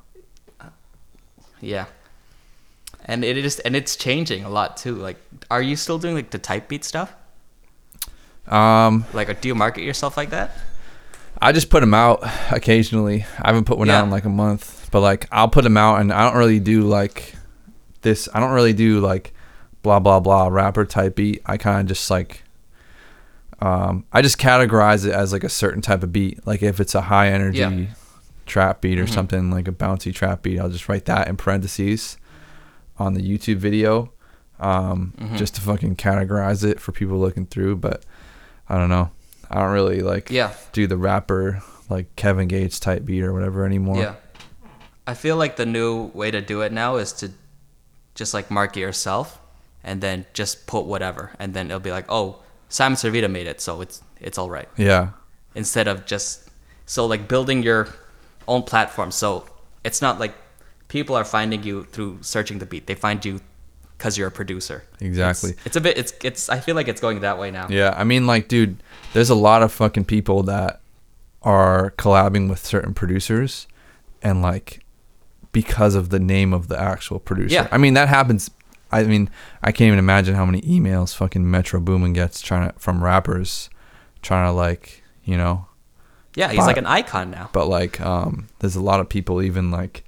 Yeah. 1.61 1.87
And 3.07 3.25
it 3.25 3.37
is 3.37 3.59
and 3.59 3.75
it's 3.75 3.97
changing 3.97 4.45
a 4.45 4.49
lot 4.51 4.77
too. 4.77 4.95
Like 4.95 5.17
are 5.51 5.61
you 5.63 5.75
still 5.75 5.99
doing 5.99 6.15
like 6.15 6.31
the 6.31 6.39
type 6.39 6.69
beat 6.69 6.85
stuff? 6.85 7.13
Um, 8.49 9.05
Like 9.15 9.41
do 9.41 9.49
you 9.49 9.55
market 9.55 9.83
yourself 9.83 10.17
like 10.17 10.31
that? 10.31 10.57
I 11.41 11.53
just 11.53 11.69
put 11.71 11.81
them 11.81 11.95
out 11.95 12.23
occasionally. 12.53 13.25
I 13.41 13.49
haven't 13.49 13.65
put 13.65 13.79
one 13.79 13.91
out 13.91 14.05
in 14.05 14.11
like 14.11 14.25
a 14.25 14.29
month, 14.31 14.89
but 14.93 15.01
like 15.01 15.27
I'll 15.33 15.49
put 15.49 15.65
them 15.65 15.77
out, 15.77 16.01
and 16.01 16.13
I 16.13 16.29
don't 16.29 16.39
really 16.39 16.61
do 16.61 16.83
like 16.83 17.35
this. 18.03 18.29
I 18.35 18.41
don't 18.41 18.53
really 18.53 18.73
do 18.73 19.01
like 19.01 19.33
blah 19.83 19.99
blah 20.01 20.21
blah 20.21 20.49
rapper 20.49 20.85
type 20.85 21.17
beat. 21.17 21.43
I 21.47 21.57
kind 21.57 21.81
of 21.81 21.87
just 21.87 22.11
like 22.11 22.43
um, 23.61 24.05
I 24.13 24.21
just 24.23 24.39
categorize 24.39 25.07
it 25.07 25.13
as 25.13 25.33
like 25.33 25.45
a 25.45 25.49
certain 25.49 25.81
type 25.81 26.03
of 26.03 26.13
beat. 26.13 26.47
Like 26.47 26.63
if 26.63 26.81
it's 26.81 26.95
a 26.95 27.03
high 27.03 27.29
energy 27.31 27.59
Yeah. 27.59 27.87
trap 28.47 28.81
beat 28.81 28.99
or 28.99 29.05
Mhm. 29.05 29.11
something 29.15 29.51
like 29.51 29.69
a 29.69 29.73
bouncy 29.73 30.13
trap 30.15 30.43
beat, 30.43 30.59
I'll 30.61 30.69
just 30.69 30.89
write 30.89 31.07
that 31.07 31.29
in 31.29 31.37
parentheses 31.37 32.19
on 32.99 33.15
the 33.15 33.23
YouTube 33.23 33.57
video, 33.57 34.13
um, 34.61 35.15
Mhm. 35.19 35.37
just 35.37 35.55
to 35.57 35.61
fucking 35.63 35.97
categorize 35.97 36.63
it 36.65 36.79
for 36.81 36.93
people 36.93 37.19
looking 37.19 37.47
through. 37.47 37.77
But 37.77 38.05
I 38.69 38.79
don't 38.79 38.89
know. 38.89 39.11
I 39.51 39.61
don't 39.61 39.73
really 39.73 40.01
like 40.01 40.31
Yeah. 40.31 40.53
do 40.73 40.87
the 40.87 40.97
rapper 40.97 41.63
like 41.91 42.15
Kevin 42.17 42.49
Gates 42.49 42.81
type 42.81 43.05
beat 43.05 43.23
or 43.23 43.33
whatever 43.33 43.65
anymore. 43.67 43.99
Yeah. 43.99 44.15
I 45.07 45.15
feel 45.15 45.37
like 45.37 45.57
the 45.57 45.67
new 45.67 46.05
way 46.15 46.31
to 46.31 46.41
do 46.41 46.63
it 46.63 46.73
now 46.73 46.97
is 46.97 47.13
to 47.15 47.31
just 48.15 48.33
like 48.33 48.51
market 48.51 48.81
yourself 48.81 49.39
and 49.83 50.01
then 50.01 50.25
just 50.33 50.67
put 50.67 50.87
whatever 50.87 51.33
and 51.39 51.53
then 51.53 51.67
it'll 51.67 51.81
be 51.81 51.91
like, 51.93 52.07
"Oh, 52.09 52.37
Simon 52.71 52.97
Servida 52.97 53.31
made 53.31 53.47
it, 53.47 53.61
so 53.61 53.81
it's 53.83 54.03
it's 54.21 54.39
all 54.39 54.49
right." 54.49 54.69
Yeah. 54.79 55.09
Instead 55.55 55.89
of 55.89 56.07
just 56.07 56.49
so 56.87 57.05
like 57.07 57.29
building 57.29 57.63
your 57.63 57.89
own 58.49 58.63
platform. 58.63 59.11
So 59.11 59.45
it's 59.85 60.01
not 60.01 60.19
like 60.19 60.35
people 60.89 61.15
are 61.17 61.25
finding 61.25 61.63
you 61.63 61.85
through 61.85 62.19
searching 62.23 62.59
the 62.61 62.67
beat. 62.67 62.87
They 62.87 62.95
find 62.95 63.23
you 63.25 63.41
cuz 63.99 64.17
you're 64.19 64.29
a 64.29 64.31
producer. 64.31 64.85
Exactly. 65.01 65.51
It's, 65.51 65.67
it's 65.67 65.77
a 65.77 65.81
bit 65.81 65.97
it's 65.99 66.13
it's 66.23 66.49
I 66.49 66.61
feel 66.61 66.75
like 66.75 66.89
it's 66.89 67.01
going 67.01 67.21
that 67.21 67.39
way 67.39 67.51
now. 67.51 67.67
Yeah. 67.71 67.95
I 67.97 68.05
mean, 68.05 68.27
like, 68.27 68.49
dude, 68.49 68.77
there's 69.13 69.31
a 69.31 69.35
lot 69.35 69.63
of 69.63 69.73
fucking 69.73 70.05
people 70.07 70.43
that 70.45 70.81
are 71.43 71.93
collabing 71.99 72.49
with 72.49 72.65
certain 72.65 72.95
producers 72.95 73.67
and 74.23 74.41
like 74.43 74.81
because 75.53 75.95
of 75.95 76.09
the 76.11 76.19
name 76.19 76.53
of 76.53 76.69
the 76.69 76.79
actual 76.79 77.19
producer. 77.19 77.55
Yeah. 77.55 77.69
I 77.71 77.79
mean, 77.79 77.95
that 77.95 78.09
happens. 78.09 78.51
I 78.91 79.03
mean, 79.05 79.29
I 79.63 79.71
can't 79.73 79.87
even 79.89 79.99
imagine 79.99 80.35
how 80.35 80.45
many 80.47 80.61
emails 80.63 81.15
fucking 81.15 81.49
Metro 81.51 81.81
Boomin 81.81 82.13
gets 82.13 82.41
trying 82.41 82.71
to 82.71 82.79
from 82.79 83.03
rappers 83.03 83.69
trying 84.23 84.47
to 84.49 84.53
like, 84.53 85.03
you 85.25 85.37
know, 85.37 85.67
Yeah, 86.37 86.49
he's 86.49 86.59
But- 86.59 86.67
like 86.67 86.77
an 86.79 86.87
icon 86.87 87.31
now. 87.31 87.51
but 87.53 87.69
like 87.69 88.01
um 88.01 88.49
there's 88.59 88.75
a 88.77 88.81
lot 88.81 88.99
of 89.01 89.09
people 89.09 89.41
even 89.43 89.71
like 89.71 90.03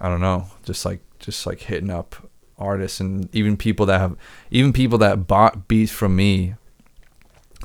i 0.00 0.08
don't 0.08 0.20
know 0.20 0.46
just 0.64 0.84
like 0.86 1.00
just 1.18 1.44
like 1.46 1.60
hitting 1.62 1.90
up 1.90 2.14
artists 2.60 3.00
and 3.00 3.34
even 3.34 3.56
people 3.56 3.86
that 3.86 3.98
have 3.98 4.16
even 4.50 4.72
people 4.72 4.98
that 4.98 5.26
bought 5.26 5.66
beats 5.68 5.90
from 5.90 6.14
me 6.14 6.54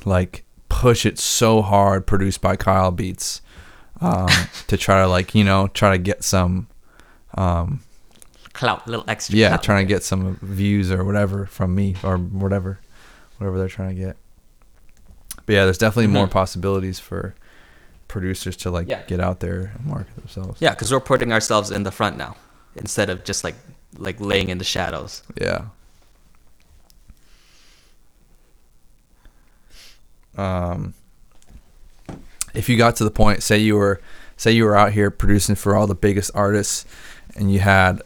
like 0.04 0.44
push 0.68 1.06
it 1.06 1.18
so 1.18 1.62
hard 1.62 2.06
produced 2.06 2.40
by 2.40 2.56
kyle 2.56 2.90
beats 2.90 3.40
um 4.00 4.28
to 4.66 4.76
try 4.76 5.00
to 5.02 5.06
like 5.08 5.34
you 5.34 5.44
know 5.44 5.68
try 5.68 5.90
to 5.90 5.98
get 5.98 6.22
some 6.24 6.66
um 7.36 7.80
Clout, 8.52 8.86
little 8.88 9.04
extra 9.06 9.36
yeah 9.36 9.48
clout. 9.48 9.62
trying 9.62 9.86
to 9.86 9.94
get 9.94 10.02
some 10.02 10.38
views 10.40 10.90
or 10.90 11.04
whatever 11.04 11.44
from 11.46 11.74
me 11.74 11.94
or 12.02 12.16
whatever 12.16 12.78
whatever 13.38 13.58
they're 13.58 13.68
trying 13.68 13.94
to 13.94 14.00
get 14.02 14.16
but 15.44 15.52
yeah 15.52 15.64
there's 15.64 15.76
definitely 15.78 16.06
more 16.06 16.26
Mhm. 16.26 16.30
possibilities 16.30 16.98
for 16.98 17.34
producers 18.08 18.56
to 18.58 18.70
like 18.70 18.88
Yeah. 18.88 19.02
get 19.06 19.20
out 19.20 19.40
there 19.40 19.72
and 19.76 19.84
market 19.84 20.14
themselves 20.16 20.60
Yeah, 20.62 20.70
because 20.70 20.90
we're 20.92 21.00
putting 21.00 21.32
ourselves 21.32 21.70
in 21.70 21.82
the 21.82 21.90
front 21.90 22.16
now 22.16 22.36
instead 22.76 23.10
of 23.10 23.24
just 23.24 23.44
like 23.44 23.56
like 23.96 24.20
laying 24.20 24.48
in 24.48 24.58
the 24.58 24.64
shadows. 24.64 25.22
Yeah. 25.40 25.66
Um, 30.36 30.94
if 32.54 32.68
you 32.68 32.76
got 32.76 32.96
to 32.96 33.04
the 33.04 33.10
point, 33.10 33.42
say 33.42 33.58
you 33.58 33.76
were, 33.76 34.00
say 34.36 34.52
you 34.52 34.64
were 34.64 34.76
out 34.76 34.92
here 34.92 35.10
producing 35.10 35.54
for 35.54 35.74
all 35.76 35.86
the 35.86 35.94
biggest 35.94 36.30
artists, 36.34 36.84
and 37.34 37.52
you 37.52 37.60
had 37.60 38.02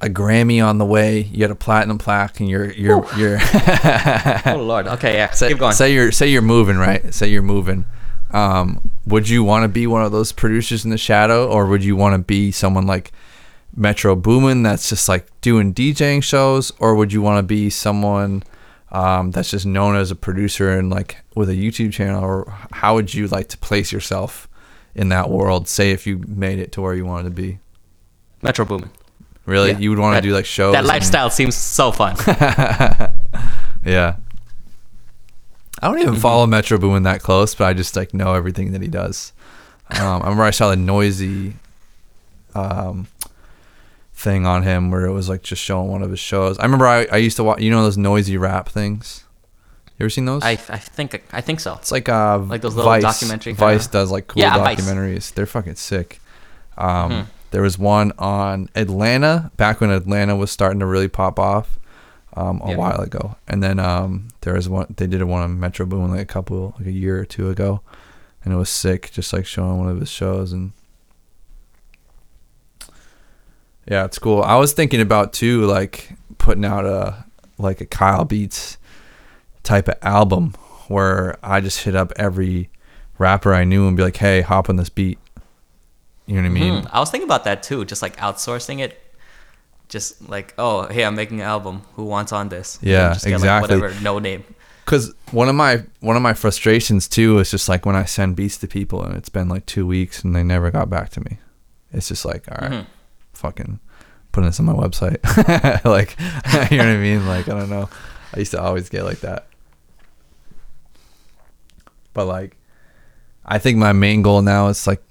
a 0.00 0.08
Grammy 0.08 0.64
on 0.64 0.78
the 0.78 0.84
way, 0.84 1.20
you 1.20 1.42
had 1.42 1.50
a 1.50 1.54
platinum 1.56 1.98
plaque, 1.98 2.40
and 2.40 2.48
you're 2.48 2.70
you're 2.72 3.06
you're 3.16 3.38
oh 4.46 4.62
lord. 4.62 4.86
Okay, 4.86 5.14
yeah. 5.14 5.30
say, 5.30 5.48
Keep 5.48 5.58
going. 5.58 5.72
say 5.72 5.92
you're 5.94 6.12
say 6.12 6.28
you're 6.28 6.42
moving 6.42 6.76
right. 6.76 7.12
Say 7.14 7.28
you're 7.28 7.42
moving. 7.42 7.86
Um, 8.30 8.90
would 9.06 9.28
you 9.28 9.44
want 9.44 9.62
to 9.64 9.68
be 9.68 9.86
one 9.86 10.02
of 10.04 10.10
those 10.12 10.32
producers 10.32 10.84
in 10.84 10.90
the 10.90 10.98
shadow, 10.98 11.48
or 11.48 11.66
would 11.66 11.84
you 11.84 11.96
want 11.96 12.14
to 12.14 12.18
be 12.18 12.50
someone 12.50 12.86
like 12.86 13.12
Metro 13.76 14.14
Boomin 14.14 14.62
that's 14.62 14.88
just 14.88 15.08
like 15.08 15.26
doing 15.40 15.74
DJing 15.74 16.22
shows, 16.22 16.70
or 16.78 16.94
would 16.94 17.12
you 17.12 17.20
want 17.22 17.38
to 17.38 17.42
be 17.42 17.70
someone 17.70 18.42
um, 18.92 19.30
that's 19.32 19.50
just 19.50 19.66
known 19.66 19.96
as 19.96 20.10
a 20.10 20.14
producer 20.16 20.70
and 20.78 20.90
like 20.90 21.16
with 21.34 21.48
a 21.50 21.54
YouTube 21.54 21.92
channel, 21.92 22.22
or 22.22 22.44
how 22.72 22.94
would 22.94 23.12
you 23.14 23.26
like 23.28 23.48
to 23.48 23.58
place 23.58 23.90
yourself 23.92 24.48
in 24.94 25.08
that 25.08 25.28
world? 25.30 25.66
Say 25.68 25.90
if 25.90 26.06
you 26.06 26.18
made 26.28 26.58
it 26.60 26.70
to 26.72 26.80
where 26.80 26.94
you 26.94 27.04
wanted 27.04 27.24
to 27.24 27.30
be. 27.34 27.58
Metro 28.42 28.64
Boomin. 28.64 28.90
Really, 29.46 29.70
Yeah. 29.72 29.78
you 29.78 29.90
would 29.90 29.98
want 29.98 30.16
to 30.16 30.22
do 30.22 30.32
like 30.32 30.46
shows. 30.46 30.72
That 30.72 30.78
and- 30.80 30.86
lifestyle 30.88 31.28
seems 31.30 31.54
so 31.56 31.90
fun. 31.92 32.16
Yeah. 33.84 34.16
I 35.82 35.88
don't 35.88 35.96
Mm-hmm. 35.98 36.08
even 36.08 36.20
follow 36.20 36.46
Metro 36.46 36.78
Boomin 36.78 37.02
that 37.02 37.20
close, 37.20 37.54
but 37.54 37.64
I 37.64 37.74
just 37.74 37.96
like 37.96 38.14
know 38.14 38.32
everything 38.34 38.72
that 38.72 38.80
he 38.80 38.88
does. 38.88 39.32
Um, 39.90 40.22
I 40.22 40.24
remember 40.24 40.44
I 40.44 40.50
saw 40.50 40.70
the 40.70 40.76
Noisey 40.76 41.52
um, 42.54 43.06
thing 44.14 44.46
on 44.46 44.62
him 44.62 44.90
where 44.90 45.04
it 45.04 45.12
was 45.12 45.28
like 45.28 45.42
just 45.42 45.60
showing 45.62 45.88
one 45.88 46.02
of 46.02 46.10
his 46.10 46.20
shows. 46.20 46.58
I 46.58 46.62
remember 46.62 46.86
I, 46.86 47.04
I 47.10 47.16
used 47.16 47.36
to 47.36 47.44
watch, 47.44 47.60
you 47.60 47.70
know, 47.70 47.82
those 47.82 47.96
Noisey 47.96 48.38
rap 48.38 48.68
things. 48.68 49.24
You 49.98 50.04
ever 50.04 50.10
seen 50.10 50.24
those? 50.24 50.42
I 50.42 50.50
I 50.52 50.56
think 50.56 51.22
I 51.32 51.40
think 51.40 51.60
so. 51.60 51.74
it's 51.74 51.92
like 51.92 52.08
uh, 52.08 52.38
Like 52.38 52.62
those 52.62 52.74
little 52.74 52.90
Vice. 52.90 53.02
documentary 53.02 53.52
Vice 53.52 53.86
does 53.86 54.10
like 54.10 54.26
cool 54.28 54.42
Yeah, 54.42 54.56
Vice. 54.58 54.80
documentaries. 54.80 55.32
They're 55.34 55.46
fucking 55.46 55.76
sick. 55.76 56.20
Um, 56.76 57.10
Mhm. 57.10 57.26
There 57.52 57.62
was 57.62 57.78
one 57.78 58.12
on 58.18 58.68
Atlanta 58.74 59.52
back 59.56 59.80
when 59.80 59.90
Atlanta 59.90 60.34
was 60.34 60.50
starting 60.50 60.80
to 60.80 60.86
really 60.86 61.06
pop 61.06 61.38
off 61.38 61.78
um, 62.36 62.60
a 62.64 62.70
Yeah. 62.70 62.76
while 62.76 63.00
ago, 63.00 63.36
and 63.46 63.62
then 63.62 63.78
um, 63.78 64.28
there 64.40 64.54
was 64.54 64.68
one 64.68 64.92
they 64.96 65.06
did 65.06 65.22
one 65.22 65.42
on 65.42 65.60
Metro 65.60 65.86
Boomin 65.86 66.10
like 66.10 66.20
a 66.22 66.24
couple 66.24 66.74
like 66.78 66.88
a 66.88 66.92
year 66.92 67.16
or 67.20 67.24
two 67.24 67.48
ago, 67.50 67.80
and 68.44 68.52
it 68.52 68.56
was 68.56 68.68
sick, 68.70 69.10
just 69.12 69.32
like 69.32 69.46
showing 69.46 69.78
one 69.78 69.88
of 69.88 70.00
his 70.00 70.10
shows 70.10 70.52
and. 70.52 70.72
Yeah, 73.88 74.04
it's 74.04 74.18
cool. 74.18 74.42
I 74.42 74.56
was 74.56 74.72
thinking 74.72 75.00
about 75.00 75.32
too, 75.32 75.66
like 75.66 76.10
putting 76.38 76.64
out 76.64 76.84
a 76.86 77.24
like 77.58 77.80
a 77.80 77.86
Kyle 77.86 78.24
Beats 78.24 78.78
type 79.62 79.88
of 79.88 79.96
album 80.02 80.54
where 80.88 81.36
I 81.42 81.60
just 81.60 81.82
hit 81.84 81.94
up 81.94 82.12
every 82.16 82.70
rapper 83.18 83.54
I 83.54 83.64
knew 83.64 83.86
and 83.86 83.96
be 83.96 84.02
like, 84.02 84.16
"Hey, 84.16 84.40
hop 84.40 84.68
on 84.68 84.76
this 84.76 84.88
beat." 84.88 85.18
You 86.26 86.36
know 86.36 86.42
what 86.42 86.46
I 86.46 86.50
mean? 86.50 86.82
Hmm. 86.82 86.88
I 86.92 87.00
was 87.00 87.10
thinking 87.10 87.28
about 87.28 87.44
that 87.44 87.62
too, 87.62 87.84
just 87.84 88.00
like 88.02 88.16
outsourcing 88.16 88.80
it. 88.80 89.00
Just 89.90 90.28
like, 90.30 90.54
oh, 90.56 90.86
hey, 90.86 91.04
I'm 91.04 91.14
making 91.14 91.40
an 91.40 91.46
album. 91.46 91.82
Who 91.94 92.04
wants 92.04 92.32
on 92.32 92.48
this? 92.48 92.78
Yeah, 92.80 93.12
just 93.12 93.26
get, 93.26 93.34
exactly. 93.34 93.74
Like, 93.76 93.82
whatever, 93.82 94.02
no 94.02 94.18
name. 94.18 94.42
Because 94.86 95.14
one 95.30 95.48
of 95.50 95.54
my 95.54 95.82
one 96.00 96.16
of 96.16 96.22
my 96.22 96.32
frustrations 96.34 97.06
too 97.06 97.38
is 97.38 97.50
just 97.50 97.68
like 97.68 97.84
when 97.86 97.94
I 97.94 98.04
send 98.06 98.36
beats 98.36 98.56
to 98.58 98.66
people 98.68 99.02
and 99.02 99.14
it's 99.14 99.28
been 99.28 99.48
like 99.48 99.66
two 99.66 99.86
weeks 99.86 100.24
and 100.24 100.34
they 100.34 100.42
never 100.42 100.70
got 100.70 100.88
back 100.90 101.10
to 101.10 101.20
me. 101.20 101.38
It's 101.92 102.08
just 102.08 102.24
like, 102.24 102.48
all 102.50 102.58
right, 102.60 102.70
Mhm. 102.72 102.86
Fucking 103.34 103.80
putting 104.32 104.48
this 104.48 104.58
on 104.60 104.66
my 104.66 104.72
website. 104.72 105.18
like, 105.84 106.16
you 106.70 106.78
know 106.78 106.84
what 106.84 106.94
I 106.94 106.96
mean? 106.98 107.26
Like, 107.26 107.48
I 107.48 107.58
don't 107.58 107.70
know. 107.70 107.88
I 108.34 108.38
used 108.40 108.50
to 108.52 108.60
always 108.60 108.88
get 108.88 109.04
like 109.04 109.20
that. 109.20 109.46
But 112.12 112.26
like, 112.26 112.56
I 113.44 113.58
think 113.58 113.78
my 113.78 113.92
main 113.92 114.22
goal 114.22 114.42
now 114.42 114.68
is 114.68 114.86
like 114.86 115.02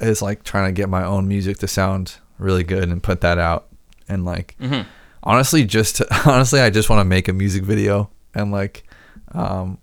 is 0.00 0.20
like 0.20 0.42
trying 0.42 0.66
to 0.68 0.72
get 0.72 0.88
my 0.88 1.04
own 1.04 1.28
music 1.28 1.58
to 1.58 1.68
sound 1.68 2.16
really 2.38 2.64
good 2.64 2.88
and 2.88 3.02
put 3.02 3.20
that 3.20 3.38
out 3.38 3.68
and 4.08 4.24
like 4.24 4.56
hmm 4.60 4.80
honestly 5.22 5.64
just 5.64 5.96
to, 5.96 6.06
honestly 6.28 6.58
i 6.60 6.70
just 6.70 6.88
want 6.90 6.98
to 6.98 7.04
make 7.04 7.28
a 7.28 7.32
music 7.32 7.62
video 7.62 8.10
and 8.34 8.50
like 8.50 8.82
um 9.32 9.76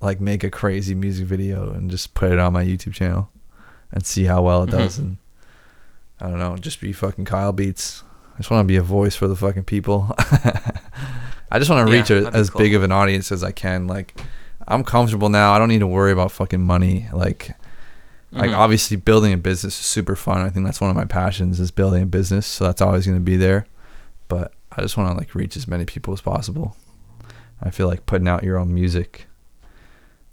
like 0.00 0.20
make 0.20 0.42
a 0.42 0.50
crazy 0.50 0.94
music 0.94 1.26
video 1.26 1.70
and 1.70 1.90
just 1.90 2.14
put 2.14 2.32
it 2.32 2.38
on 2.38 2.52
my 2.54 2.64
youtube 2.64 2.94
channel 2.94 3.30
and 3.92 4.04
see 4.06 4.24
how 4.24 4.40
well 4.42 4.62
it 4.64 4.70
does 4.70 4.96
Mhm. 4.98 5.02
and 5.02 5.16
i 6.20 6.28
don't 6.28 6.38
know 6.38 6.56
just 6.56 6.80
be 6.80 6.92
fucking 6.92 7.24
kyle 7.24 7.52
beats. 7.52 8.02
I 8.34 8.38
just 8.38 8.50
want 8.52 8.64
to 8.64 8.68
be 8.68 8.76
a 8.76 8.82
voice 8.82 9.16
for 9.16 9.26
the 9.26 9.34
fucking 9.34 9.64
people. 9.64 10.14
I 11.50 11.58
just 11.58 11.68
want 11.70 11.86
to 11.88 11.92
Yeah, 11.92 11.98
reach 12.00 12.10
a, 12.10 12.28
as 12.36 12.50
cool. 12.50 12.58
big 12.60 12.74
of 12.74 12.82
an 12.84 12.92
audience 12.92 13.32
as 13.32 13.42
i 13.42 13.50
can. 13.50 13.86
Like 13.86 14.14
i'm 14.68 14.84
comfortable 14.84 15.28
now. 15.28 15.52
I 15.54 15.58
don't 15.58 15.68
need 15.68 15.80
to 15.80 15.86
worry 15.86 16.12
about 16.12 16.30
fucking 16.30 16.60
money. 16.62 17.08
Like 17.12 17.50
like 18.30 18.50
Mhm. 18.50 18.56
obviously 18.56 18.96
building 18.96 19.32
a 19.32 19.36
business 19.38 19.78
is 19.80 19.86
super 19.86 20.14
fun. 20.14 20.42
I 20.42 20.50
think 20.50 20.66
that's 20.66 20.80
one 20.80 20.90
of 20.90 20.94
my 20.96 21.06
passions 21.06 21.58
is 21.58 21.70
building 21.70 22.02
a 22.02 22.06
business 22.06 22.46
so 22.46 22.64
that's 22.64 22.80
always 22.82 23.06
going 23.06 23.18
to 23.18 23.24
be 23.24 23.36
there. 23.36 23.66
But 24.28 24.52
i 24.76 24.82
just 24.82 24.96
want 24.96 25.10
to 25.10 25.16
like 25.18 25.34
reach 25.34 25.56
as 25.56 25.66
many 25.66 25.84
people 25.84 26.12
as 26.14 26.20
possible. 26.20 26.76
I 27.60 27.70
feel 27.70 27.88
like 27.88 28.06
putting 28.06 28.28
out 28.28 28.44
your 28.44 28.56
own 28.58 28.72
music 28.72 29.26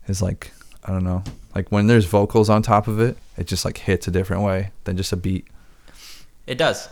is 0.07 0.21
like 0.21 0.51
i 0.83 0.91
don't 0.91 1.03
know. 1.03 1.23
Like 1.55 1.71
when 1.71 1.87
there's 1.87 2.05
vocals 2.05 2.49
on 2.49 2.61
top 2.61 2.87
of 2.87 2.99
it 2.99 3.17
it 3.37 3.47
just 3.47 3.65
like 3.65 3.77
hits 3.79 4.07
a 4.07 4.11
different 4.11 4.43
way 4.43 4.71
than 4.83 4.95
just 4.97 5.11
a 5.11 5.15
beat 5.17 5.47
It 6.47 6.57
does. 6.57 6.89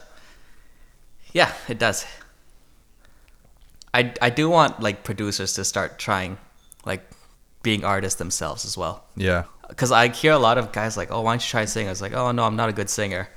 Yeah, 1.33 1.51
it 1.67 1.79
does. 1.79 2.05
I 3.93 4.13
I 4.21 4.29
do 4.29 4.49
want 4.49 4.79
like 4.81 5.03
producers 5.03 5.53
to 5.53 5.63
start 5.65 5.99
trying, 5.99 6.37
like, 6.85 7.03
being 7.61 7.83
artists 7.85 8.17
themselves 8.17 8.65
as 8.65 8.77
well. 8.77 9.03
yeah 9.15 9.43
Because 9.69 9.91
I 9.91 10.07
hear 10.09 10.33
a 10.33 10.39
lot 10.39 10.57
of 10.57 10.71
guys 10.71 10.97
like, 10.97 11.09
"Oh, 11.11 11.21
why 11.21 11.33
don't 11.33 11.43
you 11.45 11.49
try 11.49 11.65
singing?" 11.65 11.87
I 11.89 11.91
was 11.91 12.01
like, 12.01 12.13
"Oh 12.13 12.31
no, 12.31 12.43
I'm 12.43 12.55
not 12.55 12.69
a 12.69 12.73
good 12.73 12.89
singer." 12.89 13.29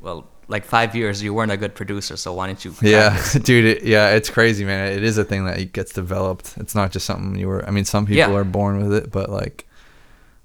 Well, 0.00 0.26
like 0.48 0.64
five 0.64 0.94
years, 0.94 1.22
you 1.22 1.32
weren't 1.34 1.52
a 1.52 1.56
good 1.56 1.74
producer, 1.74 2.16
so 2.16 2.32
why 2.34 2.46
didn't 2.48 2.64
you? 2.64 2.74
yeah 2.82 3.16
dude 3.42 3.64
it, 3.64 3.82
yeah 3.84 4.10
it's 4.16 4.28
crazy 4.28 4.64
man 4.64 4.92
it 4.92 5.02
is 5.02 5.16
a 5.18 5.24
thing 5.24 5.44
that 5.46 5.72
gets 5.72 5.92
developed 5.92 6.54
it's 6.58 6.74
not 6.74 6.92
just 6.92 7.06
something 7.06 7.38
you 7.40 7.48
were 7.48 7.64
i 7.66 7.70
mean 7.70 7.84
some 7.86 8.04
people 8.06 8.32
Yeah. 8.32 8.40
are 8.40 8.44
born 8.44 8.82
with 8.82 8.92
it 8.92 9.10
but 9.10 9.30
like 9.30 9.66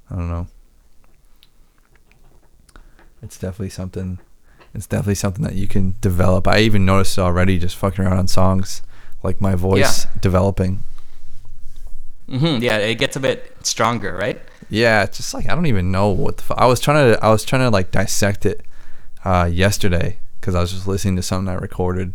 i 0.10 0.16
don't 0.16 0.30
know 0.30 0.48
it's 3.22 3.38
definitely 3.38 3.70
something 3.70 4.20
it's 4.78 4.88
definitely 4.88 5.16
something 5.16 5.44
that 5.44 5.56
you 5.56 5.68
can 5.68 5.96
develop. 6.02 6.48
I 6.48 6.60
even 6.60 6.86
noticed 6.86 7.18
it 7.18 7.22
already 7.22 7.58
just 7.58 7.76
fucking 7.76 8.06
around 8.06 8.18
on 8.18 8.28
songs 8.28 8.82
like 9.24 9.42
my 9.42 9.56
voice 9.56 10.06
developing. 10.22 10.84
Hmm 12.30 12.58
yeah, 12.62 12.78
it 12.78 12.96
gets 12.96 13.16
a 13.16 13.20
bit 13.20 13.56
stronger, 13.64 14.14
right? 14.16 14.40
yeah 14.70 15.04
it's 15.04 15.16
just 15.16 15.34
like 15.34 15.48
i 15.48 15.56
don't 15.56 15.66
even 15.66 15.92
know 15.92 16.10
what 16.10 16.36
the 16.36 16.44
fu- 16.44 16.54
i 16.56 16.66
was 16.66 16.82
trying 16.82 17.14
to 17.14 17.24
i 17.24 17.30
was 17.30 17.46
trying 17.46 17.62
to 17.62 17.70
like 17.70 17.90
dissect 17.90 18.46
it 18.46 18.66
uh 19.24 19.50
yesterday 19.50 20.20
because 20.42 20.56
i 20.56 20.60
was 20.60 20.74
just 20.74 20.86
listening 20.86 21.16
to 21.16 21.22
something 21.22 21.48
i 21.48 21.56
recorded 21.58 22.12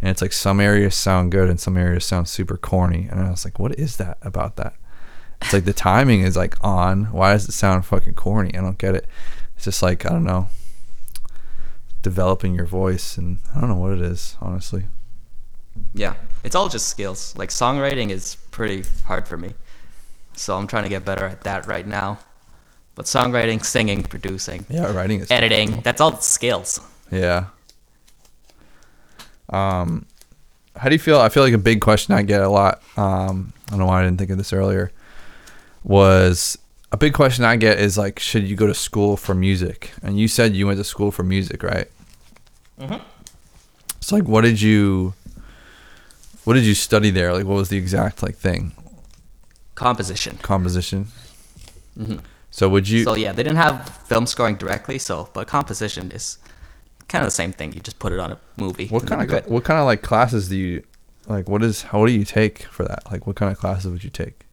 and 0.00 0.10
it's 0.10 0.22
like 0.22 0.32
some 0.32 0.60
areas 0.60 0.94
sound 0.94 1.32
good 1.32 1.50
and 1.50 1.58
some 1.58 1.76
areas 1.76 2.04
sound 2.04 2.28
super 2.28 2.56
corny 2.56 3.08
and 3.10 3.18
i 3.18 3.28
was 3.28 3.44
like 3.44 3.58
what 3.58 3.76
is 3.76 3.96
that 3.96 4.18
about 4.22 4.54
that? 4.54 4.74
It's 5.42 5.52
like 5.52 5.64
the 5.64 5.72
timing 5.72 6.20
is 6.20 6.36
like 6.36 6.54
on. 6.62 7.06
Why 7.06 7.32
does 7.32 7.48
it 7.48 7.52
sound 7.52 7.84
fucking 7.84 8.14
corny? 8.14 8.54
I 8.56 8.60
don't 8.62 8.78
get 8.78 8.94
it. 8.94 9.06
It's 9.56 9.64
just 9.64 9.82
like 9.82 10.06
i 10.06 10.10
don't 10.10 10.24
know 10.24 10.48
developing 12.10 12.54
your 12.54 12.66
voice 12.66 13.18
and 13.18 13.38
i 13.52 13.60
don't 13.60 13.68
know 13.68 13.82
what 13.84 13.92
it 13.98 14.00
is 14.00 14.36
honestly 14.40 14.84
Yeah, 15.92 16.14
it's 16.44 16.54
all 16.56 16.68
just 16.76 16.86
skills. 16.88 17.34
Like 17.36 17.50
songwriting 17.50 18.08
is 18.10 18.36
pretty 18.50 18.80
hard 19.04 19.24
for 19.28 19.36
me, 19.36 19.50
so 20.34 20.56
I'm 20.56 20.66
trying 20.66 20.84
to 20.84 20.88
get 20.88 21.04
better 21.04 21.26
at 21.26 21.40
that 21.42 21.66
right 21.66 21.86
now. 21.86 22.18
But 22.94 23.04
songwriting, 23.06 23.60
singing, 23.62 24.02
producing, 24.14 24.64
yeah 24.70 24.88
writing 24.96 25.20
is 25.20 25.30
editing, 25.30 25.82
that's 25.86 26.00
all 26.00 26.16
skills. 26.20 26.80
Yeah. 27.10 27.40
Um, 29.50 30.06
how 30.80 30.88
do 30.88 30.94
you 30.94 30.98
feel? 31.08 31.20
I 31.20 31.28
feel 31.28 31.42
like 31.42 31.52
a 31.54 31.58
big 31.70 31.80
question 31.80 32.14
I 32.14 32.22
get 32.22 32.40
a 32.40 32.48
lot. 32.48 32.74
Um, 32.96 33.52
I 33.66 33.70
don't 33.70 33.80
know 33.80 33.86
why 33.92 34.00
I 34.00 34.04
didn't 34.04 34.18
think 34.18 34.30
of 34.30 34.38
this 34.38 34.52
earlier. 34.52 34.92
Was 35.84 36.56
a 36.92 36.96
big 36.96 37.12
question 37.12 37.44
I 37.44 37.56
get 37.56 37.78
is 37.78 37.98
like, 37.98 38.18
should 38.18 38.44
you 38.48 38.56
go 38.56 38.66
to 38.66 38.74
school 38.74 39.16
for 39.16 39.34
music? 39.34 39.92
And 40.02 40.18
you 40.18 40.26
said 40.28 40.54
you 40.56 40.66
went 40.66 40.78
to 40.78 40.84
school 40.84 41.10
for 41.10 41.22
music, 41.22 41.62
right? 41.62 41.88
Mhm. 42.80 43.00
So 44.00 44.16
like, 44.16 44.24
what 44.26 44.42
did 44.42 44.60
you, 44.60 45.14
what 46.44 46.54
did 46.54 46.64
you 46.64 46.74
study 46.74 47.10
there? 47.10 47.32
Like, 47.32 47.44
what 47.44 47.54
was 47.56 47.68
the 47.68 47.76
exact 47.78 48.22
like 48.22 48.36
thing? 48.36 48.72
Composition. 49.74 50.38
Composition. 50.42 51.08
hmm 51.96 52.16
So 52.50 52.68
would 52.68 52.88
you? 52.88 53.04
so 53.04 53.14
yeah, 53.14 53.32
they 53.32 53.42
didn't 53.42 53.58
have 53.58 53.88
film 54.06 54.26
scoring 54.26 54.56
directly, 54.56 54.98
so 54.98 55.28
but 55.32 55.46
composition 55.48 56.10
is 56.12 56.38
kind 57.08 57.22
of 57.24 57.26
the 57.26 57.34
same 57.42 57.52
thing. 57.52 57.72
You 57.72 57.80
just 57.80 57.98
put 57.98 58.12
it 58.12 58.18
on 58.18 58.32
a 58.32 58.38
movie. 58.56 58.88
what 58.88 59.06
kind 59.06 59.22
of 59.22 59.28
good. 59.28 59.46
what 59.46 59.64
kind 59.64 59.78
of 59.80 59.86
like 59.86 60.02
classes 60.02 60.48
do 60.48 60.56
you 60.56 60.82
like? 61.26 61.48
What 61.48 61.62
is 61.62 61.82
how 61.82 62.06
do 62.06 62.12
you 62.12 62.24
take 62.24 62.62
for 62.64 62.84
that? 62.84 63.10
Like, 63.10 63.26
what 63.26 63.36
kind 63.36 63.50
of 63.52 63.58
classes 63.58 63.90
would 63.90 64.04
you 64.04 64.10
take? 64.10 64.44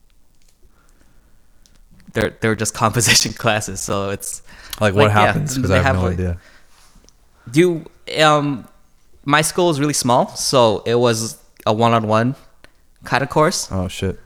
They're 2.14 2.36
they're 2.42 2.56
just 2.56 2.74
composition 2.84 3.34
classes, 3.34 3.80
so 3.80 4.10
it's 4.10 4.42
Like, 4.82 4.94
what 4.94 5.06
Like, 5.08 5.16
yeah, 5.16 5.26
happens? 5.26 5.56
Because 5.56 5.70
they 5.70 5.76
I 5.80 5.84
have, 5.84 5.96
have, 5.96 6.04
no 6.04 6.10
like- 6.10 6.14
idea. 6.20 6.38
You 7.52 7.86
um 8.18 8.68
my 9.26 9.42
school 9.42 9.70
is 9.70 9.80
really 9.80 9.94
small, 9.94 10.28
so 10.36 10.84
it 10.86 10.96
was 10.96 11.38
a 11.66 11.74
one-on-one 11.74 12.36
kind 13.06 13.24
of 13.24 13.30
course. 13.30 13.70
Oh 13.72 13.88
shit. 13.88 14.20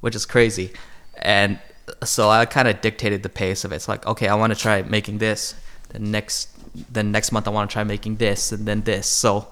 which 0.00 0.14
is 0.14 0.26
crazy. 0.26 0.72
And 1.16 1.58
so 2.04 2.28
I 2.30 2.44
kind 2.46 2.68
of 2.68 2.80
dictated 2.80 3.22
the 3.22 3.28
pace 3.28 3.64
of 3.64 3.72
it. 3.72 3.76
It's 3.76 3.88
like, 3.88 4.06
okay, 4.06 4.28
I 4.28 4.34
want 4.34 4.52
to 4.52 4.58
try 4.58 4.82
making 4.82 5.18
this. 5.18 5.54
The 5.90 5.98
next, 5.98 6.48
then 6.92 7.12
next 7.12 7.32
month 7.32 7.46
I 7.46 7.50
want 7.50 7.70
to 7.70 7.72
try 7.72 7.84
making 7.84 8.16
this, 8.16 8.52
and 8.52 8.66
then 8.66 8.82
this. 8.82 9.06
So 9.06 9.46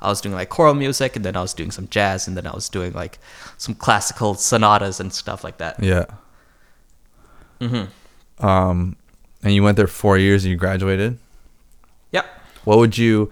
I 0.00 0.08
was 0.08 0.20
doing 0.20 0.34
like 0.34 0.48
choral 0.48 0.74
music, 0.74 1.16
and 1.16 1.24
then 1.24 1.36
I 1.36 1.40
was 1.40 1.54
doing 1.54 1.70
some 1.70 1.88
jazz, 1.88 2.28
and 2.28 2.36
then 2.36 2.46
I 2.46 2.54
was 2.54 2.68
doing 2.68 2.92
like 2.92 3.18
some 3.56 3.74
classical 3.74 4.34
sonatas 4.34 5.00
and 5.00 5.12
stuff 5.12 5.42
like 5.44 5.58
that. 5.58 5.82
Yeah. 5.82 6.04
hmm 7.60 7.84
Um, 8.38 8.96
and 9.42 9.54
you 9.54 9.62
went 9.62 9.76
there 9.76 9.86
four 9.86 10.18
years 10.18 10.44
and 10.44 10.50
you 10.50 10.56
graduated. 10.56 11.18
What 12.66 12.78
would 12.78 12.98
you, 12.98 13.30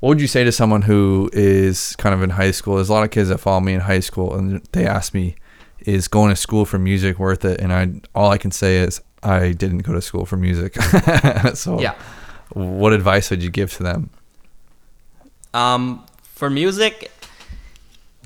what 0.00 0.08
would 0.10 0.20
you 0.20 0.26
say 0.26 0.44
to 0.44 0.52
someone 0.52 0.82
who 0.82 1.28
is 1.32 1.94
kind 1.96 2.14
of 2.14 2.22
in 2.22 2.30
high 2.30 2.52
school? 2.52 2.76
There's 2.76 2.88
a 2.88 2.92
lot 2.92 3.04
of 3.04 3.10
kids 3.10 3.28
that 3.28 3.38
follow 3.38 3.60
me 3.60 3.74
in 3.74 3.80
high 3.80 4.00
school, 4.00 4.34
and 4.34 4.62
they 4.72 4.86
ask 4.86 5.12
me, 5.12 5.34
"Is 5.80 6.08
going 6.08 6.30
to 6.30 6.36
school 6.36 6.64
for 6.64 6.78
music 6.78 7.18
worth 7.18 7.44
it?" 7.44 7.60
And 7.60 7.72
I 7.72 8.00
all 8.14 8.30
I 8.30 8.38
can 8.38 8.50
say 8.50 8.76
is 8.78 9.00
I 9.22 9.52
didn't 9.52 9.78
go 9.88 9.92
to 9.92 10.00
school 10.00 10.24
for 10.24 10.36
music. 10.36 10.80
so 11.54 11.80
Yeah. 11.80 11.94
what 12.54 12.92
advice 12.92 13.28
would 13.30 13.42
you 13.42 13.50
give 13.50 13.72
to 13.74 13.82
them? 13.82 14.10
Um, 15.52 16.06
for 16.22 16.48
music, 16.48 17.10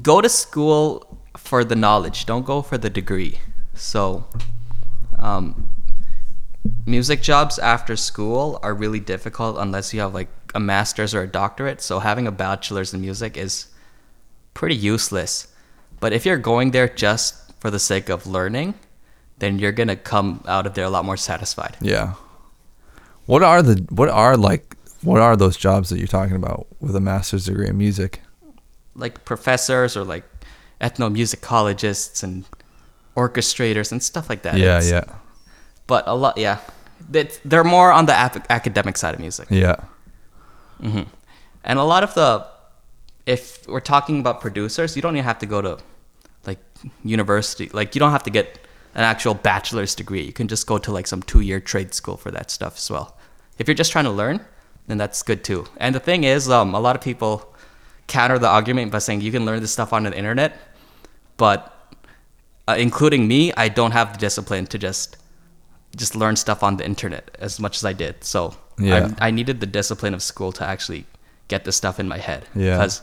go 0.02 0.20
to 0.20 0.28
school 0.28 1.18
for 1.36 1.64
the 1.64 1.74
knowledge. 1.74 2.26
Don't 2.26 2.44
go 2.44 2.62
for 2.62 2.78
the 2.78 2.90
degree. 2.90 3.40
So, 3.74 4.24
um, 5.18 5.68
music 6.86 7.22
jobs 7.22 7.58
after 7.58 7.96
school 7.96 8.58
are 8.62 8.74
really 8.74 9.00
difficult 9.00 9.56
unless 9.58 9.94
you 9.94 10.00
have 10.00 10.14
like 10.14 10.28
a 10.54 10.60
master's 10.60 11.14
or 11.14 11.22
a 11.22 11.26
doctorate. 11.26 11.80
So 11.80 11.98
having 12.00 12.26
a 12.26 12.32
bachelor's 12.32 12.92
in 12.94 13.00
music 13.00 13.36
is 13.36 13.66
pretty 14.54 14.76
useless. 14.76 15.48
But 16.00 16.12
if 16.12 16.26
you're 16.26 16.36
going 16.38 16.70
there 16.72 16.88
just 16.88 17.34
for 17.60 17.70
the 17.70 17.78
sake 17.78 18.08
of 18.08 18.26
learning, 18.26 18.74
then 19.38 19.58
you're 19.58 19.72
gonna 19.72 19.96
come 19.96 20.44
out 20.46 20.66
of 20.66 20.74
there 20.74 20.84
a 20.84 20.90
lot 20.90 21.04
more 21.04 21.16
satisfied. 21.16 21.76
Yeah. 21.80 22.14
What 23.26 23.42
are 23.42 23.62
the 23.62 23.84
what 23.90 24.08
are 24.10 24.36
like 24.36 24.76
what 25.02 25.20
are 25.20 25.36
those 25.36 25.56
jobs 25.56 25.88
that 25.90 25.98
you're 25.98 26.06
talking 26.06 26.36
about 26.36 26.66
with 26.80 26.94
a 26.96 27.00
master's 27.00 27.46
degree 27.46 27.68
in 27.68 27.78
music? 27.78 28.20
like 28.96 29.24
professors 29.24 29.96
or 29.96 30.04
like 30.04 30.22
ethnomusicologists 30.80 32.22
and 32.22 32.44
orchestrators 33.16 33.90
and 33.92 34.00
stuff 34.02 34.28
like 34.28 34.42
that. 34.42 34.56
yeah, 34.56 34.78
It's- 34.78 34.90
yeah, 34.90 35.04
But 35.88 36.04
a 36.06 36.14
lot, 36.14 36.38
yeah, 36.38 36.58
It's- 37.12 37.38
they're 37.44 37.64
more 37.64 37.92
on 37.92 38.06
the 38.06 38.14
academic 38.50 38.96
side 38.96 39.14
of 39.14 39.20
music, 39.20 39.48
yeah, 39.50 39.76
and 41.64 41.78
a 41.78 41.82
lot 41.84 42.02
of 42.02 42.14
the, 42.14 42.46
if 43.26 43.66
we're 43.68 43.80
talking 43.80 44.20
about 44.20 44.40
producers, 44.40 44.96
you 44.96 45.02
don't 45.02 45.14
even 45.16 45.24
have 45.24 45.38
to 45.38 45.46
go 45.46 45.62
to, 45.62 45.78
like 46.46 46.58
university. 47.04 47.70
Like 47.72 47.94
you 47.94 47.98
don't 47.98 48.10
have 48.12 48.22
to 48.24 48.30
get 48.30 48.58
an 48.94 49.02
actual 49.02 49.34
bachelor's 49.34 49.94
degree. 49.94 50.22
You 50.22 50.32
can 50.32 50.46
just 50.48 50.66
go 50.66 50.78
to 50.78 50.92
like 50.92 51.06
some 51.06 51.22
two-year 51.22 51.60
trade 51.60 51.94
school 51.94 52.16
for 52.16 52.30
that 52.30 52.50
stuff 52.50 52.76
as 52.76 52.90
well. 52.90 53.16
If 53.58 53.66
you're 53.68 53.74
just 53.74 53.92
trying 53.92 54.04
to 54.04 54.10
learn, 54.10 54.40
then 54.86 54.98
that's 54.98 55.22
good 55.22 55.42
too. 55.42 55.66
And 55.78 55.94
the 55.94 56.00
thing 56.00 56.24
is, 56.24 56.48
um, 56.50 56.74
a 56.74 56.80
lot 56.80 56.96
of 56.96 57.02
people 57.02 57.54
counter 58.06 58.38
the 58.38 58.48
argument 58.48 58.92
by 58.92 58.98
saying 58.98 59.22
you 59.22 59.32
can 59.32 59.44
learn 59.46 59.60
this 59.60 59.72
stuff 59.72 59.92
on 59.92 60.02
the 60.04 60.16
internet, 60.16 60.58
but 61.38 61.70
uh, 62.68 62.76
including 62.78 63.26
me, 63.26 63.52
I 63.56 63.68
don't 63.68 63.92
have 63.92 64.12
the 64.12 64.18
discipline 64.18 64.66
to 64.66 64.78
just 64.78 65.16
just 65.96 66.14
learn 66.16 66.36
stuff 66.36 66.62
on 66.62 66.76
the 66.76 66.84
internet 66.84 67.36
as 67.40 67.58
much 67.60 67.76
as 67.76 67.84
I 67.84 67.92
did. 67.92 68.24
So 68.24 68.54
Yeah. 68.78 69.10
I, 69.20 69.28
I 69.28 69.30
needed 69.30 69.60
the 69.60 69.66
discipline 69.66 70.14
of 70.14 70.22
school 70.22 70.52
to 70.52 70.64
actually 70.64 71.04
get 71.48 71.64
this 71.64 71.76
stuff 71.76 71.98
in 72.00 72.08
my 72.08 72.18
head. 72.18 72.46
Yeah. 72.54 72.76
Because 72.78 73.02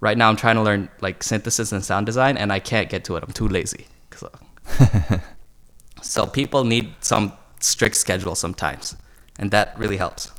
right 0.00 0.16
now 0.18 0.28
I'm 0.28 0.36
trying 0.36 0.56
to 0.56 0.62
learn 0.62 0.88
like 1.00 1.22
synthesis 1.22 1.72
and 1.72 1.84
sound 1.84 2.06
design, 2.06 2.36
and 2.36 2.52
I 2.52 2.60
can't 2.60 2.88
get 2.90 3.04
to 3.04 3.16
it. 3.16 3.24
I'm 3.24 3.32
too 3.32 3.48
lazy. 3.48 3.86
So, 4.16 4.30
so 6.02 6.26
people 6.26 6.64
need 6.64 6.94
some 7.00 7.32
strict 7.60 7.96
schedule 7.96 8.34
sometimes, 8.34 8.96
and 9.38 9.50
that 9.50 9.78
really 9.78 9.96
helps. 9.96 10.30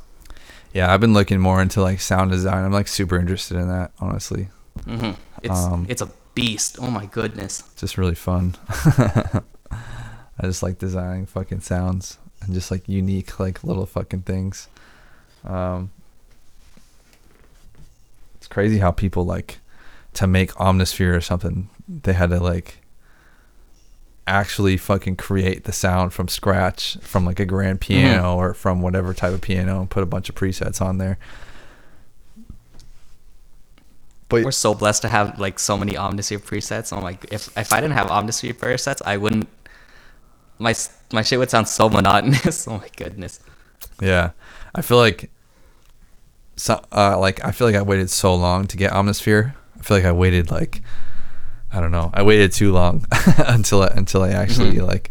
yeah. 0.72 0.92
I've 0.92 1.00
been 1.00 1.12
looking 1.14 1.40
more 1.40 1.60
into 1.62 1.82
like 1.82 2.00
sound 2.00 2.30
design. 2.30 2.64
I'm 2.64 2.72
like 2.72 2.88
super 2.88 3.18
interested 3.18 3.56
in 3.58 3.68
that, 3.68 3.90
honestly. 4.00 4.48
hmm 4.86 5.12
It's 5.42 5.58
Um, 5.58 5.86
it's 5.88 6.02
a 6.02 6.08
beast. 6.34 6.78
Oh 6.80 6.90
my 6.90 7.06
goodness. 7.06 7.60
It's 7.72 7.80
just 7.82 7.98
really 7.98 8.14
fun. 8.14 8.54
I 10.42 10.46
just 10.46 10.62
like 10.62 10.78
designing 10.78 11.26
fucking 11.26 11.60
sounds 11.60 12.18
and 12.42 12.52
just 12.52 12.70
like 12.70 12.88
unique 12.88 13.38
like 13.38 13.62
little 13.62 13.86
fucking 13.86 14.22
things. 14.22 14.68
Um, 15.44 15.90
it's 18.36 18.48
crazy 18.48 18.78
how 18.78 18.90
people 18.90 19.24
like 19.24 19.60
to 20.14 20.26
make 20.26 20.52
Omnisphere 20.54 21.16
or 21.16 21.20
something. 21.20 21.70
They 21.88 22.12
had 22.12 22.30
to 22.30 22.40
like 22.40 22.78
actually 24.26 24.76
fucking 24.76 25.16
create 25.16 25.64
the 25.64 25.72
sound 25.72 26.12
from 26.12 26.28
scratch 26.28 26.96
from 27.00 27.24
like 27.24 27.40
a 27.40 27.46
grand 27.46 27.80
piano 27.80 28.36
or 28.36 28.54
from 28.54 28.80
whatever 28.80 29.14
type 29.14 29.32
of 29.32 29.40
piano 29.40 29.80
and 29.80 29.90
put 29.90 30.02
a 30.02 30.06
bunch 30.06 30.28
of 30.28 30.34
presets 30.34 30.80
on 30.80 30.98
there. 30.98 31.18
But 34.28 34.44
We're 34.44 34.50
so 34.50 34.74
blessed 34.74 35.02
to 35.02 35.08
have 35.08 35.38
like 35.38 35.58
so 35.58 35.76
many 35.76 35.92
Omnisphere 35.92 36.38
presets. 36.38 36.96
I'm 36.96 37.02
like, 37.02 37.26
if 37.30 37.56
if 37.56 37.72
I 37.72 37.80
didn't 37.80 37.94
have 37.94 38.06
Omnisphere 38.06 38.54
presets, 38.54 39.02
I 39.04 39.18
wouldn't. 39.18 39.48
My 40.62 40.74
my 41.12 41.22
shit 41.22 41.38
would 41.38 41.50
sound 41.50 41.68
so 41.68 41.88
monotonous. 41.88 42.66
oh 42.68 42.78
my 42.78 42.88
goodness. 42.96 43.40
Yeah, 44.00 44.30
I 44.74 44.82
feel 44.82 44.98
like 44.98 45.30
so 46.56 46.82
uh, 46.92 47.18
like 47.18 47.44
I 47.44 47.50
feel 47.50 47.66
like 47.66 47.76
I 47.76 47.82
waited 47.82 48.10
so 48.10 48.34
long 48.34 48.66
to 48.68 48.76
get 48.76 48.92
Omnisphere. 48.92 49.54
I 49.78 49.82
feel 49.82 49.96
like 49.96 50.06
I 50.06 50.12
waited 50.12 50.50
like 50.50 50.82
I 51.72 51.80
don't 51.80 51.90
know. 51.90 52.10
I 52.14 52.22
waited 52.22 52.52
too 52.52 52.72
long 52.72 53.06
until 53.38 53.82
I, 53.82 53.88
until 53.88 54.22
I 54.22 54.30
actually 54.30 54.78
like 54.80 55.10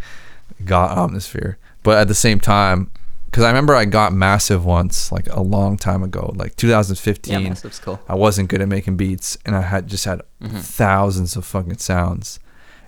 got 0.63 0.95
Omnisphere. 0.97 1.55
But 1.83 1.97
at 1.97 2.07
the 2.07 2.15
same 2.15 2.39
time, 2.39 2.91
because 3.25 3.43
I 3.43 3.47
remember 3.47 3.73
I 3.75 3.85
got 3.85 4.13
Massive 4.13 4.65
once, 4.65 5.11
like 5.11 5.27
a 5.31 5.41
long 5.41 5.77
time 5.77 6.03
ago, 6.03 6.33
like 6.35 6.55
2015. 6.57 7.33
Yeah, 7.33 7.49
Massive's 7.49 7.79
cool. 7.79 7.99
I 8.07 8.15
wasn't 8.15 8.49
good 8.49 8.61
at 8.61 8.67
making 8.67 8.97
beats, 8.97 9.37
and 9.45 9.55
I 9.55 9.61
had 9.61 9.87
just 9.87 10.05
had 10.05 10.21
thousands 10.41 11.35
of 11.35 11.45
fucking 11.45 11.77
sounds, 11.77 12.39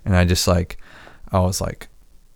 and 0.06 0.16
I 0.16 0.26
just 0.26 0.48
like, 0.48 0.78
I 1.32 1.40
was 1.40 1.60
like, 1.60 1.88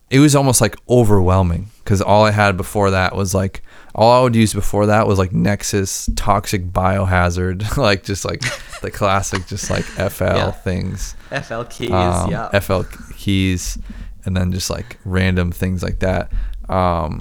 it 0.09 0.19
was 0.19 0.35
almost 0.35 0.61
like 0.61 0.75
overwhelming 0.89 1.67
because 1.83 2.01
all 2.01 2.23
I 2.25 2.31
had 2.31 2.55
before 2.57 2.91
that 2.91 3.15
was 3.15 3.33
like, 3.33 3.61
all 3.93 4.11
I 4.19 4.21
would 4.23 4.35
use 4.35 4.53
before 4.53 4.85
that 4.87 5.07
was 5.07 5.17
like 5.19 5.31
Nexus, 5.33 6.09
Toxic 6.15 6.71
Biohazard, 6.71 7.77
like 7.79 8.03
just 8.03 8.23
like 8.25 8.41
the 8.81 8.91
classic, 8.91 9.47
just 9.47 9.69
like 9.69 9.83
FL 9.83 10.23
Yeah. 10.25 10.51
things, 10.51 11.15
FL 11.43 11.63
keys, 11.63 11.91
um, 11.91 12.31
yeah. 12.31 12.57
FL 12.59 12.81
keys, 13.15 13.77
and 14.25 14.35
then 14.37 14.51
just 14.51 14.69
like 14.69 14.97
random 15.03 15.51
things 15.51 15.81
like 15.83 15.99
that. 15.99 16.31
Um, 16.69 17.19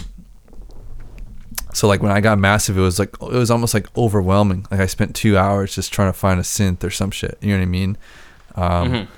so 1.73 1.87
like 1.89 2.03
when 2.03 2.13
I 2.13 2.21
got 2.21 2.39
massive, 2.39 2.79
it 2.79 2.81
was 2.83 2.99
like 2.99 3.15
it 3.21 3.33
was 3.33 3.51
almost 3.51 3.75
like 3.75 3.87
overwhelming. 3.97 4.67
Like 4.71 4.81
I 4.81 4.87
spent 4.87 5.15
two 5.15 5.37
hours 5.37 5.75
just 5.75 5.93
trying 5.93 6.09
to 6.11 6.19
find 6.19 6.41
a 6.41 6.43
synth 6.43 6.83
or 6.85 6.91
some 6.91 7.11
shit. 7.11 7.37
You 7.41 7.51
know 7.53 7.59
what 7.59 7.63
I 7.63 7.67
mean? 7.67 7.99
Um, 8.55 8.93
Mhm. 8.93 9.09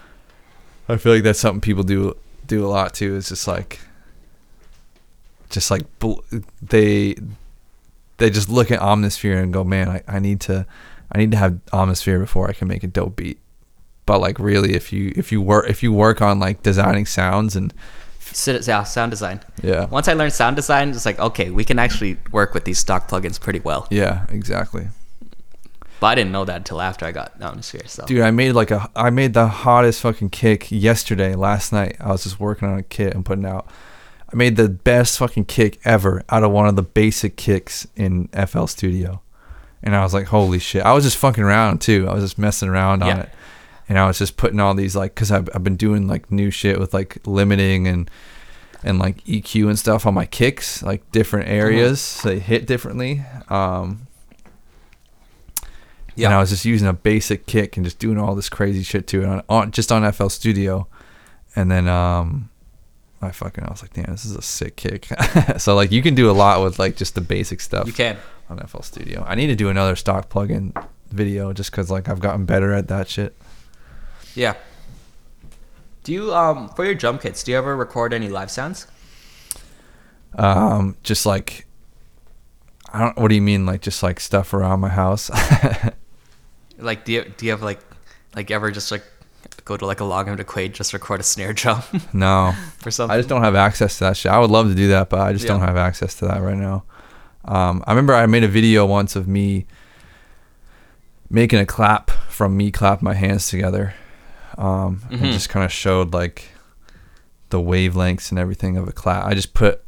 I 0.88 0.96
feel 0.96 1.12
like 1.12 1.22
that's 1.22 1.38
something 1.38 1.60
people 1.60 1.82
do 1.84 2.16
do 2.48 2.66
a 2.66 2.68
lot 2.68 2.94
too. 2.94 3.14
Is 3.14 3.28
just 3.28 3.46
like, 3.46 3.78
just 5.50 5.70
like 5.70 5.84
they 6.60 7.14
they 8.16 8.30
just 8.30 8.48
look 8.48 8.70
at 8.70 8.80
Omnisphere 8.80 9.40
and 9.42 9.52
go, 9.52 9.62
man, 9.64 9.88
I, 9.88 10.02
I 10.08 10.18
need 10.18 10.40
to 10.42 10.66
I 11.12 11.18
need 11.18 11.30
to 11.30 11.36
have 11.36 11.52
Omnisphere 11.72 12.18
before 12.18 12.48
I 12.48 12.52
can 12.52 12.66
make 12.68 12.82
a 12.82 12.88
dope 12.88 13.16
beat. 13.16 13.38
But 14.06 14.20
like 14.20 14.38
really, 14.38 14.74
if 14.74 14.92
you 14.92 15.12
if 15.16 15.30
you 15.30 15.40
work 15.40 15.68
if 15.68 15.82
you 15.82 15.92
work 15.92 16.20
on 16.20 16.38
like 16.40 16.62
designing 16.62 17.06
sounds 17.06 17.54
and 17.56 17.72
Sit- 18.20 18.66
yeah, 18.66 18.82
sound 18.82 19.10
design. 19.10 19.40
yeah 19.62 19.86
Once 19.86 20.06
I 20.06 20.12
learned 20.12 20.34
sound 20.34 20.56
design, 20.56 20.90
it's 20.90 21.06
like 21.06 21.18
okay, 21.18 21.50
we 21.50 21.64
can 21.64 21.78
actually 21.78 22.18
work 22.32 22.52
with 22.54 22.64
these 22.64 22.78
stock 22.78 23.08
plugins 23.08 23.40
pretty 23.40 23.60
well. 23.60 23.86
yeah 23.90 24.26
exactly. 24.30 24.88
But 26.00 26.06
I 26.08 26.14
didn't 26.14 26.30
know 26.32 26.44
that 26.44 26.56
until 26.58 26.80
after 26.80 27.04
I 27.06 27.12
got 27.12 27.38
down 27.40 27.54
to 27.54 27.58
Omnisphere. 27.58 27.88
So 27.88 28.06
Dude, 28.06 28.20
I 28.20 28.30
made 28.30 28.52
like 28.52 28.70
a 28.70 28.88
I 28.94 29.10
made 29.10 29.34
the 29.34 29.48
hottest 29.48 30.00
fucking 30.02 30.30
kick 30.30 30.70
yesterday, 30.70 31.34
last 31.34 31.72
night. 31.72 31.96
I 32.00 32.08
was 32.08 32.22
just 32.22 32.38
working 32.38 32.68
on 32.68 32.78
a 32.78 32.82
kit 32.82 33.14
and 33.14 33.24
putting 33.24 33.44
out. 33.46 33.66
I 34.32 34.36
made 34.36 34.56
the 34.56 34.68
best 34.68 35.18
fucking 35.18 35.46
kick 35.46 35.80
ever 35.84 36.22
out 36.28 36.44
of 36.44 36.50
one 36.50 36.68
of 36.68 36.76
the 36.76 36.82
basic 36.82 37.36
kicks 37.36 37.86
in 37.96 38.28
FL 38.28 38.66
Studio. 38.66 39.22
And 39.82 39.96
I 39.96 40.02
was 40.02 40.12
like, 40.12 40.26
holy 40.26 40.58
shit. 40.58 40.82
I 40.82 40.92
was 40.92 41.04
just 41.04 41.16
fucking 41.16 41.42
around 41.42 41.80
too. 41.80 42.06
I 42.08 42.14
was 42.14 42.22
just 42.24 42.38
messing 42.38 42.68
around 42.68 43.02
on 43.02 43.08
Yeah. 43.08 43.20
it. 43.22 43.28
And 43.88 43.98
I 43.98 44.06
was 44.06 44.18
just 44.18 44.36
putting 44.36 44.60
all 44.60 44.74
these 44.74 44.94
like 44.94 45.14
cuz 45.14 45.30
I've 45.32 45.48
I've 45.54 45.64
been 45.64 45.76
doing 45.76 46.06
like 46.06 46.30
new 46.30 46.50
shit 46.50 46.78
with 46.78 46.92
like 46.92 47.18
limiting 47.26 47.88
and 47.88 48.10
and 48.84 48.98
like 48.98 49.24
EQ 49.24 49.68
and 49.68 49.78
stuff 49.78 50.04
on 50.06 50.14
my 50.14 50.26
kicks, 50.26 50.82
like 50.82 51.10
different 51.10 51.48
areas, 51.48 52.00
so 52.00 52.28
they 52.28 52.38
hit 52.38 52.66
differently. 52.66 53.24
Um 53.48 54.02
and 56.26 56.34
I 56.34 56.38
was 56.38 56.50
just 56.50 56.64
using 56.64 56.88
a 56.88 56.92
basic 56.92 57.46
kick 57.46 57.76
and 57.76 57.84
just 57.84 57.98
doing 57.98 58.18
all 58.18 58.34
this 58.34 58.48
crazy 58.48 58.82
shit 58.82 59.06
to 59.08 59.22
it 59.22 59.26
on, 59.26 59.42
on 59.48 59.70
just 59.70 59.92
on 59.92 60.10
FL 60.12 60.28
Studio, 60.28 60.86
and 61.54 61.70
then 61.70 61.88
um, 61.88 62.50
I 63.20 63.30
fucking 63.30 63.64
I 63.64 63.70
was 63.70 63.82
like, 63.82 63.92
damn, 63.92 64.06
this 64.06 64.24
is 64.24 64.36
a 64.36 64.42
sick 64.42 64.76
kick. 64.76 65.06
so 65.58 65.74
like 65.74 65.90
you 65.90 66.02
can 66.02 66.14
do 66.14 66.30
a 66.30 66.32
lot 66.32 66.62
with 66.62 66.78
like 66.78 66.96
just 66.96 67.14
the 67.14 67.20
basic 67.20 67.60
stuff 67.60 67.86
you 67.86 67.92
can. 67.92 68.16
on 68.48 68.58
FL 68.58 68.82
Studio. 68.82 69.24
I 69.26 69.34
need 69.34 69.48
to 69.48 69.56
do 69.56 69.68
another 69.68 69.96
stock 69.96 70.28
plugin 70.28 70.72
video 71.10 71.52
just 71.52 71.70
because 71.70 71.90
like 71.90 72.08
I've 72.08 72.20
gotten 72.20 72.44
better 72.44 72.72
at 72.72 72.88
that 72.88 73.08
shit. 73.08 73.36
Yeah. 74.34 74.54
Do 76.04 76.12
you 76.12 76.34
um 76.34 76.68
for 76.70 76.84
your 76.84 76.94
drum 76.94 77.18
kits? 77.18 77.42
Do 77.42 77.52
you 77.52 77.58
ever 77.58 77.76
record 77.76 78.12
any 78.12 78.28
live 78.28 78.50
sounds? 78.50 78.86
Um, 80.34 80.96
just 81.02 81.26
like 81.26 81.66
I 82.92 83.00
don't. 83.00 83.18
What 83.18 83.28
do 83.28 83.34
you 83.34 83.42
mean? 83.42 83.66
Like 83.66 83.82
just 83.82 84.02
like 84.02 84.20
stuff 84.20 84.54
around 84.54 84.80
my 84.80 84.88
house? 84.88 85.30
Like 86.78 87.04
do 87.04 87.12
you 87.12 87.24
do 87.36 87.46
you 87.46 87.52
have 87.52 87.62
like 87.62 87.80
like 88.34 88.50
ever 88.50 88.70
just 88.70 88.90
like 88.90 89.02
go 89.64 89.76
to 89.76 89.84
like 89.86 90.00
a 90.00 90.04
log 90.04 90.26
to 90.34 90.44
Quaid 90.44 90.72
just 90.72 90.92
record 90.92 91.20
a 91.20 91.22
snare 91.22 91.52
drum 91.52 91.82
no. 92.12 92.54
or 92.86 92.90
something? 92.90 93.14
I 93.14 93.18
just 93.18 93.28
don't 93.28 93.42
have 93.42 93.54
access 93.54 93.98
to 93.98 94.04
that 94.04 94.16
shit. 94.16 94.32
I 94.32 94.38
would 94.38 94.50
love 94.50 94.68
to 94.68 94.74
do 94.74 94.88
that, 94.88 95.10
but 95.10 95.20
I 95.20 95.32
just 95.32 95.46
don't 95.46 95.60
have 95.60 95.76
access 95.76 96.14
to 96.16 96.26
that 96.26 96.40
right 96.42 96.56
now. 96.56 96.84
Um, 97.44 97.82
I 97.86 97.92
remember 97.92 98.14
I 98.14 98.26
made 98.26 98.44
a 98.44 98.48
video 98.48 98.84
once 98.86 99.16
of 99.16 99.26
me 99.28 99.66
making 101.30 101.58
a 101.58 101.66
clap 101.66 102.10
from 102.10 102.56
me 102.56 102.70
clap 102.70 103.02
my 103.02 103.14
hands 103.14 103.48
together. 103.48 103.94
Um, 104.56 105.02
and 105.10 105.20
Mhm. 105.20 105.32
just 105.32 105.48
kind 105.48 105.64
of 105.64 105.70
showed 105.72 106.12
like 106.12 106.50
the 107.50 107.58
wavelengths 107.60 108.30
and 108.30 108.38
everything 108.38 108.76
of 108.76 108.88
a 108.88 108.92
clap. 108.92 109.24
I 109.24 109.34
just 109.34 109.54
put 109.54 109.82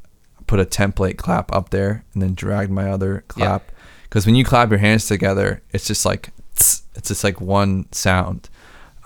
put 0.46 0.58
a 0.60 0.64
template 0.64 1.16
clap 1.16 1.52
up 1.54 1.70
there 1.70 2.04
and 2.12 2.20
then 2.22 2.34
dragged 2.34 2.72
my 2.72 2.90
other 2.90 3.22
clap 3.28 3.70
because 4.02 4.26
when 4.26 4.34
you 4.34 4.44
clap 4.44 4.68
your 4.70 4.78
hands 4.80 5.06
together, 5.06 5.62
it's 5.72 5.86
just 5.86 6.04
like 6.04 6.30
tss, 6.60 6.82
it's 6.94 7.08
just 7.08 7.24
like 7.24 7.40
one 7.40 7.86
sound. 7.92 8.48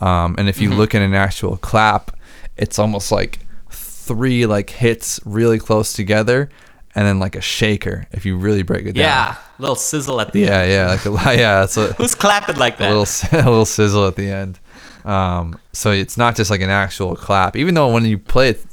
Um, 0.00 0.34
and 0.38 0.48
if 0.48 0.60
you 0.60 0.70
Mhm. 0.70 0.76
look 0.76 0.94
at 0.94 1.02
an 1.02 1.14
actual 1.14 1.56
clap, 1.56 2.10
it's 2.56 2.78
almost 2.78 3.10
like 3.12 3.38
three 3.70 4.44
like 4.46 4.70
hits 4.70 5.20
really 5.24 5.58
close 5.58 5.92
together, 5.92 6.48
and 6.94 7.06
then 7.06 7.18
like 7.18 7.34
a 7.36 7.40
shaker 7.40 8.06
if 8.12 8.24
you 8.26 8.36
really 8.36 8.62
break 8.62 8.86
it 8.86 8.92
down. 8.92 9.04
Yeah, 9.04 9.34
little 9.58 9.76
sizzle 9.76 10.20
at 10.20 10.32
the 10.32 10.42
end. 10.46 10.70
Yeah, 10.70 10.86
yeah, 10.86 10.86
like 10.88 11.06
a, 11.06 11.36
yeah, 11.38 11.60
that's 11.60 11.76
a, 11.76 11.92
Who's 11.98 12.14
clapping 12.14 12.56
like 12.56 12.74
a 12.74 12.78
that? 12.82 12.88
little 12.88 13.02
s- 13.02 13.32
a 13.32 13.36
little 13.38 13.64
sizzle 13.64 14.06
at 14.06 14.16
the 14.16 14.28
end. 14.30 14.58
Um, 15.04 15.58
so 15.72 15.90
it's 15.90 16.16
not 16.16 16.34
just 16.36 16.50
like 16.50 16.60
an 16.62 16.70
actual 16.70 17.14
clap, 17.16 17.56
even 17.56 17.74
though 17.74 17.92
when 17.92 18.04
you 18.04 18.18
play 18.18 18.50
it, 18.50 18.64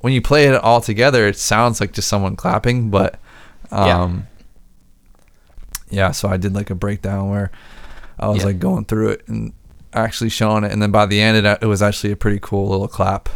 when 0.00 0.12
you 0.12 0.20
play 0.22 0.46
it 0.46 0.54
all 0.54 0.80
together, 0.80 1.26
it 1.28 1.36
sounds 1.38 1.80
like 1.80 1.92
just 1.92 2.08
someone 2.08 2.34
clapping. 2.36 2.90
But 2.90 3.18
Yeah. 3.72 4.02
um, 4.02 4.26
yeah. 5.90 6.10
So 6.12 6.28
I 6.28 6.36
did 6.36 6.54
like 6.54 6.70
a 6.70 6.74
breakdown 6.74 7.28
where 7.30 7.50
I 8.20 8.28
was 8.28 8.38
Yeah. 8.38 8.44
like 8.46 8.58
going 8.60 8.84
through 8.84 9.08
it 9.08 9.26
and 9.28 9.52
actually 9.92 10.30
showing 10.30 10.62
it, 10.62 10.70
and 10.70 10.80
then 10.80 10.90
by 10.92 11.06
the 11.06 11.20
end, 11.20 11.44
it, 11.44 11.58
it 11.62 11.66
was 11.66 11.82
actually 11.82 12.12
a 12.12 12.16
pretty 12.16 12.38
cool 12.40 12.68
little 12.68 12.86
clap. 12.86 13.28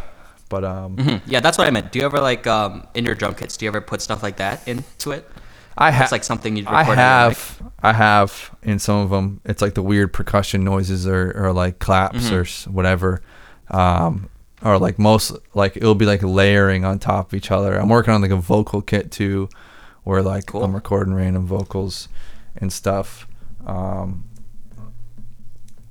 But 0.51 0.65
um, 0.65 0.97
Mhm. 0.97 1.23
Yeah, 1.27 1.41
that's 1.41 1.59
what 1.59 1.67
I 1.67 1.71
meant. 1.71 1.91
Do 1.91 1.99
you 1.99 2.05
ever 2.05 2.21
like 2.21 2.47
um 2.47 2.87
in 2.95 3.05
your 3.05 3.15
drum 3.17 3.35
kits? 3.35 3.57
Do 3.57 3.65
you 3.65 3.71
ever 3.71 3.81
put 3.81 4.01
stuff 4.03 4.23
like 4.23 4.37
that 4.37 4.67
into 4.69 5.11
it? 5.11 5.29
I 5.77 5.91
have 5.91 6.13
like 6.13 6.23
something 6.23 6.55
you 6.55 6.65
I 6.69 6.85
have, 6.85 7.61
I 7.83 7.93
have 7.93 8.51
in 8.63 8.79
some 8.79 8.99
of 8.99 9.11
them. 9.11 9.41
It's 9.45 9.61
like 9.61 9.75
the 9.75 9.83
weird 9.83 10.13
percussion 10.13 10.63
noises 10.63 11.05
or, 11.07 11.33
or 11.35 11.53
like 11.53 11.81
claps 11.81 12.31
Mm-hmm. 12.31 12.71
or 12.71 12.73
whatever, 12.73 13.23
um, 13.73 14.29
or 14.63 14.79
like 14.79 14.99
most 15.01 15.33
like 15.55 15.77
it'll 15.77 15.97
be 15.97 16.07
like 16.07 16.23
layering 16.23 16.85
on 16.85 17.01
top 17.01 17.29
of 17.29 17.35
each 17.35 17.51
other. 17.51 17.75
I'm 17.77 17.89
working 17.89 18.15
on 18.15 18.23
like 18.23 18.31
a 18.31 18.37
vocal 18.37 18.83
kit 18.83 19.11
too, 19.11 19.49
where 20.05 20.23
like 20.23 20.47
Cool. 20.47 20.63
I'm 20.63 20.75
recording 20.75 21.15
random 21.15 21.47
vocals 21.47 22.09
and 22.57 22.73
stuff. 22.73 23.27
Um, 23.67 24.25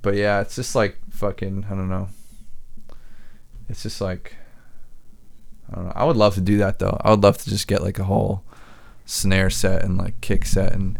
but 0.04 0.14
yeah, 0.14 0.40
it's 0.40 0.54
just 0.54 0.74
like 0.76 0.96
fucking. 1.10 1.66
I 1.66 1.70
don't 1.70 1.88
know. 1.88 2.08
It's 3.68 3.82
just 3.82 4.00
like. 4.00 4.36
I 5.72 5.76
don't 5.76 5.86
know. 5.86 5.92
I 5.96 6.04
would 6.04 6.16
love 6.16 6.34
to 6.34 6.40
do 6.40 6.58
that 6.58 6.78
though. 6.78 6.96
I 7.00 7.10
would 7.10 7.22
love 7.22 7.38
to 7.38 7.50
just 7.50 7.66
get 7.66 7.82
like 7.82 7.98
a 7.98 8.04
whole 8.04 8.44
snare 9.06 9.50
set 9.50 9.82
and 9.82 9.98
like 9.98 10.18
kick 10.22 10.46
set 10.46 10.72
and 10.72 10.98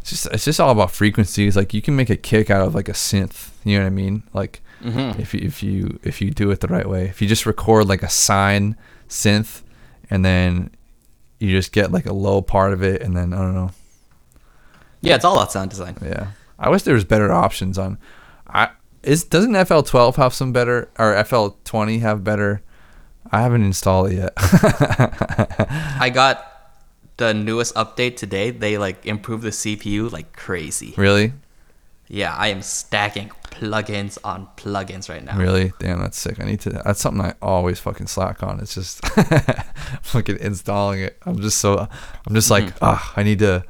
it's 0.00 0.10
just 0.10 0.26
it's 0.32 0.44
just 0.44 0.60
all 0.60 0.70
about 0.70 0.90
frequencies. 0.92 1.56
Like 1.56 1.74
you 1.74 1.82
can 1.82 1.96
make 1.96 2.10
a 2.10 2.16
kick 2.16 2.48
out 2.50 2.66
of 2.66 2.74
like 2.74 2.88
a 2.88 2.92
synth. 2.92 3.50
You 3.64 3.76
know 3.78 3.84
what 3.84 3.88
I 3.88 3.90
mean? 3.90 4.22
Like 4.32 4.62
Mhm. 4.82 5.18
if 5.18 5.34
you 5.34 5.40
if 5.42 5.62
you 5.62 5.98
if 6.04 6.20
you 6.20 6.30
do 6.30 6.50
it 6.52 6.60
the 6.60 6.68
right 6.68 6.88
way. 6.88 7.06
If 7.06 7.20
you 7.20 7.26
just 7.28 7.44
record 7.46 7.88
like 7.88 8.02
a 8.02 8.08
sine 8.08 8.76
synth 9.08 9.62
and 10.10 10.24
then 10.24 10.70
you 11.40 11.50
just 11.50 11.72
get 11.72 11.90
like 11.90 12.06
a 12.06 12.12
low 12.12 12.40
part 12.40 12.72
of 12.72 12.82
it 12.82 13.02
and 13.02 13.16
then 13.16 13.32
I 13.32 13.38
don't 13.38 13.54
know. 13.54 13.70
Yeah, 15.00 15.16
it's 15.16 15.24
all 15.24 15.34
about 15.34 15.50
sound 15.52 15.70
design. 15.70 15.96
Yeah. 16.02 16.28
I 16.58 16.68
wish 16.70 16.82
there 16.82 16.94
was 16.94 17.04
better 17.04 17.32
options 17.32 17.78
on 17.78 17.98
I 18.54 18.70
is 19.02 19.24
doesn't 19.24 19.52
FL12 19.52 20.16
have 20.16 20.32
some 20.32 20.52
better 20.52 20.88
or 20.98 21.12
FL20 21.14 22.00
have 22.00 22.24
better 22.24 22.62
I 23.30 23.40
haven't 23.40 23.64
installed 23.64 24.12
it 24.12 24.16
yet. 24.16 24.32
I 24.36 26.10
got 26.14 26.46
the 27.16 27.32
newest 27.32 27.74
update 27.74 28.16
today. 28.16 28.50
They 28.50 28.78
like 28.78 29.04
improved 29.06 29.42
the 29.42 29.50
CPU 29.50 30.10
like 30.10 30.32
crazy. 30.36 30.94
really? 30.96 31.32
Yeah, 32.06 32.34
I 32.36 32.48
am 32.48 32.60
stacking 32.60 33.30
plugins 33.44 34.18
on 34.24 34.46
plugins 34.56 35.08
right 35.08 35.24
now. 35.24 35.38
Really? 35.38 35.72
Damn, 35.78 36.00
that's 36.00 36.18
sick. 36.18 36.38
I 36.38 36.44
need 36.44 36.60
to. 36.60 36.70
That's 36.84 37.00
something 37.00 37.24
I 37.24 37.34
always 37.40 37.80
fucking 37.80 38.08
slack 38.08 38.42
on. 38.42 38.60
It's 38.60 38.74
just 38.74 39.04
fucking 40.02 40.38
installing 40.38 41.00
it. 41.00 41.16
I'm 41.24 41.40
just 41.40 41.58
so. 41.58 41.88
I'm 42.26 42.34
just 42.34 42.50
like, 42.50 42.74
ah, 42.82 43.12
I 43.16 43.22
need 43.22 43.38
to. 43.38 43.64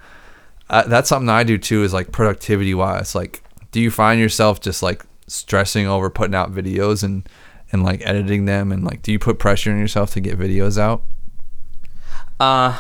Uh, 0.69 0.83
that's 0.89 1.09
something 1.09 1.29
I 1.29 1.45
do 1.45 1.59
too. 1.59 1.85
Is 1.85 1.95
like 1.95 2.11
productivity 2.11 2.75
wise. 2.75 3.15
Like, 3.15 3.44
do 3.75 3.81
you 3.81 3.91
find 3.91 4.21
yourself 4.21 4.61
just 4.61 4.85
like 4.85 5.05
stressing 5.27 5.85
over 5.89 6.09
putting 6.09 6.33
out 6.33 6.55
videos 6.55 7.03
and 7.03 7.29
and 7.73 7.83
like 7.83 8.01
editing 8.07 8.45
them 8.45 8.71
and 8.71 8.85
like, 8.85 9.03
do 9.03 9.11
you 9.11 9.19
put 9.19 9.41
pressure 9.41 9.73
on 9.73 9.79
yourself 9.81 10.13
to 10.13 10.21
get 10.21 10.39
videos 10.39 10.79
out? 10.79 11.03
Uh, 12.39 12.79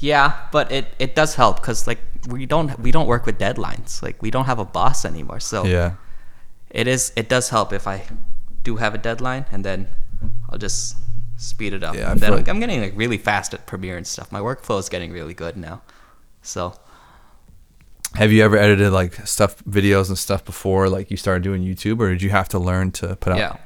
yeah, 0.00 0.48
but 0.50 0.72
it 0.72 0.86
it 0.98 1.14
does 1.14 1.34
help 1.34 1.56
because 1.60 1.86
like 1.86 1.98
we 2.30 2.46
don't 2.46 2.78
we 2.80 2.90
don't 2.90 3.06
work 3.06 3.26
with 3.26 3.38
deadlines. 3.38 4.02
Like 4.02 4.22
we 4.22 4.30
don't 4.30 4.46
have 4.46 4.58
a 4.58 4.64
boss 4.64 5.04
anymore. 5.04 5.38
So 5.38 5.64
Yeah. 5.66 5.96
it 6.70 6.86
is 6.88 7.12
it 7.14 7.28
does 7.28 7.50
help 7.50 7.74
if 7.74 7.86
I 7.86 8.02
do 8.62 8.76
have 8.76 8.94
a 8.94 8.98
deadline 8.98 9.44
and 9.52 9.62
then 9.62 9.86
I'll 10.48 10.56
just 10.58 10.96
speed 11.36 11.74
it 11.74 11.84
up. 11.84 11.94
Yeah, 11.94 12.12
and 12.12 12.20
then 12.20 12.32
like- 12.32 12.48
I'm 12.48 12.58
getting 12.58 12.80
like 12.80 12.94
really 12.96 13.18
fast 13.18 13.52
at 13.52 13.66
Premiere 13.66 13.98
and 13.98 14.06
stuff. 14.06 14.32
My 14.32 14.40
workflow 14.40 14.78
is 14.78 14.88
getting 14.88 15.12
really 15.12 15.34
good 15.34 15.58
now. 15.58 15.82
So 16.40 16.72
Have 18.14 18.30
you 18.30 18.42
ever 18.44 18.56
edited 18.56 18.92
like 18.92 19.14
stuff, 19.26 19.62
videos 19.64 20.08
and 20.08 20.18
stuff 20.18 20.44
before 20.44 20.88
like 20.88 21.10
you 21.10 21.16
started 21.16 21.42
doing 21.42 21.62
YouTube, 21.62 22.00
or 22.00 22.10
did 22.10 22.22
you 22.22 22.30
have 22.30 22.48
to 22.50 22.58
learn 22.58 22.90
to 22.92 23.16
put 23.16 23.32
out? 23.32 23.38
yeah, 23.38 23.56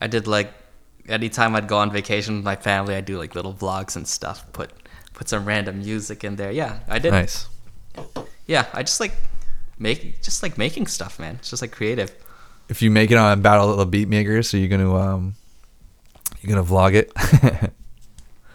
I 0.00 0.06
did 0.06 0.26
like 0.26 0.52
anytime 1.08 1.54
I'd 1.54 1.68
go 1.68 1.78
on 1.78 1.90
vacation 1.90 2.36
with 2.36 2.44
my 2.44 2.56
family, 2.56 2.94
I'd 2.94 3.04
do 3.04 3.18
like 3.18 3.34
little 3.34 3.52
vlogs 3.52 3.96
and 3.96 4.06
stuff. 4.08 4.50
Put 4.52 4.72
put 5.12 5.28
some 5.28 5.44
random 5.44 5.80
music 5.80 6.24
in 6.24 6.36
there. 6.36 6.50
Yeah, 6.50 6.80
I 6.88 6.98
did. 6.98 7.10
Nice. 7.10 7.48
Yeah, 8.46 8.66
I 8.72 8.82
just 8.82 9.00
like 9.00 9.12
make 9.78 10.22
just 10.22 10.42
like 10.42 10.56
making 10.56 10.86
stuff, 10.86 11.18
man. 11.18 11.36
It's 11.36 11.50
just 11.50 11.62
like 11.62 11.72
creative. 11.72 12.14
If 12.68 12.82
you 12.82 12.90
make 12.90 13.10
it 13.10 13.18
on 13.18 13.42
Battle 13.42 13.70
of 13.70 13.78
the 13.78 13.86
Beat 13.86 14.08
Makers, 14.08 14.54
are 14.54 14.58
you 14.58 14.68
gonna 14.68 14.94
um, 14.94 15.34
you 16.40 16.48
gonna 16.48 16.64
vlog 16.64 16.94
it? 16.94 17.12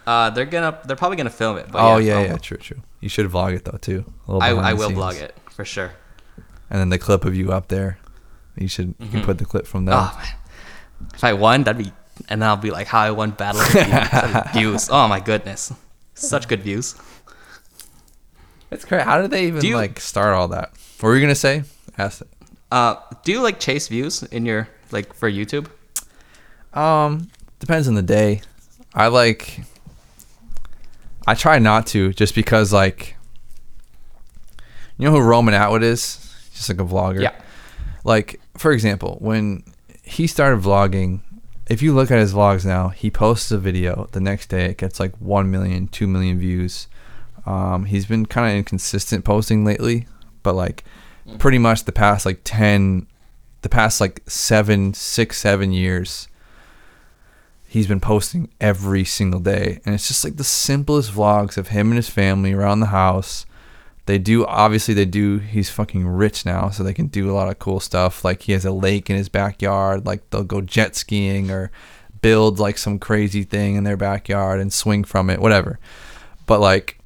Uh, 0.05 0.29
they're 0.29 0.45
gonna 0.45 0.77
they're 0.85 0.95
probably 0.95 1.17
gonna 1.17 1.29
film 1.29 1.57
it. 1.57 1.71
But 1.71 1.81
oh 1.81 1.97
yeah, 1.97 2.19
yeah, 2.21 2.25
yeah, 2.27 2.37
true, 2.37 2.57
true. 2.57 2.81
You 3.01 3.09
should 3.09 3.25
vlog 3.29 3.55
it 3.55 3.65
though 3.65 3.77
too. 3.79 4.05
a 4.27 4.33
I 4.33 4.49
I 4.51 4.73
will 4.73 4.89
scenes. 4.89 4.99
vlog 4.99 5.19
it 5.21 5.35
for 5.51 5.65
sure. 5.65 5.91
and 6.69 6.79
then 6.79 6.89
the 6.89 6.97
clip 6.99 7.25
of 7.25 7.35
you 7.35 7.51
up 7.51 7.67
there. 7.69 7.97
You 8.57 8.67
should 8.67 8.93
you 8.99 9.07
can 9.09 9.21
Mhm. 9.21 9.25
put 9.25 9.37
the 9.39 9.45
clip 9.45 9.65
from 9.67 9.85
there. 9.85 9.95
Oh 9.95 10.13
man, 10.17 10.35
if 11.13 11.23
I 11.23 11.33
won, 11.33 11.63
that'd 11.63 11.83
be, 11.83 11.91
and 12.29 12.41
then 12.41 12.47
I'll 12.49 12.55
be 12.55 12.71
like, 12.71 12.87
how 12.87 13.01
I 13.01 13.11
won 13.11 13.31
Battle 13.31 13.61
of 13.61 14.51
views. 14.53 14.89
Oh 14.89 15.07
my 15.07 15.19
goodness, 15.19 15.73
such 16.13 16.47
good 16.47 16.61
views. 16.61 16.95
It's 18.71 18.85
crazy. 18.85 19.03
How 19.03 19.21
did 19.21 19.31
they 19.31 19.47
even 19.47 19.61
Do 19.61 19.67
you- 19.67 19.75
like 19.75 19.99
start 19.99 20.33
all 20.33 20.47
that? 20.49 20.71
What 20.99 21.09
were 21.09 21.15
you 21.15 21.21
gonna 21.21 21.35
say? 21.35 21.63
Ask 21.97 22.21
it. 22.21 22.27
Uh, 22.71 22.95
do 23.23 23.31
you 23.31 23.41
like 23.41 23.59
chase 23.59 23.87
views 23.87 24.23
in 24.23 24.45
your 24.45 24.67
like 24.91 25.13
for 25.13 25.29
YouTube? 25.29 25.67
Um, 26.73 27.29
depends 27.59 27.87
on 27.87 27.95
the 27.95 28.01
day. 28.01 28.41
I 28.93 29.07
like. 29.07 29.61
I 31.27 31.35
try 31.35 31.59
not 31.59 31.87
to, 31.87 32.13
just 32.13 32.35
because 32.35 32.71
like. 32.71 33.15
You 34.97 35.05
know 35.05 35.11
who 35.11 35.21
Roman 35.21 35.53
Atwood 35.53 35.83
is? 35.83 36.21
Just 36.53 36.69
like 36.69 36.79
a 36.79 36.85
vlogger. 36.85 37.21
Yeah. 37.21 37.33
Like 38.03 38.39
for 38.57 38.71
example, 38.71 39.17
when 39.19 39.63
he 40.03 40.27
started 40.27 40.61
vlogging, 40.61 41.21
if 41.67 41.81
you 41.81 41.93
look 41.93 42.11
at 42.11 42.19
his 42.19 42.33
vlogs 42.33 42.65
now, 42.65 42.89
he 42.89 43.09
posts 43.09 43.51
a 43.51 43.57
video. 43.57 44.07
The 44.11 44.21
next 44.21 44.47
day, 44.47 44.65
it 44.65 44.77
gets 44.77 44.99
like 44.99 45.15
1 45.19 45.49
million, 45.49 45.87
2 45.87 46.07
million 46.07 46.39
views. 46.39 46.87
Um, 47.45 47.85
he's 47.85 48.05
been 48.05 48.25
kind 48.25 48.51
of 48.51 48.57
inconsistent 48.57 49.25
posting 49.25 49.65
lately, 49.65 50.07
but 50.43 50.53
like 50.53 50.83
pretty 51.39 51.57
much 51.57 51.83
the 51.83 51.91
past 51.91 52.25
like 52.25 52.41
10, 52.43 53.07
the 53.61 53.69
past 53.69 53.99
like 53.99 54.21
seven, 54.27 54.93
six, 54.93 55.37
seven 55.39 55.71
years, 55.71 56.27
he's 57.75 57.87
been 57.87 57.99
posting 57.99 58.49
every 58.61 59.03
single 59.03 59.41
day. 59.41 59.81
And 59.83 59.93
it's 59.93 60.07
just 60.07 60.23
like 60.23 60.37
the 60.37 60.45
simplest 60.45 61.11
vlogs 61.11 61.57
of 61.57 61.67
him 61.67 61.87
and 61.89 61.97
his 61.97 62.07
family 62.07 62.53
around 62.53 62.79
the 62.79 62.85
house. 62.85 63.45
They 64.05 64.17
do, 64.17 64.45
obviously, 64.45 64.93
they 64.93 65.03
do. 65.03 65.39
He's 65.39 65.69
fucking 65.69 66.07
rich 66.07 66.45
now, 66.45 66.69
so 66.69 66.83
they 66.83 66.93
can 66.93 67.07
do 67.07 67.29
a 67.29 67.33
lot 67.33 67.49
of 67.49 67.59
cool 67.59 67.81
stuff. 67.81 68.23
Like 68.23 68.43
he 68.43 68.53
has 68.53 68.63
a 68.63 68.71
lake 68.71 69.09
in 69.09 69.17
his 69.17 69.27
backyard. 69.27 70.05
Like 70.05 70.29
they'll 70.29 70.45
go 70.45 70.61
jet 70.61 70.95
skiing 70.95 71.51
or 71.51 71.69
build 72.21 72.59
like 72.59 72.77
some 72.77 72.97
crazy 72.97 73.43
thing 73.43 73.75
in 73.75 73.83
their 73.83 73.97
backyard 73.97 74.61
and 74.61 74.71
swing 74.71 75.03
from 75.03 75.29
it, 75.29 75.41
whatever. 75.41 75.77
But 76.45 76.61
like 76.61 76.97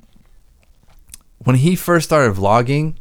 when 1.39 1.55
he 1.55 1.75
first 1.75 2.05
started 2.05 2.35
vlogging 2.35 2.93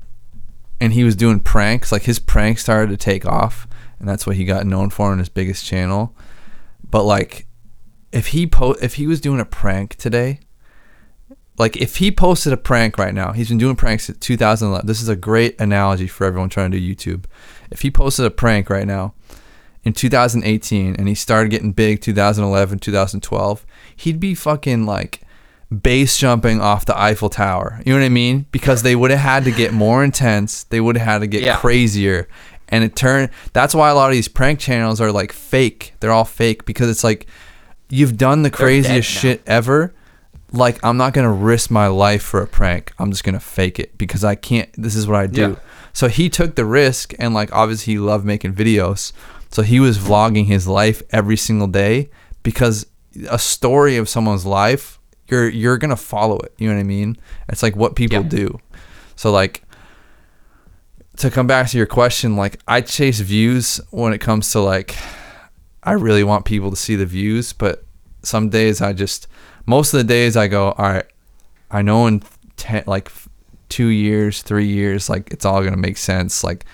and 0.81 0.95
he 0.95 1.05
was 1.05 1.17
doing 1.17 1.39
pranks, 1.39 1.93
like 1.93 2.05
his 2.05 2.19
pranks 2.19 2.63
started 2.63 2.89
to 2.89 2.97
take 2.97 3.27
off, 3.27 3.69
and 3.99 4.09
that's 4.09 4.27
what 4.27 4.37
he 4.37 4.47
got 4.47 4.65
known 4.65 4.89
for 4.89 5.13
on 5.13 5.19
his 5.19 5.29
biggest 5.29 5.67
channel. 5.67 6.17
But 6.91 7.05
like 7.05 7.45
if 8.13 8.29
he 8.29 8.47
po- 8.47 8.77
if 8.81 8.95
he 8.95 9.07
was 9.07 9.21
doing 9.21 9.41
a 9.41 9.45
prank 9.45 9.97
today, 9.97 10.41
like 11.59 11.77
if 11.77 11.97
he 11.97 12.11
posted 12.11 12.53
a 12.53 12.57
prank 12.57 12.99
right 12.99 13.15
now, 13.15 13.33
he's 13.33 13.49
been 13.49 13.59
doing 13.59 13.77
pranks 13.77 14.05
since 14.07 14.19
2011. 14.19 14.87
This 14.87 15.03
is 15.03 15.09
a 15.09 15.17
great 15.17 15.61
analogy 15.61 16.07
for 16.07 16.25
everyone 16.27 16.49
trying 16.49 16.71
to 16.71 16.79
do 16.81 16.95
YouTube. 16.95 17.25
If 17.71 17.83
he 17.83 17.91
posted 17.91 18.25
a 18.25 18.31
prank 18.31 18.71
right 18.71 18.87
now 18.87 19.15
in 19.85 19.93
2018 19.93 20.95
and 20.97 21.09
he 21.09 21.15
started 21.15 21.51
getting 21.51 21.73
big 21.73 22.01
2011, 22.01 22.79
2012, 22.79 23.67
he'd 23.97 24.21
be 24.21 24.35
fucking 24.35 24.87
like 24.87 25.21
base 25.83 26.17
jumping 26.17 26.61
off 26.61 26.87
the 26.87 26.99
Eiffel 26.99 27.29
Tower. 27.29 27.81
You 27.85 27.93
know 27.93 27.99
what 28.01 28.07
I 28.07 28.11
mean? 28.11 28.47
Because 28.53 28.83
they 28.83 28.97
would 28.97 29.11
have 29.11 29.21
had 29.21 29.45
to 29.45 29.51
get 29.51 29.73
more 29.75 30.03
intense. 30.03 30.65
They 30.65 30.81
would 30.81 30.97
have 30.97 31.07
had 31.07 31.19
to 31.19 31.27
get 31.27 31.43
Yeah. 31.43 31.57
crazier. 31.57 32.29
And 32.71 32.85
it 32.85 32.95
turned 32.97 33.31
that's 33.53 33.75
why 33.75 33.91
a 33.91 33.95
lot 33.95 34.11
of 34.11 34.15
these 34.15 34.29
prank 34.29 34.61
channels 34.61 35.01
are 35.01 35.11
like 35.11 35.33
fake. 35.33 35.95
They're 36.01 36.13
all 36.13 36.25
fake 36.25 36.65
because 36.67 36.89
it's 36.89 37.03
like 37.05 37.27
you've 37.91 38.17
done 38.17 38.43
the 38.43 38.51
craziest 38.51 39.09
shit 39.09 39.43
ever. 39.47 39.95
Like 40.53 40.83
I'm 40.85 40.97
not 40.97 41.13
gonna 41.13 41.33
risk 41.33 41.71
my 41.71 41.89
life 41.89 42.23
for 42.23 42.41
a 42.43 42.47
prank. 42.47 42.93
I'm 42.99 43.11
just 43.11 43.25
gonna 43.25 43.41
fake 43.41 43.79
it 43.79 43.97
because 43.99 44.25
I 44.25 44.35
can't. 44.35 44.69
This 44.77 44.95
is 44.97 45.07
what 45.07 45.17
I 45.17 45.27
do. 45.27 45.41
Yeah. 45.41 45.55
So 45.93 46.09
he 46.09 46.31
took 46.31 46.55
the 46.55 46.65
risk 46.65 47.13
and 47.19 47.35
like 47.35 47.53
obviously 47.53 47.95
he 47.95 47.99
loved 47.99 48.25
making 48.25 48.55
videos. 48.55 49.13
So 49.51 49.63
he 49.63 49.81
was 49.81 49.99
vlogging 49.99 50.47
his 50.47 50.67
life 50.69 51.03
every 51.11 51.37
single 51.37 51.67
day 51.67 52.11
because 52.43 52.87
a 53.31 53.39
story 53.39 53.97
of 53.97 54.09
someone's 54.09 54.47
life, 54.47 54.99
you're 55.29 55.49
you're 55.49 55.77
gonna 55.79 55.97
follow 55.97 56.39
it. 56.39 56.53
You 56.57 56.69
know 56.69 56.75
what 56.77 56.81
I 56.81 56.85
mean? 56.85 57.17
It's 57.49 57.63
like 57.63 57.77
what 57.77 57.95
people 57.97 58.23
Yeah. 58.23 58.29
do. 58.29 58.59
So 59.17 59.31
like 59.31 59.63
to 61.17 61.31
come 61.31 61.47
back 61.47 61.69
to 61.71 61.77
your 61.77 61.87
question, 61.87 62.37
like 62.37 62.61
I 62.69 62.81
chase 62.81 63.21
views 63.21 63.81
when 63.91 64.13
it 64.13 64.19
comes 64.19 64.51
to 64.53 64.61
like 64.61 64.95
I 65.89 65.93
really 65.93 66.23
want 66.23 66.45
people 66.45 66.69
to 66.69 66.77
see 66.77 66.97
the 66.97 67.07
views, 67.07 67.55
but 67.55 67.83
some 68.23 68.51
days 68.51 68.83
I 68.83 68.93
just 68.93 69.27
most 69.65 69.95
of 69.95 69.99
the 69.99 70.05
days 70.05 70.37
I 70.37 70.47
go, 70.47 70.73
all 70.73 70.85
right, 70.85 71.07
I 71.71 71.81
know 71.81 72.07
in 72.07 72.23
ten, 72.59 72.85
like 72.87 73.11
two 73.71 73.87
years, 73.87 74.43
three 74.43 74.67
years, 74.67 75.09
like 75.09 75.31
it's 75.31 75.47
all 75.47 75.65
gonna 75.65 75.79
make 75.79 75.97
sense, 75.97 76.45
like. 76.45 76.67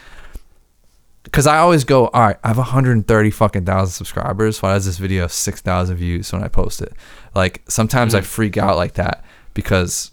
Cause 1.31 1.47
I 1.47 1.59
always 1.59 1.85
go, 1.85 2.09
all 2.09 2.20
right, 2.20 2.36
I 2.45 2.49
have 2.49 2.59
130 2.59 3.31
fucking 3.31 3.65
thousand 3.65 3.93
subscribers. 3.93 4.61
Why 4.62 4.74
does 4.74 4.86
this 4.86 4.99
video 4.99 5.23
have 5.23 5.32
6,000 5.32 5.97
views 5.97 6.32
when 6.32 6.45
I 6.45 6.49
post 6.49 6.82
it? 6.82 6.93
Like 7.35 7.62
sometimes 7.66 8.15
I 8.15 8.20
freak 8.20 8.57
out 8.57 8.77
like 8.77 8.95
that 8.95 9.24
because 9.53 10.12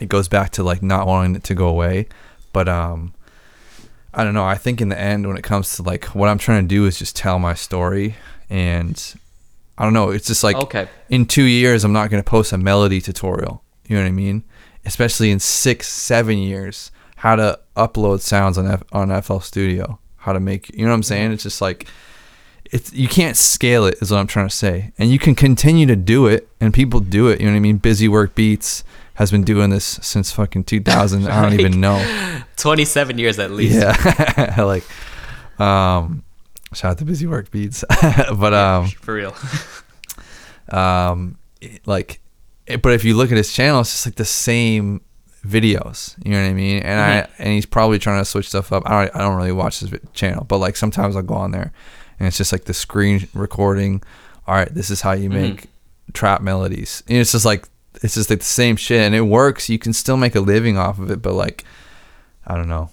it 0.00 0.08
goes 0.08 0.28
back 0.28 0.50
to 0.52 0.62
like 0.62 0.82
not 0.82 1.06
wanting 1.06 1.36
it 1.36 1.44
to 1.44 1.54
go 1.54 1.68
away. 1.68 2.08
But 2.52 2.68
um, 2.68 3.14
I 4.18 4.24
don't 4.24 4.32
know. 4.34 4.44
I 4.44 4.54
think 4.56 4.80
in 4.80 4.88
the 4.88 4.98
end, 4.98 5.26
when 5.28 5.36
it 5.36 5.42
comes 5.44 5.76
to 5.76 5.82
like 5.82 6.06
what 6.06 6.28
I'm 6.28 6.38
trying 6.38 6.64
to 6.64 6.68
do 6.68 6.86
is 6.86 6.98
just 6.98 7.14
tell 7.14 7.38
my 7.38 7.52
story, 7.54 8.16
and 8.50 9.14
I 9.78 9.84
don't 9.84 9.92
know. 9.92 10.10
It's 10.10 10.26
just 10.26 10.42
like 10.42 10.56
Okay. 10.56 10.88
in 11.10 11.26
two 11.26 11.42
years, 11.44 11.84
I'm 11.84 11.92
not 11.92 12.08
going 12.10 12.22
to 12.22 12.28
post 12.28 12.52
a 12.52 12.58
melody 12.58 13.00
tutorial. 13.00 13.62
You 13.86 13.96
know 13.96 14.02
what 14.02 14.08
I 14.08 14.12
mean? 14.12 14.42
Especially 14.86 15.30
in 15.30 15.38
six, 15.38 15.86
seven 15.88 16.38
years, 16.38 16.90
how 17.16 17.36
to 17.36 17.58
upload 17.76 18.20
sounds 18.20 18.56
on 18.56 18.66
F- 18.66 18.82
on 18.92 19.10
FL 19.22 19.38
Studio, 19.40 19.98
how 20.16 20.32
to 20.32 20.40
make. 20.40 20.70
You 20.70 20.84
know 20.84 20.90
what 20.90 20.96
I'm 20.96 21.02
saying? 21.02 21.32
It's 21.32 21.42
just 21.42 21.60
like 21.60 21.86
it's 22.72 22.92
you 22.92 23.06
can't 23.08 23.36
scale 23.36 23.84
it 23.84 23.96
is 24.00 24.10
what 24.10 24.18
I'm 24.18 24.26
trying 24.26 24.48
to 24.48 24.54
say. 24.54 24.92
And 24.98 25.10
you 25.10 25.18
can 25.18 25.34
continue 25.34 25.86
to 25.86 25.94
do 25.96 26.26
it 26.26 26.48
and 26.60 26.72
people 26.74 27.00
do 27.00 27.28
it, 27.28 27.38
you 27.40 27.46
know 27.46 27.52
what 27.52 27.56
I 27.58 27.60
mean? 27.60 27.76
Busy 27.76 28.08
Work 28.08 28.34
Beats 28.34 28.82
has 29.16 29.30
been 29.30 29.42
doing 29.44 29.70
this 29.70 29.84
since 30.02 30.30
fucking 30.32 30.64
2000. 30.64 31.26
I 31.28 31.42
don't 31.42 31.58
even 31.60 31.80
know. 31.80 32.42
27 32.56 33.18
years 33.18 33.38
at 33.38 33.50
least. 33.50 33.74
Yeah. 33.74 34.54
like 34.64 34.84
um 35.60 36.22
shout 36.74 36.92
out 36.92 36.98
to 36.98 37.04
Busy 37.04 37.26
Work 37.26 37.50
Beats. 37.50 37.84
but 38.36 38.54
um 38.54 38.88
For 38.88 39.14
real. 39.14 39.34
um 40.70 41.38
it- 41.60 41.86
like 41.86 42.20
it, 42.66 42.82
but 42.82 42.92
if 42.92 43.04
you 43.04 43.14
look 43.16 43.30
at 43.30 43.36
his 43.36 43.52
channel 43.52 43.80
it's 43.80 43.90
just 43.92 44.06
like 44.06 44.16
the 44.16 44.24
same 44.24 45.00
videos 45.46 46.16
you 46.24 46.32
know 46.32 46.42
what 46.42 46.48
i 46.48 46.52
mean 46.52 46.82
and 46.82 47.00
i 47.00 47.28
and 47.38 47.50
he's 47.50 47.66
probably 47.66 47.98
trying 48.00 48.20
to 48.20 48.24
switch 48.24 48.48
stuff 48.48 48.72
up 48.72 48.82
i 48.84 49.04
don't 49.04 49.14
i 49.16 49.20
don't 49.20 49.36
really 49.36 49.52
watch 49.52 49.78
his 49.78 49.94
channel 50.12 50.42
but 50.44 50.58
like 50.58 50.74
sometimes 50.74 51.14
i'll 51.14 51.22
go 51.22 51.34
on 51.34 51.52
there 51.52 51.72
and 52.18 52.26
it's 52.26 52.36
just 52.36 52.50
like 52.50 52.64
the 52.64 52.74
screen 52.74 53.28
recording 53.32 54.02
all 54.48 54.54
right 54.56 54.74
this 54.74 54.90
is 54.90 55.00
how 55.02 55.12
you 55.12 55.30
make 55.30 55.66
trap 56.12 56.40
melodies 56.42 57.04
and 57.08 57.18
it's 57.18 57.30
just 57.30 57.44
like 57.44 57.68
it's 58.02 58.14
just 58.14 58.30
like 58.30 58.38
the 58.40 58.44
same 58.44 58.76
shit 58.76 59.00
and 59.00 59.14
it 59.14 59.22
works. 59.22 59.68
You 59.68 59.78
can 59.78 59.92
still 59.92 60.16
make 60.16 60.34
a 60.34 60.40
living 60.40 60.76
off 60.78 60.98
of 60.98 61.10
it 61.10 61.22
but 61.22 61.34
like 61.34 61.64
i 62.46 62.54
don't 62.54 62.68
know. 62.68 62.90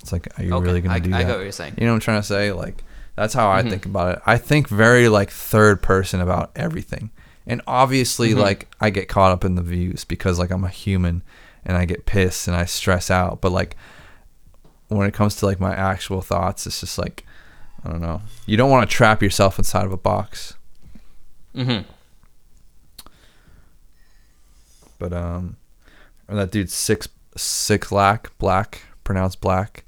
It's 0.00 0.12
like 0.12 0.28
are 0.38 0.44
you 0.44 0.54
Okay, 0.54 0.64
really 0.66 0.80
gonna 0.80 0.94
I- 0.94 0.98
do 1.00 1.14
I 1.14 1.18
that? 1.22 1.26
get 1.28 1.36
what 1.36 1.42
you're 1.42 1.52
saying. 1.52 1.74
you 1.78 1.84
know 1.86 1.92
what 1.92 1.96
i'm 1.96 2.00
trying 2.00 2.20
to 2.20 2.26
say? 2.26 2.52
Like 2.52 2.82
that's 3.14 3.34
how 3.34 3.50
i 3.50 3.62
think 3.62 3.84
about 3.86 4.16
it. 4.16 4.22
I 4.26 4.38
think 4.38 4.68
very 4.68 5.08
like 5.08 5.30
third 5.30 5.82
person 5.82 6.20
about 6.20 6.50
everything. 6.56 7.10
And 7.46 7.60
obviously 7.66 8.34
like 8.34 8.68
i 8.80 8.90
get 8.90 9.08
caught 9.08 9.32
up 9.32 9.44
in 9.44 9.54
the 9.56 9.62
views 9.62 10.04
because 10.04 10.38
like 10.38 10.50
i'm 10.50 10.64
a 10.64 10.68
human 10.68 11.22
and 11.64 11.76
i 11.76 11.84
get 11.84 12.06
pissed 12.06 12.46
and 12.48 12.56
i 12.56 12.64
stress 12.64 13.10
out. 13.10 13.40
But 13.40 13.52
like 13.52 13.76
when 14.88 15.06
it 15.08 15.14
comes 15.14 15.36
to 15.36 15.46
like 15.46 15.58
my 15.60 15.74
actual 15.74 16.20
thoughts 16.20 16.66
it's 16.66 16.80
just 16.80 16.98
like 16.98 17.24
i 17.84 17.90
don't 17.90 18.00
know. 18.00 18.22
You 18.46 18.56
don't 18.56 18.70
want 18.70 18.88
to 18.88 18.96
trap 18.96 19.22
yourself 19.22 19.58
inside 19.58 19.84
of 19.86 19.92
a 19.92 19.96
box. 19.96 20.54
Mm-hmm. 21.56 21.90
But 25.02 25.12
um 25.12 25.56
or 26.28 26.36
that 26.36 26.52
dude 26.52 26.70
six 26.70 27.08
six 27.36 27.90
lack 27.90 28.36
black 28.38 28.82
pronounced 29.02 29.40
black 29.40 29.84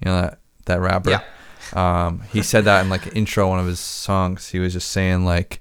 you 0.00 0.10
know 0.10 0.20
that 0.20 0.38
that 0.66 0.80
rapper. 0.80 1.10
Yeah. 1.10 1.22
um 1.72 2.20
he 2.32 2.42
said 2.42 2.64
that 2.64 2.82
in 2.84 2.90
like 2.90 3.06
an 3.06 3.12
intro 3.12 3.48
one 3.48 3.58
of 3.58 3.66
his 3.66 3.80
songs. 3.80 4.48
He 4.50 4.58
was 4.58 4.74
just 4.74 4.90
saying 4.90 5.24
like 5.24 5.60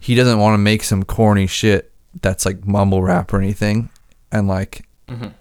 he 0.00 0.14
doesn't 0.14 0.38
want 0.38 0.54
to 0.54 0.58
make 0.58 0.84
some 0.84 1.02
corny 1.02 1.46
shit 1.46 1.90
that's 2.22 2.44
like 2.46 2.66
mumble 2.66 3.02
rap 3.02 3.32
or 3.32 3.38
anything. 3.38 3.88
And 4.30 4.46
like 4.46 4.86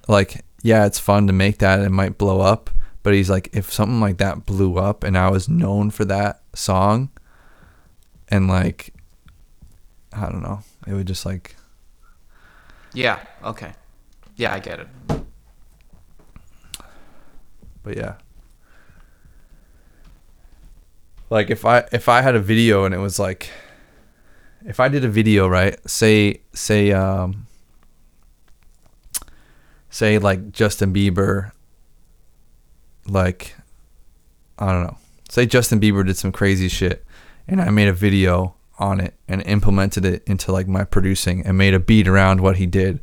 like 0.07 0.45
yeah 0.63 0.85
it's 0.85 0.99
fun 0.99 1.27
to 1.27 1.33
make 1.33 1.57
that. 1.59 1.81
It 1.81 1.89
might 1.89 2.17
blow 2.17 2.39
up. 2.39 2.69
But 3.03 3.13
he's 3.13 3.29
like 3.29 3.49
if 3.53 3.71
something 3.71 3.99
like 3.99 4.17
that 4.17 4.45
blew 4.45 4.77
up 4.77 5.03
and 5.03 5.15
i 5.15 5.29
was 5.29 5.47
known 5.47 5.91
for 5.91 6.05
that 6.05 6.41
song 6.55 7.09
and 8.29 8.47
like 8.47 8.93
i 10.13 10.21
don't 10.29 10.41
know. 10.41 10.61
It 10.87 10.93
would 10.93 11.07
just 11.07 11.25
like 11.25 11.55
Yeah. 12.95 13.19
Okay. 13.43 13.73
Yeah, 14.35 14.53
I 14.53 14.59
get 14.59 14.79
it. 14.79 14.87
but 17.85 17.95
yeah 17.95 18.15
like 21.29 21.51
if 21.51 21.63
i 21.65 21.83
if 21.91 22.09
i 22.09 22.19
had 22.21 22.33
a 22.35 22.39
video 22.39 22.83
and 22.83 22.95
it 22.95 22.97
was 22.97 23.19
like 23.19 23.51
if 24.65 24.79
i 24.79 24.87
did 24.87 25.05
a 25.05 25.07
video 25.07 25.47
right 25.47 25.77
say 25.87 26.41
say 26.53 26.91
um 26.91 27.45
say 29.91 30.17
like 30.17 30.51
justin 30.51 30.91
bieber 30.91 31.51
like 33.07 33.55
i 34.57 34.71
don't 34.71 34.81
know 34.83 34.97
say 35.29 35.45
justin 35.45 35.79
bieber 35.79 36.03
did 36.03 36.17
some 36.17 36.31
crazy 36.31 36.67
shit 36.67 37.05
and 37.47 37.61
i 37.61 37.69
made 37.69 37.87
a 37.87 37.93
video 37.93 38.54
on 38.77 38.99
it 38.99 39.13
and 39.27 39.41
implemented 39.43 40.03
it 40.05 40.23
into 40.27 40.51
like 40.51 40.67
my 40.67 40.83
producing 40.83 41.45
and 41.45 41.57
made 41.57 41.73
a 41.73 41.79
beat 41.79 42.07
around 42.07 42.41
what 42.41 42.57
he 42.57 42.65
did 42.65 42.99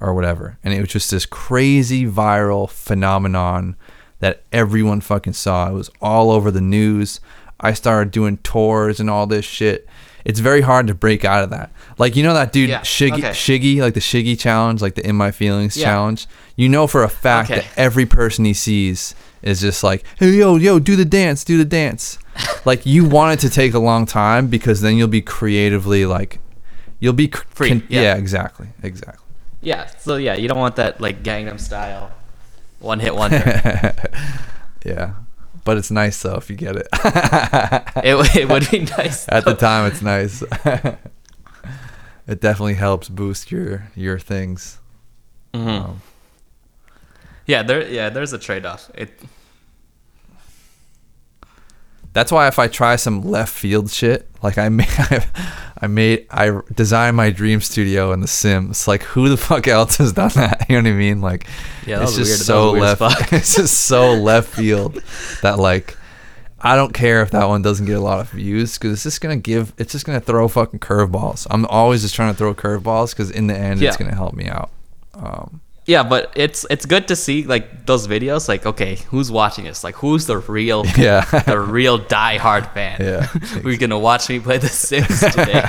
or 0.00 0.14
whatever. 0.14 0.58
And 0.62 0.72
it 0.74 0.80
was 0.80 0.90
just 0.90 1.10
this 1.10 1.26
crazy 1.26 2.04
viral 2.06 2.68
phenomenon 2.70 3.76
that 4.20 4.42
everyone 4.52 5.00
fucking 5.00 5.32
saw. 5.34 5.68
It 5.70 5.74
was 5.74 5.90
all 6.00 6.30
over 6.30 6.50
the 6.50 6.60
news. 6.60 7.20
I 7.60 7.72
started 7.72 8.10
doing 8.10 8.38
tours 8.38 9.00
and 9.00 9.08
all 9.10 9.26
this 9.26 9.44
shit. 9.44 9.88
It's 10.24 10.40
very 10.40 10.60
hard 10.62 10.88
to 10.88 10.94
break 10.94 11.24
out 11.24 11.44
of 11.44 11.50
that. 11.50 11.70
Like 11.98 12.16
you 12.16 12.22
know 12.22 12.34
that 12.34 12.52
dude 12.52 12.68
Yeah, 12.68 12.80
shiggy 12.80 13.18
okay. 13.18 13.30
shiggy 13.30 13.78
like 13.78 13.94
the 13.94 14.00
shiggy 14.00 14.38
challenge 14.38 14.82
like 14.82 14.94
the 14.96 15.06
in 15.06 15.16
my 15.16 15.30
feelings 15.30 15.76
Yeah. 15.76 15.84
challenge? 15.86 16.26
You 16.56 16.68
know 16.68 16.86
for 16.86 17.02
a 17.04 17.08
fact 17.08 17.50
Okay. 17.50 17.60
that 17.60 17.68
every 17.78 18.06
person 18.06 18.44
he 18.44 18.52
sees 18.54 19.14
is 19.42 19.60
just 19.60 19.84
like 19.84 20.04
hey 20.18 20.30
yo 20.32 20.56
yo 20.56 20.78
do 20.80 20.96
the 20.96 21.04
dance 21.04 21.44
do 21.44 21.56
the 21.56 21.64
dance 21.64 22.18
like 22.66 22.84
you 22.84 23.08
want 23.08 23.32
it 23.32 23.40
to 23.48 23.50
take 23.54 23.72
a 23.72 23.78
long 23.78 24.04
time 24.04 24.48
because 24.48 24.82
then 24.82 24.96
you'll 24.96 25.08
be 25.08 25.22
creatively 25.22 26.04
like 26.04 26.40
you'll 27.00 27.14
be 27.14 27.28
cr- 27.28 27.44
Free, 27.48 27.68
con- 27.70 27.82
yeah. 27.88 28.02
yeah 28.02 28.14
exactly 28.16 28.68
exactly 28.82 29.24
Yeah. 29.62 29.86
So 29.98 30.16
yeah, 30.16 30.34
you 30.34 30.46
don't 30.48 30.58
want 30.58 30.76
that 30.76 31.00
like 31.00 31.22
Gangnam 31.22 31.58
style, 31.58 32.10
one 32.80 33.00
hit 33.00 33.14
wonder. 33.14 33.38
yeah 34.84 35.14
but 35.64 35.76
it's 35.76 35.90
nice 35.90 36.22
though 36.22 36.36
if 36.36 36.48
you 36.48 36.54
get 36.54 36.76
it 36.76 36.86
it, 38.04 38.36
it 38.36 38.48
would 38.48 38.70
be 38.70 38.80
nice. 38.98 39.26
at 39.30 39.44
the 39.44 39.54
time 39.54 39.90
it's 39.90 40.00
nice 40.02 40.42
it 42.28 42.40
definitely 42.40 42.74
helps 42.74 43.08
boost 43.08 43.50
your 43.50 43.88
your 43.96 44.18
things 44.18 44.78
Mhm. 45.54 45.68
um, 45.84 46.02
Yeah, 47.46 47.62
there. 47.62 47.82
Yeah, 47.88 48.10
there's 48.10 48.32
a 48.32 48.38
trade 48.38 48.66
off. 48.66 48.90
It. 48.94 49.10
That's 52.16 52.32
why 52.32 52.48
if 52.48 52.58
I 52.58 52.66
try 52.66 52.96
some 52.96 53.20
left 53.20 53.52
field 53.52 53.90
shit, 53.90 54.26
like 54.42 54.56
I 54.56 54.68
made, 54.70 54.88
I 55.82 55.86
made, 55.86 56.26
I 56.30 56.62
designed 56.74 57.14
my 57.14 57.28
dream 57.28 57.60
studio 57.60 58.10
in 58.12 58.20
The 58.20 58.26
Sims. 58.26 58.88
Like 58.88 59.02
who 59.02 59.28
the 59.28 59.36
fuck 59.36 59.68
else 59.68 59.98
has 59.98 60.14
done 60.14 60.30
that? 60.34 60.64
You 60.70 60.80
know 60.80 60.88
what 60.88 60.94
I 60.94 60.98
mean? 60.98 61.20
Like 61.20 61.46
Yeah, 61.86 62.02
it's 62.02 62.16
just 62.16 62.30
weird. 62.30 62.40
So 62.40 62.72
left. 62.72 63.02
it's 63.34 63.56
just 63.56 63.82
so 63.82 64.14
left 64.14 64.48
field 64.54 65.02
that 65.42 65.58
like 65.58 65.98
I 66.58 66.74
don't 66.74 66.94
care 66.94 67.20
if 67.20 67.32
that 67.32 67.48
one 67.48 67.60
doesn't 67.60 67.84
get 67.84 67.98
a 67.98 68.00
lot 68.00 68.20
of 68.20 68.30
views 68.30 68.78
because 68.78 68.94
it's 68.94 69.02
just 69.02 69.20
gonna 69.20 69.36
give. 69.36 69.74
It's 69.76 69.92
just 69.92 70.06
gonna 70.06 70.18
throw 70.18 70.48
fucking 70.48 70.80
curveballs. 70.80 71.46
I'm 71.50 71.66
always 71.66 72.00
just 72.00 72.14
trying 72.14 72.32
to 72.32 72.38
throw 72.38 72.54
curveballs 72.54 73.10
because 73.10 73.30
in 73.30 73.46
the 73.46 73.54
end, 73.54 73.82
it's 73.82 73.98
gonna 73.98 74.14
help 74.14 74.32
me 74.32 74.48
out. 74.48 74.70
Um, 75.12 75.60
Yeah, 75.86 76.02
but 76.02 76.32
it's 76.34 76.66
it's 76.68 76.84
good 76.84 77.06
to 77.08 77.16
see 77.16 77.44
like 77.44 77.86
those 77.86 78.08
videos. 78.08 78.48
Like, 78.48 78.66
okay, 78.66 78.96
who's 79.10 79.30
watching 79.30 79.64
this? 79.64 79.84
Like, 79.84 79.94
who's 79.94 80.26
the 80.26 80.38
real, 80.38 80.84
Yeah. 80.98 81.24
the 81.46 81.60
real 81.60 81.98
diehard 82.00 82.72
fan? 82.74 83.00
Yeah. 83.00 83.22
who's 83.62 83.78
gonna 83.78 83.98
watch 83.98 84.28
me 84.28 84.40
play 84.40 84.58
The 84.58 84.68
Sims 84.68 85.20
today? 85.20 85.62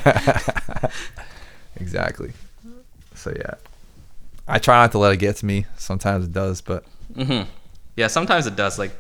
exactly. 1.79 2.31
So 3.13 3.31
yeah, 3.35 3.53
I 4.47 4.57
try 4.59 4.77
not 4.81 4.91
to 4.93 4.97
let 4.97 5.13
it 5.13 5.17
get 5.17 5.35
to 5.37 5.45
me. 5.45 5.65
Sometimes 5.77 6.25
it 6.25 6.33
does, 6.33 6.61
but 6.61 6.83
Mm-hmm. 7.15 7.49
Yeah, 7.95 8.07
sometimes 8.07 8.45
it 8.47 8.55
does. 8.55 8.77
Like 8.77 8.91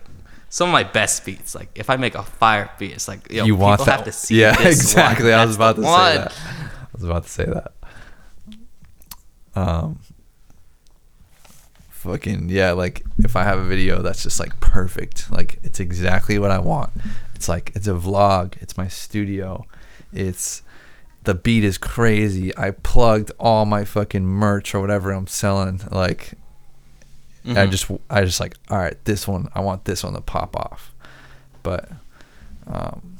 some 0.49 0.69
of 0.69 0.73
my 0.73 0.83
best 0.83 1.25
beats. 1.25 1.53
Like 1.55 1.69
if 1.75 1.89
I 1.89 1.97
make 1.97 2.15
a 2.15 2.23
fire 2.23 2.69
beat, 2.79 2.93
it's 2.93 3.07
like 3.07 3.31
yo, 3.31 3.43
you 3.45 3.55
want 3.55 3.79
people 3.79 3.85
that? 3.85 3.97
have 3.97 4.05
to 4.05 4.11
see 4.11 4.41
yeah, 4.41 4.55
this 4.55 4.79
exactly. 4.81 5.29
One. 5.31 5.39
I 5.39 5.45
was 5.45 5.57
That's 5.57 5.75
about 5.75 5.75
to 5.75 5.81
the 5.81 5.87
say 5.87 6.17
that. 6.17 6.33
I 6.83 6.89
was 6.93 7.03
about 7.03 7.23
to 7.23 7.29
say 7.29 7.45
that. 7.45 7.71
Um, 9.55 9.99
fucking 12.07 12.49
yeah. 12.49 12.71
Like 12.71 13.03
if 13.19 13.35
I 13.35 13.43
have 13.43 13.59
a 13.59 13.65
video 13.65 14.01
that's 14.01 14.23
just 14.23 14.39
like 14.39 14.59
perfect, 14.59 15.29
like 15.31 15.59
it's 15.63 15.79
exactly 15.79 16.39
what 16.39 16.51
I 16.51 16.59
want. 16.59 16.91
It's 17.35 17.47
like 17.47 17.71
it's 17.75 17.87
a 17.87 17.93
vlog. 17.93 18.55
It's 18.61 18.77
my 18.77 18.87
studio. 18.87 19.65
It's 20.13 20.63
the 21.23 21.35
beat 21.35 21.63
is 21.63 21.77
crazy. 21.77 22.55
I 22.57 22.71
plugged 22.71 23.31
all 23.39 23.65
my 23.65 23.83
fucking 23.85 24.25
merch 24.25 24.73
or 24.73 24.79
whatever 24.81 25.11
I'm 25.11 25.27
selling. 25.27 25.81
Like 25.91 26.33
I 27.45 27.49
Mhm. 27.49 27.71
just 27.71 27.91
I 28.09 28.23
just 28.25 28.39
like 28.39 28.55
all 28.69 28.77
right, 28.77 28.97
this 29.05 29.27
one 29.27 29.49
I 29.53 29.59
want 29.61 29.85
this 29.85 30.03
one 30.03 30.13
to 30.13 30.21
pop 30.21 30.55
off. 30.55 30.93
But 31.63 31.89
um 32.67 33.17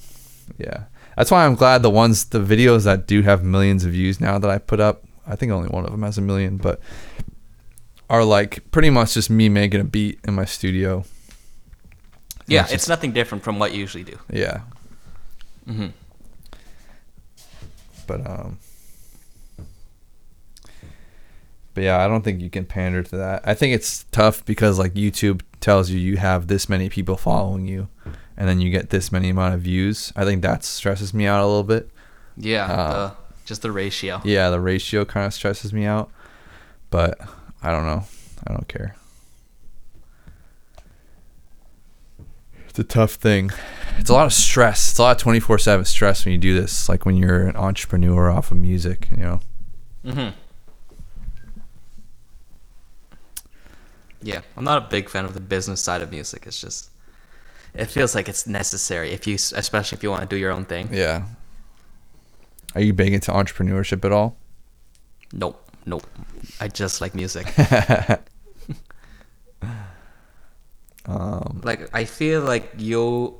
yeah. 0.57 0.83
That's 1.15 1.31
why 1.31 1.45
I'm 1.45 1.55
glad 1.55 1.81
the 1.81 1.89
ones 1.89 2.25
the 2.25 2.39
videos 2.39 2.83
that 2.85 3.07
do 3.07 3.21
have 3.23 3.43
millions 3.43 3.83
of 3.85 3.91
views 3.91 4.19
now 4.21 4.37
that 4.39 4.49
I 4.49 4.57
put 4.59 4.79
up, 4.79 5.03
I 5.25 5.35
think 5.35 5.51
only 5.51 5.67
one 5.69 5.83
of 5.85 5.91
them 5.91 6.03
has 6.03 6.17
a 6.17 6.21
million, 6.21 6.57
but 6.57 6.79
are 8.09 8.23
like 8.23 8.69
pretty 8.71 8.89
much 8.89 9.13
just 9.15 9.29
me 9.29 9.49
making 9.49 9.81
a 9.81 9.83
beat 9.83 10.19
in 10.27 10.33
my 10.35 10.45
studio. 10.45 11.03
yeah, 12.47 12.63
It's 12.63 12.73
it's 12.73 12.87
nothing 12.87 13.11
different 13.11 13.43
from 13.43 13.59
what 13.59 13.73
you 13.73 13.79
usually 13.79 14.03
do. 14.03 14.17
Yeah. 14.31 14.61
Mm-hmm. 15.67 15.87
But 18.07 18.25
um 18.27 18.59
But 21.73 21.83
yeah, 21.83 22.03
I 22.03 22.07
don't 22.07 22.23
think 22.23 22.41
you 22.41 22.49
can 22.49 22.65
pander 22.65 23.03
to 23.03 23.17
that. 23.17 23.43
I 23.47 23.53
think 23.53 23.75
it's 23.75 24.05
tough 24.11 24.43
because 24.45 24.79
like 24.79 24.93
YouTube 24.95 25.41
tells 25.59 25.89
you 25.91 25.99
you 25.99 26.17
have 26.17 26.47
this 26.47 26.67
many 26.67 26.89
people 26.89 27.17
following 27.17 27.67
you 27.67 27.87
and 28.35 28.47
then 28.49 28.59
you 28.61 28.71
get 28.71 28.89
this 28.89 29.11
many 29.11 29.29
amount 29.29 29.53
of 29.53 29.61
views. 29.61 30.11
I 30.15 30.25
think 30.25 30.41
that 30.41 30.63
stresses 30.63 31.13
me 31.13 31.27
out 31.27 31.43
a 31.43 31.45
little 31.45 31.63
bit. 31.63 31.91
Yeah, 32.35 32.65
Uh, 32.65 33.07
the, 33.09 33.15
just 33.45 33.61
the 33.61 33.71
ratio. 33.71 34.21
Yeah, 34.23 34.49
the 34.49 34.59
ratio 34.59 35.05
kind 35.05 35.25
of 35.27 35.33
stresses 35.33 35.71
me 35.73 35.85
out. 35.85 36.09
But 36.89 37.19
I 37.67 37.71
don't 37.71 37.85
know. 37.85 38.05
I 38.47 38.53
don't 38.53 38.67
care. 38.69 38.95
It's 42.69 42.79
a 42.79 42.83
tough 42.85 43.15
thing. 43.15 43.51
It's 43.97 44.09
a 44.09 44.13
lot 44.13 44.25
of 44.25 44.31
stress. 44.31 44.91
It's 44.91 44.99
a 44.99 45.01
lot 45.01 45.17
of 45.17 45.21
24 45.21 45.59
7 45.59 45.83
stress 45.83 46.23
when 46.23 46.31
you 46.31 46.37
do 46.37 46.57
this. 46.57 46.87
Like 46.87 47.05
when 47.05 47.17
you're 47.17 47.45
an 47.45 47.57
entrepreneur 47.57 48.31
off 48.31 48.51
of 48.51 48.57
music, 48.57 49.09
you 49.11 49.17
know? 49.17 49.39
Mm-hmm. 50.05 50.29
Yeah, 54.21 54.39
I'm 54.55 54.63
not 54.63 54.85
a 54.85 54.87
big 54.89 55.09
fan 55.09 55.25
of 55.25 55.33
the 55.33 55.41
business 55.41 55.81
side 55.81 56.01
of 56.01 56.09
music. 56.09 56.45
It's 56.47 56.61
just, 56.61 56.89
it 57.73 57.87
feels 57.87 58.15
like 58.15 58.29
it's 58.29 58.47
necessary 58.47 59.11
if 59.11 59.27
you, 59.27 59.35
especially 59.35 59.97
if 59.97 60.03
you 60.03 60.09
want 60.09 60.21
to 60.21 60.27
do 60.27 60.37
your 60.37 60.51
own 60.53 60.63
thing. 60.63 60.87
Yeah. 60.89 61.25
Are 62.75 62.81
you 62.81 62.93
big 62.93 63.11
into 63.11 63.31
entrepreneurship 63.31 64.05
at 64.05 64.13
all? 64.13 64.37
Nope, 65.33 65.61
nope. 65.85 66.07
I 66.59 66.67
just 66.67 67.01
like 67.01 67.13
music. 67.15 67.47
um, 71.05 71.61
like 71.63 71.89
I 71.93 72.05
feel 72.05 72.41
like 72.41 72.71
you 72.77 73.35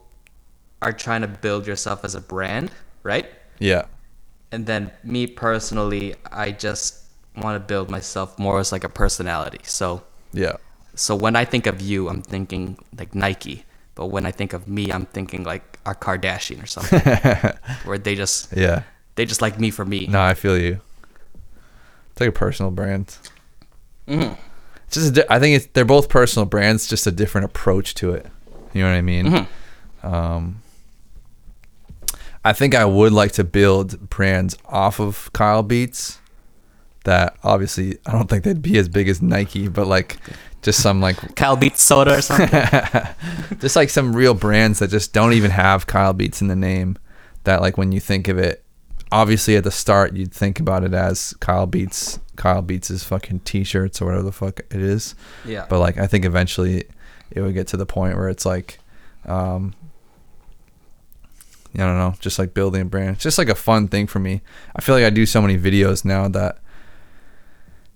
are 0.81 0.93
trying 0.93 1.21
to 1.21 1.27
build 1.27 1.65
yourself 1.67 2.03
as 2.05 2.15
a 2.15 2.21
brand, 2.21 2.71
right? 3.03 3.27
yeah. 3.59 3.85
And 4.49 4.65
then 4.65 4.91
me 5.03 5.27
personally, 5.27 6.15
I 6.31 6.51
just 6.51 7.03
want 7.35 7.55
to 7.55 7.59
build 7.59 7.89
myself 7.91 8.39
more 8.39 8.59
as 8.61 8.71
like 8.71 8.85
a 8.85 8.89
personality. 8.89 9.59
So 9.63 10.03
Yeah. 10.31 10.53
so 10.95 11.15
when 11.17 11.35
I 11.35 11.43
think 11.43 11.67
of 11.67 11.81
you, 11.81 12.07
I'm 12.07 12.21
thinking 12.21 12.77
like 12.97 13.13
Nike. 13.13 13.65
But 13.95 14.05
when 14.07 14.25
I 14.25 14.31
think 14.31 14.53
of 14.53 14.67
me, 14.69 14.89
I'm 14.89 15.05
thinking 15.07 15.43
like 15.43 15.79
a 15.85 15.93
Kardashian 15.93 16.63
or 16.63 16.65
something, 16.67 17.01
where 17.83 17.97
they 17.97 18.15
just 18.15 18.53
Yeah. 18.55 18.83
they 19.15 19.25
just 19.25 19.41
like 19.41 19.59
me 19.59 19.69
for 19.69 19.83
me. 19.83 20.07
No, 20.07 20.21
I 20.21 20.33
feel 20.33 20.57
you. 20.57 20.79
It's 22.17 22.21
like 22.21 22.29
a 22.29 22.33
personal 22.33 22.71
brand. 22.71 23.15
Mhm. 24.07 24.35
It's 24.87 24.95
just 24.95 25.09
a 25.09 25.11
di- 25.11 25.25
I 25.29 25.37
think 25.37 25.55
it's 25.57 25.67
they're 25.73 25.85
both 25.85 26.09
personal 26.09 26.47
brands, 26.47 26.87
just 26.87 27.05
a 27.05 27.11
different 27.11 27.45
approach 27.45 27.93
to 27.95 28.11
it. 28.13 28.25
You 28.73 28.81
know 28.81 28.89
what 28.89 28.95
I 28.97 29.01
mean? 29.01 29.25
Mhm. 29.27 29.47
Um, 30.03 30.61
I 32.43 32.53
think 32.53 32.73
I 32.73 32.85
would 32.85 33.11
like 33.13 33.33
to 33.33 33.43
build 33.43 34.09
brands 34.09 34.57
off 34.65 34.99
of 34.99 35.29
Kyle 35.33 35.61
Beats. 35.61 36.17
That 37.03 37.37
obviously 37.43 37.99
I 38.07 38.11
don't 38.13 38.27
think 38.29 38.43
they'd 38.43 38.61
be 38.63 38.79
as 38.79 38.89
big 38.89 39.07
as 39.09 39.21
Nike, 39.21 39.67
but 39.67 39.85
like 39.85 40.17
just 40.63 40.81
some 40.81 40.99
like 41.01 41.35
Kyle 41.35 41.55
Beats 41.55 41.83
Soda 41.83 42.17
or 42.17 42.21
something. 42.23 42.49
just 43.59 43.75
like 43.75 43.91
some 43.91 44.15
real 44.15 44.33
brands 44.33 44.79
that 44.79 44.89
just 44.89 45.13
don't 45.13 45.33
even 45.33 45.51
have 45.51 45.85
Kyle 45.85 46.13
Beats 46.13 46.41
in 46.41 46.47
the 46.47 46.55
name. 46.55 46.97
That 47.43 47.61
like 47.61 47.77
when 47.77 47.91
you 47.91 47.99
think 47.99 48.27
of 48.27 48.39
it, 48.39 48.63
obviously 49.11 49.55
at 49.55 49.63
the 49.63 49.71
start 49.71 50.15
you'd 50.15 50.33
think 50.33 50.59
about 50.59 50.83
it 50.83 50.93
as 50.93 51.33
Kyle 51.39 51.65
Beats, 51.65 52.19
Kyle 52.35 52.61
Beats' 52.61 52.89
his 52.89 53.03
fucking 53.03 53.41
t-shirts 53.41 54.01
or 54.01 54.05
whatever 54.05 54.23
the 54.23 54.31
fuck 54.31 54.59
it 54.59 54.81
is. 54.81 55.15
yeah. 55.45 55.65
But 55.69 55.79
like 55.79 55.97
I 55.97 56.07
think 56.07 56.25
eventually 56.25 56.85
it 57.31 57.41
would 57.41 57.53
get 57.53 57.67
to 57.67 57.77
the 57.77 57.85
point 57.85 58.15
where 58.15 58.29
it's 58.29 58.45
like, 58.45 58.79
um, 59.25 59.75
I 61.75 61.79
don't 61.79 61.97
know, 61.97 62.15
just 62.19 62.39
like 62.39 62.53
building 62.53 62.81
a 62.81 62.85
brand. 62.85 63.15
It's 63.15 63.23
just 63.23 63.37
like 63.37 63.49
a 63.49 63.55
fun 63.55 63.87
thing 63.87 64.07
for 64.07 64.19
me. 64.19 64.41
I 64.75 64.81
feel 64.81 64.95
like 64.95 65.03
I 65.03 65.09
do 65.09 65.25
so 65.25 65.41
many 65.41 65.57
videos 65.57 66.03
now 66.03 66.27
that 66.29 66.59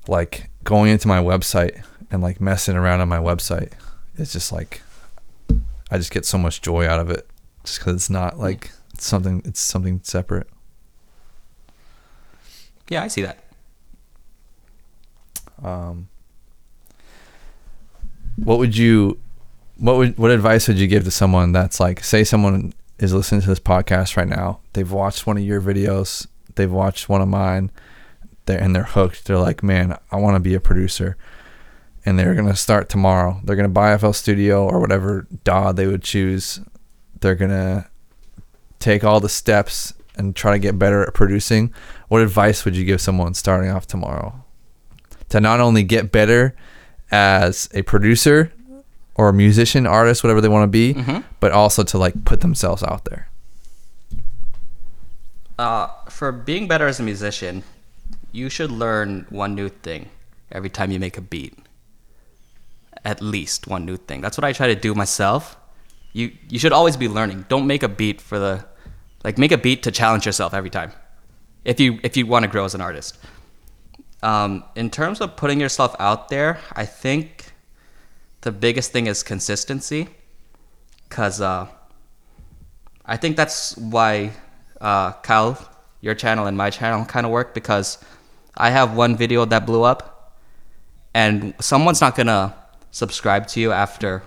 like 0.08 0.50
going 0.64 0.92
into 0.92 1.08
my 1.08 1.20
website 1.20 1.84
and 2.12 2.22
like 2.22 2.42
messing 2.42 2.76
around 2.76 3.02
on 3.02 3.08
my 3.10 3.18
website 3.18 3.72
is 4.18 4.34
just 4.34 4.52
like 4.52 4.82
I 5.90 5.98
just 5.98 6.12
get 6.12 6.26
so 6.26 6.38
much 6.38 6.62
joy 6.62 6.88
out 6.88 7.00
of 7.00 7.10
it 7.10 7.28
just 7.64 7.80
because 7.80 7.96
it's 7.96 8.10
not 8.10 8.38
like 8.38 8.72
it's 8.94 9.06
something 9.06 9.42
it's 9.46 9.60
something 9.60 10.00
separate. 10.04 10.48
Yeah, 12.92 13.04
I 13.04 13.08
see 13.08 13.22
that. 13.22 13.40
Um, 15.64 16.10
what 18.36 18.60
would 18.60 18.76
you, 18.76 19.18
what 19.78 19.96
would, 19.96 20.18
what 20.18 20.30
advice 20.30 20.68
would 20.68 20.78
you 20.78 20.88
give 20.88 21.06
to 21.06 21.12
someone 21.12 21.54
that's 21.54 21.80
like, 21.80 22.04
say 22.04 22.26
someone 22.26 22.74
is 23.00 23.14
listening 23.14 23.42
to 23.42 23.48
this 23.48 23.60
podcast 23.60 24.18
right 24.18 24.28
now, 24.28 24.60
they've 24.74 24.92
watched 24.92 25.26
one 25.26 25.38
of 25.38 25.44
your 25.44 25.62
videos, 25.62 26.28
they've 26.56 26.72
watched 26.72 27.08
one 27.08 27.22
of 27.22 27.30
mine, 27.30 27.72
they're, 28.46 28.62
and 28.62 28.76
they're 28.76 28.84
hooked. 28.84 29.26
They're 29.26 29.38
like, 29.38 29.64
man, 29.64 29.98
I 30.12 30.18
want 30.18 30.36
to 30.36 30.42
be 30.42 30.54
a 30.54 30.60
producer. 30.60 31.16
And 32.06 32.20
they're 32.20 32.36
going 32.36 32.48
to 32.48 32.56
start 32.56 32.90
tomorrow. 32.90 33.40
They're 33.44 33.56
going 33.56 33.70
to 33.70 33.70
buy 33.70 33.96
FL 33.98 34.12
Studio 34.12 34.68
or 34.68 34.80
whatever 34.82 35.28
DAW 35.46 35.72
they 35.72 35.88
would 35.88 36.02
choose. 36.02 36.60
They're 37.22 37.36
going 37.36 37.52
to 37.52 37.88
take 38.80 39.04
all 39.06 39.22
the 39.22 39.30
steps 39.30 39.94
and 40.16 40.36
try 40.36 40.52
to 40.54 40.60
get 40.60 40.78
better 40.78 41.04
at 41.04 41.14
producing. 41.14 41.74
What 42.12 42.22
advice 42.22 42.66
would 42.66 42.76
you 42.76 42.84
give 42.84 43.00
someone 43.00 43.34
starting 43.36 43.70
off 43.72 43.88
tomorrow? 43.88 44.44
to 45.30 45.40
not 45.40 45.62
only 45.62 45.82
get 45.82 46.12
better 46.12 46.54
as 47.10 47.70
a 47.74 47.84
producer 47.84 48.52
or 49.16 49.30
a 49.30 49.34
musician, 49.34 49.88
artist, 49.88 50.26
whatever 50.26 50.42
they 50.42 50.50
want 50.50 50.64
to 50.66 50.68
be, 50.68 50.94
Mhm. 50.94 51.24
but 51.40 51.54
also 51.54 51.84
to 51.84 51.98
like 51.98 52.26
put 52.26 52.42
themselves 52.42 52.84
out 52.84 53.06
there. 53.06 53.30
Uh, 55.58 55.88
for 56.10 56.34
being 56.34 56.68
better 56.68 56.86
as 56.86 57.00
a 57.00 57.04
musician, 57.04 57.64
you 58.34 58.50
should 58.50 58.72
learn 58.72 59.26
one 59.30 59.56
new 59.56 59.70
thing 59.70 60.10
every 60.52 60.70
time 60.70 60.92
you 60.92 61.00
make 61.00 61.18
a 61.18 61.22
beat. 61.22 61.58
At 63.06 63.22
least 63.22 63.68
one 63.68 63.86
new 63.86 63.96
thing. 63.96 64.20
That's 64.20 64.38
what 64.38 64.44
I 64.44 64.52
try 64.52 64.68
to 64.68 64.76
do 64.76 64.94
myself. 64.94 65.56
You 66.12 66.32
you 66.50 66.60
should 66.60 66.74
always 66.74 66.98
be 66.98 67.08
learning. 67.08 67.46
Don't 67.48 67.68
make 67.68 67.84
a 67.84 67.88
beat 67.88 68.20
for 68.20 68.38
the 68.38 68.66
like 69.24 69.38
make 69.38 69.54
a 69.54 69.58
beat 69.58 69.82
to 69.84 69.92
challenge 69.92 70.26
yourself 70.26 70.54
every 70.54 70.70
time. 70.70 70.92
If 71.64 71.80
you 71.80 72.00
if 72.04 72.18
you 72.18 72.26
want 72.26 72.44
to 72.44 72.50
grow 72.50 72.66
as 72.66 72.76
an 72.76 72.82
artist. 72.82 73.18
Um, 74.24 74.64
in 74.76 74.90
terms 74.90 75.20
of 75.20 75.36
putting 75.36 75.60
yourself 75.60 75.96
out 76.00 76.30
there, 76.30 76.60
I 76.74 76.86
think 76.86 77.54
the 78.42 78.52
biggest 78.52 78.92
thing 78.92 79.08
is 79.08 79.24
consistency. 79.24 80.10
Cause 81.10 81.42
uh, 81.42 81.68
I 83.06 83.18
think 83.18 83.36
that's 83.36 83.76
why 83.78 84.32
uh, 84.80 85.14
Kyle, 85.24 85.58
your 86.02 86.16
channel 86.16 86.46
and 86.48 86.56
my 86.56 86.70
channel 86.70 87.06
kind 87.06 87.26
of 87.26 87.32
work 87.32 87.54
because 87.54 87.98
I 88.56 88.70
have 88.70 88.96
one 88.96 89.16
video 89.16 89.46
that 89.46 89.66
blew 89.66 89.84
up, 89.84 90.38
and 91.14 91.54
someone's 91.60 92.02
not 92.02 92.16
gonna 92.16 92.56
subscribe 92.92 93.48
to 93.48 93.60
you 93.60 93.72
after 93.72 94.24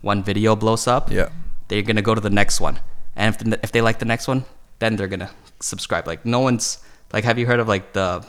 one 0.00 0.22
video 0.22 0.56
blows 0.56 0.86
up. 0.86 1.10
Yeah. 1.10 1.30
They're 1.68 1.82
gonna 1.82 2.02
go 2.02 2.14
to 2.14 2.20
the 2.20 2.30
next 2.30 2.60
one, 2.60 2.80
and 3.16 3.34
if 3.34 3.38
the, 3.40 3.60
if 3.62 3.72
they 3.72 3.80
like 3.80 3.98
the 3.98 4.04
next 4.04 4.28
one, 4.28 4.44
then 4.78 4.96
they're 4.96 5.08
gonna 5.08 5.30
subscribe. 5.60 6.06
Like 6.06 6.24
no 6.24 6.40
one's 6.40 6.78
like, 7.12 7.24
have 7.24 7.38
you 7.38 7.46
heard 7.46 7.60
of 7.60 7.68
like 7.68 7.92
the 7.92 8.24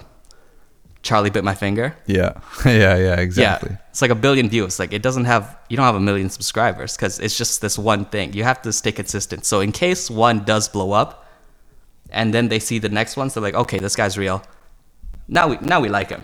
Charlie 1.01 1.29
bit 1.29 1.43
my 1.43 1.55
finger? 1.55 1.95
Yeah. 2.05 2.33
yeah. 2.65 2.97
Yeah. 2.97 3.15
Exactly. 3.19 3.71
Yeah, 3.71 3.77
it's 3.89 4.01
like 4.01 4.11
a 4.11 4.15
billion 4.15 4.49
views. 4.49 4.79
Like 4.79 4.93
it 4.93 5.01
doesn't 5.01 5.25
have 5.25 5.57
you 5.69 5.77
don't 5.77 5.85
have 5.85 5.95
a 5.95 5.99
million 5.99 6.29
subscribers 6.29 6.95
because 6.95 7.19
it's 7.19 7.37
just 7.37 7.61
this 7.61 7.77
one 7.77 8.05
thing. 8.05 8.33
You 8.33 8.43
have 8.43 8.61
to 8.63 8.73
stay 8.73 8.91
consistent. 8.91 9.45
So 9.45 9.61
in 9.61 9.71
case 9.71 10.09
one 10.09 10.43
does 10.43 10.67
blow 10.69 10.91
up, 10.91 11.25
and 12.11 12.33
then 12.33 12.47
they 12.49 12.59
see 12.59 12.79
the 12.79 12.89
next 12.89 13.15
one, 13.17 13.29
so 13.29 13.39
they're 13.39 13.51
like, 13.51 13.61
okay, 13.61 13.79
this 13.79 13.95
guy's 13.95 14.17
real. 14.17 14.41
Now 15.27 15.47
we 15.49 15.57
now 15.61 15.79
we 15.79 15.89
like 15.89 16.09
him. 16.09 16.23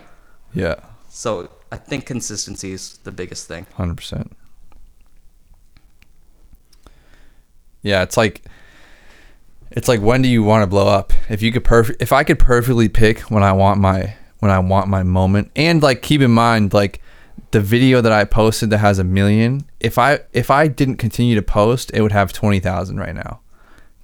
Yeah, 0.54 0.76
So 1.08 1.50
I 1.70 1.76
think 1.76 2.06
consistency 2.06 2.72
is 2.72 2.98
the 3.04 3.12
biggest 3.12 3.46
thing. 3.46 3.66
hundred 3.74 3.96
percent. 3.96 4.36
Yeah, 7.82 8.02
it's 8.02 8.16
like 8.16 8.42
it's 9.70 9.88
like 9.88 10.00
when 10.00 10.22
do 10.22 10.28
you 10.28 10.42
want 10.42 10.62
to 10.62 10.66
blow 10.66 10.88
up? 10.88 11.12
If 11.28 11.42
you 11.42 11.52
could 11.52 11.64
perfect 11.64 12.00
if 12.00 12.12
I 12.12 12.24
could 12.24 12.38
perfectly 12.38 12.88
pick 12.88 13.20
when 13.22 13.42
I 13.42 13.52
want 13.52 13.80
my 13.80 14.14
when 14.38 14.50
I 14.50 14.58
want 14.58 14.88
my 14.88 15.02
moment 15.02 15.50
and 15.56 15.82
like 15.82 16.02
keep 16.02 16.20
in 16.20 16.30
mind 16.30 16.72
like 16.72 17.00
the 17.50 17.60
video 17.60 18.00
that 18.00 18.12
I 18.12 18.24
posted 18.24 18.70
that 18.70 18.78
has 18.78 18.98
a 18.98 19.04
million, 19.04 19.64
if 19.80 19.98
I 19.98 20.20
if 20.32 20.50
I 20.50 20.68
didn't 20.68 20.96
continue 20.96 21.34
to 21.34 21.42
post, 21.42 21.90
it 21.94 22.02
would 22.02 22.12
have 22.12 22.32
20,000 22.32 22.98
right 22.98 23.14
now. 23.14 23.40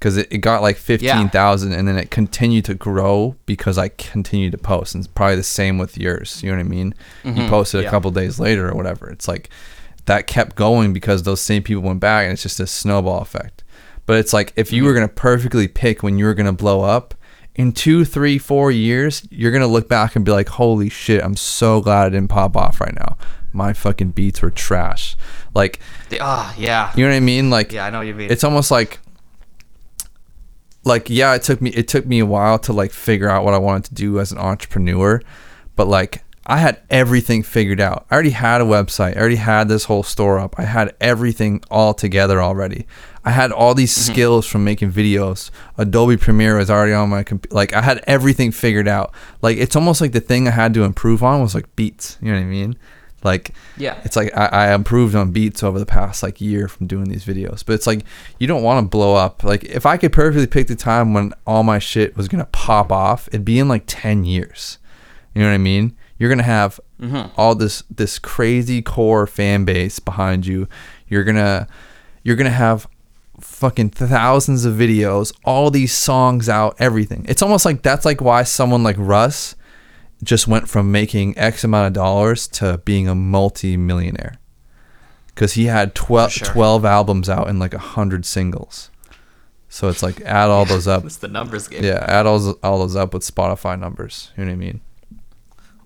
Cuz 0.01 0.17
it, 0.17 0.29
it 0.33 0.39
got 0.39 0.63
like 0.63 0.77
15,000 0.77 1.73
and 1.73 1.87
then 1.87 1.97
it 1.97 2.11
continued 2.11 2.65
to 2.65 2.75
grow 2.75 3.37
because 3.47 3.79
I 3.79 3.89
continued 3.89 4.53
to 4.53 4.59
post. 4.59 4.95
And 4.95 5.05
it's 5.05 5.13
probably 5.13 5.37
the 5.37 5.45
same 5.45 5.79
with 5.79 5.97
yours, 5.97 6.43
you 6.43 6.51
know 6.51 6.57
what 6.57 6.67
I 6.67 6.69
mean? 6.69 6.95
You 7.25 7.33
mm-hmm. 7.33 7.49
posted 7.49 7.81
a 7.81 7.83
yeah. 7.85 7.91
couple 7.91 8.11
days 8.11 8.41
later 8.41 8.69
or 8.69 8.75
whatever. 8.75 9.09
It's 9.11 9.29
like 9.29 9.49
that 10.07 10.27
kept 10.27 10.57
going 10.57 10.93
because 10.93 11.23
those 11.23 11.41
same 11.41 11.63
people 11.63 11.83
went 11.83 12.01
back 12.01 12.25
and 12.25 12.33
it's 12.33 12.43
just 12.43 12.59
a 12.59 12.67
snowball 12.67 13.21
effect. 13.21 13.63
But 14.07 14.17
it's 14.19 14.33
like 14.33 14.53
if 14.57 14.73
you 14.73 14.85
were 14.85 14.95
gonna 14.95 15.09
perfectly 15.09 15.69
pick 15.69 16.03
when 16.03 16.19
you 16.19 16.25
were 16.25 16.35
gonna 16.35 16.53
blow 16.53 16.83
up, 16.83 17.15
in 17.55 17.73
two, 17.73 18.05
three, 18.05 18.39
four 18.39 18.71
years, 18.71 19.27
you're 19.31 19.53
gonna 19.53 19.67
look 19.67 19.89
back 19.89 20.17
and 20.17 20.25
be 20.25 20.33
like, 20.33 20.49
"Holy 20.49 20.89
shit! 20.89 21.23
I'm 21.23 21.37
so 21.37 21.81
glad 21.81 22.07
I 22.07 22.09
didn't 22.11 22.29
pop 22.29 22.57
off 22.57 22.81
right 22.81 22.95
now. 22.95 23.17
My 23.53 23.73
fucking 23.75 24.13
beats 24.13 24.41
were 24.41 24.51
trash." 24.51 25.17
Like, 25.55 25.79
Ah, 26.21 26.55
yeah. 26.57 26.91
you 26.97 27.05
know 27.05 27.11
what 27.11 27.17
I 27.17 27.21
mean? 27.21 27.51
Like, 27.51 27.71
Yeah, 27.73 27.85
I 27.85 27.91
know 27.91 27.99
what 27.99 28.07
you 28.07 28.15
mean. 28.15 28.31
it's 28.31 28.43
almost 28.45 28.71
like, 28.71 29.01
like 30.85 31.09
yeah, 31.11 31.35
it 31.35 31.43
took 31.43 31.61
me 31.61 31.71
it 31.71 31.89
took 31.89 32.07
me 32.07 32.19
a 32.19 32.27
while 32.27 32.59
to 32.61 32.73
like 32.73 32.91
figure 32.91 33.29
out 33.29 33.45
what 33.45 33.55
I 33.55 33.59
wanted 33.59 33.85
to 33.85 33.95
do 33.95 34.19
as 34.19 34.33
an 34.33 34.39
entrepreneur, 34.39 35.21
but 35.77 35.87
like 35.89 36.25
I 36.47 36.57
had 36.59 36.81
everything 36.91 37.43
figured 37.45 37.81
out. 37.81 38.05
I 38.11 38.15
already 38.15 38.31
had 38.31 38.61
a 38.61 38.65
website. 38.65 39.17
I 39.17 39.21
already 39.21 39.37
had 39.37 39.69
this 39.69 39.85
whole 39.85 40.03
store 40.03 40.39
up. 40.41 40.57
I 40.59 40.63
had 40.65 40.95
everything 41.01 41.63
all 41.71 41.95
together 41.95 42.43
already. 42.43 42.87
I 43.25 43.31
had 43.31 43.53
all 43.53 43.75
these 43.75 43.97
mm-hmm. 43.97 44.13
skills 44.13 44.47
from 44.47 44.65
making 44.65 44.93
videos. 44.93 45.51
Adobe 45.79 46.17
Premiere 46.17 46.59
was 46.59 46.71
already 46.71 46.93
on 46.93 47.09
my 47.09 47.23
computer. 47.23 47.55
Like 47.55 47.73
I 47.73 47.83
had 47.83 48.03
everything 48.07 48.51
figured 48.51 48.89
out. 48.89 49.15
Like 49.43 49.59
it's 49.59 49.77
almost 49.77 50.01
like 50.01 50.13
the 50.13 50.21
thing 50.21 50.49
I 50.49 50.53
had 50.53 50.75
to 50.75 50.83
improve 50.83 51.23
on 51.23 51.41
was 51.41 51.55
like 51.55 51.75
beats. 51.77 52.19
You 52.21 52.33
know 52.33 52.39
what 52.39 52.45
I 52.45 52.49
mean? 52.49 52.77
Like 53.25 53.53
Yeah. 53.77 54.01
it's 54.05 54.17
like 54.17 54.37
I, 54.37 54.47
I 54.47 54.75
improved 54.75 55.15
on 55.15 55.31
beats 55.31 55.63
over 55.63 55.79
the 55.79 55.87
past 55.87 56.23
like 56.23 56.41
year 56.41 56.67
from 56.67 56.89
doing 56.89 57.05
these 57.05 57.25
videos. 57.25 57.65
But 57.65 57.75
it's 57.75 57.87
like 57.87 58.05
you 58.39 58.49
don't 58.49 58.65
want 58.65 58.85
to 58.85 58.89
blow 58.89 59.15
up. 59.15 59.45
Like 59.45 59.65
if 59.65 59.87
I 59.87 59.97
could 59.97 60.13
perfectly 60.13 60.49
pick 60.49 60.67
the 60.67 60.75
time 60.75 61.15
when 61.15 61.33
all 61.47 61.63
my 61.63 61.79
shit 61.79 62.17
was 62.17 62.27
gonna 62.27 62.47
pop 62.47 62.91
off, 62.91 63.29
it'd 63.29 63.45
be 63.45 63.61
in 63.61 63.69
like 63.69 63.85
ten 63.87 64.25
years. 64.25 64.79
You 65.35 65.43
know 65.43 65.49
what 65.49 65.55
I 65.55 65.59
mean? 65.59 65.97
You're 66.19 66.29
gonna 66.29 66.43
have 66.43 66.81
mm-hmm. 67.01 67.33
all 67.37 67.55
this 67.55 67.85
this 67.89 68.19
crazy 68.19 68.83
core 68.83 69.27
fan 69.27 69.65
base 69.65 70.01
behind 70.01 70.45
you. 70.45 70.69
You're 71.07 71.25
gonna 71.25 71.69
you're 72.25 72.37
gonna 72.37 72.51
have 72.51 72.89
fucking 73.45 73.91
thousands 73.91 74.65
of 74.65 74.75
videos, 74.75 75.33
all 75.45 75.71
these 75.71 75.93
songs 75.93 76.49
out, 76.49 76.77
everything. 76.79 77.25
It's 77.29 77.43
almost 77.43 77.65
like 77.65 77.83
that's 77.83 78.05
like 78.05 78.21
why 78.21 78.43
someone 78.43 78.83
like 78.83 78.97
Russ 78.99 79.55
just 80.23 80.47
went 80.47 80.69
from 80.69 80.93
making 80.93 81.37
X 81.37 81.65
amount 81.65 81.89
of 81.89 81.93
dollars 81.93 82.47
to 82.49 82.79
being 82.85 83.09
a 83.09 83.15
multi-millionaire. 83.15 84.39
Cuz 85.35 85.55
he 85.55 85.67
had 85.67 85.95
12, 85.95 86.33
sure. 86.33 86.49
12 86.49 86.85
albums 86.85 87.29
out 87.29 87.49
and 87.49 87.59
like 87.59 87.73
100 87.73 88.25
singles. 88.25 88.91
So 89.69 89.89
it's 89.89 90.03
like 90.03 90.21
add 90.21 90.51
all 90.51 90.65
those 90.65 90.87
up. 90.87 91.05
It's 91.07 91.17
the 91.17 91.29
numbers 91.29 91.69
game. 91.69 91.83
Yeah, 91.83 92.05
add 92.07 92.27
all 92.27 92.39
those, 92.39 92.55
all 92.63 92.79
those 92.79 92.97
up 92.97 93.15
with 93.15 93.23
Spotify 93.23 93.79
numbers. 93.79 94.31
You 94.37 94.45
know 94.45 94.51
what 94.51 94.55
I 94.55 94.57
mean? 94.57 94.81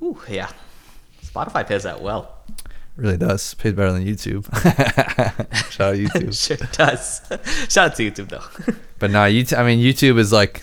Ooh, 0.03 0.19
yeah. 0.28 0.51
Spotify 1.24 1.66
pays 1.66 1.85
that 1.85 2.03
well. 2.03 2.36
Really 2.97 3.16
does. 3.16 3.55
Pays 3.55 3.73
better 3.73 3.93
than 3.93 4.05
YouTube. 4.05 4.44
Shout 5.73 5.94
out 5.94 5.97
YouTube. 5.97 6.35
sure 6.47 6.56
does. 6.73 7.20
Shout 7.73 7.90
out 7.90 7.97
to 7.97 8.10
YouTube 8.10 8.28
though. 8.28 8.74
But 8.98 9.10
nah, 9.10 9.24
YouTube. 9.27 9.59
I 9.59 9.62
mean, 9.66 9.81
YouTube 9.81 10.18
is 10.18 10.32
like 10.32 10.62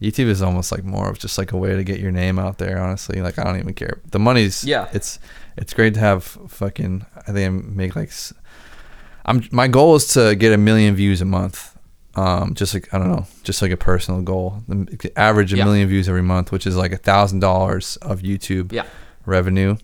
YouTube 0.00 0.26
is 0.28 0.42
almost 0.42 0.70
like 0.70 0.84
more 0.84 1.08
of 1.10 1.18
just 1.18 1.38
like 1.38 1.50
a 1.52 1.56
way 1.56 1.74
to 1.74 1.82
get 1.82 1.98
your 1.98 2.12
name 2.12 2.38
out 2.38 2.58
there. 2.58 2.78
Honestly, 2.80 3.20
like 3.20 3.38
I 3.38 3.44
don't 3.44 3.58
even 3.58 3.74
care. 3.74 4.00
The 4.10 4.18
money's 4.20 4.64
Yeah. 4.64 4.88
It's 4.92 5.18
it's 5.56 5.74
great 5.74 5.94
to 5.94 6.00
have 6.00 6.22
fucking. 6.24 7.04
I 7.16 7.32
think 7.32 7.46
I 7.46 7.48
make 7.48 7.96
like. 7.96 8.12
I'm 9.24 9.42
my 9.50 9.66
goal 9.68 9.96
is 9.96 10.06
to 10.14 10.36
get 10.36 10.52
a 10.52 10.56
million 10.58 10.94
views 10.94 11.20
a 11.20 11.24
month. 11.24 11.76
Um, 12.14 12.54
just 12.54 12.74
like 12.74 12.92
I 12.94 12.98
don't 12.98 13.10
know, 13.10 13.26
just 13.42 13.60
like 13.60 13.70
a 13.72 13.76
personal 13.76 14.22
goal. 14.22 14.62
The 14.68 15.12
average 15.16 15.52
a 15.52 15.56
Yeah. 15.56 15.64
million 15.64 15.88
views 15.88 16.08
every 16.08 16.22
month, 16.22 16.52
which 16.52 16.66
is 16.66 16.76
like 16.76 16.92
a 16.92 16.96
thousand 16.96 17.40
dollars 17.40 17.96
of 18.02 18.22
YouTube 18.22 18.72
yeah. 18.72 18.86
revenue, 19.26 19.76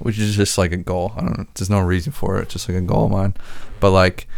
which 0.00 0.18
is 0.18 0.36
just 0.36 0.58
like 0.58 0.72
a 0.72 0.76
goal. 0.76 1.12
I 1.16 1.20
don't 1.20 1.38
know. 1.38 1.46
There's 1.54 1.70
no 1.70 1.80
reason 1.80 2.12
for 2.12 2.38
it. 2.38 2.48
Just 2.48 2.68
like 2.68 2.78
a 2.78 2.82
goal 2.82 3.06
of 3.06 3.10
mine. 3.10 3.34
But 3.80 3.90
like, 3.90 4.28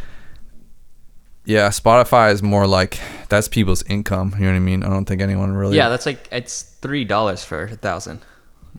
yeah, 1.45 1.69
Spotify 1.69 2.33
is 2.33 2.43
more 2.43 2.67
like 2.67 2.99
that's 3.29 3.49
people's 3.49 3.83
income. 3.85 4.35
You 4.39 4.47
know 4.47 4.53
what 4.53 4.57
I 4.57 4.61
mean? 4.61 4.83
I 4.83 4.89
don't 4.89 5.05
think 5.05 5.23
anyone 5.23 5.53
really. 5.53 5.77
Yeah, 5.77 5.89
that's 5.89 6.07
like 6.07 6.29
it's 6.31 6.63
three 6.63 7.05
dollars 7.05 7.45
for 7.45 7.65
a 7.65 7.77
thousand. 7.77 8.21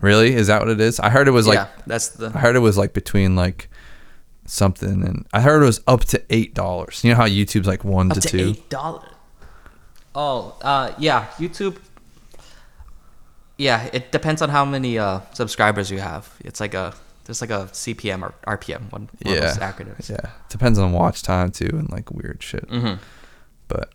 Really? 0.00 0.34
Is 0.34 0.48
that 0.48 0.60
what 0.60 0.68
it 0.68 0.80
is? 0.80 1.00
I 1.00 1.08
heard 1.08 1.28
it 1.28 1.32
was 1.32 1.46
like. 1.46 1.56
yeah, 1.56 1.68
that's 1.86 2.08
the 2.08 2.30
I 2.34 2.38
heard 2.38 2.56
it 2.56 2.60
was 2.60 2.76
like 2.76 2.92
between 2.92 3.34
like 3.36 3.68
something 4.44 5.02
and 5.04 5.26
I 5.32 5.40
heard 5.40 5.62
it 5.62 5.66
was 5.66 5.80
up 5.86 6.04
to 6.06 6.22
eight 6.30 6.54
dollars. 6.54 7.02
You 7.02 7.10
know 7.10 7.16
how 7.16 7.26
YouTube's 7.26 7.66
like 7.66 7.84
one 7.84 8.10
up 8.10 8.16
to, 8.16 8.20
to 8.20 8.28
two. 8.28 8.48
eight 8.50 8.68
dollars. 8.68 9.10
Oh, 10.14 10.56
uh, 10.62 10.94
yeah, 10.98 11.26
YouTube. 11.36 11.76
Yeah, 13.58 13.88
it 13.92 14.12
depends 14.12 14.42
on 14.42 14.50
how 14.50 14.64
many 14.64 14.98
uh, 14.98 15.20
subscribers 15.32 15.90
you 15.90 15.98
have. 15.98 16.32
It's 16.40 16.60
like 16.60 16.74
a 16.74 16.94
there's 17.24 17.40
like 17.40 17.50
a 17.50 17.68
CPM 17.72 18.22
or 18.22 18.34
RPM 18.56 18.92
one. 18.92 19.08
one 19.22 19.34
of 19.34 19.34
Yeah. 19.34 19.40
those 19.40 19.58
acronyms. 19.58 20.08
Yeah, 20.10 20.30
depends 20.48 20.78
on 20.78 20.92
watch 20.92 21.22
time 21.22 21.50
too 21.50 21.70
and 21.72 21.90
like 21.90 22.10
weird 22.10 22.42
shit. 22.42 22.68
Mm-hmm. 22.68 23.02
But 23.68 23.92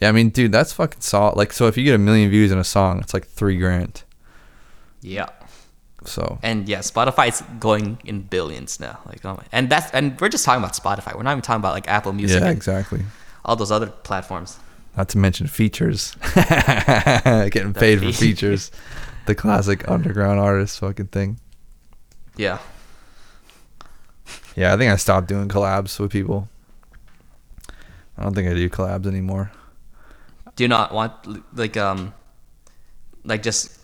yeah, 0.00 0.08
I 0.08 0.12
mean, 0.12 0.30
dude, 0.30 0.50
that's 0.50 0.72
fucking 0.72 1.00
solid. 1.00 1.36
Like, 1.36 1.52
so 1.52 1.66
if 1.68 1.76
you 1.76 1.84
get 1.84 1.94
a 1.94 1.98
million 1.98 2.28
views 2.30 2.50
in 2.50 2.58
a 2.58 2.64
song, 2.64 2.98
it's 3.00 3.14
like 3.14 3.26
three 3.26 3.56
grand. 3.56 4.02
Yeah. 5.00 5.28
So 6.04 6.38
And 6.42 6.68
yeah, 6.68 6.80
Spotify's 6.80 7.42
going 7.60 7.98
in 8.04 8.22
billions 8.22 8.80
now. 8.80 8.98
Like, 9.06 9.24
oh 9.24 9.34
my, 9.34 9.44
and 9.52 9.70
that's 9.70 9.90
and 9.92 10.20
we're 10.20 10.28
just 10.30 10.44
talking 10.44 10.60
about 10.62 10.74
Spotify. 10.74 11.14
We're 11.16 11.22
not 11.22 11.32
even 11.32 11.42
talking 11.42 11.60
about 11.60 11.74
like 11.74 11.86
Apple 11.86 12.12
Music 12.12 12.40
yeah, 12.42 12.50
exactly. 12.50 13.02
all 13.44 13.54
those 13.54 13.70
other 13.70 13.86
platforms. 13.86 14.58
Not 14.96 15.08
to 15.10 15.18
mention 15.18 15.46
features. 15.46 16.14
Getting 16.34 17.72
paid 17.72 18.00
for 18.00 18.12
features. 18.12 18.70
The 19.26 19.34
classic 19.34 19.88
underground 19.88 20.40
artist 20.40 20.80
fucking 20.80 21.06
thing. 21.06 21.38
Yeah. 22.36 22.58
Yeah, 24.54 24.74
I 24.74 24.76
think 24.76 24.92
I 24.92 24.96
stopped 24.96 25.28
doing 25.28 25.48
collabs 25.48 25.98
with 25.98 26.12
people. 26.12 26.48
I 28.18 28.22
don't 28.22 28.34
think 28.34 28.48
I 28.48 28.54
do 28.54 28.68
collabs 28.68 29.06
anymore. 29.06 29.50
Do 30.56 30.64
you 30.64 30.68
not 30.68 30.92
want 30.92 31.12
like 31.56 31.78
um, 31.78 32.12
like 33.24 33.42
just 33.42 33.78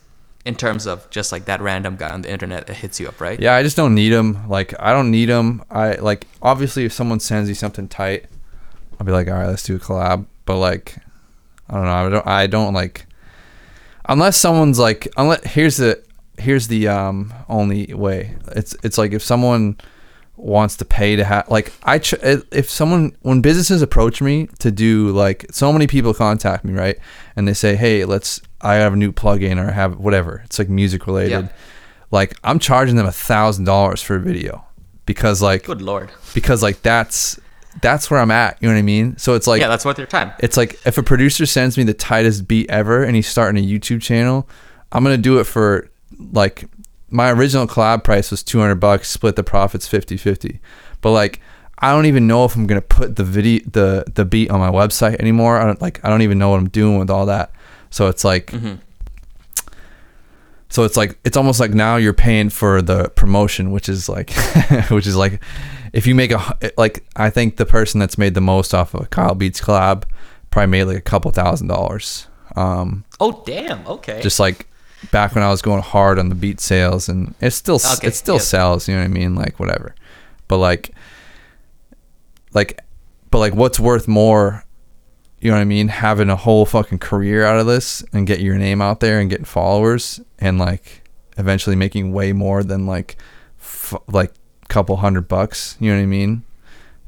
in 0.44 0.54
terms 0.54 0.86
of 0.86 1.08
just 1.10 1.32
like 1.32 1.46
that 1.46 1.60
random 1.60 1.96
guy 1.96 2.10
on 2.10 2.22
the 2.22 2.30
internet 2.30 2.66
that 2.66 2.74
hits 2.74 3.00
you 3.00 3.08
up, 3.08 3.20
right? 3.20 3.38
Yeah, 3.40 3.54
I 3.54 3.62
just 3.62 3.76
don't 3.76 3.94
need 3.94 4.10
them. 4.10 4.48
Like, 4.48 4.74
I 4.78 4.92
don't 4.92 5.10
need 5.10 5.26
them. 5.26 5.62
I 5.70 5.94
like 5.94 6.26
obviously 6.42 6.84
if 6.84 6.92
someone 6.92 7.20
sends 7.20 7.48
you 7.48 7.54
something 7.54 7.88
tight, 7.88 8.26
I'll 8.98 9.06
be 9.06 9.12
like, 9.12 9.28
all 9.28 9.34
right, 9.34 9.46
let's 9.46 9.62
do 9.62 9.76
a 9.76 9.78
collab. 9.78 10.26
But 10.48 10.56
like, 10.58 10.96
I 11.70 11.74
don't 11.74 11.84
know. 11.84 11.92
I 11.92 12.08
don't. 12.08 12.26
I 12.26 12.46
don't 12.48 12.74
like 12.74 13.06
unless 14.08 14.36
someone's 14.36 14.78
like. 14.78 15.06
Unless 15.16 15.44
here's 15.44 15.76
the 15.76 16.02
here's 16.38 16.68
the 16.68 16.88
um 16.88 17.32
only 17.48 17.92
way. 17.94 18.34
It's 18.56 18.74
it's 18.82 18.96
like 18.98 19.12
if 19.12 19.22
someone 19.22 19.76
wants 20.36 20.76
to 20.76 20.84
pay 20.84 21.16
to 21.16 21.24
have 21.24 21.48
like 21.50 21.72
I 21.82 21.98
ch- 21.98 22.14
if 22.22 22.70
someone 22.70 23.16
when 23.22 23.40
businesses 23.42 23.82
approach 23.82 24.22
me 24.22 24.48
to 24.60 24.70
do 24.70 25.10
like 25.10 25.46
so 25.50 25.72
many 25.72 25.86
people 25.88 26.14
contact 26.14 26.64
me 26.64 26.74
right 26.74 26.96
and 27.34 27.48
they 27.48 27.54
say 27.54 27.74
hey 27.74 28.04
let's 28.04 28.40
I 28.60 28.74
have 28.76 28.92
a 28.92 28.96
new 28.96 29.10
plugin 29.12 29.58
or 29.60 29.68
I 29.68 29.72
have 29.72 29.98
whatever 29.98 30.42
it's 30.44 30.56
like 30.60 30.68
music 30.68 31.08
related 31.08 31.30
Yeah. 31.46 31.48
like 32.12 32.36
I'm 32.44 32.60
charging 32.60 32.94
them 32.94 33.06
a 33.06 33.10
thousand 33.10 33.64
dollars 33.64 34.00
for 34.00 34.14
a 34.14 34.20
video 34.20 34.64
because 35.06 35.42
like 35.42 35.64
Good 35.64 35.82
lord. 35.82 36.08
because 36.34 36.62
like 36.62 36.82
that's 36.82 37.40
that's 37.80 38.10
where 38.10 38.18
I'm 38.20 38.30
at 38.30 38.56
you 38.60 38.68
know 38.68 38.74
what 38.74 38.78
I 38.78 38.82
mean 38.82 39.16
so 39.18 39.34
it's 39.34 39.46
like 39.46 39.60
yeah, 39.60 39.68
that's 39.68 39.84
worth 39.84 39.98
your 39.98 40.06
time. 40.06 40.32
it's 40.40 40.56
like 40.56 40.80
if 40.86 40.98
a 40.98 41.02
producer 41.02 41.46
sends 41.46 41.76
me 41.76 41.84
the 41.84 41.94
tightest 41.94 42.48
beat 42.48 42.68
ever 42.70 43.04
and 43.04 43.14
he's 43.14 43.28
starting 43.28 43.62
a 43.62 43.66
YouTube 43.66 44.02
channel, 44.02 44.48
I'm 44.92 45.04
gonna 45.04 45.16
do 45.16 45.38
it 45.38 45.44
for 45.44 45.90
like 46.32 46.64
my 47.10 47.30
original 47.30 47.66
collab 47.66 48.04
price 48.04 48.30
was 48.30 48.42
200 48.42 48.76
bucks, 48.76 49.08
split 49.08 49.36
the 49.36 49.44
profits 49.44 49.88
50-50. 49.88 50.58
But 51.00 51.12
like 51.12 51.40
I 51.80 51.92
don't 51.92 52.06
even 52.06 52.26
know 52.26 52.44
if 52.44 52.56
I'm 52.56 52.66
gonna 52.66 52.80
put 52.80 53.16
the 53.16 53.24
video 53.24 53.64
the 53.70 54.04
the 54.12 54.24
beat 54.24 54.50
on 54.50 54.58
my 54.58 54.70
website 54.70 55.16
anymore. 55.16 55.58
I 55.58 55.64
don't 55.64 55.80
like 55.80 56.04
I 56.04 56.08
don't 56.08 56.22
even 56.22 56.38
know 56.38 56.50
what 56.50 56.58
I'm 56.58 56.68
doing 56.68 56.98
with 56.98 57.10
all 57.10 57.26
that. 57.26 57.52
So 57.90 58.08
it's 58.08 58.24
like 58.24 58.46
mm-hmm. 58.46 58.76
so 60.68 60.82
it's 60.82 60.96
like 60.96 61.18
it's 61.24 61.36
almost 61.36 61.60
like 61.60 61.72
now 61.72 61.96
you're 61.96 62.14
paying 62.14 62.50
for 62.50 62.82
the 62.82 63.10
promotion, 63.10 63.70
which 63.70 63.88
is 63.88 64.08
like 64.08 64.32
which 64.90 65.06
is 65.06 65.16
like 65.16 65.40
if 65.92 66.06
you 66.06 66.14
make 66.14 66.30
a 66.32 66.56
like 66.76 67.04
I 67.16 67.30
think 67.30 67.56
the 67.56 67.66
person 67.66 68.00
that's 68.00 68.18
made 68.18 68.34
the 68.34 68.40
most 68.40 68.74
off 68.74 68.94
of 68.94 69.02
a 69.02 69.06
Kyle 69.06 69.34
Beats 69.34 69.60
collab 69.60 70.04
probably 70.50 70.66
made 70.70 70.84
like 70.84 70.96
a 70.96 71.00
couple 71.02 71.30
thousand 71.30 71.68
dollars. 71.68 72.26
Um 72.56 73.04
Oh 73.20 73.42
damn. 73.46 73.86
Okay. 73.86 74.20
just 74.22 74.38
like 74.40 74.66
back 75.12 75.34
when 75.34 75.44
I 75.44 75.48
was 75.50 75.62
going 75.62 75.82
hard 75.82 76.18
on 76.18 76.28
the 76.28 76.34
beat 76.34 76.58
sales, 76.60 77.08
and 77.08 77.34
it 77.40 77.50
still 77.52 77.76
Okay, 77.96 78.08
it 78.08 78.14
still 78.14 78.34
yeah. 78.36 78.40
sells. 78.40 78.88
You 78.88 78.94
know 78.94 79.00
what 79.00 79.06
I 79.06 79.08
mean? 79.08 79.34
Like 79.36 79.60
whatever, 79.60 79.94
but 80.48 80.58
like, 80.58 80.90
like, 82.52 82.80
but 83.30 83.38
like, 83.38 83.54
what's 83.54 83.78
worth 83.78 84.08
more? 84.08 84.64
You 85.40 85.50
know 85.50 85.56
what 85.56 85.60
I 85.62 85.66
mean? 85.66 85.88
Having 85.88 86.30
a 86.30 86.36
whole 86.36 86.66
fucking 86.66 86.98
career 86.98 87.44
out 87.44 87.60
of 87.60 87.66
this 87.66 88.02
and 88.12 88.26
get 88.26 88.40
your 88.40 88.56
name 88.56 88.82
out 88.82 88.98
there 89.00 89.20
and 89.20 89.30
getting 89.30 89.44
followers 89.44 90.20
and 90.40 90.58
like 90.58 91.08
eventually 91.36 91.76
making 91.76 92.12
way 92.12 92.32
more 92.32 92.64
than 92.64 92.86
like 92.86 93.16
f- 93.60 93.94
like 94.08 94.32
couple 94.68 94.96
hundred 94.96 95.28
bucks. 95.28 95.76
You 95.80 95.90
know 95.90 95.96
what 95.96 96.02
I 96.02 96.06
mean? 96.06 96.42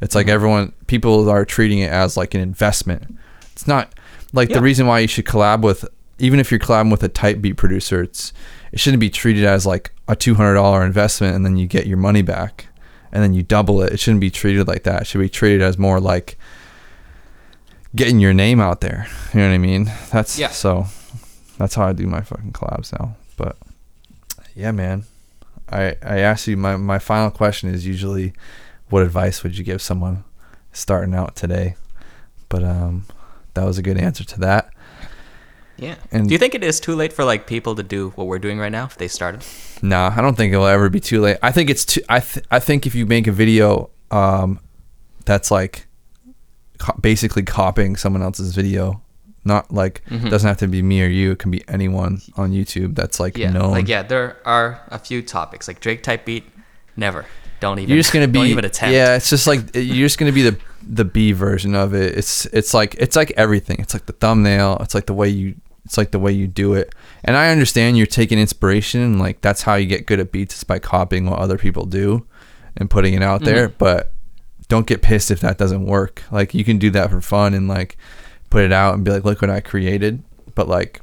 It's 0.00 0.14
like 0.14 0.26
mm-hmm. 0.26 0.34
everyone 0.34 0.72
people 0.86 1.28
are 1.28 1.44
treating 1.44 1.78
it 1.80 1.90
as 1.90 2.16
like 2.16 2.34
an 2.34 2.40
investment. 2.40 3.16
It's 3.52 3.66
not 3.66 3.92
like 4.32 4.48
Yeah. 4.48 4.56
the 4.56 4.62
reason 4.62 4.86
why 4.86 5.00
you 5.00 5.08
should 5.08 5.26
collab 5.26 5.62
with 5.62 5.84
even 6.18 6.38
if 6.38 6.50
you're 6.50 6.60
collabing 6.60 6.90
with 6.90 7.02
a 7.02 7.08
type 7.08 7.40
beat 7.40 7.56
producer, 7.56 8.02
it's 8.02 8.32
it 8.72 8.78
shouldn't 8.80 9.00
be 9.00 9.10
treated 9.10 9.44
as 9.44 9.66
like 9.66 9.92
a 10.08 10.16
two 10.16 10.34
hundred 10.34 10.54
dollar 10.54 10.84
investment 10.84 11.34
and 11.36 11.44
then 11.44 11.56
you 11.56 11.66
get 11.66 11.86
your 11.86 11.96
money 11.96 12.22
back 12.22 12.66
and 13.12 13.22
then 13.22 13.32
you 13.32 13.42
double 13.42 13.82
it. 13.82 13.92
It 13.92 14.00
shouldn't 14.00 14.20
be 14.20 14.30
treated 14.30 14.68
like 14.68 14.84
that. 14.84 15.02
It 15.02 15.04
should 15.06 15.20
be 15.20 15.28
treated 15.28 15.62
as 15.62 15.78
more 15.78 16.00
like 16.00 16.38
getting 17.94 18.20
your 18.20 18.32
name 18.32 18.60
out 18.60 18.80
there. 18.80 19.06
You 19.34 19.40
know 19.40 19.48
what 19.48 19.54
I 19.54 19.58
mean? 19.58 19.92
That's 20.12 20.38
Yeah. 20.38 20.48
so 20.50 20.86
that's 21.58 21.74
how 21.74 21.86
I 21.86 21.92
do 21.92 22.06
my 22.06 22.20
fucking 22.20 22.52
collabs 22.52 22.92
now. 22.98 23.16
But 23.36 23.56
yeah, 24.54 24.72
man. 24.72 25.04
I 25.70 25.96
I 26.02 26.18
asked 26.18 26.46
you 26.46 26.56
my 26.56 26.76
my 26.76 26.98
final 26.98 27.30
question 27.30 27.72
is 27.72 27.86
usually 27.86 28.32
what 28.88 29.02
advice 29.02 29.42
would 29.42 29.56
you 29.56 29.64
give 29.64 29.80
someone 29.80 30.24
starting 30.72 31.14
out 31.14 31.36
today? 31.36 31.76
But 32.48 32.64
um 32.64 33.06
that 33.54 33.64
was 33.64 33.78
a 33.78 33.82
good 33.82 33.96
answer 33.98 34.24
to 34.24 34.40
that. 34.40 34.70
Yeah. 35.76 35.94
And- 36.12 36.28
do 36.28 36.32
you 36.34 36.38
think 36.38 36.54
it 36.54 36.62
is 36.62 36.78
too 36.80 36.94
late 36.94 37.12
for 37.12 37.24
like 37.24 37.46
people 37.46 37.74
to 37.74 37.82
do 37.82 38.10
what 38.10 38.26
we're 38.26 38.38
doing 38.38 38.58
right 38.58 38.70
now 38.72 38.84
if 38.84 38.96
they 38.98 39.08
started? 39.08 39.44
Nah, 39.82 40.12
I 40.14 40.20
don't 40.20 40.36
think 40.36 40.52
it'll 40.52 40.66
ever 40.66 40.90
be 40.90 41.00
too 41.00 41.20
late. 41.22 41.38
I 41.42 41.52
think 41.52 41.70
it's 41.70 41.84
too. 41.86 42.02
I 42.08 42.20
th- 42.20 42.44
I 42.50 42.58
think 42.60 42.86
if 42.86 42.94
you 42.94 43.06
make 43.06 43.26
a 43.26 43.32
video, 43.32 43.90
um, 44.10 44.60
that's 45.24 45.50
like 45.50 45.86
co- 46.78 46.98
basically 47.00 47.42
copying 47.44 47.96
someone 47.96 48.22
else's 48.22 48.54
video, 48.54 49.00
not 49.44 49.72
like 49.72 50.02
Mhm. 50.10 50.28
doesn't 50.30 50.46
have 50.48 50.58
to 50.58 50.68
be 50.68 50.82
me 50.82 51.02
or 51.02 51.06
you. 51.08 51.32
It 51.32 51.38
can 51.38 51.50
be 51.50 51.62
anyone 51.68 52.20
on 52.36 52.52
YouTube 52.52 52.94
that's 52.94 53.18
like 53.20 53.36
Yeah. 53.38 53.50
known. 53.50 53.70
Like 53.70 53.88
yeah, 53.88 54.02
there 54.02 54.36
are 54.44 54.80
a 54.88 54.98
few 54.98 55.22
topics 55.22 55.66
like 55.68 55.80
Drake 55.80 56.02
type 56.02 56.24
beat. 56.24 56.44
Never. 56.96 57.24
Don't 57.60 57.78
even. 57.78 57.88
You're 57.90 57.98
just 57.98 58.12
gonna 58.12 58.28
be 58.38 58.38
Don't 58.40 58.46
even 58.48 58.64
attempt. 58.64 58.94
yeah. 58.94 59.16
It's 59.16 59.30
just 59.30 59.46
like 59.46 59.74
you're 59.74 60.06
just 60.06 60.18
gonna 60.18 60.32
be 60.32 60.42
the 60.42 60.56
the 60.86 61.04
B 61.04 61.32
version 61.32 61.74
of 61.74 61.94
it. 61.94 62.16
It's 62.18 62.46
it's 62.46 62.72
like 62.74 62.94
it's 62.98 63.16
like 63.16 63.32
everything. 63.36 63.76
It's 63.80 63.94
like 63.94 64.06
the 64.06 64.12
thumbnail. 64.14 64.78
It's 64.80 64.94
like 64.94 65.06
the 65.06 65.14
way 65.14 65.28
you. 65.28 65.54
It's 65.86 65.96
like 65.98 66.10
the 66.10 66.18
way 66.18 66.30
you 66.32 66.46
do 66.46 66.74
it. 66.74 66.94
And 67.24 67.36
I 67.36 67.50
understand 67.50 67.96
you're 67.96 68.06
taking 68.06 68.38
inspiration. 68.38 69.18
Like 69.18 69.40
that's 69.40 69.62
how 69.62 69.74
you 69.74 69.86
get 69.86 70.06
good 70.06 70.20
at 70.20 70.30
beats 70.30 70.56
is 70.58 70.64
by 70.64 70.78
copying 70.78 71.28
what 71.28 71.38
other 71.38 71.56
people 71.58 71.86
do, 71.86 72.26
and 72.76 72.88
putting 72.90 73.14
it 73.14 73.22
out 73.22 73.42
there. 73.44 73.70
Mhm. 73.70 73.74
But 73.78 74.12
don't 74.68 74.86
get 74.86 75.02
pissed 75.02 75.30
if 75.30 75.40
that 75.40 75.58
doesn't 75.58 75.84
work. 75.86 76.22
Like 76.30 76.54
you 76.54 76.64
can 76.64 76.78
do 76.78 76.90
that 76.90 77.10
for 77.10 77.20
fun 77.20 77.54
and 77.54 77.66
like 77.66 77.96
put 78.50 78.64
it 78.64 78.72
out 78.72 78.94
and 78.94 79.04
be 79.04 79.10
like, 79.10 79.24
look 79.24 79.40
what 79.40 79.50
I 79.50 79.60
created. 79.60 80.22
But 80.54 80.68
like, 80.68 81.00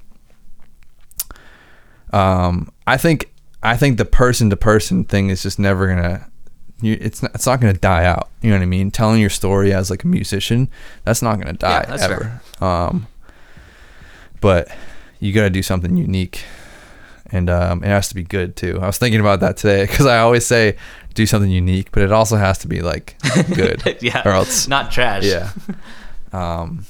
um, 2.14 2.72
I 2.86 2.98
think 2.98 3.32
I 3.64 3.76
think 3.76 3.98
the 3.98 4.06
person 4.06 4.50
to 4.50 4.58
person 4.58 5.04
thing 5.04 5.30
is 5.30 5.44
just 5.44 5.58
never 5.58 5.88
gonna. 5.88 6.28
You, 6.80 6.96
it's 7.02 7.24
not, 7.24 7.34
it's 7.34 7.48
not 7.48 7.60
gonna 7.60 7.74
die 7.74 8.06
out. 8.06 8.30
You 8.42 8.52
know 8.52 8.58
what 8.58 8.64
I 8.64 8.68
mean? 8.68 8.92
Telling 8.92 9.20
your 9.20 9.32
story 9.32 9.74
as 9.74 9.90
like 9.90 10.04
a 10.04 10.08
musician, 10.08 10.70
that's 11.04 11.22
not 11.22 11.40
gonna 11.40 11.54
die 11.54 11.86
that's 11.88 12.04
ever. 12.04 12.42
Um, 12.62 13.08
but 14.42 14.70
you 15.20 15.34
gotta 15.34 15.50
do 15.50 15.64
something 15.64 15.98
unique, 15.98 16.44
and 17.32 17.50
um, 17.50 17.84
it 17.84 17.88
has 17.88 18.10
to 18.10 18.16
be 18.16 18.24
good 18.24 18.56
too. 18.56 18.80
I 18.80 18.86
was 18.86 18.98
thinking 18.98 19.20
about 19.20 19.40
that 19.40 19.58
today 19.58 19.86
because 19.86 20.06
I 20.06 20.20
always 20.20 20.46
say 20.46 20.78
do 21.16 21.26
something 21.26 21.50
unique, 21.50 21.92
but 21.92 22.04
it 22.04 22.12
also 22.12 22.36
has 22.36 22.60
to 22.60 22.68
be 22.68 22.82
like 22.82 23.16
good, 23.56 23.98
yeah. 24.02 24.22
or 24.24 24.32
else 24.32 24.68
not 24.68 24.92
trash. 24.92 25.24
yeah. 25.24 25.52
Um, 26.34 26.86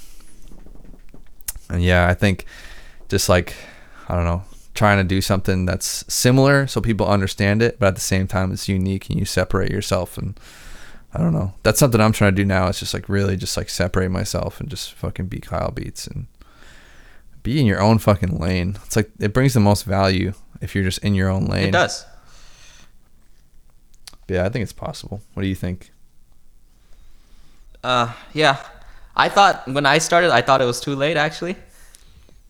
and 1.70 1.84
yeah, 1.84 2.08
I 2.08 2.14
think 2.14 2.46
just 3.10 3.30
like 3.30 3.56
I 4.10 4.16
don't 4.16 4.26
know, 4.26 4.44
trying 4.74 4.98
to 4.98 5.04
do 5.04 5.22
something 5.22 5.66
that's 5.66 6.06
similar 6.08 6.68
so 6.68 6.82
people 6.82 7.08
understand 7.08 7.62
it, 7.62 7.80
but 7.80 7.88
at 7.88 7.96
the 7.96 8.02
same 8.02 8.28
time 8.28 8.52
it's 8.52 8.70
unique 8.70 9.10
and 9.10 9.20
you 9.20 9.26
separate 9.26 9.72
yourself. 9.72 10.18
And 10.18 10.40
I 11.14 11.20
don't 11.20 11.34
know, 11.34 11.54
that's 11.64 11.80
something 11.80 12.00
I'm 12.00 12.12
trying 12.12 12.34
to 12.34 12.42
do 12.42 12.46
now. 12.46 12.68
It's 12.68 12.80
just 12.80 12.94
like 12.94 13.10
really 13.10 13.36
just 13.36 13.58
like 13.58 13.70
separate 13.70 14.10
myself 14.10 14.60
and 14.60 14.70
just 14.70 14.94
fucking 14.94 15.28
be 15.28 15.40
Kyle 15.40 15.72
Beats 15.72 16.08
and 16.08 16.28
be 17.44 17.60
in 17.60 17.66
your 17.66 17.82
own 17.82 17.98
fucking 17.98 18.38
lane. 18.38 18.78
It's 18.86 18.96
like 18.96 19.12
it 19.20 19.34
brings 19.34 19.54
the 19.54 19.60
most 19.60 19.84
value 19.84 20.34
if 20.62 20.76
you're 20.76 20.84
just 20.84 21.00
in 21.00 21.16
your 21.16 21.30
own 21.30 21.46
lane. 21.46 21.70
It 21.70 21.72
does. 21.72 22.06
Yeah, 24.28 24.46
I 24.46 24.50
think 24.50 24.64
it's 24.64 24.74
possible. 24.74 25.22
What 25.34 25.44
do 25.44 25.50
you 25.50 25.56
think? 25.56 25.92
Uh, 27.84 28.12
yeah. 28.34 28.58
I 29.18 29.30
thought 29.30 29.68
when 29.68 29.86
I 29.86 29.98
started, 29.98 30.30
I 30.32 30.42
thought 30.42 30.62
it 30.62 30.66
was 30.66 30.80
too 30.80 30.96
late 30.96 31.18
actually, 31.18 31.56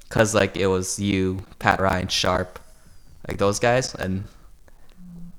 cause 0.09 0.35
like 0.35 0.57
it 0.57 0.67
was 0.67 0.99
you, 0.99 1.39
Pat 1.59 1.79
Ryan, 1.79 2.09
Sharp, 2.09 2.59
like 3.27 3.37
those 3.37 3.57
guys, 3.57 3.95
and 3.95 4.25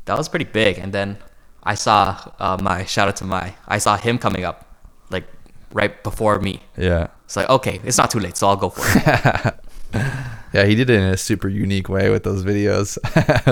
that 0.06 0.16
was 0.16 0.26
pretty 0.28 0.46
big. 0.46 0.78
And 0.78 0.90
then 0.92 1.18
I 1.62 1.74
saw 1.74 2.16
uh, 2.40 2.56
my 2.62 2.84
shout 2.86 3.08
out 3.08 3.16
to 3.16 3.24
my, 3.24 3.52
I 3.68 3.76
saw 3.76 3.96
him 3.98 4.18
coming 4.18 4.44
up, 4.44 4.64
like 5.10 5.24
right 5.72 6.02
before 6.02 6.38
me. 6.40 6.62
Yeah. 6.78 7.08
It's 7.26 7.36
like 7.36 7.50
okay, 7.50 7.78
it's 7.84 7.98
not 7.98 8.10
too 8.10 8.20
late, 8.20 8.36
so 8.38 8.48
I'll 8.48 8.56
go 8.56 8.70
for 8.70 8.82
it. 8.86 9.54
Yeah, 10.54 10.64
he 10.64 10.74
did 10.74 10.88
it 10.88 10.96
in 10.96 11.02
a 11.12 11.16
super 11.18 11.46
unique 11.46 11.90
way 11.90 12.08
with 12.08 12.24
those 12.24 12.42
videos, 12.42 12.96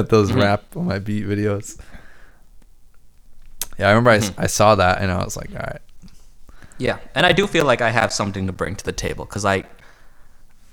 those 0.08 0.32
Mhm. 0.32 0.40
rap 0.40 0.62
on 0.74 0.86
my 0.86 0.98
beat 0.98 1.26
videos. 1.26 1.78
Yeah, 3.78 3.88
I 3.88 3.90
remember 3.90 4.10
I 4.12 4.16
s 4.16 4.30
Mhm. 4.30 4.34
I, 4.44 4.46
saw 4.46 4.74
that 4.76 5.02
and 5.02 5.12
I 5.12 5.22
was 5.22 5.36
like, 5.36 5.50
all 5.52 5.60
right, 5.60 5.82
Yeah, 6.78 6.98
and 7.14 7.24
I 7.24 7.32
do 7.32 7.46
feel 7.46 7.64
like 7.64 7.80
I 7.80 7.90
have 7.90 8.12
something 8.12 8.46
to 8.46 8.52
bring 8.52 8.76
to 8.76 8.84
the 8.84 8.92
table 8.92 9.24
because 9.24 9.44
I, 9.44 9.64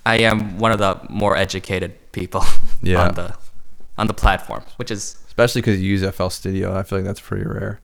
I 0.06 0.18
am 0.20 0.58
one 0.60 0.72
of 0.72 0.80
the 0.80 1.00
more 1.10 1.38
educated 1.38 2.12
people 2.12 2.44
Yeah. 2.82 3.08
on 3.08 3.16
the, 3.16 3.36
on 3.98 4.08
the 4.08 4.14
platform, 4.14 4.64
which 4.76 4.92
is. 4.92 5.18
especially 5.28 5.62
because 5.62 5.82
you 5.82 5.90
use 5.90 6.04
FL 6.16 6.28
Studio. 6.30 6.78
I 6.78 6.84
feel 6.84 7.00
like 7.00 7.06
that's 7.06 7.22
pretty 7.22 7.46
rare. 7.46 7.80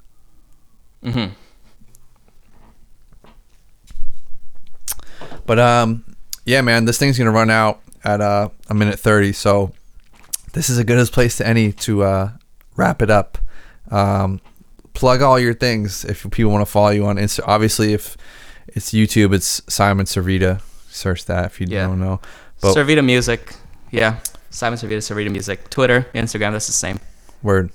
hmm 1.04 1.26
But 5.46 5.60
um, 5.60 6.06
yeah, 6.46 6.62
man, 6.62 6.86
this 6.86 6.98
thing's 6.98 7.18
gonna 7.18 7.32
run 7.32 7.50
out 7.50 7.82
at 8.04 8.22
uh, 8.22 8.50
a 8.70 8.74
minute 8.74 9.00
thirty, 9.00 9.34
so 9.34 9.72
this 10.54 10.70
is 10.70 10.78
as 10.78 10.84
good 10.86 10.98
as 10.98 11.10
place 11.10 11.38
to 11.38 11.48
any 11.48 11.72
to 11.74 12.04
uh, 12.04 12.32
wrap 12.76 13.02
it 13.02 13.10
up. 13.10 13.38
Um, 13.92 14.42
plug 15.00 15.22
all 15.22 15.40
your 15.40 15.54
things 15.54 16.04
if 16.06 16.30
people 16.32 16.52
want 16.52 16.62
to 16.66 16.72
follow 16.72 16.90
you 16.90 17.06
on 17.06 17.16
Insta. 17.16 17.40
Obviously, 17.46 17.94
if 17.94 18.18
it's 18.68 18.92
YouTube, 18.92 19.34
it's 19.34 19.62
Simon 19.68 20.06
Servida. 20.06 20.62
Search 20.90 21.26
that 21.26 21.46
if 21.46 21.62
you 21.62 21.68
Yeah. 21.70 21.88
don't 21.88 22.00
know. 22.00 22.20
But 22.62 22.76
Servida 22.76 23.04
Music, 23.04 23.54
yeah. 23.92 24.18
Simon 24.50 24.78
Servida, 24.78 24.98
Servida 24.98 25.32
Music. 25.32 25.70
Twitter, 25.70 26.06
Instagram, 26.14 26.52
that's 26.52 26.68
the 26.68 26.74
same. 26.74 27.00
word 27.42 27.70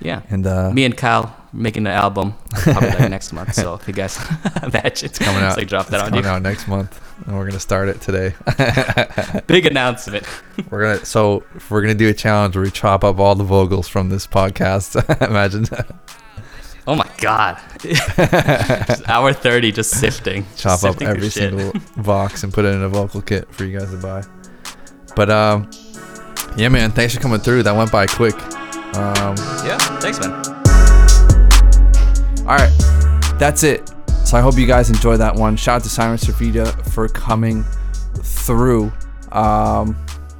Yeah. 0.00 0.22
and 0.30 0.46
uh, 0.46 0.70
Me 0.70 0.84
and 0.84 0.96
Kyle 0.96 1.34
making 1.52 1.86
an 1.86 1.92
album 1.92 2.34
probably 2.50 2.90
like 2.90 3.10
next 3.10 3.32
month. 3.32 3.54
So 3.54 3.74
if 3.74 3.88
you 3.88 3.94
guys 3.94 4.18
match, 4.72 5.02
it's 5.02 5.18
coming 5.18 5.42
out. 5.42 5.56
Like 5.56 5.66
drop 5.68 5.86
that 5.88 6.00
on 6.00 6.06
you. 6.14 6.20
coming 6.22 6.26
out 6.26 6.42
next 6.42 6.68
month, 6.68 7.00
and 7.26 7.36
we're 7.36 7.46
gonna 7.46 7.58
start 7.58 7.88
it 7.88 8.00
today. 8.00 8.34
Big 9.46 9.66
announcement. 9.66 10.24
we're 10.70 10.82
gonna 10.82 11.04
so 11.04 11.42
we're 11.70 11.80
gonna 11.80 11.94
do 11.94 12.08
a 12.08 12.14
challenge 12.14 12.54
where 12.54 12.64
we 12.64 12.70
chop 12.70 13.02
up 13.02 13.18
all 13.18 13.34
the 13.34 13.44
vocals 13.44 13.88
from 13.88 14.08
this 14.08 14.26
podcast. 14.26 14.94
Imagine 15.28 15.64
Oh 16.86 16.94
my 16.94 17.10
god. 17.18 17.60
Hour 19.08 19.32
thirty, 19.32 19.72
just 19.72 19.90
sifting. 19.98 20.46
chop 20.56 20.72
up 20.74 20.78
sifting 20.80 21.06
through 21.08 21.16
every 21.16 21.28
single 21.30 21.72
vox 21.96 22.44
and 22.44 22.52
put 22.52 22.64
it 22.64 22.68
in 22.74 22.82
a 22.82 22.88
vocal 22.88 23.20
kit 23.20 23.52
for 23.52 23.64
you 23.64 23.78
guys 23.78 23.90
to 23.90 23.96
buy. 23.98 24.22
But 25.16 25.28
um, 25.30 25.70
yeah, 26.56 26.68
man, 26.68 26.92
thanks 26.92 27.14
for 27.14 27.20
coming 27.20 27.40
through. 27.40 27.64
That 27.64 27.74
went 27.76 27.90
by 27.92 28.06
quick. 28.06 28.36
Um, 28.94 29.36
Yeah. 29.66 29.78
Thanks, 30.00 30.18
man. 30.20 30.32
all 32.46 32.56
right, 32.56 32.72
that's 33.38 33.62
it. 33.62 33.92
So 34.24 34.36
I 34.36 34.40
hope 34.40 34.56
you 34.58 34.66
guys 34.66 34.90
enjoyed 34.90 35.20
that 35.20 35.34
one. 35.34 35.56
Shout 35.56 35.76
out 35.76 35.82
to 35.84 35.88
Simon 35.88 36.16
Servida 36.18 36.84
for 36.90 37.08
coming 37.08 37.64
through. 38.22 38.92
Um, 39.32 39.96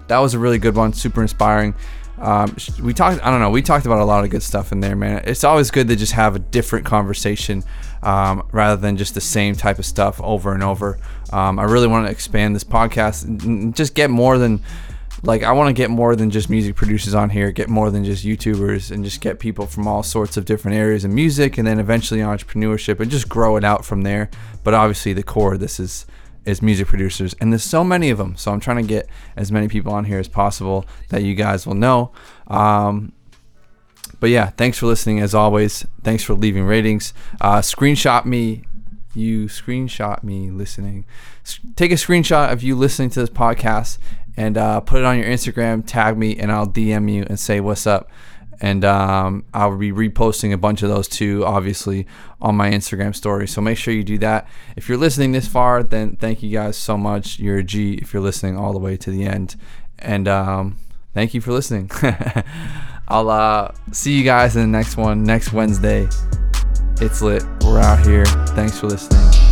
that 0.09 0.19
was 0.19 0.35
a 0.35 0.39
really 0.39 0.59
good 0.59 0.75
one. 0.75 0.93
Super 0.93 1.23
inspiring. 1.23 1.75
Um, 2.19 2.57
we 2.83 2.93
talked. 2.95 3.25
I 3.25 3.31
don't 3.31 3.41
know. 3.41 3.51
We 3.51 3.63
talked 3.63 3.87
about 3.87 4.01
a 4.01 4.05
lot 4.05 4.25
of 4.25 4.31
good 4.31 4.43
stuff 4.43 4.73
in 4.73 4.81
there, 4.81 4.97
man. 4.97 5.23
It's 5.25 5.45
always 5.45 5.71
good 5.71 5.87
to 5.89 5.97
just 5.97 6.13
have 6.13 6.35
a 6.35 6.39
different 6.41 6.85
conversation 6.85 7.63
um, 8.03 8.47
rather 8.53 8.81
than 8.81 8.97
just 8.97 9.15
the 9.15 9.21
same 9.21 9.55
type 9.55 9.79
of 9.79 9.87
stuff 9.87 10.21
over 10.21 10.53
and 10.53 10.63
over. 10.63 10.99
Um, 11.33 11.59
I 11.59 11.65
really 11.65 11.87
want 11.87 12.07
to 12.07 12.11
expand 12.13 12.57
this 12.57 12.65
podcast 12.65 13.25
and 13.25 13.75
just 13.77 13.95
get 13.95 14.11
more 14.11 14.37
than 14.39 14.61
like 15.23 15.43
I 15.43 15.53
want 15.53 15.69
to 15.69 15.73
get 15.73 15.91
more 15.91 16.15
than 16.15 16.31
just 16.31 16.49
music 16.49 16.77
producers 16.77 17.15
on 17.15 17.31
here, 17.31 17.51
get 17.51 17.69
more 17.69 17.91
than 17.91 18.05
just 18.05 18.25
YouTubers, 18.25 18.91
and 18.91 19.05
just 19.05 19.21
get 19.21 19.39
people 19.39 19.67
from 19.67 19.87
all 19.87 20.03
sorts 20.03 20.37
of 20.37 20.45
different 20.45 20.77
areas 20.77 21.05
of 21.05 21.11
music, 21.11 21.59
and 21.59 21.67
then 21.67 21.81
eventually 21.81 22.21
entrepreneurship, 22.21 23.01
and 23.01 23.11
just 23.11 23.29
grow 23.29 23.57
it 23.57 23.65
out 23.65 23.85
from 23.85 24.03
there. 24.03 24.31
But 24.63 24.75
obviously, 24.75 25.13
the 25.13 25.23
core 25.23 25.57
this 25.57 25.81
is 25.81 26.07
is 26.45 26.63
music 26.63 26.89
producers, 26.89 27.35
and 27.41 27.53
there's 27.53 27.65
so 27.65 27.85
many 27.85 28.11
of 28.11 28.19
them. 28.19 28.37
So 28.37 28.53
I'm 28.53 28.61
trying 28.61 28.79
to 28.79 28.89
get 28.89 29.09
as 29.37 29.53
many 29.53 29.69
people 29.69 29.93
on 29.93 30.05
here 30.05 30.19
as 30.19 30.29
possible 30.29 30.87
that 31.11 31.23
you 31.23 31.35
guys 31.35 31.67
will 31.67 31.75
know. 31.75 32.13
Um, 32.47 33.13
but 34.21 34.31
yeah, 34.31 34.51
thanks 34.51 34.79
for 34.79 34.87
listening 34.87 35.21
as 35.21 35.35
always. 35.35 35.87
Thanks 36.03 36.25
for 36.25 36.35
leaving 36.35 36.65
ratings. 36.65 37.13
Uh, 37.41 37.59
screenshot 37.59 38.25
me. 38.25 38.65
You 39.15 39.47
screenshot 39.47 40.23
me 40.23 40.51
listening. 40.51 41.05
Take 41.77 41.91
a 41.91 41.97
screenshot 41.97 42.53
of 42.53 42.63
you 42.63 42.77
listening 42.77 43.11
to 43.11 43.21
this 43.21 43.31
podcast 43.31 43.99
and 44.39 44.57
uh, 44.57 44.81
put 44.81 45.01
it 45.01 45.05
on 45.05 45.19
your 45.19 45.27
Instagram. 45.27 45.83
Tag 45.85 46.17
me 46.17 46.37
and 46.37 46.53
I'll 46.53 46.69
DM 46.69 47.13
you 47.13 47.27
and 47.29 47.39
say 47.39 47.59
what's 47.59 47.89
up. 47.89 48.09
And 48.61 48.85
um, 48.85 49.45
I'll 49.53 49.77
be 49.77 49.91
reposting 49.91 50.53
a 50.53 50.57
bunch 50.57 50.83
of 50.83 50.89
those 50.89 51.09
too, 51.09 51.45
obviously, 51.45 52.07
on 52.41 52.57
my 52.57 52.71
Instagram 52.71 53.15
story. 53.15 53.49
So 53.49 53.61
make 53.61 53.79
sure 53.79 53.93
you 53.93 54.05
do 54.05 54.19
that. 54.19 54.49
If 54.77 54.89
you're 54.89 54.99
listening 54.99 55.33
this 55.33 55.49
far, 55.49 55.83
then 55.83 56.17
thank 56.17 56.43
you 56.43 56.51
guys 56.51 56.77
so 56.77 56.97
much. 56.97 57.41
You're 57.41 57.59
a 57.59 57.65
G 57.65 57.95
if 57.95 58.13
you're 58.13 58.23
listening 58.23 58.57
all 58.57 58.73
the 58.73 58.79
way 58.79 58.97
to 58.97 59.11
the 59.11 59.25
end. 59.25 59.57
And 59.99 60.29
um, 60.29 60.79
thank 61.15 61.35
you 61.35 61.41
for 61.41 61.53
listening. 61.53 61.91
I'll 63.09 63.31
uh, 63.31 63.73
see 63.91 64.17
you 64.17 64.23
guys 64.23 64.55
in 64.55 64.63
the 64.63 64.79
next 64.79 64.97
one 64.97 65.25
next 65.25 65.53
Wednesday. 65.53 66.09
It's 67.01 67.23
lit. 67.23 67.43
We're 67.65 67.81
out 67.81 68.07
here. 68.07 68.25
Thanks 68.25 68.79
for 68.79 68.87
listening. 68.87 69.48